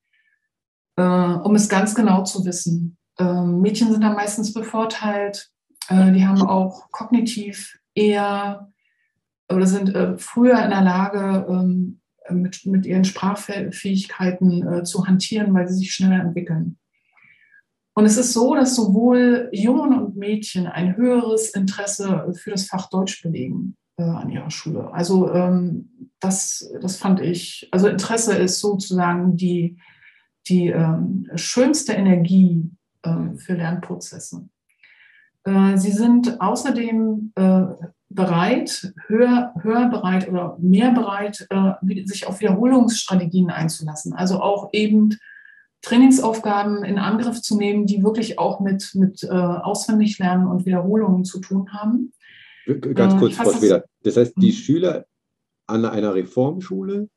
um 0.96 1.54
es 1.54 1.68
ganz 1.68 1.94
genau 1.94 2.24
zu 2.24 2.44
wissen. 2.44 2.96
Ähm, 3.20 3.60
Mädchen 3.60 3.92
sind 3.92 4.02
da 4.02 4.12
meistens 4.12 4.52
bevorteilt. 4.52 5.52
Die 5.90 6.26
haben 6.26 6.42
auch 6.42 6.90
kognitiv 6.90 7.78
eher 7.94 8.72
oder 9.50 9.66
sind 9.66 9.94
äh, 9.94 10.16
früher 10.18 10.62
in 10.62 10.70
der 10.70 10.82
Lage, 10.82 11.46
ähm, 11.48 12.00
mit, 12.30 12.66
mit 12.66 12.86
ihren 12.86 13.04
Sprachfähigkeiten 13.04 14.66
äh, 14.66 14.84
zu 14.84 15.06
hantieren, 15.06 15.54
weil 15.54 15.68
sie 15.68 15.78
sich 15.78 15.92
schneller 15.92 16.20
entwickeln. 16.20 16.78
Und 17.94 18.04
es 18.04 18.16
ist 18.16 18.32
so, 18.32 18.54
dass 18.54 18.76
sowohl 18.76 19.48
Jungen 19.52 19.98
und 19.98 20.16
Mädchen 20.16 20.66
ein 20.66 20.96
höheres 20.96 21.50
Interesse 21.50 22.32
für 22.40 22.52
das 22.52 22.66
Fach 22.66 22.88
Deutsch 22.90 23.22
belegen 23.22 23.76
äh, 23.96 24.02
an 24.02 24.30
ihrer 24.30 24.50
Schule. 24.50 24.92
Also 24.92 25.32
ähm, 25.32 26.10
das, 26.20 26.70
das 26.80 26.96
fand 26.96 27.20
ich, 27.20 27.68
also 27.72 27.88
Interesse 27.88 28.36
ist 28.36 28.60
sozusagen 28.60 29.36
die, 29.36 29.78
die 30.46 30.68
ähm, 30.68 31.28
schönste 31.34 31.92
Energie 31.92 32.70
äh, 33.02 33.36
für 33.36 33.54
Lernprozesse. 33.54 34.48
Äh, 35.44 35.76
sie 35.76 35.92
sind 35.92 36.40
außerdem 36.40 37.32
äh, 37.34 37.64
bereit, 38.10 38.92
höher, 39.06 39.52
höher 39.60 39.88
bereit 39.88 40.28
oder 40.28 40.56
mehr 40.60 40.92
bereit, 40.92 41.46
äh, 41.50 42.06
sich 42.06 42.26
auf 42.26 42.40
Wiederholungsstrategien 42.40 43.50
einzulassen. 43.50 44.14
Also 44.14 44.40
auch 44.40 44.70
eben 44.72 45.16
Trainingsaufgaben 45.82 46.84
in 46.84 46.98
Angriff 46.98 47.40
zu 47.42 47.56
nehmen, 47.56 47.86
die 47.86 48.02
wirklich 48.02 48.38
auch 48.38 48.60
mit, 48.60 48.90
mit 48.94 49.22
äh, 49.22 49.28
Auswendiglernen 49.28 50.46
und 50.46 50.66
Wiederholungen 50.66 51.24
zu 51.24 51.40
tun 51.40 51.72
haben. 51.72 52.12
Ganz 52.94 53.16
kurz, 53.16 53.36
Frau 53.36 53.52
Schweder. 53.52 53.84
Das 54.02 54.16
heißt, 54.16 54.34
die 54.36 54.48
mhm. 54.48 54.52
Schüler 54.52 55.06
an 55.66 55.84
einer 55.84 56.14
Reformschule 56.14 57.08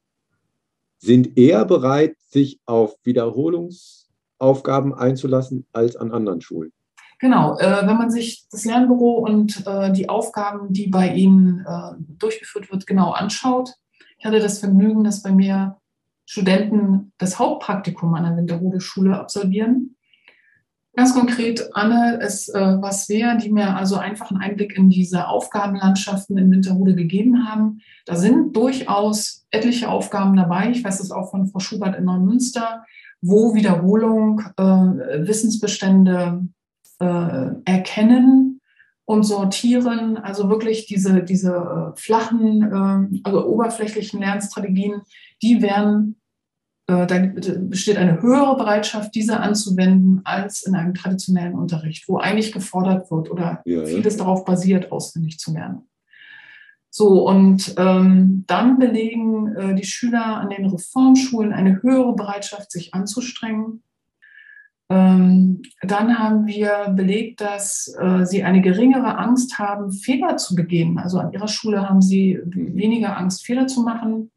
sind 1.00 1.38
eher 1.38 1.66
bereit, 1.66 2.16
sich 2.20 2.60
auf 2.66 2.96
Wiederholungsaufgaben 3.04 4.94
einzulassen 4.94 5.66
als 5.74 5.96
an 5.96 6.12
anderen 6.12 6.42
Schulen. 6.42 6.72
Genau, 7.22 7.56
äh, 7.60 7.86
wenn 7.86 7.98
man 7.98 8.10
sich 8.10 8.48
das 8.50 8.66
Lernbüro 8.66 9.20
und 9.20 9.66
äh, 9.68 9.92
die 9.92 10.10
Aufgaben, 10.10 10.74
die 10.74 10.88
bei 10.88 11.14
Ihnen 11.14 11.64
äh, 11.68 11.94
durchgeführt 12.18 12.72
wird, 12.72 12.88
genau 12.88 13.12
anschaut. 13.12 13.76
Ich 14.18 14.26
hatte 14.26 14.40
das 14.40 14.58
Vergnügen, 14.58 15.04
dass 15.04 15.22
bei 15.22 15.32
mir 15.32 15.78
Studenten 16.26 17.14
das 17.20 17.38
Hauptpraktikum 17.38 18.16
an 18.16 18.24
der 18.24 18.38
Winterrode-Schule 18.38 19.20
absolvieren. 19.20 19.98
Ganz 20.96 21.14
konkret, 21.14 21.70
Anne 21.74 22.20
ist 22.24 22.50
äh, 22.50 22.82
was 22.82 23.08
wer, 23.08 23.36
die 23.36 23.52
mir 23.52 23.76
also 23.76 23.98
einfach 23.98 24.32
einen 24.32 24.42
Einblick 24.42 24.76
in 24.76 24.90
diese 24.90 25.28
Aufgabenlandschaften 25.28 26.40
in 26.40 26.50
Winterhude 26.50 26.96
gegeben 26.96 27.48
haben. 27.48 27.82
Da 28.08 28.16
sind 28.16 28.56
durchaus 28.56 29.46
etliche 29.52 29.90
Aufgaben 29.90 30.36
dabei. 30.36 30.72
Ich 30.72 30.84
weiß 30.84 30.98
das 30.98 31.12
auch 31.12 31.30
von 31.30 31.46
Frau 31.46 31.60
Schubert 31.60 31.96
in 31.96 32.06
Neumünster, 32.06 32.84
wo 33.22 33.54
Wiederholung, 33.54 34.42
äh, 34.58 34.64
Wissensbestände 35.28 36.48
äh, 37.02 37.52
erkennen 37.66 38.62
und 39.06 39.24
sortieren, 39.24 40.18
also 40.18 40.49
wirklich 40.49 40.86
diese, 40.86 41.24
diese 41.24 41.54
äh, 41.95 41.99
flachen, 41.99 42.64
äh, 42.64 43.20
also 43.24 43.45
oberflächlichen 43.45 44.22
Lernstrategien, 44.22 45.02
die 45.41 45.62
werden, 45.62 46.22
äh, 46.88 47.06
da 47.08 47.20
besteht 47.60 47.97
eine 47.97 48.22
höhere 48.22 48.56
Bereitschaft, 48.56 49.14
diese 49.16 49.39
anzuwenden, 49.39 50.22
als 50.24 50.64
in 50.64 50.76
einem 50.76 50.93
traditionellen 50.93 51.56
Unterricht, 51.56 52.08
wo 52.08 52.20
eigentlich 52.20 52.52
gefordert 52.52 53.12
wird 53.12 53.30
oder 53.30 53.62
ja, 53.66 53.86
vieles 53.86 54.18
ja. 54.18 54.24
darauf 54.24 54.45
basiert, 54.45 54.91
auswendig 54.91 55.39
zu 55.39 55.52
lernen. 55.52 55.89
So, 56.93 57.28
und 57.28 57.74
ähm, 57.78 58.43
dann 58.47 58.78
belegen 58.78 59.56
äh, 59.56 59.76
die 59.76 59.86
Schüler 59.86 60.38
an 60.38 60.49
den 60.49 60.66
Reformschulen 60.66 61.54
eine 61.54 61.82
höhere 61.82 62.14
Bereitschaft, 62.16 62.72
sich 62.72 62.93
anzustrengen 62.93 63.82
dann 64.92 66.20
haben 66.20 66.48
wir 66.48 66.94
belegt, 66.94 67.39
dass 67.39 67.96
äh, 67.98 68.26
sie 68.26 68.44
eine 68.44 68.62
geringere 68.62 69.18
Angst 69.18 69.58
haben, 69.58 69.94
Fehler 69.94 70.36
zu 70.36 70.54
begehen. 70.54 70.98
Also 70.98 71.20
an 71.20 71.32
ihrer 71.32 71.48
Schule 71.48 71.88
haben 71.88 72.02
sie 72.02 72.39
weniger 72.46 73.16
Angst, 73.16 73.46
Fehler 73.46 73.68
zu 73.68 73.84
machen. 73.84 74.32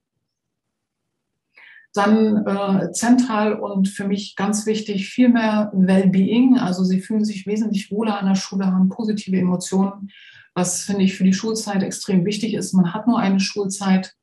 Dann 1.93 2.47
äh, 2.47 2.93
zentral 2.93 3.55
und 3.55 3.89
für 3.89 4.07
mich 4.07 4.37
ganz 4.37 4.65
wichtig, 4.67 5.09
viel 5.09 5.29
mehr 5.29 5.73
Wellbeing. 5.75 6.57
Also 6.59 6.85
sie 6.85 7.01
fühlen 7.01 7.25
sich 7.25 7.47
wesentlich 7.47 7.91
wohler 7.91 8.21
an 8.21 8.27
der 8.27 8.37
Schule, 8.37 8.67
haben 8.67 8.89
positive 8.91 9.37
Emotionen, 9.37 10.11
was 10.55 10.83
finde 10.83 11.03
ich 11.03 11.17
für 11.17 11.25
die 11.25 11.33
Schulzeit 11.33 11.83
extrem 11.83 12.25
wichtig 12.25 12.55
ist. 12.55 12.75
Man 12.75 12.95
hat 12.95 13.09
nur 13.09 13.19
eine 13.19 13.41
Schulzeit. 13.41 14.15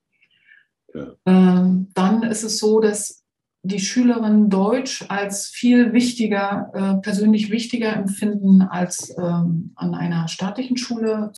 Ja. 0.94 1.08
Ähm, 1.26 1.90
dann 1.94 2.24
ist 2.24 2.44
es 2.44 2.58
so, 2.58 2.80
dass 2.80 3.21
die 3.64 3.80
Schülerinnen 3.80 4.50
Deutsch 4.50 5.06
als 5.08 5.48
viel 5.48 5.94
wichtiger, 5.94 6.72
äh, 6.74 7.02
persönlich 7.02 7.52
wichtiger 7.52 7.96
empfinden 7.96 8.62
als 8.62 9.16
ähm, 9.18 9.72
an 9.76 9.94
einer 9.94 10.28
staatlichen 10.28 10.78
Schule, 10.78 11.32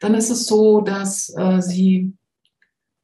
dann 0.00 0.14
ist 0.14 0.30
es 0.30 0.46
so, 0.46 0.80
dass 0.80 1.28
äh, 1.36 1.60
sie, 1.60 2.14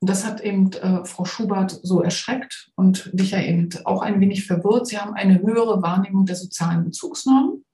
das 0.01 0.27
hat 0.27 0.41
eben 0.41 0.73
äh, 0.73 1.05
Frau 1.05 1.25
Schubert 1.25 1.79
so 1.83 2.03
erschreckt 2.03 2.71
und 2.75 3.11
dich 3.13 3.33
ja 3.33 3.41
eben 3.41 3.69
auch 3.85 4.03
ein 4.03 4.21
wenig 4.21 4.47
verwirrt, 4.47 4.87
sie 4.87 4.99
haben 4.99 5.15
eine 5.15 5.41
höhere 5.41 5.83
Wahrnehmung 5.83 6.25
der 6.25 6.37
sozialen 6.37 6.85
Bezugsnormen. 6.85 7.65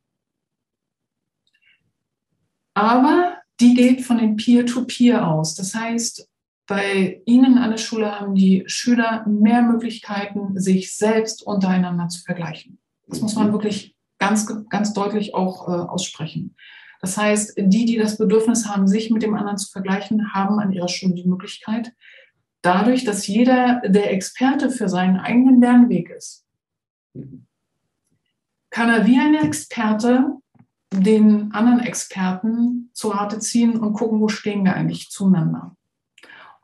Aber 2.74 3.36
die 3.60 3.74
geht 3.74 4.02
von 4.02 4.18
den 4.18 4.34
Peer-to-Peer 4.34 5.20
-Peer 5.20 5.26
aus. 5.26 5.54
Das 5.54 5.74
heißt, 5.74 6.28
bei 6.66 7.22
Ihnen 7.26 7.58
an 7.58 7.70
der 7.70 7.78
Schule 7.78 8.18
haben 8.18 8.34
die 8.34 8.64
Schüler 8.66 9.26
mehr 9.26 9.62
Möglichkeiten, 9.62 10.58
sich 10.58 10.96
selbst 10.96 11.46
untereinander 11.46 12.08
zu 12.08 12.22
vergleichen. 12.22 12.78
Das 13.06 13.20
muss 13.20 13.34
man 13.34 13.52
wirklich 13.52 13.94
ganz, 14.18 14.46
ganz 14.70 14.94
deutlich 14.94 15.34
auch 15.34 15.68
äh, 15.68 15.72
aussprechen. 15.72 16.56
Das 17.00 17.18
heißt, 17.18 17.54
die, 17.58 17.84
die 17.84 17.98
das 17.98 18.16
Bedürfnis 18.16 18.66
haben, 18.66 18.88
sich 18.88 19.10
mit 19.10 19.22
dem 19.22 19.34
anderen 19.34 19.58
zu 19.58 19.70
vergleichen, 19.70 20.32
haben 20.32 20.58
an 20.58 20.72
ihrer 20.72 20.88
Schule 20.88 21.14
die 21.14 21.28
Möglichkeit, 21.28 21.92
dadurch, 22.62 23.04
dass 23.04 23.26
jeder 23.26 23.82
der 23.84 24.12
Experte 24.12 24.70
für 24.70 24.88
seinen 24.88 25.18
eigenen 25.18 25.60
Lernweg 25.60 26.08
ist, 26.08 26.46
kann 28.70 28.88
er 28.88 29.06
wie 29.06 29.18
ein 29.18 29.34
Experte 29.34 30.30
den 30.90 31.52
anderen 31.52 31.80
Experten 31.80 32.90
zu 32.94 33.08
Rate 33.08 33.38
ziehen 33.38 33.76
und 33.76 33.92
gucken, 33.92 34.20
wo 34.20 34.28
stehen 34.28 34.64
wir 34.64 34.74
eigentlich 34.74 35.10
zueinander. 35.10 35.76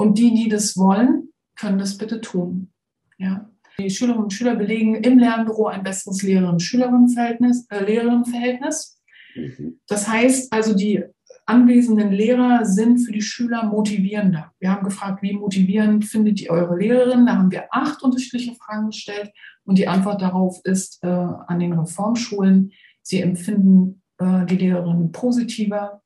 Und 0.01 0.16
die, 0.16 0.34
die 0.34 0.48
das 0.48 0.78
wollen, 0.78 1.28
können 1.57 1.78
das 1.78 1.98
bitte 1.98 2.22
tun. 2.22 2.72
Ja. 3.18 3.51
Die 3.78 3.90
Schülerinnen 3.90 4.24
und 4.24 4.32
Schüler 4.32 4.57
belegen 4.57 4.94
im 4.94 5.18
Lernbüro 5.18 5.66
ein 5.66 5.82
besseres 5.82 6.22
Lehrerinnen-Schülerinnen-Verhältnis. 6.22 7.66
Äh, 7.68 7.84
Lehrerinnen-Verhältnis. 7.84 8.98
Mhm. 9.34 9.78
Das 9.86 10.09
heißt 10.09 10.53
also, 10.55 10.74
die 10.74 11.05
anwesenden 11.44 12.12
Lehrer 12.12 12.64
sind 12.64 12.98
für 12.98 13.12
die 13.12 13.20
Schüler 13.20 13.64
motivierender. 13.64 14.53
Wir 14.59 14.70
haben 14.70 14.84
gefragt, 14.84 15.22
wie 15.22 15.34
motivierend 15.34 16.07
findet 16.07 16.40
ihr 16.40 16.51
eure 16.51 16.78
Lehrerin? 16.78 17.26
Da 17.26 17.36
haben 17.36 17.51
wir 17.51 17.66
acht 17.70 18.03
unterschiedliche 18.03 18.55
Fragen 18.55 18.86
gestellt 18.86 19.30
und 19.64 19.76
die 19.76 19.88
Antwort 19.88 20.22
darauf 20.22 20.61
ist 20.64 21.03
äh, 21.03 21.09
an 21.09 21.59
den 21.59 21.72
Reformschulen, 21.72 22.72
sie 23.03 23.20
empfinden 23.20 24.03
äh, 24.18 24.46
die 24.46 24.57
Lehrerinnen 24.57 25.12
positiver, 25.12 26.03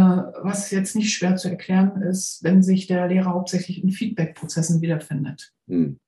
was 0.00 0.70
jetzt 0.70 0.96
nicht 0.96 1.12
schwer 1.12 1.36
zu 1.36 1.48
erklären 1.48 2.02
ist, 2.02 2.42
wenn 2.42 2.62
sich 2.62 2.86
der 2.86 3.08
Lehrer 3.08 3.32
hauptsächlich 3.32 3.82
in 3.82 3.90
Feedback-Prozessen 3.90 4.80
wiederfindet. 4.80 5.52
Hm. 5.68 5.98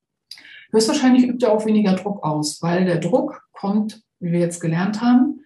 Höchstwahrscheinlich 0.73 1.27
übt 1.27 1.45
er 1.45 1.53
auch 1.53 1.67
weniger 1.67 1.95
Druck 1.95 2.25
aus, 2.25 2.61
weil 2.63 2.85
der 2.85 2.99
Druck 2.99 3.43
kommt, 3.53 4.03
wie 4.19 4.33
wir 4.33 4.41
jetzt 4.41 4.61
gelernt 4.61 5.01
haben, 5.01 5.41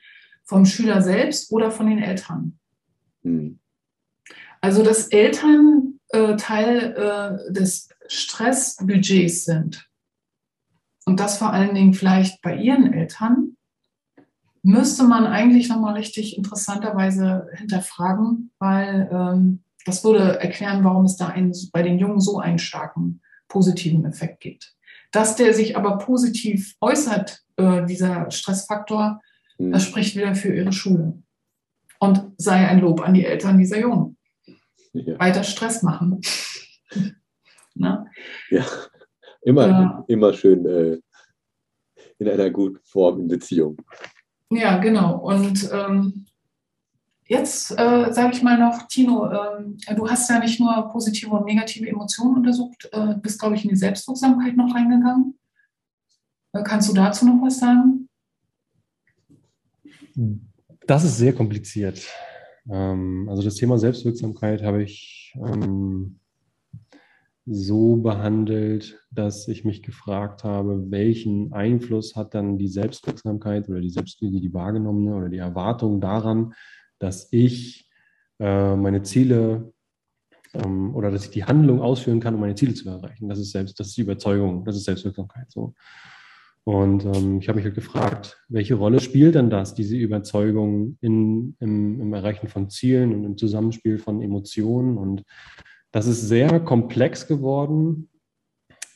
vom 0.44 0.64
Schüler 0.64 1.02
selbst 1.02 1.52
oder 1.52 1.70
von 1.70 1.88
den 1.88 1.98
Eltern. 1.98 2.58
Hm. 3.22 3.58
Also, 4.60 4.82
dass 4.82 5.08
Eltern 5.08 6.00
äh, 6.08 6.36
Teil 6.36 6.94
äh, 7.48 7.52
des 7.52 7.88
Stressbudgets 8.06 9.44
sind 9.44 9.88
und 11.06 11.20
das 11.20 11.38
vor 11.38 11.52
allen 11.52 11.74
Dingen 11.74 11.94
vielleicht 11.94 12.42
bei 12.42 12.56
ihren 12.56 12.92
Eltern, 12.92 13.56
müsste 14.62 15.04
man 15.04 15.26
eigentlich 15.26 15.68
nochmal 15.68 15.94
richtig 15.94 16.36
interessanterweise 16.36 17.48
hinterfragen, 17.54 18.50
weil 18.58 19.08
ähm, 19.12 19.62
das 19.86 20.04
würde 20.04 20.38
erklären, 20.40 20.84
warum 20.84 21.04
es 21.04 21.16
da 21.16 21.28
einen, 21.28 21.54
bei 21.72 21.82
den 21.82 21.98
Jungen 21.98 22.20
so 22.20 22.38
einen 22.38 22.58
starken 22.58 23.22
positiven 23.48 24.04
Effekt 24.04 24.40
gibt. 24.40 24.74
Dass 25.12 25.36
der 25.36 25.54
sich 25.54 25.76
aber 25.76 25.98
positiv 25.98 26.76
äußert, 26.80 27.42
äh, 27.56 27.84
dieser 27.86 28.30
Stressfaktor, 28.30 29.20
mhm. 29.58 29.72
das 29.72 29.84
spricht 29.84 30.16
wieder 30.16 30.34
für 30.34 30.54
ihre 30.54 30.72
Schule. 30.72 31.22
Und 31.98 32.32
sei 32.36 32.66
ein 32.66 32.80
Lob 32.80 33.00
an 33.00 33.14
die 33.14 33.24
Eltern 33.24 33.58
dieser 33.58 33.78
Jungen. 33.78 34.16
Ja. 34.92 35.18
Weiter 35.18 35.44
Stress 35.44 35.82
machen. 35.82 36.20
ja, 38.50 38.66
immer, 39.42 39.68
ja. 39.68 40.04
immer 40.08 40.32
schön 40.32 40.66
äh, 40.66 40.98
in 42.18 42.28
einer 42.28 42.50
guten 42.50 42.80
Form 42.84 43.20
in 43.20 43.28
Beziehung. 43.28 43.76
Ja, 44.50 44.78
genau. 44.78 45.18
Und 45.18 45.70
ähm, 45.72 46.26
jetzt 47.26 47.70
äh, 47.72 48.12
sage 48.12 48.34
ich 48.34 48.42
mal 48.42 48.58
noch, 48.58 48.88
Tino, 48.88 49.30
ähm, 49.30 49.78
du 49.96 50.08
hast 50.08 50.28
ja 50.28 50.38
nicht 50.40 50.58
nur 50.58 50.88
positive 50.90 51.30
und 51.30 51.46
negative 51.46 51.88
Emotionen 51.88 52.36
untersucht, 52.36 52.88
äh, 52.92 53.14
bist, 53.14 53.40
glaube 53.40 53.54
ich, 53.54 53.64
in 53.64 53.70
die 53.70 53.76
Selbstwirksamkeit 53.76 54.56
noch 54.56 54.74
reingegangen. 54.74 55.38
Äh, 56.52 56.62
kannst 56.64 56.88
du 56.88 56.94
dazu 56.94 57.26
noch 57.26 57.40
was 57.42 57.60
sagen? 57.60 58.08
Das 60.86 61.04
ist 61.04 61.18
sehr 61.18 61.32
kompliziert. 61.32 62.06
Ähm, 62.68 63.28
also 63.28 63.42
das 63.42 63.54
Thema 63.54 63.78
Selbstwirksamkeit 63.78 64.62
habe 64.62 64.82
ich 64.82 65.34
ähm, 65.36 66.19
so 67.46 67.96
behandelt, 67.96 69.00
dass 69.10 69.48
ich 69.48 69.64
mich 69.64 69.82
gefragt 69.82 70.44
habe, 70.44 70.90
welchen 70.90 71.52
Einfluss 71.52 72.14
hat 72.14 72.34
dann 72.34 72.58
die 72.58 72.68
Selbstwirksamkeit 72.68 73.68
oder 73.68 73.80
die 73.80 73.90
Selbst 73.90 74.20
die, 74.20 74.40
die 74.40 74.54
wahrgenommene 74.54 75.14
oder 75.14 75.28
die 75.28 75.38
Erwartung 75.38 76.00
daran, 76.00 76.52
dass 76.98 77.32
ich 77.32 77.90
äh, 78.38 78.76
meine 78.76 79.02
Ziele 79.02 79.72
ähm, 80.54 80.94
oder 80.94 81.10
dass 81.10 81.24
ich 81.24 81.30
die 81.30 81.44
Handlung 81.44 81.80
ausführen 81.80 82.20
kann, 82.20 82.34
um 82.34 82.40
meine 82.40 82.54
Ziele 82.54 82.74
zu 82.74 82.88
erreichen. 82.88 83.28
Das 83.28 83.38
ist 83.38 83.52
selbst, 83.52 83.78
das 83.80 83.88
ist 83.88 83.96
die 83.96 84.02
Überzeugung, 84.02 84.64
das 84.64 84.76
ist 84.76 84.84
Selbstwirksamkeit 84.84 85.50
so. 85.50 85.74
Und 86.64 87.04
ähm, 87.06 87.38
ich 87.38 87.48
habe 87.48 87.56
mich 87.56 87.64
halt 87.64 87.74
gefragt, 87.74 88.44
welche 88.48 88.74
Rolle 88.74 89.00
spielt 89.00 89.34
denn 89.34 89.48
das, 89.48 89.74
diese 89.74 89.96
Überzeugung 89.96 90.98
in, 91.00 91.56
im, 91.58 92.00
im 92.00 92.12
Erreichen 92.12 92.48
von 92.48 92.68
Zielen 92.68 93.14
und 93.14 93.24
im 93.24 93.38
Zusammenspiel 93.38 93.98
von 93.98 94.20
Emotionen 94.20 94.98
und 94.98 95.24
das 95.92 96.06
ist 96.06 96.28
sehr 96.28 96.60
komplex 96.60 97.26
geworden 97.26 98.08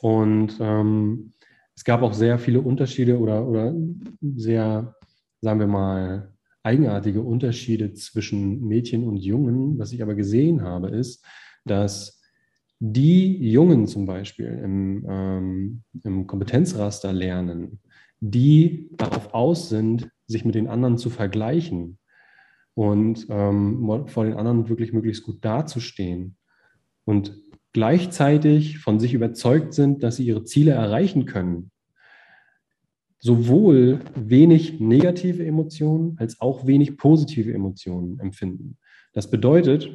und 0.00 0.58
ähm, 0.60 1.32
es 1.74 1.84
gab 1.84 2.02
auch 2.02 2.12
sehr 2.12 2.38
viele 2.38 2.60
Unterschiede 2.60 3.18
oder, 3.18 3.46
oder 3.46 3.74
sehr, 4.20 4.94
sagen 5.40 5.60
wir 5.60 5.66
mal, 5.66 6.32
eigenartige 6.62 7.20
Unterschiede 7.20 7.92
zwischen 7.94 8.66
Mädchen 8.66 9.04
und 9.04 9.16
Jungen. 9.16 9.78
Was 9.78 9.92
ich 9.92 10.02
aber 10.02 10.14
gesehen 10.14 10.62
habe, 10.62 10.88
ist, 10.88 11.24
dass 11.64 12.22
die 12.78 13.50
Jungen 13.50 13.86
zum 13.86 14.06
Beispiel 14.06 14.46
im, 14.46 15.06
ähm, 15.08 15.82
im 16.02 16.26
Kompetenzraster 16.26 17.12
lernen, 17.12 17.80
die 18.20 18.90
darauf 18.96 19.34
aus 19.34 19.68
sind, 19.68 20.10
sich 20.26 20.44
mit 20.44 20.54
den 20.54 20.68
anderen 20.68 20.96
zu 20.96 21.10
vergleichen 21.10 21.98
und 22.74 23.26
ähm, 23.28 24.06
vor 24.06 24.24
den 24.24 24.34
anderen 24.34 24.68
wirklich 24.68 24.92
möglichst 24.92 25.22
gut 25.22 25.44
dazustehen, 25.44 26.36
und 27.04 27.38
gleichzeitig 27.72 28.78
von 28.78 29.00
sich 29.00 29.14
überzeugt 29.14 29.74
sind, 29.74 30.02
dass 30.02 30.16
sie 30.16 30.26
ihre 30.26 30.44
Ziele 30.44 30.72
erreichen 30.72 31.26
können, 31.26 31.70
sowohl 33.18 34.00
wenig 34.14 34.80
negative 34.80 35.44
Emotionen 35.44 36.16
als 36.18 36.40
auch 36.40 36.66
wenig 36.66 36.96
positive 36.96 37.52
Emotionen 37.52 38.20
empfinden. 38.20 38.76
Das 39.12 39.30
bedeutet, 39.30 39.90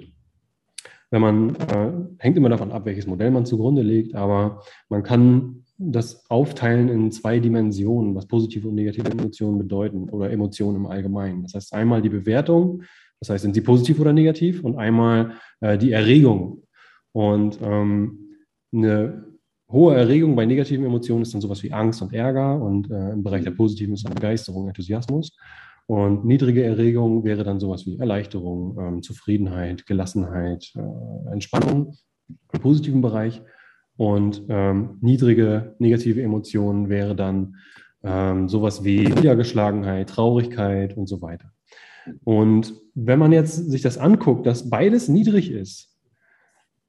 wenn 1.11 1.21
man, 1.21 1.55
äh, 1.55 1.91
hängt 2.19 2.37
immer 2.37 2.49
davon 2.49 2.71
ab, 2.71 2.85
welches 2.85 3.07
Modell 3.07 3.31
man 3.31 3.45
zugrunde 3.45 3.81
legt, 3.81 4.13
aber 4.13 4.61
man 4.89 5.03
kann 5.03 5.63
das 5.77 6.29
aufteilen 6.29 6.89
in 6.89 7.11
zwei 7.11 7.39
Dimensionen, 7.39 8.13
was 8.13 8.27
positive 8.27 8.67
und 8.67 8.75
negative 8.75 9.09
Emotionen 9.09 9.57
bedeuten 9.57 10.09
oder 10.09 10.29
Emotionen 10.29 10.75
im 10.75 10.85
Allgemeinen. 10.85 11.43
Das 11.43 11.53
heißt 11.53 11.73
einmal 11.73 12.01
die 12.01 12.09
Bewertung, 12.09 12.83
das 13.19 13.29
heißt, 13.29 13.43
sind 13.43 13.53
sie 13.53 13.61
positiv 13.61 13.99
oder 13.99 14.13
negativ, 14.13 14.63
und 14.63 14.77
einmal 14.77 15.33
äh, 15.59 15.77
die 15.77 15.91
Erregung, 15.91 16.63
und 17.19 17.59
ähm, 17.61 18.29
eine 18.73 19.25
hohe 19.69 19.93
Erregung 19.93 20.37
bei 20.37 20.45
negativen 20.45 20.85
Emotionen 20.85 21.23
ist 21.23 21.33
dann 21.33 21.41
sowas 21.41 21.61
wie 21.63 21.73
Angst 21.73 22.01
und 22.01 22.13
Ärger 22.13 22.61
und 22.61 22.89
äh, 22.89 23.09
im 23.11 23.23
Bereich 23.23 23.43
der 23.43 23.51
positiven 23.51 23.93
ist 23.93 24.05
dann 24.05 24.15
Begeisterung, 24.15 24.69
Enthusiasmus. 24.69 25.37
Und 25.85 26.23
niedrige 26.23 26.63
Erregung 26.63 27.25
wäre 27.25 27.43
dann 27.43 27.59
sowas 27.59 27.85
wie 27.85 27.97
Erleichterung, 27.97 28.77
ähm, 28.79 29.01
Zufriedenheit, 29.03 29.85
Gelassenheit, 29.85 30.71
äh, 30.77 31.33
Entspannung 31.33 31.97
im 32.53 32.61
positiven 32.61 33.01
Bereich. 33.01 33.41
Und 33.97 34.45
ähm, 34.47 34.97
niedrige 35.01 35.75
negative 35.77 36.21
Emotionen 36.21 36.87
wäre 36.87 37.17
dann 37.17 37.57
ähm, 38.01 38.47
sowas 38.47 38.85
wie 38.85 39.09
Niedergeschlagenheit, 39.09 40.07
Traurigkeit 40.07 40.95
und 40.95 41.07
so 41.07 41.21
weiter. 41.21 41.51
Und 42.23 42.75
wenn 42.95 43.19
man 43.19 43.33
jetzt 43.33 43.57
sich 43.69 43.81
das 43.81 43.97
anguckt, 43.97 44.47
dass 44.47 44.69
beides 44.69 45.09
niedrig 45.09 45.51
ist, 45.51 45.88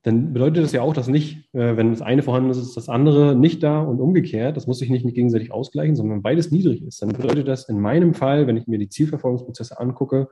dann 0.02 0.32
bedeutet 0.32 0.64
das 0.64 0.72
ja 0.72 0.80
auch, 0.80 0.94
dass 0.94 1.08
nicht, 1.08 1.52
äh, 1.52 1.76
wenn 1.76 1.90
das 1.90 2.00
eine 2.00 2.22
vorhanden 2.22 2.50
ist, 2.50 2.56
ist 2.56 2.76
das 2.76 2.88
andere 2.88 3.34
nicht 3.34 3.62
da 3.62 3.80
und 3.82 4.00
umgekehrt. 4.00 4.56
Das 4.56 4.66
muss 4.66 4.78
sich 4.78 4.88
nicht, 4.88 5.04
nicht 5.04 5.14
gegenseitig 5.14 5.52
ausgleichen, 5.52 5.94
sondern 5.94 6.16
wenn 6.16 6.22
beides 6.22 6.50
niedrig 6.50 6.82
ist, 6.82 7.02
dann 7.02 7.10
bedeutet 7.10 7.48
das 7.48 7.68
in 7.68 7.80
meinem 7.80 8.14
Fall, 8.14 8.46
wenn 8.46 8.56
ich 8.56 8.66
mir 8.66 8.78
die 8.78 8.88
Zielverfolgungsprozesse 8.88 9.78
angucke, 9.78 10.28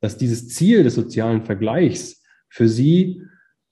dass 0.00 0.18
dieses 0.18 0.48
Ziel 0.48 0.82
des 0.82 0.94
sozialen 0.94 1.42
Vergleichs 1.42 2.22
für 2.50 2.68
sie 2.68 3.22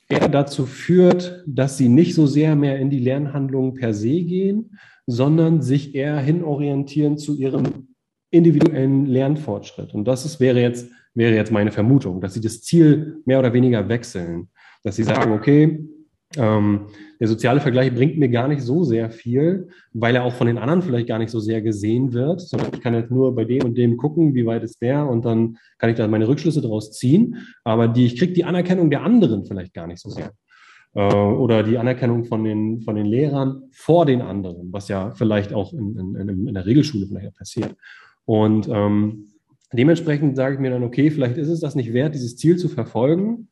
eher 0.09 0.29
dazu 0.29 0.65
führt, 0.65 1.45
dass 1.47 1.77
sie 1.77 1.89
nicht 1.89 2.15
so 2.15 2.27
sehr 2.27 2.57
mehr 2.57 2.79
in 2.79 2.89
die 2.89 3.01
Lernhandlungen 3.01 3.75
per 3.75 3.93
se 3.93 4.23
gehen, 4.23 4.79
sondern 5.07 5.61
sich 5.61 5.95
eher 5.95 6.19
hinorientieren 6.19 7.19
zu 7.19 7.37
ihrem 7.37 7.89
individuellen 8.31 9.07
Lernfortschritt. 9.07 9.93
Und 9.95 10.07
das 10.07 10.25
ist, 10.25 10.41
wäre, 10.41 10.61
jetzt, 10.61 10.91
wäre 11.13 11.35
jetzt 11.35 11.53
meine 11.53 11.71
Vermutung, 11.71 12.23
dass 12.23 12.35
sie 12.35 12.41
das 12.41 12.63
Ziel 12.63 13.19
mehr 13.27 13.39
oder 13.39 13.53
weniger 13.53 13.89
wechseln 13.89 14.49
dass 14.85 14.95
sie 14.97 15.03
sagen, 15.03 15.33
okay, 15.33 15.89
ähm, 16.37 16.87
der 17.21 17.29
soziale 17.29 17.61
Vergleich 17.61 17.95
bringt 17.95 18.19
mir 18.19 18.29
gar 18.29 18.49
nicht 18.49 18.61
so 18.63 18.83
sehr 18.83 19.09
viel, 19.11 19.69
weil 19.93 20.17
er 20.17 20.25
auch 20.25 20.33
von 20.33 20.47
den 20.49 20.59
anderen 20.59 20.83
vielleicht 20.83 21.07
gar 21.07 21.19
nicht 21.19 21.31
so 21.31 21.39
sehr 21.41 21.63
gesehen 21.63 22.13
wird, 22.13 22.41
sondern 22.41 22.71
ich 22.75 22.81
kann 22.81 22.95
jetzt 22.95 23.11
nur 23.11 23.35
bei 23.35 23.45
dem 23.45 23.65
und 23.65 23.79
dem 23.79 23.97
gucken, 23.97 24.35
wie 24.35 24.45
weit 24.45 24.65
ist 24.65 24.83
der 24.83 25.07
und 25.09 25.25
dann 25.25 25.59
kann 25.79 25.91
ich 25.91 25.97
da 25.97 26.09
meine 26.09 26.27
Rückschlüsse 26.27 26.61
daraus 26.61 26.91
ziehen, 26.93 27.37
aber 27.63 27.89
die, 27.89 28.07
ich 28.07 28.19
kriege 28.19 28.33
die 28.33 28.45
Anerkennung 28.45 28.91
der 28.91 29.03
anderen 29.03 29.45
vielleicht 29.45 29.75
gar 29.75 29.87
nicht 29.87 30.01
so 30.01 30.11
sehr. 30.11 30.33
äh, 30.95 31.15
oder 31.15 31.63
die 31.63 31.79
Anerkennung 31.79 32.25
von 32.25 32.45
den, 32.45 32.81
von 32.81 32.97
den 32.97 33.07
Lehrern 33.07 33.65
vor 33.73 34.07
den 34.07 34.23
anderen, 34.23 34.73
was 34.73 34.89
ja 34.89 35.11
vielleicht 35.13 35.53
auch 35.53 35.73
in, 35.73 36.17
in, 36.17 36.49
in 36.49 36.55
der 36.55 36.67
Regelschule 36.67 37.07
vielleicht 37.07 37.37
passiert. 37.37 37.75
Und 38.25 38.69
ähm, 38.69 39.27
dementsprechend 39.73 40.37
sage 40.37 40.55
ich 40.55 40.61
mir 40.61 40.71
dann, 40.71 40.85
okay, 40.85 41.11
vielleicht 41.11 41.37
ist 41.37 41.49
es 41.49 41.61
das 41.61 41.75
nicht 41.75 41.93
wert, 41.93 42.15
dieses 42.15 42.37
Ziel 42.37 42.57
zu 42.57 42.69
verfolgen. 42.69 43.49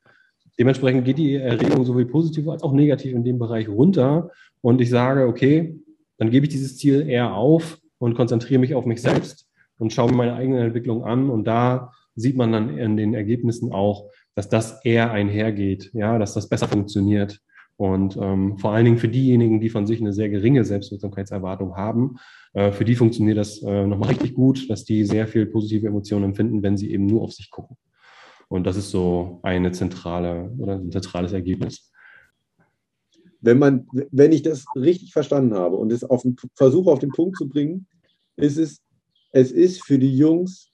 Dementsprechend 0.59 1.05
geht 1.05 1.19
die 1.19 1.35
Erregung 1.35 1.85
sowohl 1.85 2.05
positiv 2.07 2.49
als 2.49 2.63
auch 2.63 2.73
negativ 2.73 3.13
in 3.13 3.25
dem 3.25 3.39
Bereich 3.39 3.69
runter. 3.69 4.31
Und 4.61 4.81
ich 4.81 4.91
sage, 4.91 5.27
okay, 5.27 5.79
dann 6.19 6.31
gebe 6.31 6.47
ich 6.47 6.53
dieses 6.53 6.77
Ziel 6.77 7.09
eher 7.09 7.35
auf 7.35 7.79
und 7.99 8.15
konzentriere 8.15 8.61
mich 8.61 8.75
auf 8.75 8.87
mich 8.87 9.01
selbst 9.01 9.49
und 9.79 9.93
schaue 9.93 10.11
mir 10.11 10.17
meine 10.19 10.35
eigene 10.35 10.61
Entwicklung 10.61 11.05
an. 11.05 11.31
Und 11.31 11.45
da 11.47 11.93
sieht 12.15 12.37
man 12.37 12.53
dann 12.53 12.79
in 12.79 12.97
den 12.97 13.15
Ergebnissen 13.15 13.73
auch, 13.73 14.11
dass 14.35 14.49
das 14.49 14.85
eher 14.85 15.11
einhergeht, 15.11 15.91
ja, 15.95 16.19
dass 16.19 16.35
das 16.35 16.49
besser 16.49 16.69
funktioniert. 16.69 17.41
Und 17.77 18.17
ähm, 18.17 18.59
vor 18.59 18.73
allen 18.73 18.85
Dingen 18.85 18.99
für 18.99 19.09
diejenigen, 19.09 19.61
die 19.61 19.71
von 19.71 19.87
sich 19.87 20.01
eine 20.01 20.13
sehr 20.13 20.29
geringe 20.29 20.65
Selbstwirksamkeitserwartung 20.65 21.77
haben, 21.77 22.17
äh, 22.53 22.71
für 22.71 22.85
die 22.85 22.95
funktioniert 22.95 23.39
das 23.39 23.63
äh, 23.63 23.87
nochmal 23.87 24.11
richtig 24.11 24.35
gut, 24.35 24.71
dass 24.71 24.85
die 24.85 25.05
sehr 25.05 25.27
viel 25.27 25.47
positive 25.47 25.89
Emotionen 25.89 26.27
empfinden, 26.27 26.63
wenn 26.63 26.77
sie 26.77 26.93
eben 26.93 27.07
nur 27.07 27.23
auf 27.23 27.33
sich 27.33 27.51
gucken. 27.51 27.77
Und 28.53 28.65
das 28.65 28.77
ist 28.77 28.91
so 28.91 29.41
eine 29.43 29.73
zentrale 29.73 30.51
oder 30.59 30.75
ein 30.75 30.91
zentrales 30.91 31.33
Ergebnis. 31.33 31.91
Wenn 33.41 33.59
man, 33.59 33.87
wenn 34.11 34.31
ich 34.31 34.43
das 34.43 34.67
richtig 34.77 35.15
verstanden 35.15 35.55
habe 35.55 35.77
und 35.77 35.91
es 35.91 36.05
auf 36.05 36.21
den, 36.21 36.37
versuche 36.55 36.91
auf 36.91 36.99
den 36.99 37.13
Punkt 37.13 37.39
zu 37.39 37.49
bringen, 37.49 37.87
ist 38.37 38.59
es, 38.59 38.83
es 39.31 39.53
ist 39.53 39.83
für 39.83 39.99
die 39.99 40.15
Jungs, 40.15 40.71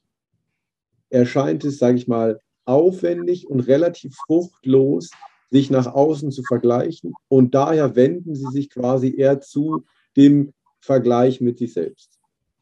erscheint 1.08 1.64
es, 1.64 1.78
sage 1.78 1.98
ich 1.98 2.08
mal, 2.08 2.40
aufwendig 2.64 3.48
und 3.48 3.60
relativ 3.60 4.12
fruchtlos, 4.26 5.10
sich 5.48 5.70
nach 5.70 5.86
außen 5.86 6.32
zu 6.32 6.42
vergleichen. 6.42 7.12
Und 7.28 7.54
daher 7.54 7.94
wenden 7.94 8.34
sie 8.34 8.50
sich 8.50 8.70
quasi 8.70 9.14
eher 9.16 9.40
zu 9.40 9.84
dem 10.16 10.52
Vergleich 10.80 11.40
mit 11.40 11.58
sich 11.58 11.74
selbst. 11.74 12.18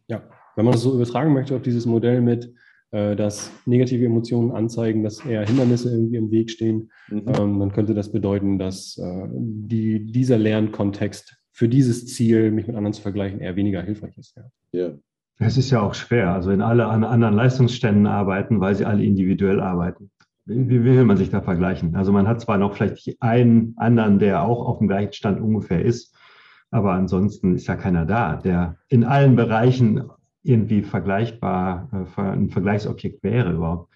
Ja, 0.08 0.28
wenn 0.56 0.66
man 0.66 0.72
das 0.72 0.82
so 0.82 0.92
übertragen 0.92 1.32
möchte 1.32 1.56
auf 1.56 1.62
dieses 1.62 1.86
Modell 1.86 2.20
mit, 2.20 2.52
dass 2.90 3.50
negative 3.66 4.06
Emotionen 4.06 4.52
anzeigen, 4.52 5.02
dass 5.02 5.24
eher 5.24 5.44
Hindernisse 5.44 5.90
irgendwie 5.90 6.16
im 6.16 6.30
Weg 6.30 6.50
stehen, 6.50 6.90
mhm. 7.08 7.24
ähm, 7.26 7.58
dann 7.58 7.72
könnte 7.72 7.94
das 7.94 8.12
bedeuten, 8.12 8.58
dass 8.58 8.96
äh, 8.96 9.28
die, 9.32 10.06
dieser 10.06 10.38
Lernkontext 10.38 11.36
für 11.52 11.68
dieses 11.68 12.06
Ziel, 12.06 12.50
mich 12.50 12.66
mit 12.66 12.76
anderen 12.76 12.92
zu 12.92 13.02
vergleichen, 13.02 13.40
eher 13.40 13.56
weniger 13.56 13.82
hilfreich 13.82 14.16
ist. 14.18 14.36
Ja. 14.36 14.42
ja. 14.72 14.94
Es 15.38 15.56
ist 15.56 15.70
ja 15.70 15.80
auch 15.80 15.94
schwer. 15.94 16.32
Also 16.32 16.50
wenn 16.50 16.62
alle 16.62 16.86
an 16.86 17.02
anderen 17.04 17.34
Leistungsständen 17.34 18.06
arbeiten, 18.06 18.60
weil 18.60 18.74
sie 18.74 18.84
alle 18.84 19.04
individuell 19.04 19.60
arbeiten. 19.60 20.10
Wie, 20.44 20.68
wie 20.68 20.84
will 20.84 21.04
man 21.04 21.16
sich 21.16 21.30
da 21.30 21.40
vergleichen? 21.40 21.96
Also 21.96 22.12
man 22.12 22.28
hat 22.28 22.40
zwar 22.40 22.58
noch 22.58 22.76
vielleicht 22.76 23.16
einen 23.20 23.74
anderen, 23.76 24.18
der 24.18 24.42
auch 24.42 24.66
auf 24.66 24.78
dem 24.78 24.88
gleichen 24.88 25.12
Stand 25.12 25.40
ungefähr 25.40 25.84
ist, 25.84 26.14
aber 26.70 26.92
ansonsten 26.92 27.54
ist 27.54 27.66
ja 27.66 27.76
keiner 27.76 28.06
da, 28.06 28.36
der 28.36 28.76
in 28.88 29.04
allen 29.04 29.34
Bereichen 29.34 30.04
irgendwie 30.46 30.82
vergleichbar, 30.82 31.88
äh, 32.16 32.20
ein 32.20 32.50
Vergleichsobjekt 32.50 33.22
wäre 33.22 33.52
überhaupt. 33.52 33.92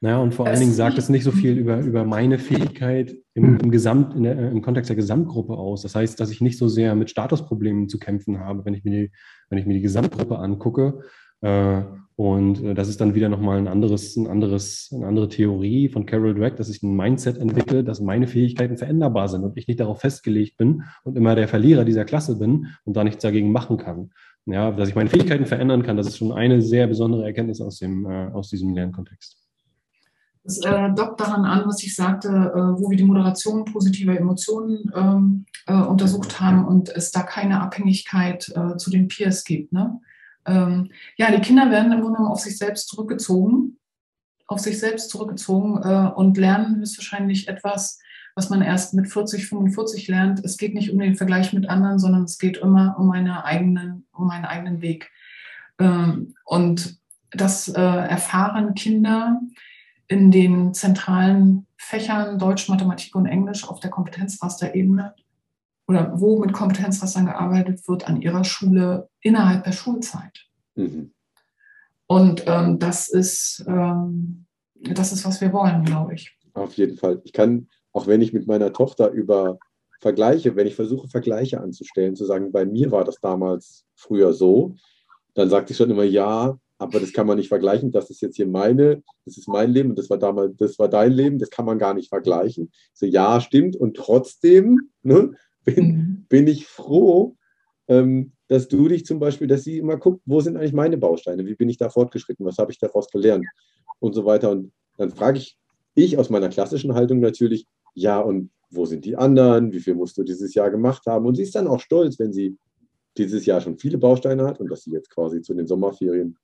Naja, 0.00 0.18
und 0.18 0.34
vor 0.34 0.46
allen 0.46 0.58
Dingen 0.58 0.72
sagt 0.72 0.98
es 0.98 1.08
nicht 1.08 1.22
so 1.22 1.30
viel 1.30 1.56
über, 1.56 1.78
über 1.78 2.04
meine 2.04 2.38
Fähigkeit 2.38 3.16
im, 3.34 3.58
im, 3.58 3.70
Gesamt, 3.70 4.14
der, 4.16 4.50
im 4.50 4.60
Kontext 4.60 4.88
der 4.88 4.96
Gesamtgruppe 4.96 5.54
aus. 5.54 5.82
Das 5.82 5.94
heißt, 5.94 6.18
dass 6.18 6.30
ich 6.30 6.40
nicht 6.40 6.58
so 6.58 6.66
sehr 6.66 6.96
mit 6.96 7.08
Statusproblemen 7.08 7.88
zu 7.88 8.00
kämpfen 8.00 8.40
habe, 8.40 8.64
wenn 8.64 8.74
ich 8.74 8.82
mir 8.82 8.90
die, 8.90 9.12
wenn 9.48 9.58
ich 9.58 9.66
mir 9.66 9.74
die 9.74 9.80
Gesamtgruppe 9.80 10.38
angucke. 10.38 11.02
Äh, 11.40 11.82
und 12.16 12.62
äh, 12.62 12.74
das 12.74 12.88
ist 12.88 13.00
dann 13.00 13.14
wieder 13.14 13.28
nochmal 13.28 13.58
ein 13.58 13.68
anderes, 13.68 14.16
ein 14.16 14.26
anderes, 14.26 14.90
eine 14.92 15.06
andere 15.06 15.28
Theorie 15.28 15.88
von 15.88 16.04
Carol 16.04 16.34
Dweck, 16.34 16.56
dass 16.56 16.68
ich 16.68 16.82
ein 16.82 16.94
Mindset 16.94 17.38
entwickle, 17.38 17.84
dass 17.84 18.00
meine 18.00 18.26
Fähigkeiten 18.26 18.76
veränderbar 18.76 19.28
sind 19.28 19.44
und 19.44 19.56
ich 19.56 19.68
nicht 19.68 19.80
darauf 19.80 20.00
festgelegt 20.00 20.56
bin 20.56 20.82
und 21.04 21.16
immer 21.16 21.34
der 21.34 21.48
Verlierer 21.48 21.84
dieser 21.84 22.04
Klasse 22.04 22.38
bin 22.38 22.66
und 22.84 22.96
da 22.96 23.04
nichts 23.04 23.22
dagegen 23.22 23.52
machen 23.52 23.76
kann. 23.76 24.10
Ja, 24.46 24.72
dass 24.72 24.88
ich 24.88 24.94
meine 24.94 25.08
Fähigkeiten 25.08 25.46
verändern 25.46 25.82
kann, 25.84 25.96
das 25.96 26.08
ist 26.08 26.18
schon 26.18 26.32
eine 26.32 26.60
sehr 26.60 26.86
besondere 26.88 27.24
Erkenntnis 27.24 27.60
aus, 27.60 27.78
dem, 27.78 28.06
äh, 28.06 28.28
aus 28.32 28.50
diesem 28.50 28.74
Lernkontext. 28.74 29.36
Das 30.44 30.58
äh, 30.58 30.90
dockt 30.94 31.20
daran 31.20 31.44
an, 31.44 31.66
was 31.66 31.82
ich 31.84 31.94
sagte, 31.94 32.28
äh, 32.28 32.80
wo 32.80 32.90
wir 32.90 32.96
die 32.96 33.04
Moderation 33.04 33.64
positiver 33.64 34.18
Emotionen 34.18 34.90
ähm, 34.94 35.46
äh, 35.66 35.74
untersucht 35.74 36.40
haben 36.40 36.66
und 36.66 36.88
es 36.88 37.12
da 37.12 37.22
keine 37.22 37.60
Abhängigkeit 37.60 38.52
äh, 38.56 38.76
zu 38.76 38.90
den 38.90 39.06
Peers 39.06 39.44
gibt. 39.44 39.72
Ne? 39.72 40.00
Ähm, 40.44 40.90
ja, 41.16 41.30
die 41.30 41.40
Kinder 41.40 41.70
werden 41.70 41.92
im 41.92 42.00
Grunde 42.00 42.16
genommen 42.16 42.32
auf 42.32 42.40
sich 42.40 42.58
selbst 42.58 42.88
zurückgezogen, 42.88 43.78
auf 44.48 44.58
sich 44.58 44.80
selbst 44.80 45.10
zurückgezogen 45.10 45.80
äh, 45.80 46.10
und 46.12 46.36
lernen 46.36 46.80
höchstwahrscheinlich 46.80 47.46
etwas, 47.46 48.00
was 48.34 48.50
man 48.50 48.62
erst 48.62 48.94
mit 48.94 49.08
40, 49.08 49.46
45 49.46 50.08
lernt. 50.08 50.44
Es 50.44 50.56
geht 50.56 50.74
nicht 50.74 50.90
um 50.90 50.98
den 50.98 51.16
Vergleich 51.16 51.52
mit 51.52 51.68
anderen, 51.68 51.98
sondern 51.98 52.24
es 52.24 52.38
geht 52.38 52.58
immer 52.58 52.96
um, 52.98 53.06
meine 53.06 53.44
eigenen, 53.44 54.06
um 54.12 54.26
meinen 54.26 54.44
eigenen 54.44 54.80
Weg. 54.80 55.10
Ähm, 55.78 56.34
und 56.44 56.98
das 57.30 57.68
äh, 57.68 57.80
erfahren 57.80 58.74
Kinder 58.74 59.40
in 60.08 60.30
den 60.30 60.74
zentralen 60.74 61.66
Fächern 61.76 62.38
Deutsch, 62.38 62.68
Mathematik 62.68 63.14
und 63.14 63.26
Englisch 63.26 63.68
auf 63.68 63.80
der 63.80 63.90
Kompetenzrasterebene 63.90 65.14
oder 65.88 66.20
wo 66.20 66.38
mit 66.38 66.52
Kompetenzrastern 66.52 67.26
gearbeitet 67.26 67.86
wird 67.88 68.06
an 68.08 68.20
ihrer 68.20 68.44
Schule 68.44 69.08
innerhalb 69.20 69.64
der 69.64 69.72
Schulzeit. 69.72 70.46
Mhm. 70.74 71.12
Und 72.06 72.44
ähm, 72.46 72.78
das, 72.78 73.08
ist, 73.08 73.64
ähm, 73.66 74.46
das 74.74 75.12
ist, 75.12 75.24
was 75.24 75.40
wir 75.40 75.52
wollen, 75.52 75.84
glaube 75.84 76.14
ich. 76.14 76.36
Auf 76.54 76.74
jeden 76.74 76.96
Fall. 76.96 77.20
Ich 77.24 77.32
kann 77.32 77.68
auch 77.92 78.06
wenn 78.06 78.22
ich 78.22 78.32
mit 78.32 78.46
meiner 78.46 78.72
Tochter 78.72 79.10
über 79.10 79.58
Vergleiche, 80.00 80.56
wenn 80.56 80.66
ich 80.66 80.74
versuche, 80.74 81.08
Vergleiche 81.08 81.60
anzustellen, 81.60 82.16
zu 82.16 82.24
sagen, 82.24 82.50
bei 82.50 82.64
mir 82.64 82.90
war 82.90 83.04
das 83.04 83.20
damals 83.20 83.84
früher 83.94 84.32
so, 84.32 84.74
dann 85.34 85.48
sagt 85.48 85.68
sie 85.68 85.74
schon 85.74 85.90
immer, 85.90 86.04
ja, 86.04 86.58
aber 86.78 86.98
das 86.98 87.12
kann 87.12 87.28
man 87.28 87.38
nicht 87.38 87.48
vergleichen. 87.48 87.92
Das 87.92 88.10
ist 88.10 88.20
jetzt 88.20 88.36
hier 88.36 88.48
meine, 88.48 89.02
das 89.24 89.38
ist 89.38 89.48
mein 89.48 89.70
Leben 89.70 89.90
und 89.90 89.98
das 89.98 90.10
war 90.10 90.18
damals, 90.18 90.56
das 90.56 90.78
war 90.78 90.88
dein 90.88 91.12
Leben, 91.12 91.38
das 91.38 91.50
kann 91.50 91.64
man 91.64 91.78
gar 91.78 91.94
nicht 91.94 92.08
vergleichen. 92.08 92.72
So, 92.92 93.06
ja, 93.06 93.40
stimmt. 93.40 93.76
Und 93.76 93.96
trotzdem 93.96 94.90
ne, 95.02 95.32
bin, 95.64 95.86
mhm. 95.86 96.26
bin 96.28 96.48
ich 96.48 96.66
froh, 96.66 97.36
ähm, 97.86 98.32
dass 98.48 98.68
du 98.68 98.88
dich 98.88 99.06
zum 99.06 99.20
Beispiel, 99.20 99.46
dass 99.46 99.62
sie 99.62 99.78
immer 99.78 99.96
guckt, 99.96 100.22
wo 100.26 100.40
sind 100.40 100.56
eigentlich 100.56 100.72
meine 100.72 100.98
Bausteine? 100.98 101.46
Wie 101.46 101.54
bin 101.54 101.68
ich 101.68 101.76
da 101.76 101.88
fortgeschritten? 101.88 102.44
Was 102.44 102.58
habe 102.58 102.72
ich 102.72 102.78
daraus 102.78 103.08
gelernt? 103.08 103.46
Und 104.00 104.14
so 104.14 104.24
weiter. 104.24 104.50
Und 104.50 104.72
dann 104.98 105.10
frage 105.10 105.38
ich, 105.38 105.56
ich 105.94 106.18
aus 106.18 106.30
meiner 106.30 106.48
klassischen 106.48 106.94
Haltung 106.94 107.20
natürlich, 107.20 107.66
ja, 107.94 108.20
und 108.20 108.50
wo 108.70 108.86
sind 108.86 109.04
die 109.04 109.16
anderen? 109.16 109.72
Wie 109.72 109.80
viel 109.80 109.94
musst 109.94 110.16
du 110.16 110.22
dieses 110.22 110.54
Jahr 110.54 110.70
gemacht 110.70 111.04
haben? 111.06 111.26
Und 111.26 111.36
sie 111.36 111.42
ist 111.42 111.54
dann 111.54 111.66
auch 111.66 111.80
stolz, 111.80 112.18
wenn 112.18 112.32
sie 112.32 112.56
dieses 113.18 113.44
Jahr 113.44 113.60
schon 113.60 113.78
viele 113.78 113.98
Bausteine 113.98 114.44
hat 114.44 114.60
und 114.60 114.70
dass 114.70 114.82
sie 114.82 114.92
jetzt 114.92 115.10
quasi 115.10 115.42
zu 115.42 115.54
den 115.54 115.66
Sommerferien 115.66 116.38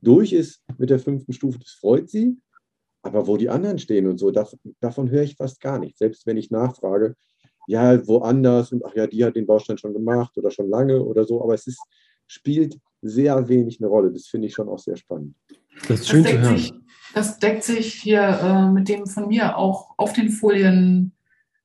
durch 0.00 0.32
ist 0.32 0.62
mit 0.78 0.90
der 0.90 0.98
fünften 0.98 1.32
Stufe. 1.32 1.58
Das 1.58 1.72
freut 1.72 2.08
sie. 2.08 2.36
Aber 3.02 3.26
wo 3.26 3.36
die 3.36 3.50
anderen 3.50 3.78
stehen 3.78 4.06
und 4.06 4.16
so, 4.16 4.30
davon, 4.30 4.58
davon 4.80 5.10
höre 5.10 5.22
ich 5.22 5.36
fast 5.36 5.60
gar 5.60 5.78
nichts. 5.78 5.98
Selbst 5.98 6.26
wenn 6.26 6.38
ich 6.38 6.50
nachfrage, 6.50 7.16
ja, 7.66 8.06
woanders 8.06 8.72
und 8.72 8.84
ach 8.84 8.94
ja, 8.94 9.06
die 9.06 9.24
hat 9.24 9.36
den 9.36 9.46
Baustein 9.46 9.76
schon 9.76 9.92
gemacht 9.92 10.36
oder 10.38 10.50
schon 10.50 10.70
lange 10.70 11.02
oder 11.02 11.24
so. 11.24 11.42
Aber 11.42 11.52
es 11.52 11.66
ist, 11.66 11.82
spielt 12.26 12.78
sehr 13.02 13.46
wenig 13.48 13.80
eine 13.80 13.88
Rolle. 13.88 14.10
Das 14.10 14.26
finde 14.26 14.48
ich 14.48 14.54
schon 14.54 14.68
auch 14.68 14.78
sehr 14.78 14.96
spannend. 14.96 15.34
Das 15.88 16.00
ist 16.00 16.08
schön 16.08 16.22
das 16.22 16.32
zu 16.32 16.38
hören. 16.38 16.56
Sich, 16.56 16.72
das 17.14 17.38
deckt 17.38 17.64
sich 17.64 17.94
hier 17.94 18.22
äh, 18.22 18.70
mit 18.70 18.88
dem 18.88 19.06
von 19.06 19.28
mir 19.28 19.56
auch 19.56 19.94
auf 19.96 20.12
den 20.12 20.30
Folien. 20.30 21.12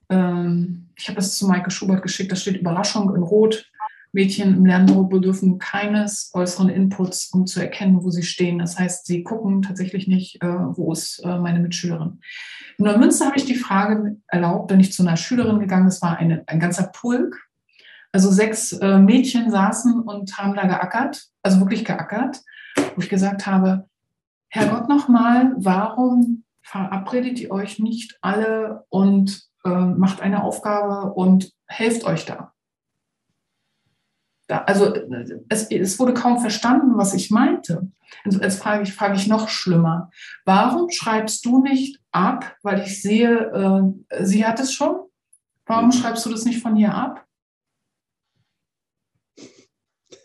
Ähm, 0.09 0.89
ich 0.95 1.07
habe 1.07 1.15
das 1.15 1.37
zu 1.37 1.47
Maike 1.47 1.71
Schubert 1.71 2.03
geschickt. 2.03 2.31
Da 2.31 2.35
steht 2.35 2.57
Überraschung 2.57 3.15
in 3.15 3.23
Rot. 3.23 3.65
Mädchen 4.11 4.55
im 4.55 4.65
Lernbüro 4.65 5.03
bedürfen 5.03 5.59
keines 5.59 6.31
äußeren 6.33 6.69
Inputs, 6.69 7.29
um 7.31 7.45
zu 7.45 7.59
erkennen, 7.59 8.03
wo 8.03 8.09
sie 8.09 8.23
stehen. 8.23 8.57
Das 8.57 8.79
heißt, 8.79 9.05
sie 9.05 9.21
gucken 9.21 9.61
tatsächlich 9.61 10.07
nicht, 10.07 10.41
äh, 10.41 10.47
wo 10.47 10.91
ist 10.91 11.19
äh, 11.23 11.37
meine 11.37 11.59
Mitschülerin. 11.59 12.19
In 12.79 12.85
Neumünster 12.85 13.27
habe 13.27 13.37
ich 13.37 13.45
die 13.45 13.55
Frage 13.55 14.17
erlaubt, 14.27 14.69
bin 14.69 14.79
ich 14.79 14.93
zu 14.93 15.03
einer 15.03 15.15
Schülerin 15.15 15.59
gegangen. 15.59 15.87
Es 15.87 16.01
war 16.01 16.17
eine, 16.17 16.43
ein 16.47 16.59
ganzer 16.59 16.87
Pulk 16.87 17.49
also 18.11 18.31
sechs 18.31 18.73
äh, 18.73 18.97
Mädchen 18.97 19.51
saßen 19.51 20.01
und 20.01 20.37
haben 20.37 20.55
da 20.55 20.65
geackert, 20.65 21.27
also 21.43 21.59
wirklich 21.59 21.85
geackert, 21.85 22.41
wo 22.95 23.01
ich 23.01 23.09
gesagt 23.09 23.45
habe, 23.45 23.87
Herrgott 24.49 24.89
nochmal, 24.89 25.53
warum 25.57 26.43
verabredet 26.61 27.39
ihr 27.39 27.51
euch 27.51 27.79
nicht 27.79 28.17
alle 28.21 28.85
und 28.89 29.43
äh, 29.63 29.69
macht 29.69 30.21
eine 30.21 30.43
Aufgabe 30.43 31.13
und 31.13 31.53
helft 31.67 32.03
euch 32.03 32.25
da? 32.25 32.53
da 34.47 34.63
also 34.63 34.93
es, 35.49 35.69
es, 35.71 35.99
wurde 35.99 36.13
kaum 36.13 36.39
verstanden, 36.39 36.97
was 36.97 37.13
ich 37.13 37.29
meinte. 37.29 37.91
Also 38.25 38.41
jetzt 38.41 38.61
frage 38.61 38.83
ich, 38.83 38.93
frage 38.93 39.15
ich 39.15 39.27
noch 39.27 39.49
schlimmer. 39.49 40.09
Warum 40.45 40.89
schreibst 40.89 41.45
du 41.45 41.61
nicht 41.61 42.01
ab, 42.11 42.55
weil 42.63 42.81
ich 42.81 43.01
sehe, 43.01 43.93
äh, 44.09 44.25
sie 44.25 44.45
hat 44.45 44.59
es 44.59 44.73
schon? 44.73 44.95
Warum 45.67 45.91
schreibst 45.91 46.25
du 46.25 46.31
das 46.31 46.45
nicht 46.45 46.63
von 46.63 46.75
hier 46.75 46.95
ab? 46.95 47.27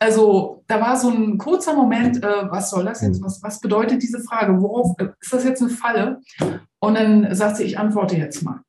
Also 0.05 0.62
da 0.66 0.82
war 0.82 0.98
so 0.98 1.09
ein 1.09 1.39
kurzer 1.39 1.74
Moment, 1.74 2.22
äh, 2.22 2.51
was 2.51 2.68
soll 2.68 2.85
das 2.85 3.01
jetzt? 3.01 3.22
Was, 3.22 3.43
was 3.43 3.59
bedeutet 3.59 4.02
diese 4.02 4.20
Frage? 4.20 4.60
Worauf 4.60 4.94
ist 5.01 5.32
das 5.32 5.44
jetzt 5.44 5.62
eine 5.62 5.70
Falle? 5.70 6.20
Und 6.78 6.94
dann 6.94 7.35
sagt 7.35 7.56
sie, 7.56 7.62
ich 7.62 7.78
antworte 7.78 8.14
jetzt 8.14 8.43
mal. 8.43 8.60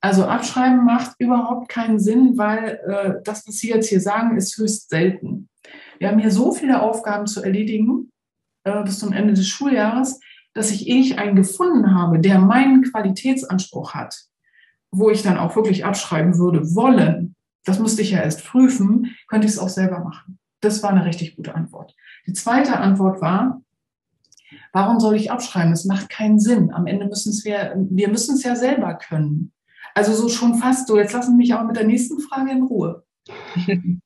Also 0.00 0.24
abschreiben 0.24 0.86
macht 0.86 1.16
überhaupt 1.18 1.68
keinen 1.68 1.98
Sinn, 1.98 2.38
weil 2.38 2.80
äh, 2.86 3.14
das, 3.24 3.46
was 3.46 3.56
Sie 3.56 3.68
jetzt 3.68 3.90
hier 3.90 4.00
sagen, 4.00 4.38
ist 4.38 4.56
höchst 4.56 4.88
selten. 4.88 5.50
Wir 5.98 6.08
haben 6.08 6.18
hier 6.18 6.30
so 6.30 6.50
viele 6.50 6.80
Aufgaben 6.80 7.26
zu 7.26 7.42
erledigen 7.42 8.10
äh, 8.64 8.82
bis 8.82 9.00
zum 9.00 9.12
Ende 9.12 9.34
des 9.34 9.48
Schuljahres, 9.48 10.18
dass 10.54 10.70
ich 10.70 10.88
eh 10.88 11.14
einen 11.16 11.36
gefunden 11.36 11.94
habe, 11.94 12.20
der 12.20 12.38
meinen 12.38 12.84
Qualitätsanspruch 12.84 13.92
hat, 13.92 14.18
wo 14.90 15.10
ich 15.10 15.22
dann 15.22 15.36
auch 15.36 15.54
wirklich 15.56 15.84
abschreiben 15.84 16.38
würde 16.38 16.74
wollen. 16.74 17.34
Das 17.66 17.78
musste 17.78 18.00
ich 18.00 18.12
ja 18.12 18.22
erst 18.22 18.46
prüfen, 18.46 19.14
könnte 19.28 19.46
ich 19.46 19.52
es 19.52 19.58
auch 19.58 19.68
selber 19.68 19.98
machen. 19.98 20.39
Das 20.60 20.82
war 20.82 20.90
eine 20.90 21.04
richtig 21.04 21.36
gute 21.36 21.54
Antwort. 21.54 21.94
Die 22.26 22.32
zweite 22.32 22.78
Antwort 22.78 23.20
war, 23.20 23.62
warum 24.72 25.00
soll 25.00 25.16
ich 25.16 25.30
abschreiben? 25.30 25.72
Es 25.72 25.84
macht 25.84 26.08
keinen 26.08 26.38
Sinn. 26.38 26.72
Am 26.72 26.86
Ende 26.86 27.06
müssen 27.06 27.30
es 27.30 27.44
wir, 27.44 27.74
wir 27.90 28.08
müssen 28.08 28.34
es 28.34 28.44
ja 28.44 28.56
selber 28.56 28.94
können. 28.94 29.52
Also 29.94 30.12
so 30.12 30.28
schon 30.28 30.54
fast 30.56 30.86
so. 30.86 30.98
Jetzt 30.98 31.12
lassen 31.12 31.32
Sie 31.32 31.36
mich 31.36 31.54
auch 31.54 31.64
mit 31.64 31.76
der 31.76 31.86
nächsten 31.86 32.20
Frage 32.20 32.50
in 32.50 32.62
Ruhe. 32.62 33.04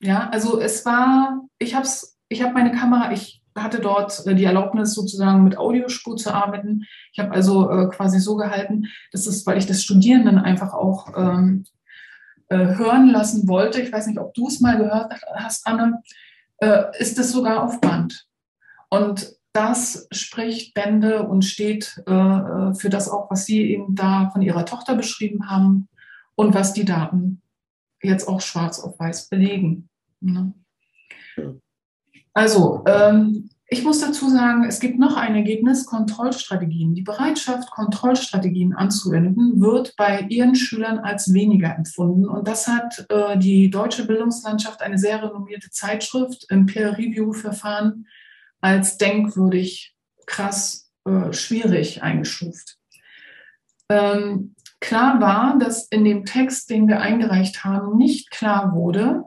ja, 0.00 0.28
also 0.30 0.60
es 0.60 0.84
war, 0.84 1.42
ich 1.58 1.74
habe 1.74 1.88
ich 2.28 2.42
habe 2.42 2.54
meine 2.54 2.72
Kamera, 2.72 3.12
ich 3.12 3.42
hatte 3.56 3.80
dort 3.80 4.26
äh, 4.26 4.34
die 4.34 4.44
Erlaubnis 4.44 4.94
sozusagen 4.94 5.44
mit 5.44 5.58
Audiospur 5.58 6.16
zu 6.16 6.32
arbeiten. 6.32 6.84
Ich 7.12 7.18
habe 7.18 7.32
also 7.32 7.70
äh, 7.70 7.88
quasi 7.88 8.20
so 8.20 8.36
gehalten, 8.36 8.86
dass 9.12 9.26
es, 9.26 9.46
weil 9.46 9.58
ich 9.58 9.66
das 9.66 9.82
Studierenden 9.82 10.38
einfach 10.38 10.72
auch 10.72 11.12
ähm, 11.16 11.64
äh, 12.48 12.76
hören 12.76 13.08
lassen 13.08 13.48
wollte, 13.48 13.80
ich 13.80 13.92
weiß 13.92 14.06
nicht, 14.06 14.18
ob 14.18 14.34
du 14.34 14.48
es 14.48 14.60
mal 14.60 14.78
gehört 14.78 15.12
hast, 15.34 15.66
Anne, 15.66 16.02
äh, 16.58 16.84
ist 16.98 17.18
es 17.18 17.32
sogar 17.32 17.64
auf 17.64 17.80
Band. 17.80 18.26
Und 18.88 19.34
das 19.52 20.06
spricht 20.12 20.74
Bände 20.74 21.26
und 21.26 21.42
steht 21.42 22.02
äh, 22.06 22.74
für 22.74 22.90
das 22.90 23.08
auch, 23.08 23.30
was 23.30 23.46
Sie 23.46 23.70
eben 23.72 23.94
da 23.94 24.30
von 24.30 24.42
Ihrer 24.42 24.66
Tochter 24.66 24.94
beschrieben 24.94 25.48
haben 25.48 25.88
und 26.34 26.54
was 26.54 26.72
die 26.72 26.84
Daten 26.84 27.42
jetzt 28.02 28.28
auch 28.28 28.40
schwarz 28.40 28.78
auf 28.78 28.98
weiß 28.98 29.28
belegen. 29.28 29.88
Ne? 30.20 30.52
Also, 32.34 32.84
ähm, 32.86 33.48
ich 33.68 33.82
muss 33.82 34.00
dazu 34.00 34.28
sagen, 34.28 34.64
es 34.64 34.78
gibt 34.78 34.98
noch 34.98 35.16
ein 35.16 35.34
Ergebnis, 35.34 35.86
Kontrollstrategien. 35.86 36.94
Die 36.94 37.02
Bereitschaft, 37.02 37.70
Kontrollstrategien 37.72 38.74
anzuwenden, 38.74 39.60
wird 39.60 39.94
bei 39.96 40.20
ihren 40.28 40.54
Schülern 40.54 41.00
als 41.00 41.32
weniger 41.34 41.74
empfunden. 41.74 42.28
Und 42.28 42.46
das 42.46 42.68
hat 42.68 43.06
äh, 43.08 43.36
die 43.36 43.68
deutsche 43.68 44.06
Bildungslandschaft, 44.06 44.82
eine 44.82 44.98
sehr 44.98 45.20
renommierte 45.20 45.70
Zeitschrift 45.70 46.46
im 46.48 46.66
Peer-Review-Verfahren, 46.66 48.06
als 48.60 48.98
denkwürdig, 48.98 49.96
krass, 50.26 50.88
äh, 51.04 51.32
schwierig 51.32 52.04
eingestuft. 52.04 52.78
Ähm, 53.88 54.54
klar 54.78 55.20
war, 55.20 55.58
dass 55.58 55.88
in 55.88 56.04
dem 56.04 56.24
Text, 56.24 56.70
den 56.70 56.86
wir 56.86 57.00
eingereicht 57.00 57.64
haben, 57.64 57.96
nicht 57.96 58.30
klar 58.30 58.74
wurde, 58.74 59.24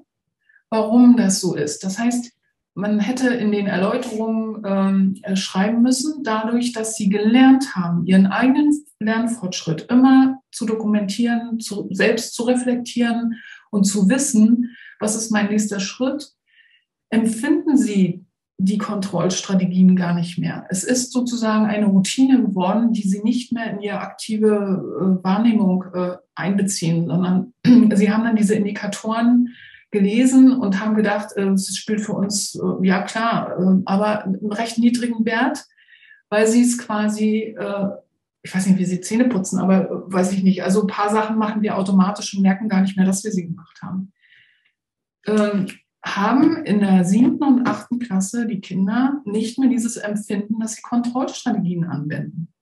warum 0.69 1.17
das 1.17 1.41
so 1.41 1.55
ist. 1.55 1.83
Das 1.83 1.99
heißt, 1.99 2.31
man 2.79 2.99
hätte 2.99 3.27
in 3.33 3.51
den 3.51 3.67
Erläuterungen 3.67 4.63
ähm, 4.65 5.35
schreiben 5.35 5.81
müssen, 5.81 6.23
dadurch, 6.23 6.71
dass 6.71 6.95
sie 6.95 7.09
gelernt 7.09 7.75
haben, 7.75 8.05
ihren 8.05 8.27
eigenen 8.27 8.73
Lernfortschritt 8.99 9.87
immer 9.89 10.41
zu 10.51 10.65
dokumentieren, 10.65 11.59
zu, 11.59 11.87
selbst 11.91 12.33
zu 12.33 12.43
reflektieren 12.43 13.35
und 13.69 13.83
zu 13.83 14.09
wissen, 14.09 14.75
was 14.99 15.15
ist 15.15 15.31
mein 15.31 15.49
nächster 15.49 15.79
Schritt, 15.79 16.31
empfinden 17.09 17.77
sie 17.77 18.25
die 18.61 18.77
Kontrollstrategien 18.77 19.95
gar 19.95 20.13
nicht 20.13 20.37
mehr. 20.37 20.65
Es 20.69 20.83
ist 20.83 21.13
sozusagen 21.13 21.65
eine 21.65 21.85
Routine 21.85 22.41
geworden, 22.41 22.91
die 22.91 23.07
sie 23.07 23.23
nicht 23.23 23.53
mehr 23.53 23.71
in 23.71 23.79
ihre 23.79 23.99
aktive 23.99 24.47
äh, 24.49 25.23
Wahrnehmung 25.23 25.85
äh, 25.93 26.17
einbeziehen, 26.35 27.07
sondern 27.07 27.53
sie 27.95 28.11
haben 28.11 28.25
dann 28.25 28.35
diese 28.35 28.55
Indikatoren 28.55 29.49
gelesen 29.91 30.51
und 30.53 30.79
haben 30.79 30.95
gedacht, 30.95 31.35
äh, 31.35 31.49
es 31.49 31.75
spielt 31.75 32.01
für 32.01 32.13
uns, 32.13 32.55
äh, 32.55 32.87
ja 32.87 33.01
klar, 33.03 33.57
äh, 33.59 33.81
aber 33.85 34.25
einen 34.25 34.51
recht 34.51 34.77
niedrigen 34.77 35.25
Wert, 35.25 35.65
weil 36.29 36.45
sie 36.45 36.61
es 36.61 36.77
quasi, 36.77 37.57
ich 38.43 38.55
weiß 38.55 38.67
nicht, 38.67 38.77
wie 38.77 38.85
sie 38.85 39.01
Zähne 39.01 39.29
putzen, 39.29 39.57
aber 39.57 40.03
weiß 40.13 40.31
ich 40.31 40.43
nicht. 40.43 40.63
Also 40.63 40.81
ein 40.81 40.87
paar 40.87 41.09
Sachen 41.09 41.39
machen 41.39 41.63
wir 41.63 41.75
automatisch 41.75 42.35
und 42.35 42.43
merken 42.43 42.69
gar 42.69 42.81
nicht 42.81 42.95
mehr, 42.95 43.05
dass 43.07 43.23
wir 43.23 43.31
sie 43.31 43.47
gemacht 43.47 43.81
haben. 43.81 44.13
Ähm, 45.25 45.65
haben 46.05 46.63
in 46.65 46.81
der 46.81 47.03
siebten 47.03 47.43
und 47.43 47.67
achten 47.67 47.97
Klasse 47.97 48.45
die 48.45 48.61
Kinder 48.61 49.23
nicht 49.25 49.57
mehr 49.57 49.69
dieses 49.69 49.97
Empfinden, 49.97 50.59
dass 50.59 50.75
sie 50.75 50.83
Kontrollstrategien 50.83 51.83
anwenden. 51.85 52.53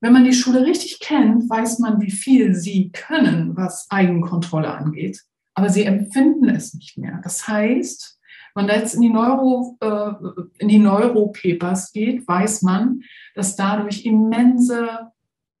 Wenn 0.00 0.14
man 0.14 0.24
die 0.24 0.32
Schule 0.32 0.64
richtig 0.64 1.00
kennt, 1.00 1.50
weiß 1.50 1.80
man, 1.80 2.00
wie 2.00 2.10
viel 2.10 2.54
sie 2.54 2.90
können, 2.92 3.54
was 3.58 3.90
Eigenkontrolle 3.90 4.72
angeht 4.72 5.22
aber 5.54 5.70
sie 5.70 5.84
empfinden 5.84 6.48
es 6.48 6.74
nicht 6.74 6.98
mehr. 6.98 7.20
Das 7.22 7.48
heißt, 7.48 8.18
wenn 8.54 8.66
man 8.66 8.76
jetzt 8.76 8.94
in 8.94 9.02
die 9.02 9.10
Neuro, 9.10 9.76
äh, 9.80 10.12
in 10.58 10.68
die 10.68 10.78
Neuropapers 10.78 11.92
geht, 11.92 12.26
weiß 12.26 12.62
man, 12.62 13.02
dass 13.34 13.56
dadurch 13.56 14.04
immense 14.04 15.10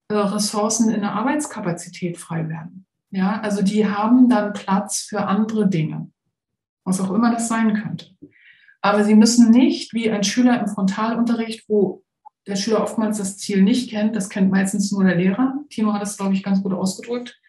äh, 0.08 0.14
Ressourcen 0.14 0.90
in 0.90 1.00
der 1.00 1.12
Arbeitskapazität 1.12 2.18
frei 2.18 2.48
werden. 2.48 2.86
Ja, 3.10 3.40
also 3.40 3.62
die 3.62 3.86
haben 3.86 4.28
dann 4.28 4.52
Platz 4.52 5.02
für 5.02 5.26
andere 5.26 5.68
Dinge, 5.68 6.10
was 6.84 7.00
auch 7.00 7.12
immer 7.12 7.32
das 7.32 7.48
sein 7.48 7.74
könnte. 7.74 8.06
Aber 8.80 9.04
sie 9.04 9.14
müssen 9.14 9.50
nicht 9.50 9.94
wie 9.94 10.10
ein 10.10 10.24
Schüler 10.24 10.60
im 10.60 10.68
Frontalunterricht, 10.68 11.68
wo 11.68 12.02
der 12.46 12.56
Schüler 12.56 12.82
oftmals 12.82 13.18
das 13.18 13.38
Ziel 13.38 13.62
nicht 13.62 13.90
kennt, 13.90 14.14
das 14.14 14.28
kennt 14.28 14.50
meistens 14.50 14.92
nur 14.92 15.04
der 15.04 15.14
Lehrer. 15.14 15.54
Tino 15.70 15.92
hat 15.92 16.02
das, 16.02 16.16
glaube 16.16 16.34
ich, 16.34 16.42
ganz 16.42 16.62
gut 16.62 16.72
ausgedrückt. 16.72 17.40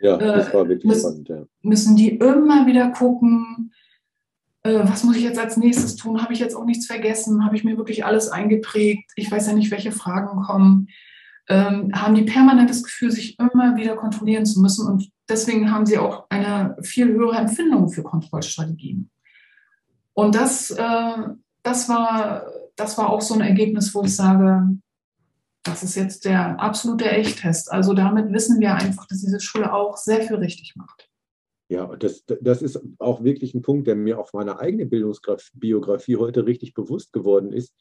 Ja, 0.00 0.16
äh, 0.16 0.38
das 0.38 0.52
war 0.52 0.68
wirklich 0.68 0.84
müssen, 0.84 1.24
spannend. 1.24 1.28
Ja. 1.28 1.46
Müssen 1.62 1.96
die 1.96 2.16
immer 2.16 2.66
wieder 2.66 2.90
gucken, 2.90 3.72
äh, 4.62 4.80
was 4.82 5.04
muss 5.04 5.16
ich 5.16 5.22
jetzt 5.22 5.38
als 5.38 5.56
nächstes 5.56 5.96
tun? 5.96 6.22
Habe 6.22 6.32
ich 6.32 6.38
jetzt 6.38 6.54
auch 6.54 6.64
nichts 6.64 6.86
vergessen? 6.86 7.44
Habe 7.44 7.56
ich 7.56 7.64
mir 7.64 7.76
wirklich 7.76 8.04
alles 8.04 8.28
eingeprägt? 8.28 9.10
Ich 9.16 9.30
weiß 9.30 9.46
ja 9.46 9.52
nicht, 9.52 9.70
welche 9.70 9.92
Fragen 9.92 10.42
kommen. 10.42 10.88
Ähm, 11.48 11.90
haben 11.92 12.14
die 12.14 12.22
permanent 12.22 12.70
das 12.70 12.82
Gefühl, 12.82 13.10
sich 13.10 13.38
immer 13.38 13.76
wieder 13.76 13.96
kontrollieren 13.96 14.46
zu 14.46 14.60
müssen 14.60 14.86
und 14.86 15.10
deswegen 15.28 15.72
haben 15.72 15.84
sie 15.84 15.98
auch 15.98 16.26
eine 16.28 16.76
viel 16.82 17.08
höhere 17.08 17.38
Empfindung 17.38 17.88
für 17.88 18.02
Kontrollstrategien. 18.02 19.10
Und 20.12 20.34
das, 20.34 20.70
äh, 20.70 21.16
das, 21.62 21.88
war, 21.88 22.44
das 22.76 22.98
war 22.98 23.10
auch 23.10 23.20
so 23.20 23.34
ein 23.34 23.40
Ergebnis, 23.40 23.94
wo 23.94 24.02
ich 24.02 24.14
sage, 24.14 24.76
das 25.62 25.82
ist 25.82 25.94
jetzt 25.94 26.24
der 26.24 26.58
absolute 26.60 27.04
Echttest. 27.10 27.70
Also 27.70 27.92
damit 27.92 28.32
wissen 28.32 28.60
wir 28.60 28.74
einfach, 28.74 29.06
dass 29.06 29.20
diese 29.20 29.40
Schule 29.40 29.72
auch 29.72 29.96
sehr 29.96 30.22
viel 30.22 30.36
richtig 30.36 30.74
macht. 30.76 31.08
Ja, 31.68 31.94
das, 31.96 32.24
das 32.40 32.62
ist 32.62 32.80
auch 32.98 33.22
wirklich 33.22 33.54
ein 33.54 33.62
Punkt, 33.62 33.86
der 33.86 33.94
mir 33.94 34.18
auf 34.18 34.32
meiner 34.32 34.58
eigenen 34.58 34.90
Bildungsbiografie 34.90 36.16
heute 36.16 36.46
richtig 36.46 36.74
bewusst 36.74 37.12
geworden 37.12 37.52
ist, 37.52 37.74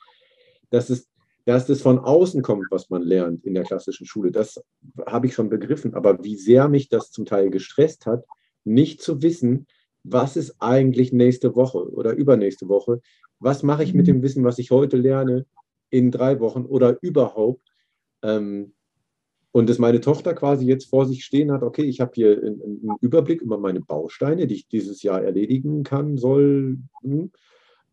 dass 0.70 0.92
es, 0.92 1.10
dass 1.46 1.70
es 1.70 1.82
von 1.82 1.98
außen 1.98 2.44
kommt, 2.44 2.68
was 2.70 2.90
man 2.92 3.02
lernt 3.02 3.44
in 3.46 3.56
der 3.56 3.64
klassischen 3.64 4.06
Schule. 4.06 4.32
Das 4.32 4.62
habe 5.08 5.26
ich 5.26 5.34
schon 5.34 5.50
begriffen. 5.50 5.96
Aber 5.96 6.24
wie 6.24 6.36
sehr 6.36 6.68
mich 6.68 6.90
das 6.90 7.12
zum 7.12 7.26
Teil 7.26 7.50
gestresst 7.50 8.06
hat, 8.06 8.26
nicht 8.64 9.02
zu 9.02 9.24
wissen, 9.24 9.66
was 10.04 10.38
ist 10.38 10.56
eigentlich 10.60 11.12
nächste 11.12 11.56
Woche 11.56 11.92
oder 11.92 12.12
übernächste 12.14 12.68
Woche? 12.70 13.02
Was 13.40 13.64
mache 13.64 13.84
ich 13.84 13.94
mit 13.94 14.06
mhm. 14.06 14.14
dem 14.14 14.22
Wissen, 14.22 14.44
was 14.44 14.60
ich 14.60 14.70
heute 14.70 14.98
lerne, 14.98 15.46
in 15.90 16.12
drei 16.12 16.40
Wochen 16.40 16.66
oder 16.66 16.98
überhaupt? 17.02 17.69
Ähm, 18.24 18.74
und 19.52 19.68
dass 19.70 19.80
meine 19.80 20.00
Tochter 20.00 20.34
quasi 20.36 20.66
jetzt 20.66 20.90
vor 20.90 21.08
sich 21.08 21.26
stehen 21.26 21.52
hat, 21.52 21.64
okay, 21.64 21.84
ich 21.84 22.00
habe 22.00 22.12
hier 22.14 22.38
einen, 22.38 22.96
Überblick 23.02 23.42
über 23.42 23.58
meine 23.58 23.82
Bausteine, 23.82 24.46
die 24.46 24.56
ich 24.56 24.68
dieses 24.68 25.02
Jahr 25.02 25.24
erledigen 25.24 25.84
kann, 25.84 26.18
soll. 26.18 26.78
Hm, 27.02 27.32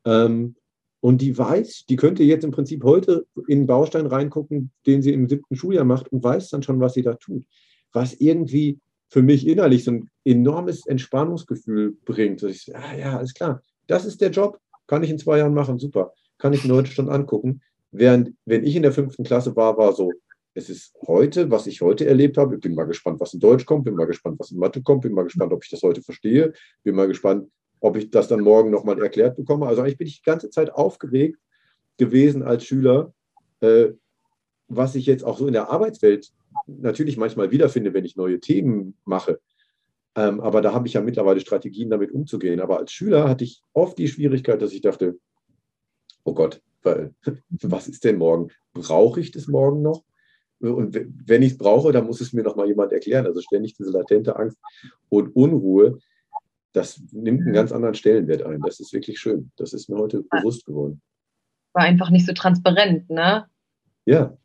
ähm, 0.05 0.57
und 1.01 1.23
die 1.23 1.37
weiß, 1.37 1.85
die 1.89 1.97
könnte 1.97 2.25
jetzt 2.25 2.45
im 2.45 2.51
Prinzip 2.51 2.85
heute 2.85 3.27
in 3.47 3.59
einen 3.59 3.67
Baustein 3.67 4.07
reingucken, 4.07 4.71
den 4.87 5.03
sie 5.03 5.13
im 5.13 5.29
siebten 5.29 5.57
Schuljahr 5.57 5.85
macht 5.85 6.11
und 6.13 6.23
weiß 6.23 6.51
dann 6.51 6.63
schon, 6.63 6.81
was 6.81 6.95
sie 6.95 7.03
da 7.03 7.15
tut. 7.15 7.45
Was 7.93 8.15
irgendwie 8.15 8.81
für 9.09 9.23
mich 9.23 9.47
innerlich 9.47 9.85
so 9.85 9.93
ein 9.93 10.11
enormes 10.25 10.87
Entspannungsgefühl 10.87 11.97
bringt. 12.05 12.43
Ich, 12.43 12.75
ah, 12.75 12.97
ja, 12.97 13.19
alles 13.19 13.35
klar, 13.35 13.63
das 13.87 14.05
ist 14.05 14.21
der 14.21 14.31
Job, 14.31 14.59
kann 14.87 15.03
ich 15.03 15.11
in 15.11 15.19
zwei 15.19 15.39
Jahren 15.39 15.55
machen, 15.55 15.79
super. 15.79 16.13
Kann 16.39 16.53
ich 16.53 16.65
mir 16.65 16.75
heute 16.75 16.91
schon 16.91 17.09
angucken. 17.09 17.63
Während, 17.99 18.35
wenn 18.45 18.65
ich 18.65 18.77
in 18.77 18.83
der 18.83 18.93
fünften 18.93 19.25
Klasse 19.25 19.57
war, 19.57 19.79
war 19.79 19.95
so, 19.95 20.13
es 20.53 20.69
ist 20.69 20.95
heute, 21.07 21.51
was 21.51 21.67
ich 21.67 21.81
heute 21.81 22.07
erlebt 22.07 22.37
habe. 22.37 22.57
Ich 22.57 22.61
bin 22.61 22.75
mal 22.75 22.85
gespannt, 22.85 23.21
was 23.21 23.33
in 23.33 23.41
Deutsch 23.41 23.65
kommt, 23.65 23.85
bin 23.85 23.95
mal 23.95 24.07
gespannt, 24.07 24.39
was 24.39 24.51
in 24.51 24.59
Mathe 24.59 24.83
kommt, 24.83 25.03
bin 25.03 25.13
mal 25.13 25.25
gespannt, 25.25 25.53
ob 25.53 25.65
ich 25.65 25.71
das 25.71 25.83
heute 25.83 26.03
verstehe, 26.03 26.53
bin 26.83 26.95
mal 26.95 27.09
gespannt, 27.09 27.51
ob 27.81 27.97
ich 27.97 28.11
das 28.11 28.29
dann 28.29 28.41
morgen 28.41 28.71
nochmal 28.71 29.01
erklärt 29.03 29.37
bekomme. 29.37 29.67
Also 29.67 29.81
eigentlich 29.81 29.97
bin 29.97 30.07
ich 30.07 30.19
die 30.19 30.31
ganze 30.31 30.51
Zeit 30.51 30.73
aufgeregt 30.73 31.39
gewesen 31.97 32.43
als 32.43 32.65
Schüler, 32.65 33.15
äh, 33.61 33.89
was 34.69 34.95
ich 34.95 35.07
jetzt 35.07 35.25
auch 35.25 35.39
so 35.39 35.47
in 35.47 35.55
der 35.55 35.71
Arbeitswelt 35.71 36.31
natürlich 36.67 37.17
manchmal 37.17 37.51
wiederfinde, 37.51 37.95
wenn 37.95 38.05
ich 38.05 38.17
neue 38.17 38.41
Themen 38.41 38.97
mache. 39.07 39.41
Ähm, 40.17 40.41
aber 40.41 40.61
da 40.61 40.75
habe 40.75 40.87
ich 40.87 40.95
ja 40.95 41.01
mittlerweile 41.01 41.41
Strategien, 41.41 41.89
damit 41.89 42.13
umzugehen. 42.13 42.61
Aber 42.61 42.79
als 42.79 42.93
Schüler 42.93 43.29
hatte 43.29 43.45
ich 43.45 43.63
oft 43.73 43.97
die 43.97 44.09
Schwierigkeit, 44.09 44.61
dass 44.61 44.73
ich 44.73 44.83
dachte, 44.83 45.19
oh 46.25 46.35
Gott, 46.35 46.61
weil, 46.87 47.15
was 47.51 47.89
ist 47.89 48.05
denn 48.05 48.17
morgen? 48.17 48.51
Brauche 48.73 49.21
ich 49.21 49.31
das 49.31 49.47
morgen 49.49 49.83
noch? 49.83 50.03
und 50.59 50.95
wenn 51.27 51.43
ich 51.43 51.53
es 51.53 51.59
brauche, 51.59 51.93
dann 51.93 52.07
muss 52.07 52.21
es 52.21 52.33
mir 52.33 52.43
noch 52.43 52.57
mal 52.57 52.67
jemand 52.67 52.93
erklären. 52.93 53.27
Also 53.27 53.41
ständig 53.43 53.75
diese 53.75 53.91
latente 53.91 54.37
Angst 54.37 54.57
und 55.09 55.35
Unruhe, 55.37 55.99
das 56.73 57.01
nimmt 57.13 57.43
einen 57.43 57.53
ganz 57.53 57.73
anderen 57.73 57.95
Stellenwert 57.95 58.43
ein. 58.43 58.61
Das 58.63 58.81
ist 58.81 58.93
wirklich 58.93 59.19
schön. 59.19 59.51
Das 59.57 59.73
ist 59.73 59.89
mir 59.89 59.97
heute 59.97 60.23
bewusst 60.23 60.65
geworden. 60.67 61.01
War 61.73 61.85
einfach 61.85 62.11
nicht 62.11 62.27
so 62.27 62.33
transparent, 62.33 63.11
ne? 63.11 63.47
Ja. 64.05 64.37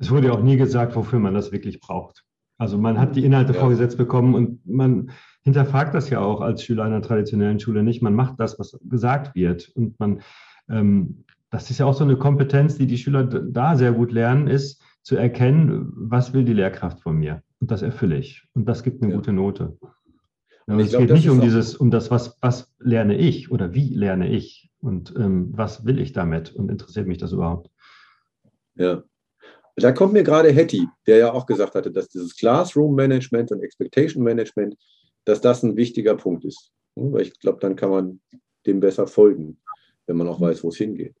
Es 0.00 0.10
wurde 0.10 0.28
ja 0.28 0.32
auch 0.32 0.42
nie 0.42 0.56
gesagt, 0.56 0.94
wofür 0.96 1.18
man 1.18 1.34
das 1.34 1.52
wirklich 1.52 1.80
braucht. 1.80 2.24
Also 2.56 2.76
man 2.78 2.98
hat 2.98 3.14
die 3.14 3.24
Inhalte 3.24 3.52
ja. 3.52 3.60
vorgesetzt 3.60 3.98
bekommen 3.98 4.34
und 4.34 4.66
man 4.66 5.10
hinterfragt 5.42 5.94
das 5.94 6.10
ja 6.10 6.20
auch 6.20 6.40
als 6.40 6.64
Schüler 6.64 6.84
einer 6.84 7.02
traditionellen 7.02 7.60
Schule 7.60 7.82
nicht. 7.82 8.02
Man 8.02 8.14
macht 8.14 8.38
das, 8.38 8.58
was 8.58 8.78
gesagt 8.82 9.34
wird. 9.34 9.68
Und 9.74 9.98
man, 10.00 10.22
das 10.68 11.70
ist 11.70 11.78
ja 11.78 11.86
auch 11.86 11.94
so 11.94 12.04
eine 12.04 12.16
Kompetenz, 12.16 12.76
die 12.76 12.86
die 12.86 12.98
Schüler 12.98 13.24
da 13.24 13.76
sehr 13.76 13.92
gut 13.92 14.12
lernen, 14.12 14.48
ist 14.48 14.82
zu 15.02 15.16
erkennen, 15.16 15.90
was 15.94 16.34
will 16.34 16.44
die 16.44 16.52
Lehrkraft 16.52 17.00
von 17.00 17.16
mir. 17.16 17.42
Und 17.60 17.70
das 17.70 17.82
erfülle 17.82 18.18
ich. 18.18 18.46
Und 18.54 18.66
das 18.66 18.82
gibt 18.82 19.02
eine 19.02 19.12
ja. 19.12 19.16
gute 19.16 19.32
Note. 19.32 19.78
Aber 20.66 20.82
es 20.82 20.90
glaub, 20.90 21.02
geht 21.02 21.12
nicht 21.12 21.30
um 21.30 21.40
dieses, 21.40 21.74
um 21.74 21.90
das, 21.90 22.10
was, 22.10 22.36
was 22.42 22.74
lerne 22.78 23.16
ich 23.16 23.50
oder 23.50 23.72
wie 23.72 23.94
lerne 23.94 24.28
ich 24.28 24.70
und 24.80 25.14
ähm, 25.16 25.50
was 25.52 25.86
will 25.86 25.98
ich 25.98 26.12
damit 26.12 26.54
und 26.54 26.70
interessiert 26.70 27.06
mich 27.06 27.16
das 27.16 27.32
überhaupt? 27.32 27.70
Ja, 28.74 29.02
da 29.76 29.92
kommt 29.92 30.12
mir 30.12 30.24
gerade 30.24 30.52
Hetty, 30.52 30.86
der 31.06 31.16
ja 31.16 31.32
auch 31.32 31.46
gesagt 31.46 31.74
hatte, 31.74 31.90
dass 31.90 32.08
dieses 32.08 32.36
Classroom 32.36 32.94
Management 32.94 33.50
und 33.50 33.62
Expectation 33.62 34.22
Management, 34.22 34.76
dass 35.24 35.40
das 35.40 35.62
ein 35.62 35.76
wichtiger 35.76 36.16
Punkt 36.16 36.44
ist. 36.44 36.70
Weil 36.94 37.22
ich 37.22 37.38
glaube, 37.40 37.60
dann 37.60 37.76
kann 37.76 37.90
man 37.90 38.20
dem 38.66 38.80
besser 38.80 39.06
folgen, 39.06 39.58
wenn 40.08 40.16
man 40.16 40.26
auch 40.26 40.40
weiß, 40.40 40.64
wo 40.64 40.68
es 40.68 40.76
hingeht. 40.76 41.14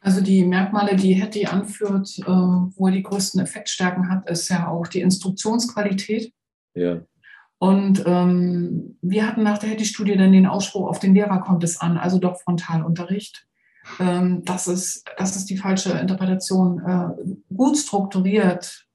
Also 0.00 0.20
die 0.20 0.44
Merkmale, 0.44 0.96
die 0.96 1.14
Hetty 1.14 1.46
anführt, 1.46 2.18
äh, 2.18 2.26
wo 2.26 2.88
er 2.88 2.92
die 2.92 3.02
größten 3.02 3.40
Effektstärken 3.40 4.10
hat, 4.10 4.28
ist 4.28 4.50
ja 4.50 4.68
auch 4.68 4.86
die 4.86 5.00
Instruktionsqualität. 5.00 6.30
Ja. 6.74 7.00
Und 7.58 8.04
ähm, 8.04 8.98
wir 9.00 9.26
hatten 9.26 9.42
nach 9.42 9.56
der 9.56 9.70
Hetty-Studie 9.70 10.16
dann 10.16 10.32
den 10.32 10.46
Ausspruch, 10.46 10.88
auf 10.90 10.98
den 10.98 11.14
Lehrer 11.14 11.40
kommt 11.40 11.64
es 11.64 11.80
an, 11.80 11.96
also 11.96 12.18
doch 12.18 12.38
Frontalunterricht. 12.42 13.46
Ähm, 13.98 14.42
das, 14.44 14.68
ist, 14.68 15.04
das 15.16 15.36
ist 15.36 15.48
die 15.48 15.56
falsche 15.56 15.92
Interpretation. 15.92 16.80
Äh, 16.80 17.54
gut 17.54 17.78
strukturiert, 17.78 18.86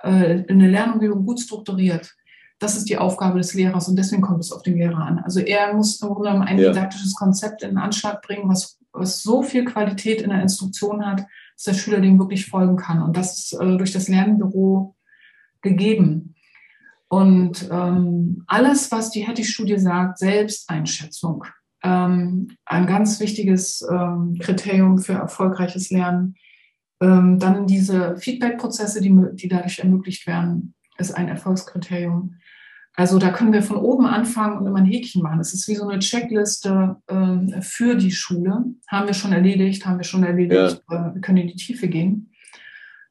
äh, 0.00 0.42
eine 0.48 0.68
Lernumgebung 0.68 1.24
gut 1.24 1.38
strukturiert, 1.38 2.16
das 2.62 2.76
ist 2.76 2.88
die 2.88 2.98
Aufgabe 2.98 3.38
des 3.38 3.54
Lehrers 3.54 3.88
und 3.88 3.96
deswegen 3.96 4.22
kommt 4.22 4.40
es 4.40 4.52
auf 4.52 4.62
den 4.62 4.76
Lehrer 4.76 4.98
an. 4.98 5.18
Also 5.18 5.40
er 5.40 5.74
muss 5.74 6.00
im 6.00 6.08
Grunde 6.08 6.30
genommen 6.30 6.46
ein 6.46 6.58
ja. 6.58 6.68
didaktisches 6.68 7.14
Konzept 7.14 7.62
in 7.62 7.70
den 7.70 7.78
Anschlag 7.78 8.22
bringen, 8.22 8.48
was, 8.48 8.78
was 8.92 9.22
so 9.22 9.42
viel 9.42 9.64
Qualität 9.64 10.22
in 10.22 10.30
der 10.30 10.42
Instruktion 10.42 11.04
hat, 11.04 11.24
dass 11.56 11.64
der 11.64 11.74
Schüler 11.74 12.00
dem 12.00 12.18
wirklich 12.18 12.46
folgen 12.46 12.76
kann. 12.76 13.02
Und 13.02 13.16
das 13.16 13.38
ist 13.38 13.60
äh, 13.60 13.76
durch 13.76 13.92
das 13.92 14.08
Lernbüro 14.08 14.94
gegeben. 15.60 16.34
Und 17.08 17.68
ähm, 17.70 18.44
alles, 18.46 18.90
was 18.92 19.10
die 19.10 19.26
Hattie-Studie 19.26 19.78
sagt, 19.78 20.18
Selbsteinschätzung, 20.18 21.44
ähm, 21.82 22.56
ein 22.64 22.86
ganz 22.86 23.20
wichtiges 23.20 23.86
ähm, 23.90 24.38
Kriterium 24.40 24.98
für 24.98 25.14
erfolgreiches 25.14 25.90
Lernen. 25.90 26.36
Ähm, 27.02 27.38
dann 27.38 27.66
diese 27.66 28.16
Feedback-Prozesse, 28.16 29.00
die, 29.00 29.12
die 29.34 29.48
dadurch 29.48 29.80
ermöglicht 29.80 30.26
werden, 30.26 30.74
ist 30.96 31.12
ein 31.12 31.28
Erfolgskriterium. 31.28 32.36
Also 32.94 33.18
da 33.18 33.30
können 33.30 33.52
wir 33.52 33.62
von 33.62 33.78
oben 33.78 34.06
anfangen 34.06 34.58
und 34.58 34.66
immer 34.66 34.78
ein 34.78 34.84
Häkchen 34.84 35.22
machen. 35.22 35.40
Es 35.40 35.54
ist 35.54 35.66
wie 35.66 35.76
so 35.76 35.88
eine 35.88 36.00
Checkliste 36.00 36.96
äh, 37.06 37.62
für 37.62 37.94
die 37.94 38.10
Schule. 38.10 38.64
Haben 38.86 39.06
wir 39.06 39.14
schon 39.14 39.32
erledigt, 39.32 39.86
haben 39.86 39.98
wir 39.98 40.04
schon 40.04 40.24
erledigt, 40.24 40.82
ja. 40.90 41.08
äh, 41.08 41.14
wir 41.14 41.20
können 41.22 41.38
in 41.38 41.48
die 41.48 41.56
Tiefe 41.56 41.88
gehen. 41.88 42.30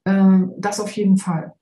Ähm, 0.05 0.51
das 0.57 0.79
auf 0.79 0.91
jeden 0.91 1.17
Fall. 1.17 1.53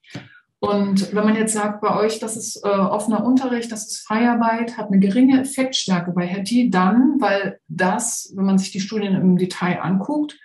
Und 0.59 1.15
wenn 1.15 1.23
man 1.23 1.37
jetzt 1.37 1.53
sagt, 1.53 1.79
bei 1.79 1.95
euch, 1.95 2.19
das 2.19 2.35
ist 2.35 2.65
äh, 2.65 2.67
offener 2.67 3.25
Unterricht, 3.25 3.71
das 3.71 3.87
ist 3.87 4.05
Freiarbeit, 4.05 4.77
hat 4.77 4.87
eine 4.87 4.99
geringe 4.99 5.39
Effektstärke 5.39 6.11
bei 6.11 6.27
Hetty, 6.27 6.69
dann, 6.69 7.15
weil 7.19 7.59
das, 7.69 8.33
wenn 8.35 8.45
man 8.45 8.57
sich 8.57 8.71
die 8.71 8.81
Studien 8.81 9.15
im 9.15 9.37
Detail 9.37 9.81
anguckt, 9.81 10.37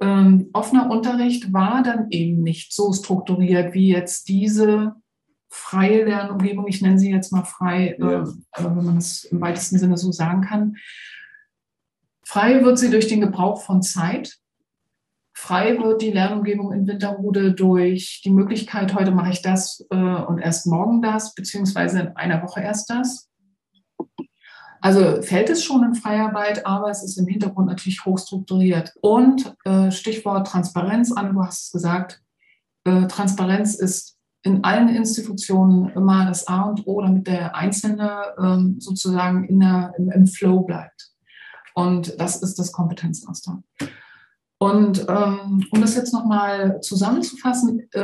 ähm, 0.00 0.50
offener 0.52 0.90
Unterricht 0.90 1.52
war 1.54 1.82
dann 1.82 2.10
eben 2.10 2.42
nicht 2.42 2.74
so 2.74 2.92
strukturiert 2.92 3.72
wie 3.72 3.88
jetzt 3.88 4.28
diese 4.28 4.96
freie 5.54 6.04
Lernumgebung, 6.04 6.66
ich 6.66 6.82
nenne 6.82 6.98
sie 6.98 7.12
jetzt 7.12 7.32
mal 7.32 7.44
frei, 7.44 7.96
äh, 7.98 8.02
ja. 8.02 8.22
äh, 8.22 8.64
wenn 8.64 8.84
man 8.84 8.96
es 8.96 9.22
im 9.24 9.40
weitesten 9.40 9.78
Sinne 9.78 9.96
so 9.96 10.10
sagen 10.10 10.42
kann. 10.42 10.76
Frei 12.26 12.64
wird 12.64 12.78
sie 12.78 12.90
durch 12.90 13.06
den 13.06 13.20
Gebrauch 13.20 13.62
von 13.62 13.80
Zeit, 13.80 14.38
frei 15.32 15.78
wird 15.78 16.02
die 16.02 16.10
Lernumgebung 16.10 16.72
in 16.72 16.88
Winterhude 16.88 17.52
durch 17.52 18.20
die 18.24 18.30
Möglichkeit, 18.30 18.94
heute 18.94 19.12
mache 19.12 19.30
ich 19.30 19.42
das 19.42 19.86
äh, 19.90 19.96
und 19.96 20.38
erst 20.38 20.66
morgen 20.66 21.02
das, 21.02 21.34
beziehungsweise 21.34 22.00
in 22.00 22.08
einer 22.16 22.42
Woche 22.42 22.60
erst 22.60 22.90
das. 22.90 23.30
Also 24.80 25.22
fällt 25.22 25.50
es 25.50 25.64
schon 25.64 25.84
in 25.84 25.94
Freiarbeit, 25.94 26.66
aber 26.66 26.90
es 26.90 27.04
ist 27.04 27.16
im 27.16 27.28
Hintergrund 27.28 27.68
natürlich 27.68 28.04
hochstrukturiert. 28.04 28.92
Und 29.00 29.54
äh, 29.64 29.90
Stichwort 29.92 30.48
Transparenz, 30.48 31.12
Anne, 31.12 31.32
du 31.32 31.42
hast 31.42 31.66
es 31.66 31.70
gesagt, 31.70 32.20
äh, 32.84 33.06
Transparenz 33.06 33.76
ist 33.76 34.13
in 34.44 34.62
allen 34.62 34.90
Institutionen 34.90 35.88
immer 35.90 36.26
das 36.26 36.46
A 36.46 36.62
und 36.62 36.86
O, 36.86 37.00
damit 37.00 37.26
der 37.26 37.56
Einzelne 37.56 38.34
ähm, 38.38 38.76
sozusagen 38.78 39.44
in 39.44 39.60
der, 39.60 39.94
im, 39.98 40.10
im 40.10 40.26
Flow 40.26 40.60
bleibt. 40.60 41.10
Und 41.74 42.20
das 42.20 42.42
ist 42.42 42.58
das 42.58 42.70
Kompetenzraster. 42.70 43.62
Und 44.58 45.06
ähm, 45.08 45.66
um 45.70 45.80
das 45.80 45.96
jetzt 45.96 46.12
nochmal 46.12 46.80
zusammenzufassen, 46.80 47.88
äh, 47.92 48.00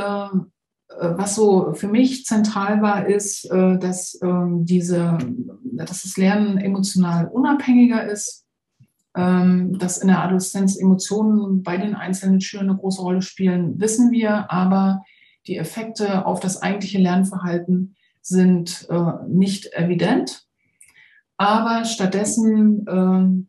äh, 0.99 1.17
was 1.17 1.35
so 1.35 1.73
für 1.75 1.89
mich 1.89 2.25
zentral 2.25 2.83
war, 2.83 3.07
ist, 3.07 3.45
äh, 3.51 3.79
dass, 3.79 4.19
ähm, 4.23 4.65
diese, 4.65 5.19
dass 5.73 6.03
das 6.03 6.17
Lernen 6.17 6.59
emotional 6.59 7.29
unabhängiger 7.29 8.05
ist, 8.11 8.47
ähm, 9.15 9.79
dass 9.79 9.99
in 9.99 10.09
der 10.09 10.23
Adoleszenz 10.23 10.77
Emotionen 10.77 11.63
bei 11.63 11.77
den 11.77 11.95
einzelnen 11.95 12.41
Schülern 12.41 12.71
eine 12.71 12.79
große 12.79 13.01
Rolle 13.01 13.23
spielen, 13.23 13.79
wissen 13.81 14.11
wir, 14.11 14.51
aber 14.51 15.03
die 15.51 15.59
Effekte 15.59 16.25
auf 16.27 16.39
das 16.39 16.63
eigentliche 16.63 16.99
Lernverhalten 16.99 17.97
sind 18.23 18.87
äh, 18.89 19.27
nicht 19.27 19.73
evident. 19.75 20.47
Aber 21.37 21.85
stattdessen 21.85 22.87
ähm, 22.89 23.49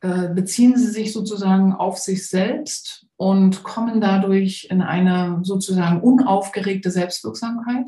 äh, 0.00 0.34
beziehen 0.34 0.76
sie 0.76 0.88
sich 0.88 1.12
sozusagen 1.12 1.74
auf 1.74 1.98
sich 1.98 2.28
selbst 2.28 3.06
und 3.16 3.62
kommen 3.62 4.00
dadurch 4.00 4.66
in 4.68 4.82
eine 4.82 5.38
sozusagen 5.42 6.00
unaufgeregte 6.00 6.90
Selbstwirksamkeit. 6.90 7.86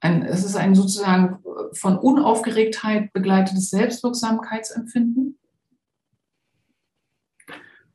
Ein, 0.00 0.24
es 0.24 0.44
ist 0.44 0.56
ein 0.56 0.74
sozusagen 0.74 1.38
von 1.72 1.98
Unaufgeregtheit 1.98 3.12
begleitetes 3.12 3.70
Selbstwirksamkeitsempfinden. 3.70 5.38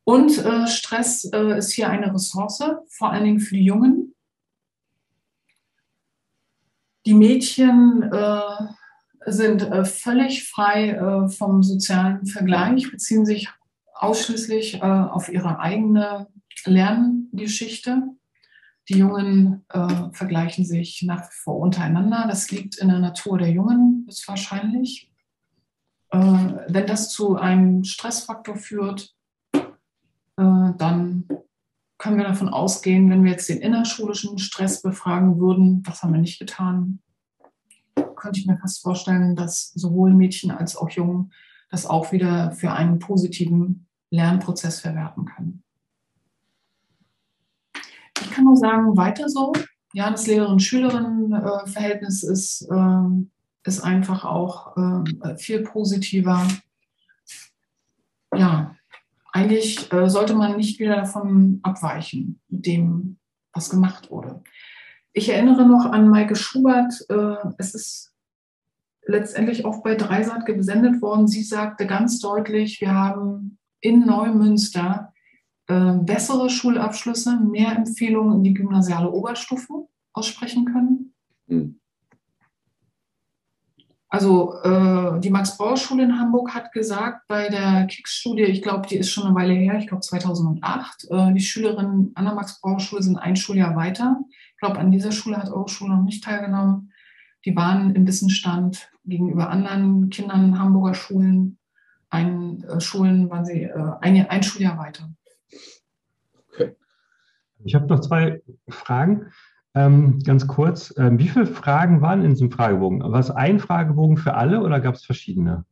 Und 0.05 0.37
äh, 0.37 0.67
Stress 0.67 1.25
äh, 1.25 1.57
ist 1.57 1.73
hier 1.73 1.89
eine 1.89 2.13
Ressource, 2.13 2.63
vor 2.89 3.11
allen 3.11 3.23
Dingen 3.25 3.39
für 3.39 3.55
die 3.55 3.65
Jungen. 3.65 4.15
Die 7.07 7.15
Mädchen 7.15 8.03
äh, 8.03 8.67
sind 9.25 9.63
äh, 9.63 9.83
völlig 9.83 10.47
frei 10.47 10.91
äh, 10.91 11.29
vom 11.29 11.63
sozialen 11.63 12.27
Vergleich, 12.27 12.89
beziehen 12.91 13.25
sich 13.25 13.49
ausschließlich 13.95 14.75
äh, 14.75 14.81
auf 14.81 15.27
ihre 15.29 15.59
eigene 15.59 16.27
Lerngeschichte. 16.65 18.03
Die 18.87 18.99
Jungen 18.99 19.65
vergleichen 20.11 20.63
sich 20.63 21.01
nach 21.01 21.23
wie 21.23 21.35
vor 21.43 21.57
untereinander. 21.57 22.25
Das 22.27 22.51
liegt 22.51 22.77
in 22.77 22.89
der 22.89 22.99
Natur 22.99 23.39
der 23.39 23.49
Jungen, 23.49 24.05
ist 24.07 24.27
wahrscheinlich. 24.27 25.11
Wenn 26.11 26.85
das 26.85 27.09
zu 27.09 27.35
einem 27.35 27.83
Stressfaktor 27.83 28.57
führt, 28.57 29.14
dann 30.37 31.27
können 31.97 32.17
wir 32.17 32.25
davon 32.25 32.49
ausgehen, 32.49 33.09
wenn 33.09 33.23
wir 33.23 33.31
jetzt 33.31 33.49
den 33.49 33.61
innerschulischen 33.61 34.37
Stress 34.37 34.81
befragen 34.81 35.39
würden, 35.39 35.81
das 35.83 36.03
haben 36.03 36.13
wir 36.13 36.19
nicht 36.19 36.39
getan, 36.39 36.99
könnte 38.15 38.39
ich 38.39 38.47
mir 38.47 38.57
fast 38.57 38.81
vorstellen, 38.81 39.35
dass 39.35 39.71
sowohl 39.73 40.13
Mädchen 40.13 40.51
als 40.51 40.75
auch 40.75 40.89
Jungen 40.89 41.31
das 41.69 41.85
auch 41.85 42.11
wieder 42.11 42.51
für 42.51 42.71
einen 42.71 42.99
positiven 42.99 43.87
Lernprozess 44.09 44.81
verwerten 44.81 45.25
können. 45.25 45.63
Ich 48.21 48.31
kann 48.31 48.45
nur 48.45 48.57
sagen, 48.57 48.95
weiter 48.97 49.29
so. 49.29 49.53
Ja, 49.93 50.11
das 50.11 50.27
Lehrerin-Schülerinnen-Verhältnis 50.27 52.23
ist, 52.23 52.67
äh, 52.69 53.25
ist 53.63 53.81
einfach 53.81 54.25
auch 54.25 54.75
äh, 54.77 55.37
viel 55.37 55.63
positiver. 55.63 56.45
Ja, 58.35 58.74
eigentlich 59.35 59.91
äh, 59.91 60.09
sollte 60.09 60.33
man 60.33 60.55
nicht 60.55 60.79
wieder 60.79 60.95
davon 60.95 61.59
abweichen, 61.61 62.39
mit 62.47 62.65
dem, 62.65 63.17
was 63.51 63.69
gemacht 63.69 64.09
wurde. 64.09 64.41
Ich 65.11 65.27
erinnere 65.27 65.67
noch 65.67 65.85
an 65.91 66.07
Maike 66.07 66.37
Schubert. 66.37 66.93
Äh, 67.09 67.35
es 67.57 67.75
ist 67.75 68.13
letztendlich 69.05 69.65
auch 69.65 69.83
bei 69.83 69.95
Dreisat 69.95 70.45
gesendet 70.45 71.01
worden. 71.01 71.27
Sie 71.27 71.43
sagte 71.43 71.85
ganz 71.85 72.19
deutlich, 72.19 72.79
wir 72.79 72.93
haben 72.93 73.57
in 73.81 74.05
Neumünster 74.05 75.13
äh, 75.67 75.91
bessere 75.97 76.49
Schulabschlüsse, 76.49 77.37
mehr 77.41 77.75
Empfehlungen 77.75 78.37
in 78.37 78.43
die 78.45 78.53
gymnasiale 78.53 79.11
Oberstufe 79.11 79.89
aussprechen 80.13 80.63
können. 80.63 81.13
Mhm. 81.47 81.81
Also 84.07 84.53
äh, 84.63 84.69
die 85.19 85.29
Max-Brauer-Schule 85.29 86.03
in 86.03 86.19
Hamburg 86.19 86.53
hat 86.53 86.71
gesagt 86.71 87.27
bei 87.27 87.49
der 87.49 87.85
KICS-Studie, 87.87 88.43
ich 88.43 88.61
glaube, 88.61 88.87
die 88.87 88.95
ist 88.95 89.09
schon 89.09 89.25
eine 89.25 89.35
Weile 89.35 89.53
her, 89.53 89.77
ich 89.77 89.87
glaube 89.87 90.01
2008, 90.01 91.07
äh, 91.09 91.33
die 91.33 91.41
Schülerinnen 91.41 92.11
an 92.15 92.25
der 92.25 92.33
Max-Brauer-Schule 92.33 93.01
sind 93.01 93.17
ein 93.17 93.35
Schuljahr 93.35 93.75
weiter. 93.75 94.19
Ich 94.29 94.57
glaube, 94.59 94.79
an 94.79 94.91
dieser 94.91 95.11
Schule 95.11 95.37
hat 95.37 95.49
eure 95.49 95.69
Schule 95.69 95.95
noch 95.95 96.03
nicht 96.03 96.23
teilgenommen. 96.23 96.91
Die 97.45 97.55
waren 97.55 97.95
im 97.95 98.07
Wissensstand 98.07 98.89
gegenüber 99.05 99.49
anderen 99.49 100.09
Kindern 100.09 100.57
Hamburger 100.59 100.93
Schulen, 100.93 101.57
ein, 102.09 102.63
äh, 102.63 102.79
Schulen 102.79 103.29
waren 103.29 103.45
sie 103.45 103.63
äh, 103.63 103.91
ein, 104.01 104.29
ein 104.29 104.43
Schuljahr 104.43 104.77
weiter. 104.77 105.09
Okay. 106.53 106.75
Ich 107.63 107.75
habe 107.75 107.87
noch 107.87 107.99
zwei 107.99 108.41
Fragen. 108.69 109.31
Ähm, 109.75 110.19
ganz 110.23 110.47
kurz, 110.47 110.93
ähm, 110.97 111.19
wie 111.19 111.27
viele 111.27 111.45
Fragen 111.45 112.01
waren 112.01 112.23
in 112.23 112.31
diesem 112.31 112.49
Fragebogen? 112.49 113.01
War 113.03 113.19
es 113.19 113.29
ein 113.29 113.59
Fragebogen 113.59 114.15
für 114.15 114.33
alle 114.33 114.61
oder 114.61 114.79
gab 114.79 114.95
es 114.95 115.03
verschiedene? 115.03 115.65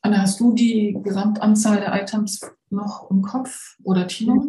Anna, 0.00 0.22
hast 0.22 0.40
du 0.40 0.54
die 0.54 0.98
Gesamtanzahl 1.02 1.80
der 1.80 2.02
Items 2.02 2.40
noch 2.70 3.10
im 3.10 3.22
Kopf 3.22 3.76
oder 3.84 4.06
Tino? 4.06 4.46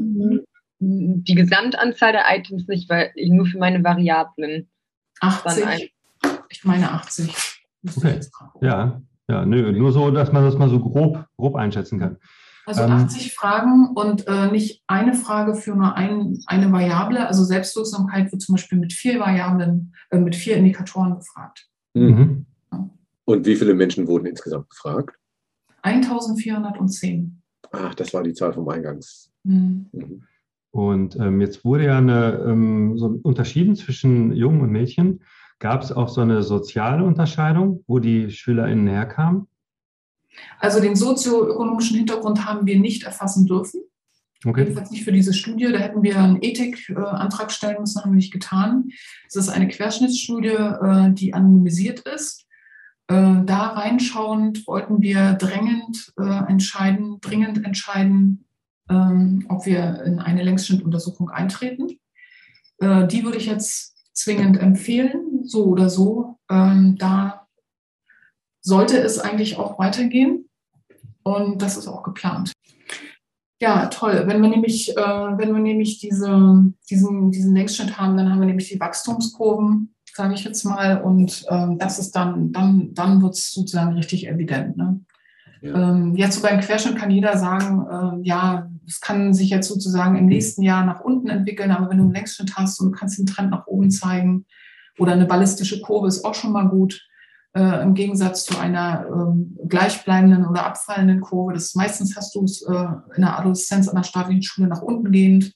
Die 0.80 1.36
Gesamtanzahl 1.36 2.14
der 2.14 2.23
Items 2.30 2.68
nicht, 2.68 2.90
weil 2.90 3.11
nur 3.30 3.45
für 3.45 3.57
meine 3.57 3.84
Variablen. 3.84 4.69
80. 5.19 5.94
Ich 6.49 6.64
meine 6.64 6.91
80. 6.91 7.36
Okay. 7.98 8.19
Ja, 8.61 9.02
ja, 9.30 9.45
nö, 9.45 9.72
nur 9.72 9.91
so, 9.91 10.11
dass 10.11 10.32
man 10.32 10.44
das 10.44 10.57
mal 10.57 10.69
so 10.69 10.80
grob, 10.80 11.26
grob 11.38 11.56
einschätzen 11.56 11.99
kann. 11.99 12.18
Also 12.66 12.82
ähm, 12.82 12.92
80 12.92 13.34
Fragen 13.34 13.90
und 13.96 14.28
äh, 14.28 14.52
nicht 14.52 14.84
eine 14.88 15.14
Frage 15.14 15.56
für 15.56 15.76
nur 15.76 15.96
ein, 15.96 16.40
eine 16.48 16.72
Variable. 16.72 17.28
Also 17.28 17.44
Selbstwirksamkeit 17.44 18.32
wird 18.32 18.42
zum 18.42 18.56
Beispiel 18.56 18.80
mit 18.80 18.92
vier 18.92 19.20
Variablen, 19.20 19.94
äh, 20.10 20.20
mit 20.20 20.36
vier 20.36 20.58
Indikatoren 20.58 21.16
befragt. 21.16 21.68
Mhm. 21.94 22.46
Ja. 22.72 22.90
Und 23.26 23.46
wie 23.46 23.56
viele 23.56 23.74
Menschen 23.74 24.08
wurden 24.08 24.26
insgesamt 24.26 24.70
befragt? 24.70 25.16
1410. 25.84 27.42
Ach, 27.72 27.94
das 27.94 28.14
war 28.14 28.24
die 28.24 28.34
Zahl 28.34 28.54
vom 28.54 28.68
Eingangs. 28.70 29.32
Mhm. 29.44 29.88
Mhm. 29.92 30.24
Und 30.72 31.16
ähm, 31.18 31.40
jetzt 31.40 31.64
wurde 31.64 31.86
ja 31.86 32.00
eine, 32.00 32.44
ähm, 32.46 32.98
so 32.98 33.20
unterschieden 33.24 33.76
zwischen 33.76 34.34
Jungen 34.34 34.62
und 34.62 34.72
Mädchen. 34.72 35.22
Gab 35.60 35.84
es 35.84 35.92
auch 35.92 36.10
so 36.10 36.20
eine 36.20 36.44
soziale 36.44 37.04
Unterscheidung, 37.04 37.84
wo 37.88 38.00
die 38.00 38.30
SchülerInnen 38.30 38.88
herkamen? 38.88 39.48
Also 40.60 40.80
den 40.80 40.95
sozioökonomischen 40.95 41.98
Hintergrund 41.98 42.45
haben 42.45 42.66
wir 42.66 42.80
nicht 42.80 43.03
erfassen 43.03 43.45
dürfen. 43.45 43.82
Okay. 44.45 44.62
Jedenfalls 44.62 44.91
nicht 44.91 45.03
für 45.03 45.12
diese 45.12 45.34
Studie. 45.34 45.72
Da 45.72 45.80
hätten 45.80 46.03
wir 46.03 46.18
einen 46.18 46.41
Ethikantrag 46.41 47.52
stellen 47.52 47.78
müssen, 47.80 48.02
haben 48.02 48.12
wir 48.12 48.18
nicht 48.18 48.34
getan. 48.34 48.90
Es 49.28 49.36
ist 49.36 49.49
eine 49.49 49.68
Querschnittsstudie, 49.68 50.49
äh, 50.49 51.12
die 51.12 51.34
anonymisiert 51.34 52.02
ist. 52.02 52.45
Äh, 53.07 53.44
da 53.45 53.70
reinschauend 53.70 54.68
wollten 54.68 55.02
wir 55.02 55.34
drängend 55.34 56.14
äh, 56.20 56.49
entscheiden, 56.49 57.20
dringend 57.22 57.64
entscheiden, 57.66 58.45
ähm, 58.90 59.45
ob 59.49 59.66
wir 59.66 60.03
in 60.03 60.20
eine 60.20 60.44
Längsschnittuntersuchung 60.44 61.30
eintreten. 61.30 61.99
Die 62.82 63.24
würde 63.24 63.38
ich 63.38 63.45
jetzt 63.45 63.95
zwingend 64.12 64.57
empfehlen, 64.57 65.45
so 65.45 65.64
oder 65.64 65.90
so. 65.90 66.40
Ähm, 66.52 66.98
da 66.98 67.45
sollte 68.66 68.98
es 68.98 69.20
eigentlich 69.20 69.58
auch 69.58 69.78
weitergehen. 69.78 70.50
Und 71.24 71.62
das 71.62 71.78
ist 71.78 71.88
auch 71.88 72.04
geplant. 72.04 72.52
Ja, 73.62 73.88
toll. 73.88 74.24
Wenn 74.26 74.42
wir 74.42 74.50
nämlich, 74.50 74.96
äh, 74.98 75.38
wenn 75.38 75.54
wir 75.54 75.62
nämlich 75.62 76.00
diese, 76.00 76.72
diesen, 76.90 77.32
diesen 77.32 77.56
Längsschnitt 77.56 77.98
haben, 77.98 78.18
dann 78.18 78.30
haben 78.30 78.40
wir 78.40 78.48
nämlich 78.48 78.70
die 78.70 78.80
Wachstumskurven, 78.80 79.94
sage 80.14 80.34
ich 80.34 80.44
jetzt 80.44 80.64
mal. 80.66 81.02
Und 81.02 81.46
ähm, 81.50 81.78
das 81.78 82.00
ist 82.00 82.16
dann, 82.16 82.52
dann, 82.52 82.94
dann 82.94 83.22
wird 83.22 83.36
es 83.36 83.54
sozusagen 83.54 83.94
richtig 83.94 84.28
evident. 84.28 84.78
Ne? 84.78 85.00
Ja. 85.62 85.92
Ähm, 85.92 86.16
jetzt 86.16 86.36
so 86.36 86.42
beim 86.42 86.60
Querschnitt 86.60 86.98
kann 86.98 87.12
jeder 87.12 87.38
sagen, 87.38 87.86
äh, 87.90 88.28
ja, 88.28 88.70
es 88.88 89.00
kann 89.00 89.34
sich 89.34 89.50
jetzt 89.50 89.68
sozusagen 89.68 90.18
im 90.18 90.26
nächsten 90.26 90.64
Jahr 90.64 90.86
nach 90.86 91.02
unten 91.02 91.30
entwickeln, 91.30 91.72
aber 91.72 91.90
wenn 91.90 91.98
du 91.98 92.04
einen 92.04 92.14
Längsschnitt 92.14 92.56
hast 92.56 92.80
und 92.82 92.92
du 92.92 92.98
kannst 92.98 93.18
den 93.18 93.26
Trend 93.26 93.52
nach 93.52 93.68
oben 93.68 93.90
zeigen 93.90 94.46
oder 95.00 95.14
eine 95.14 95.26
ballistische 95.26 95.82
Kurve 95.82 96.08
ist 96.08 96.24
auch 96.26 96.36
schon 96.36 96.52
mal 96.52 96.68
gut 96.68 97.08
äh, 97.56 97.82
im 97.82 97.94
Gegensatz 97.94 98.44
zu 98.44 98.60
einer 98.60 99.06
ähm, 99.10 99.57
gleichbleibenden 99.68 100.45
oder 100.45 100.65
abfallenden 100.65 101.22
Kurve. 101.22 101.53
Das 101.53 101.73
meistens 101.73 102.15
hast 102.18 102.36
du 102.36 102.44
es 102.44 102.61
äh, 102.61 102.88
in 103.15 103.22
der 103.22 103.40
Adoleszenz 103.40 103.88
an 103.88 103.95
der 103.95 104.03
staatlichen 104.03 104.44
Schule 104.44 104.68
nach 104.68 104.82
unten 104.82 105.11
gehend. 105.11 105.53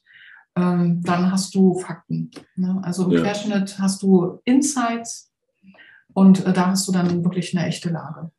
Ähm, 0.56 1.02
dann 1.02 1.30
hast 1.30 1.54
du 1.54 1.78
Fakten. 1.78 2.30
Ne? 2.56 2.80
Also 2.82 3.04
im 3.04 3.12
ja. 3.12 3.20
Querschnitt 3.20 3.78
hast 3.78 4.02
du 4.02 4.40
Insights 4.44 5.30
und 6.14 6.44
äh, 6.46 6.52
da 6.52 6.68
hast 6.68 6.88
du 6.88 6.92
dann 6.92 7.22
wirklich 7.22 7.56
eine 7.56 7.66
echte 7.68 7.90
Lage. 7.90 8.30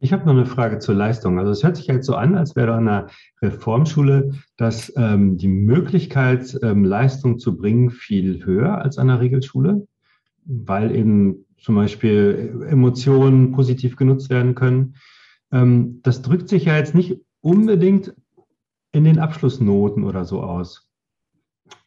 Ich 0.00 0.12
habe 0.12 0.26
noch 0.26 0.32
eine 0.32 0.46
Frage 0.46 0.78
zur 0.78 0.94
Leistung. 0.94 1.38
Also 1.38 1.50
es 1.50 1.64
hört 1.64 1.76
sich 1.76 1.86
jetzt 1.86 2.06
so 2.06 2.14
an, 2.16 2.36
als 2.36 2.54
wäre 2.54 2.74
an 2.74 2.86
einer 2.86 3.08
Reformschule, 3.40 4.32
dass 4.58 4.92
ähm, 4.96 5.38
die 5.38 5.48
Möglichkeit, 5.48 6.56
ähm, 6.62 6.84
Leistung 6.84 7.38
zu 7.38 7.56
bringen, 7.56 7.90
viel 7.90 8.44
höher 8.44 8.78
als 8.78 8.98
an 8.98 9.08
einer 9.08 9.20
Regelschule 9.20 9.86
weil 10.48 10.94
eben 10.94 11.44
zum 11.58 11.74
Beispiel 11.74 12.66
Emotionen 12.68 13.52
positiv 13.52 13.96
genutzt 13.96 14.30
werden 14.30 14.54
können. 14.54 14.94
Ähm, 15.52 16.00
das 16.02 16.22
drückt 16.22 16.48
sich 16.48 16.64
ja 16.64 16.76
jetzt 16.76 16.94
nicht 16.94 17.20
unbedingt 17.40 18.14
in 18.92 19.04
den 19.04 19.18
Abschlussnoten 19.18 20.04
oder 20.04 20.24
so 20.24 20.42
aus, 20.42 20.88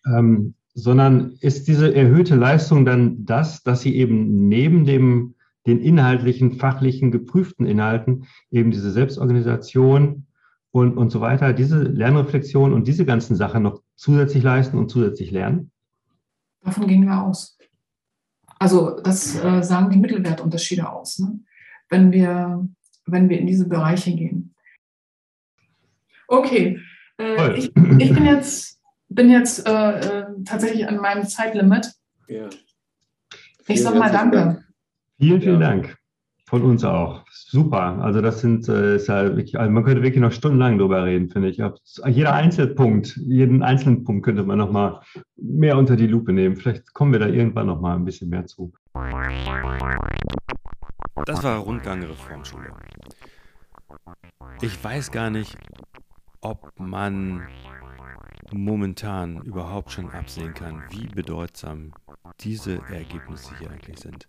ähm, 0.05 0.53
sondern 0.73 1.33
ist 1.41 1.67
diese 1.67 1.93
erhöhte 1.93 2.35
Leistung 2.35 2.85
dann 2.85 3.25
das, 3.25 3.63
dass 3.63 3.81
sie 3.81 3.95
eben 3.95 4.47
neben 4.47 4.85
dem, 4.85 5.35
den 5.65 5.79
inhaltlichen, 5.79 6.53
fachlichen, 6.53 7.11
geprüften 7.11 7.65
Inhalten 7.65 8.25
eben 8.51 8.71
diese 8.71 8.91
Selbstorganisation 8.91 10.27
und, 10.71 10.97
und 10.97 11.09
so 11.09 11.19
weiter, 11.21 11.53
diese 11.53 11.81
Lernreflexion 11.81 12.71
und 12.71 12.87
diese 12.87 13.05
ganzen 13.05 13.35
Sachen 13.35 13.63
noch 13.63 13.81
zusätzlich 13.95 14.43
leisten 14.43 14.77
und 14.77 14.89
zusätzlich 14.89 15.31
lernen? 15.31 15.71
Davon 16.63 16.87
gehen 16.87 17.05
wir 17.05 17.23
aus. 17.23 17.57
Also 18.61 18.99
das 19.01 19.43
äh, 19.43 19.63
sagen 19.63 19.89
die 19.89 19.97
Mittelwertunterschiede 19.97 20.87
aus, 20.87 21.17
ne? 21.17 21.39
wenn, 21.89 22.11
wir, 22.11 22.63
wenn 23.07 23.27
wir 23.27 23.39
in 23.39 23.47
diese 23.47 23.67
Bereiche 23.67 24.11
gehen. 24.15 24.53
Okay, 26.27 26.79
äh, 27.17 27.57
ich, 27.57 27.65
ich, 27.65 28.13
bin 28.13 28.23
jetzt, 28.23 28.79
bin 29.09 29.31
jetzt 29.31 29.67
äh, 29.67 29.71
äh 29.71 30.25
tatsächlich 30.45 30.87
an 30.87 30.97
meinem 30.97 31.25
Zeitlimit. 31.25 31.91
Ja. 32.27 32.49
Ich 33.67 33.81
sage 33.81 33.97
mal 33.97 34.11
Danke. 34.11 34.63
Vielen, 35.17 35.41
vielen 35.41 35.59
Dank. 35.59 35.97
Von 36.51 36.63
uns 36.63 36.83
auch. 36.83 37.23
Super. 37.31 37.97
Also 38.01 38.19
das 38.19 38.41
sind, 38.41 38.67
äh, 38.67 38.97
ist 38.97 39.07
ja 39.07 39.23
wirklich, 39.23 39.57
also 39.57 39.71
man 39.71 39.85
könnte 39.85 40.03
wirklich 40.03 40.19
noch 40.19 40.33
stundenlang 40.33 40.77
drüber 40.77 41.05
reden, 41.05 41.29
finde 41.29 41.47
ich. 41.47 41.63
Jeder 42.07 42.33
Einzelpunkt, 42.33 43.15
jeden 43.15 43.63
einzelnen 43.63 44.03
Punkt 44.03 44.25
könnte 44.25 44.43
man 44.43 44.57
noch 44.57 44.69
mal 44.69 44.99
mehr 45.37 45.77
unter 45.77 45.95
die 45.95 46.07
Lupe 46.07 46.33
nehmen. 46.33 46.57
Vielleicht 46.57 46.93
kommen 46.93 47.13
wir 47.13 47.19
da 47.19 47.27
irgendwann 47.27 47.67
noch 47.67 47.79
mal 47.79 47.95
ein 47.95 48.03
bisschen 48.03 48.27
mehr 48.27 48.45
zu. 48.47 48.73
Das 51.25 51.41
war 51.41 51.59
Rundgang 51.59 52.03
Reformschule. 52.03 52.73
Ich 54.61 54.83
weiß 54.83 55.09
gar 55.11 55.29
nicht, 55.29 55.55
ob 56.41 56.73
man 56.77 57.47
momentan 58.51 59.41
überhaupt 59.43 59.93
schon 59.93 60.09
absehen 60.09 60.53
kann, 60.53 60.83
wie 60.89 61.07
bedeutsam 61.07 61.93
diese 62.41 62.81
Ergebnisse 62.89 63.57
hier 63.57 63.71
eigentlich 63.71 63.99
sind. 63.99 64.27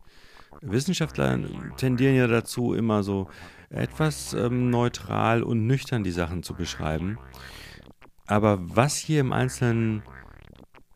Wissenschaftler 0.61 1.39
tendieren 1.77 2.15
ja 2.15 2.27
dazu, 2.27 2.75
immer 2.75 3.03
so 3.03 3.29
etwas 3.71 4.35
ähm, 4.35 4.71
neutral 4.71 5.43
und 5.43 5.67
nüchtern 5.67 6.05
die 6.05 6.11
Sachen 6.11 6.43
zu 6.43 6.55
beschreiben. 6.55 7.19
Aber 8.27 8.59
was 8.61 8.97
hier 8.97 9.21
im 9.21 9.33
Einzelnen 9.33 10.03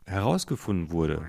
herausgefunden 0.05 0.91
wurde, 0.91 1.27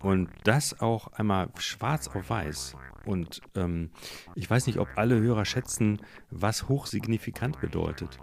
und 0.00 0.28
das 0.44 0.80
auch 0.80 1.08
einmal 1.14 1.48
schwarz 1.58 2.08
auf 2.08 2.28
weiß, 2.28 2.76
und 3.06 3.40
ähm, 3.54 3.90
ich 4.34 4.48
weiß 4.48 4.66
nicht, 4.66 4.78
ob 4.78 4.88
alle 4.96 5.20
Hörer 5.20 5.44
schätzen, 5.44 6.00
was 6.30 6.68
hochsignifikant 6.68 7.60
bedeutet. 7.60 8.18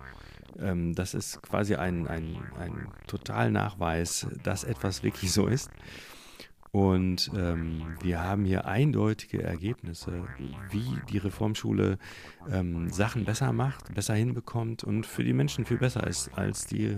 Ähm, 0.59 0.93
das 0.95 1.13
ist 1.13 1.41
quasi 1.41 1.75
ein, 1.75 2.07
ein, 2.07 2.37
ein 2.59 2.87
Totalnachweis, 3.07 4.27
dass 4.43 4.63
etwas 4.63 5.03
wirklich 5.03 5.31
so 5.31 5.47
ist. 5.47 5.69
Und 6.71 7.31
ähm, 7.35 7.97
wir 8.01 8.23
haben 8.23 8.45
hier 8.45 8.65
eindeutige 8.65 9.43
Ergebnisse, 9.43 10.23
wie 10.69 10.99
die 11.09 11.17
Reformschule 11.17 11.97
ähm, 12.49 12.89
Sachen 12.89 13.25
besser 13.25 13.51
macht, 13.51 13.93
besser 13.93 14.13
hinbekommt 14.13 14.83
und 14.83 15.05
für 15.05 15.25
die 15.25 15.33
Menschen 15.33 15.65
viel 15.65 15.77
besser 15.77 16.07
ist 16.07 16.29
als 16.37 16.65
die 16.67 16.97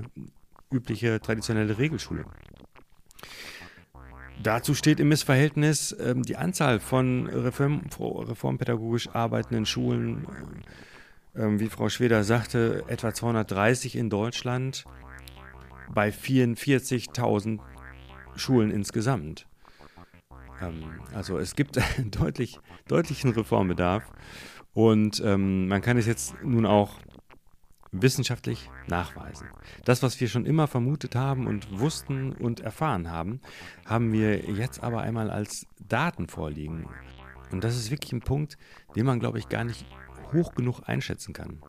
übliche 0.72 1.20
traditionelle 1.20 1.80
Regelschule. 1.80 2.26
Dazu 4.44 4.76
steht 4.76 5.00
im 5.00 5.10
Missverhältnis 5.10 5.96
ähm, 6.00 6.22
die 6.22 6.36
Anzahl 6.36 6.80
von 6.80 7.28
Reform, 7.28 7.82
reformpädagogisch 8.00 9.10
arbeitenden 9.10 9.66
Schulen 9.66 10.28
ähm, 11.36 11.60
wie 11.60 11.70
Frau 11.70 11.90
Schweder 11.90 12.24
sagte, 12.24 12.84
etwa 12.88 13.14
230 13.14 13.96
in 13.96 14.10
Deutschland 14.10 14.86
bei 15.94 16.10
44.000 16.10 17.60
Schulen 18.36 18.72
insgesamt. 18.72 19.48
Ähm, 20.64 21.02
also 21.14 21.38
es 21.38 21.56
gibt 21.56 21.80
deutlich, 22.20 22.60
deutlichen 22.88 23.32
Reformbedarf 23.32 24.04
und 24.74 25.22
ähm, 25.24 25.68
man 25.68 25.82
kann 25.82 25.98
es 25.98 26.06
jetzt 26.06 26.36
nun 26.44 26.66
auch 26.66 27.00
wissenschaftlich 27.92 28.70
nachweisen. 28.88 29.48
Das, 29.86 30.02
was 30.02 30.20
wir 30.20 30.28
schon 30.28 30.46
immer 30.46 30.68
vermutet 30.68 31.16
haben 31.16 31.46
und 31.46 31.80
wussten 31.80 32.34
und 32.34 32.60
erfahren 32.60 33.12
haben, 33.12 33.40
haben 33.86 34.12
wir 34.12 34.40
jetzt 34.52 34.84
aber 34.84 35.02
einmal 35.02 35.30
als 35.30 35.68
Daten 35.80 36.28
vorliegen. 36.28 36.90
Und 37.52 37.64
das 37.64 37.78
ist 37.78 37.92
wirklich 37.92 38.12
ein 38.12 38.22
Punkt, 38.22 38.58
den 38.96 39.06
man, 39.06 39.20
glaube 39.20 39.38
ich, 39.38 39.48
gar 39.48 39.64
nicht 39.64 39.86
hoch 40.34 40.56
genug 40.56 40.82
einschätzen 40.88 41.34
kann. 41.34 41.62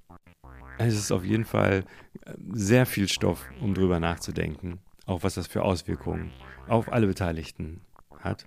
Es 0.78 0.94
ist 0.94 1.12
auf 1.12 1.24
jeden 1.24 1.44
Fall 1.44 1.84
äh, 2.24 2.34
sehr 2.52 2.86
viel 2.86 3.06
Stoff, 3.08 3.46
um 3.60 3.74
drüber 3.74 4.00
nachzudenken, 4.00 4.80
auch 5.06 5.22
was 5.22 5.34
das 5.34 5.46
für 5.46 5.62
Auswirkungen 5.62 6.32
auf 6.66 6.90
alle 6.90 7.06
Beteiligten 7.06 7.82
hat. 8.18 8.46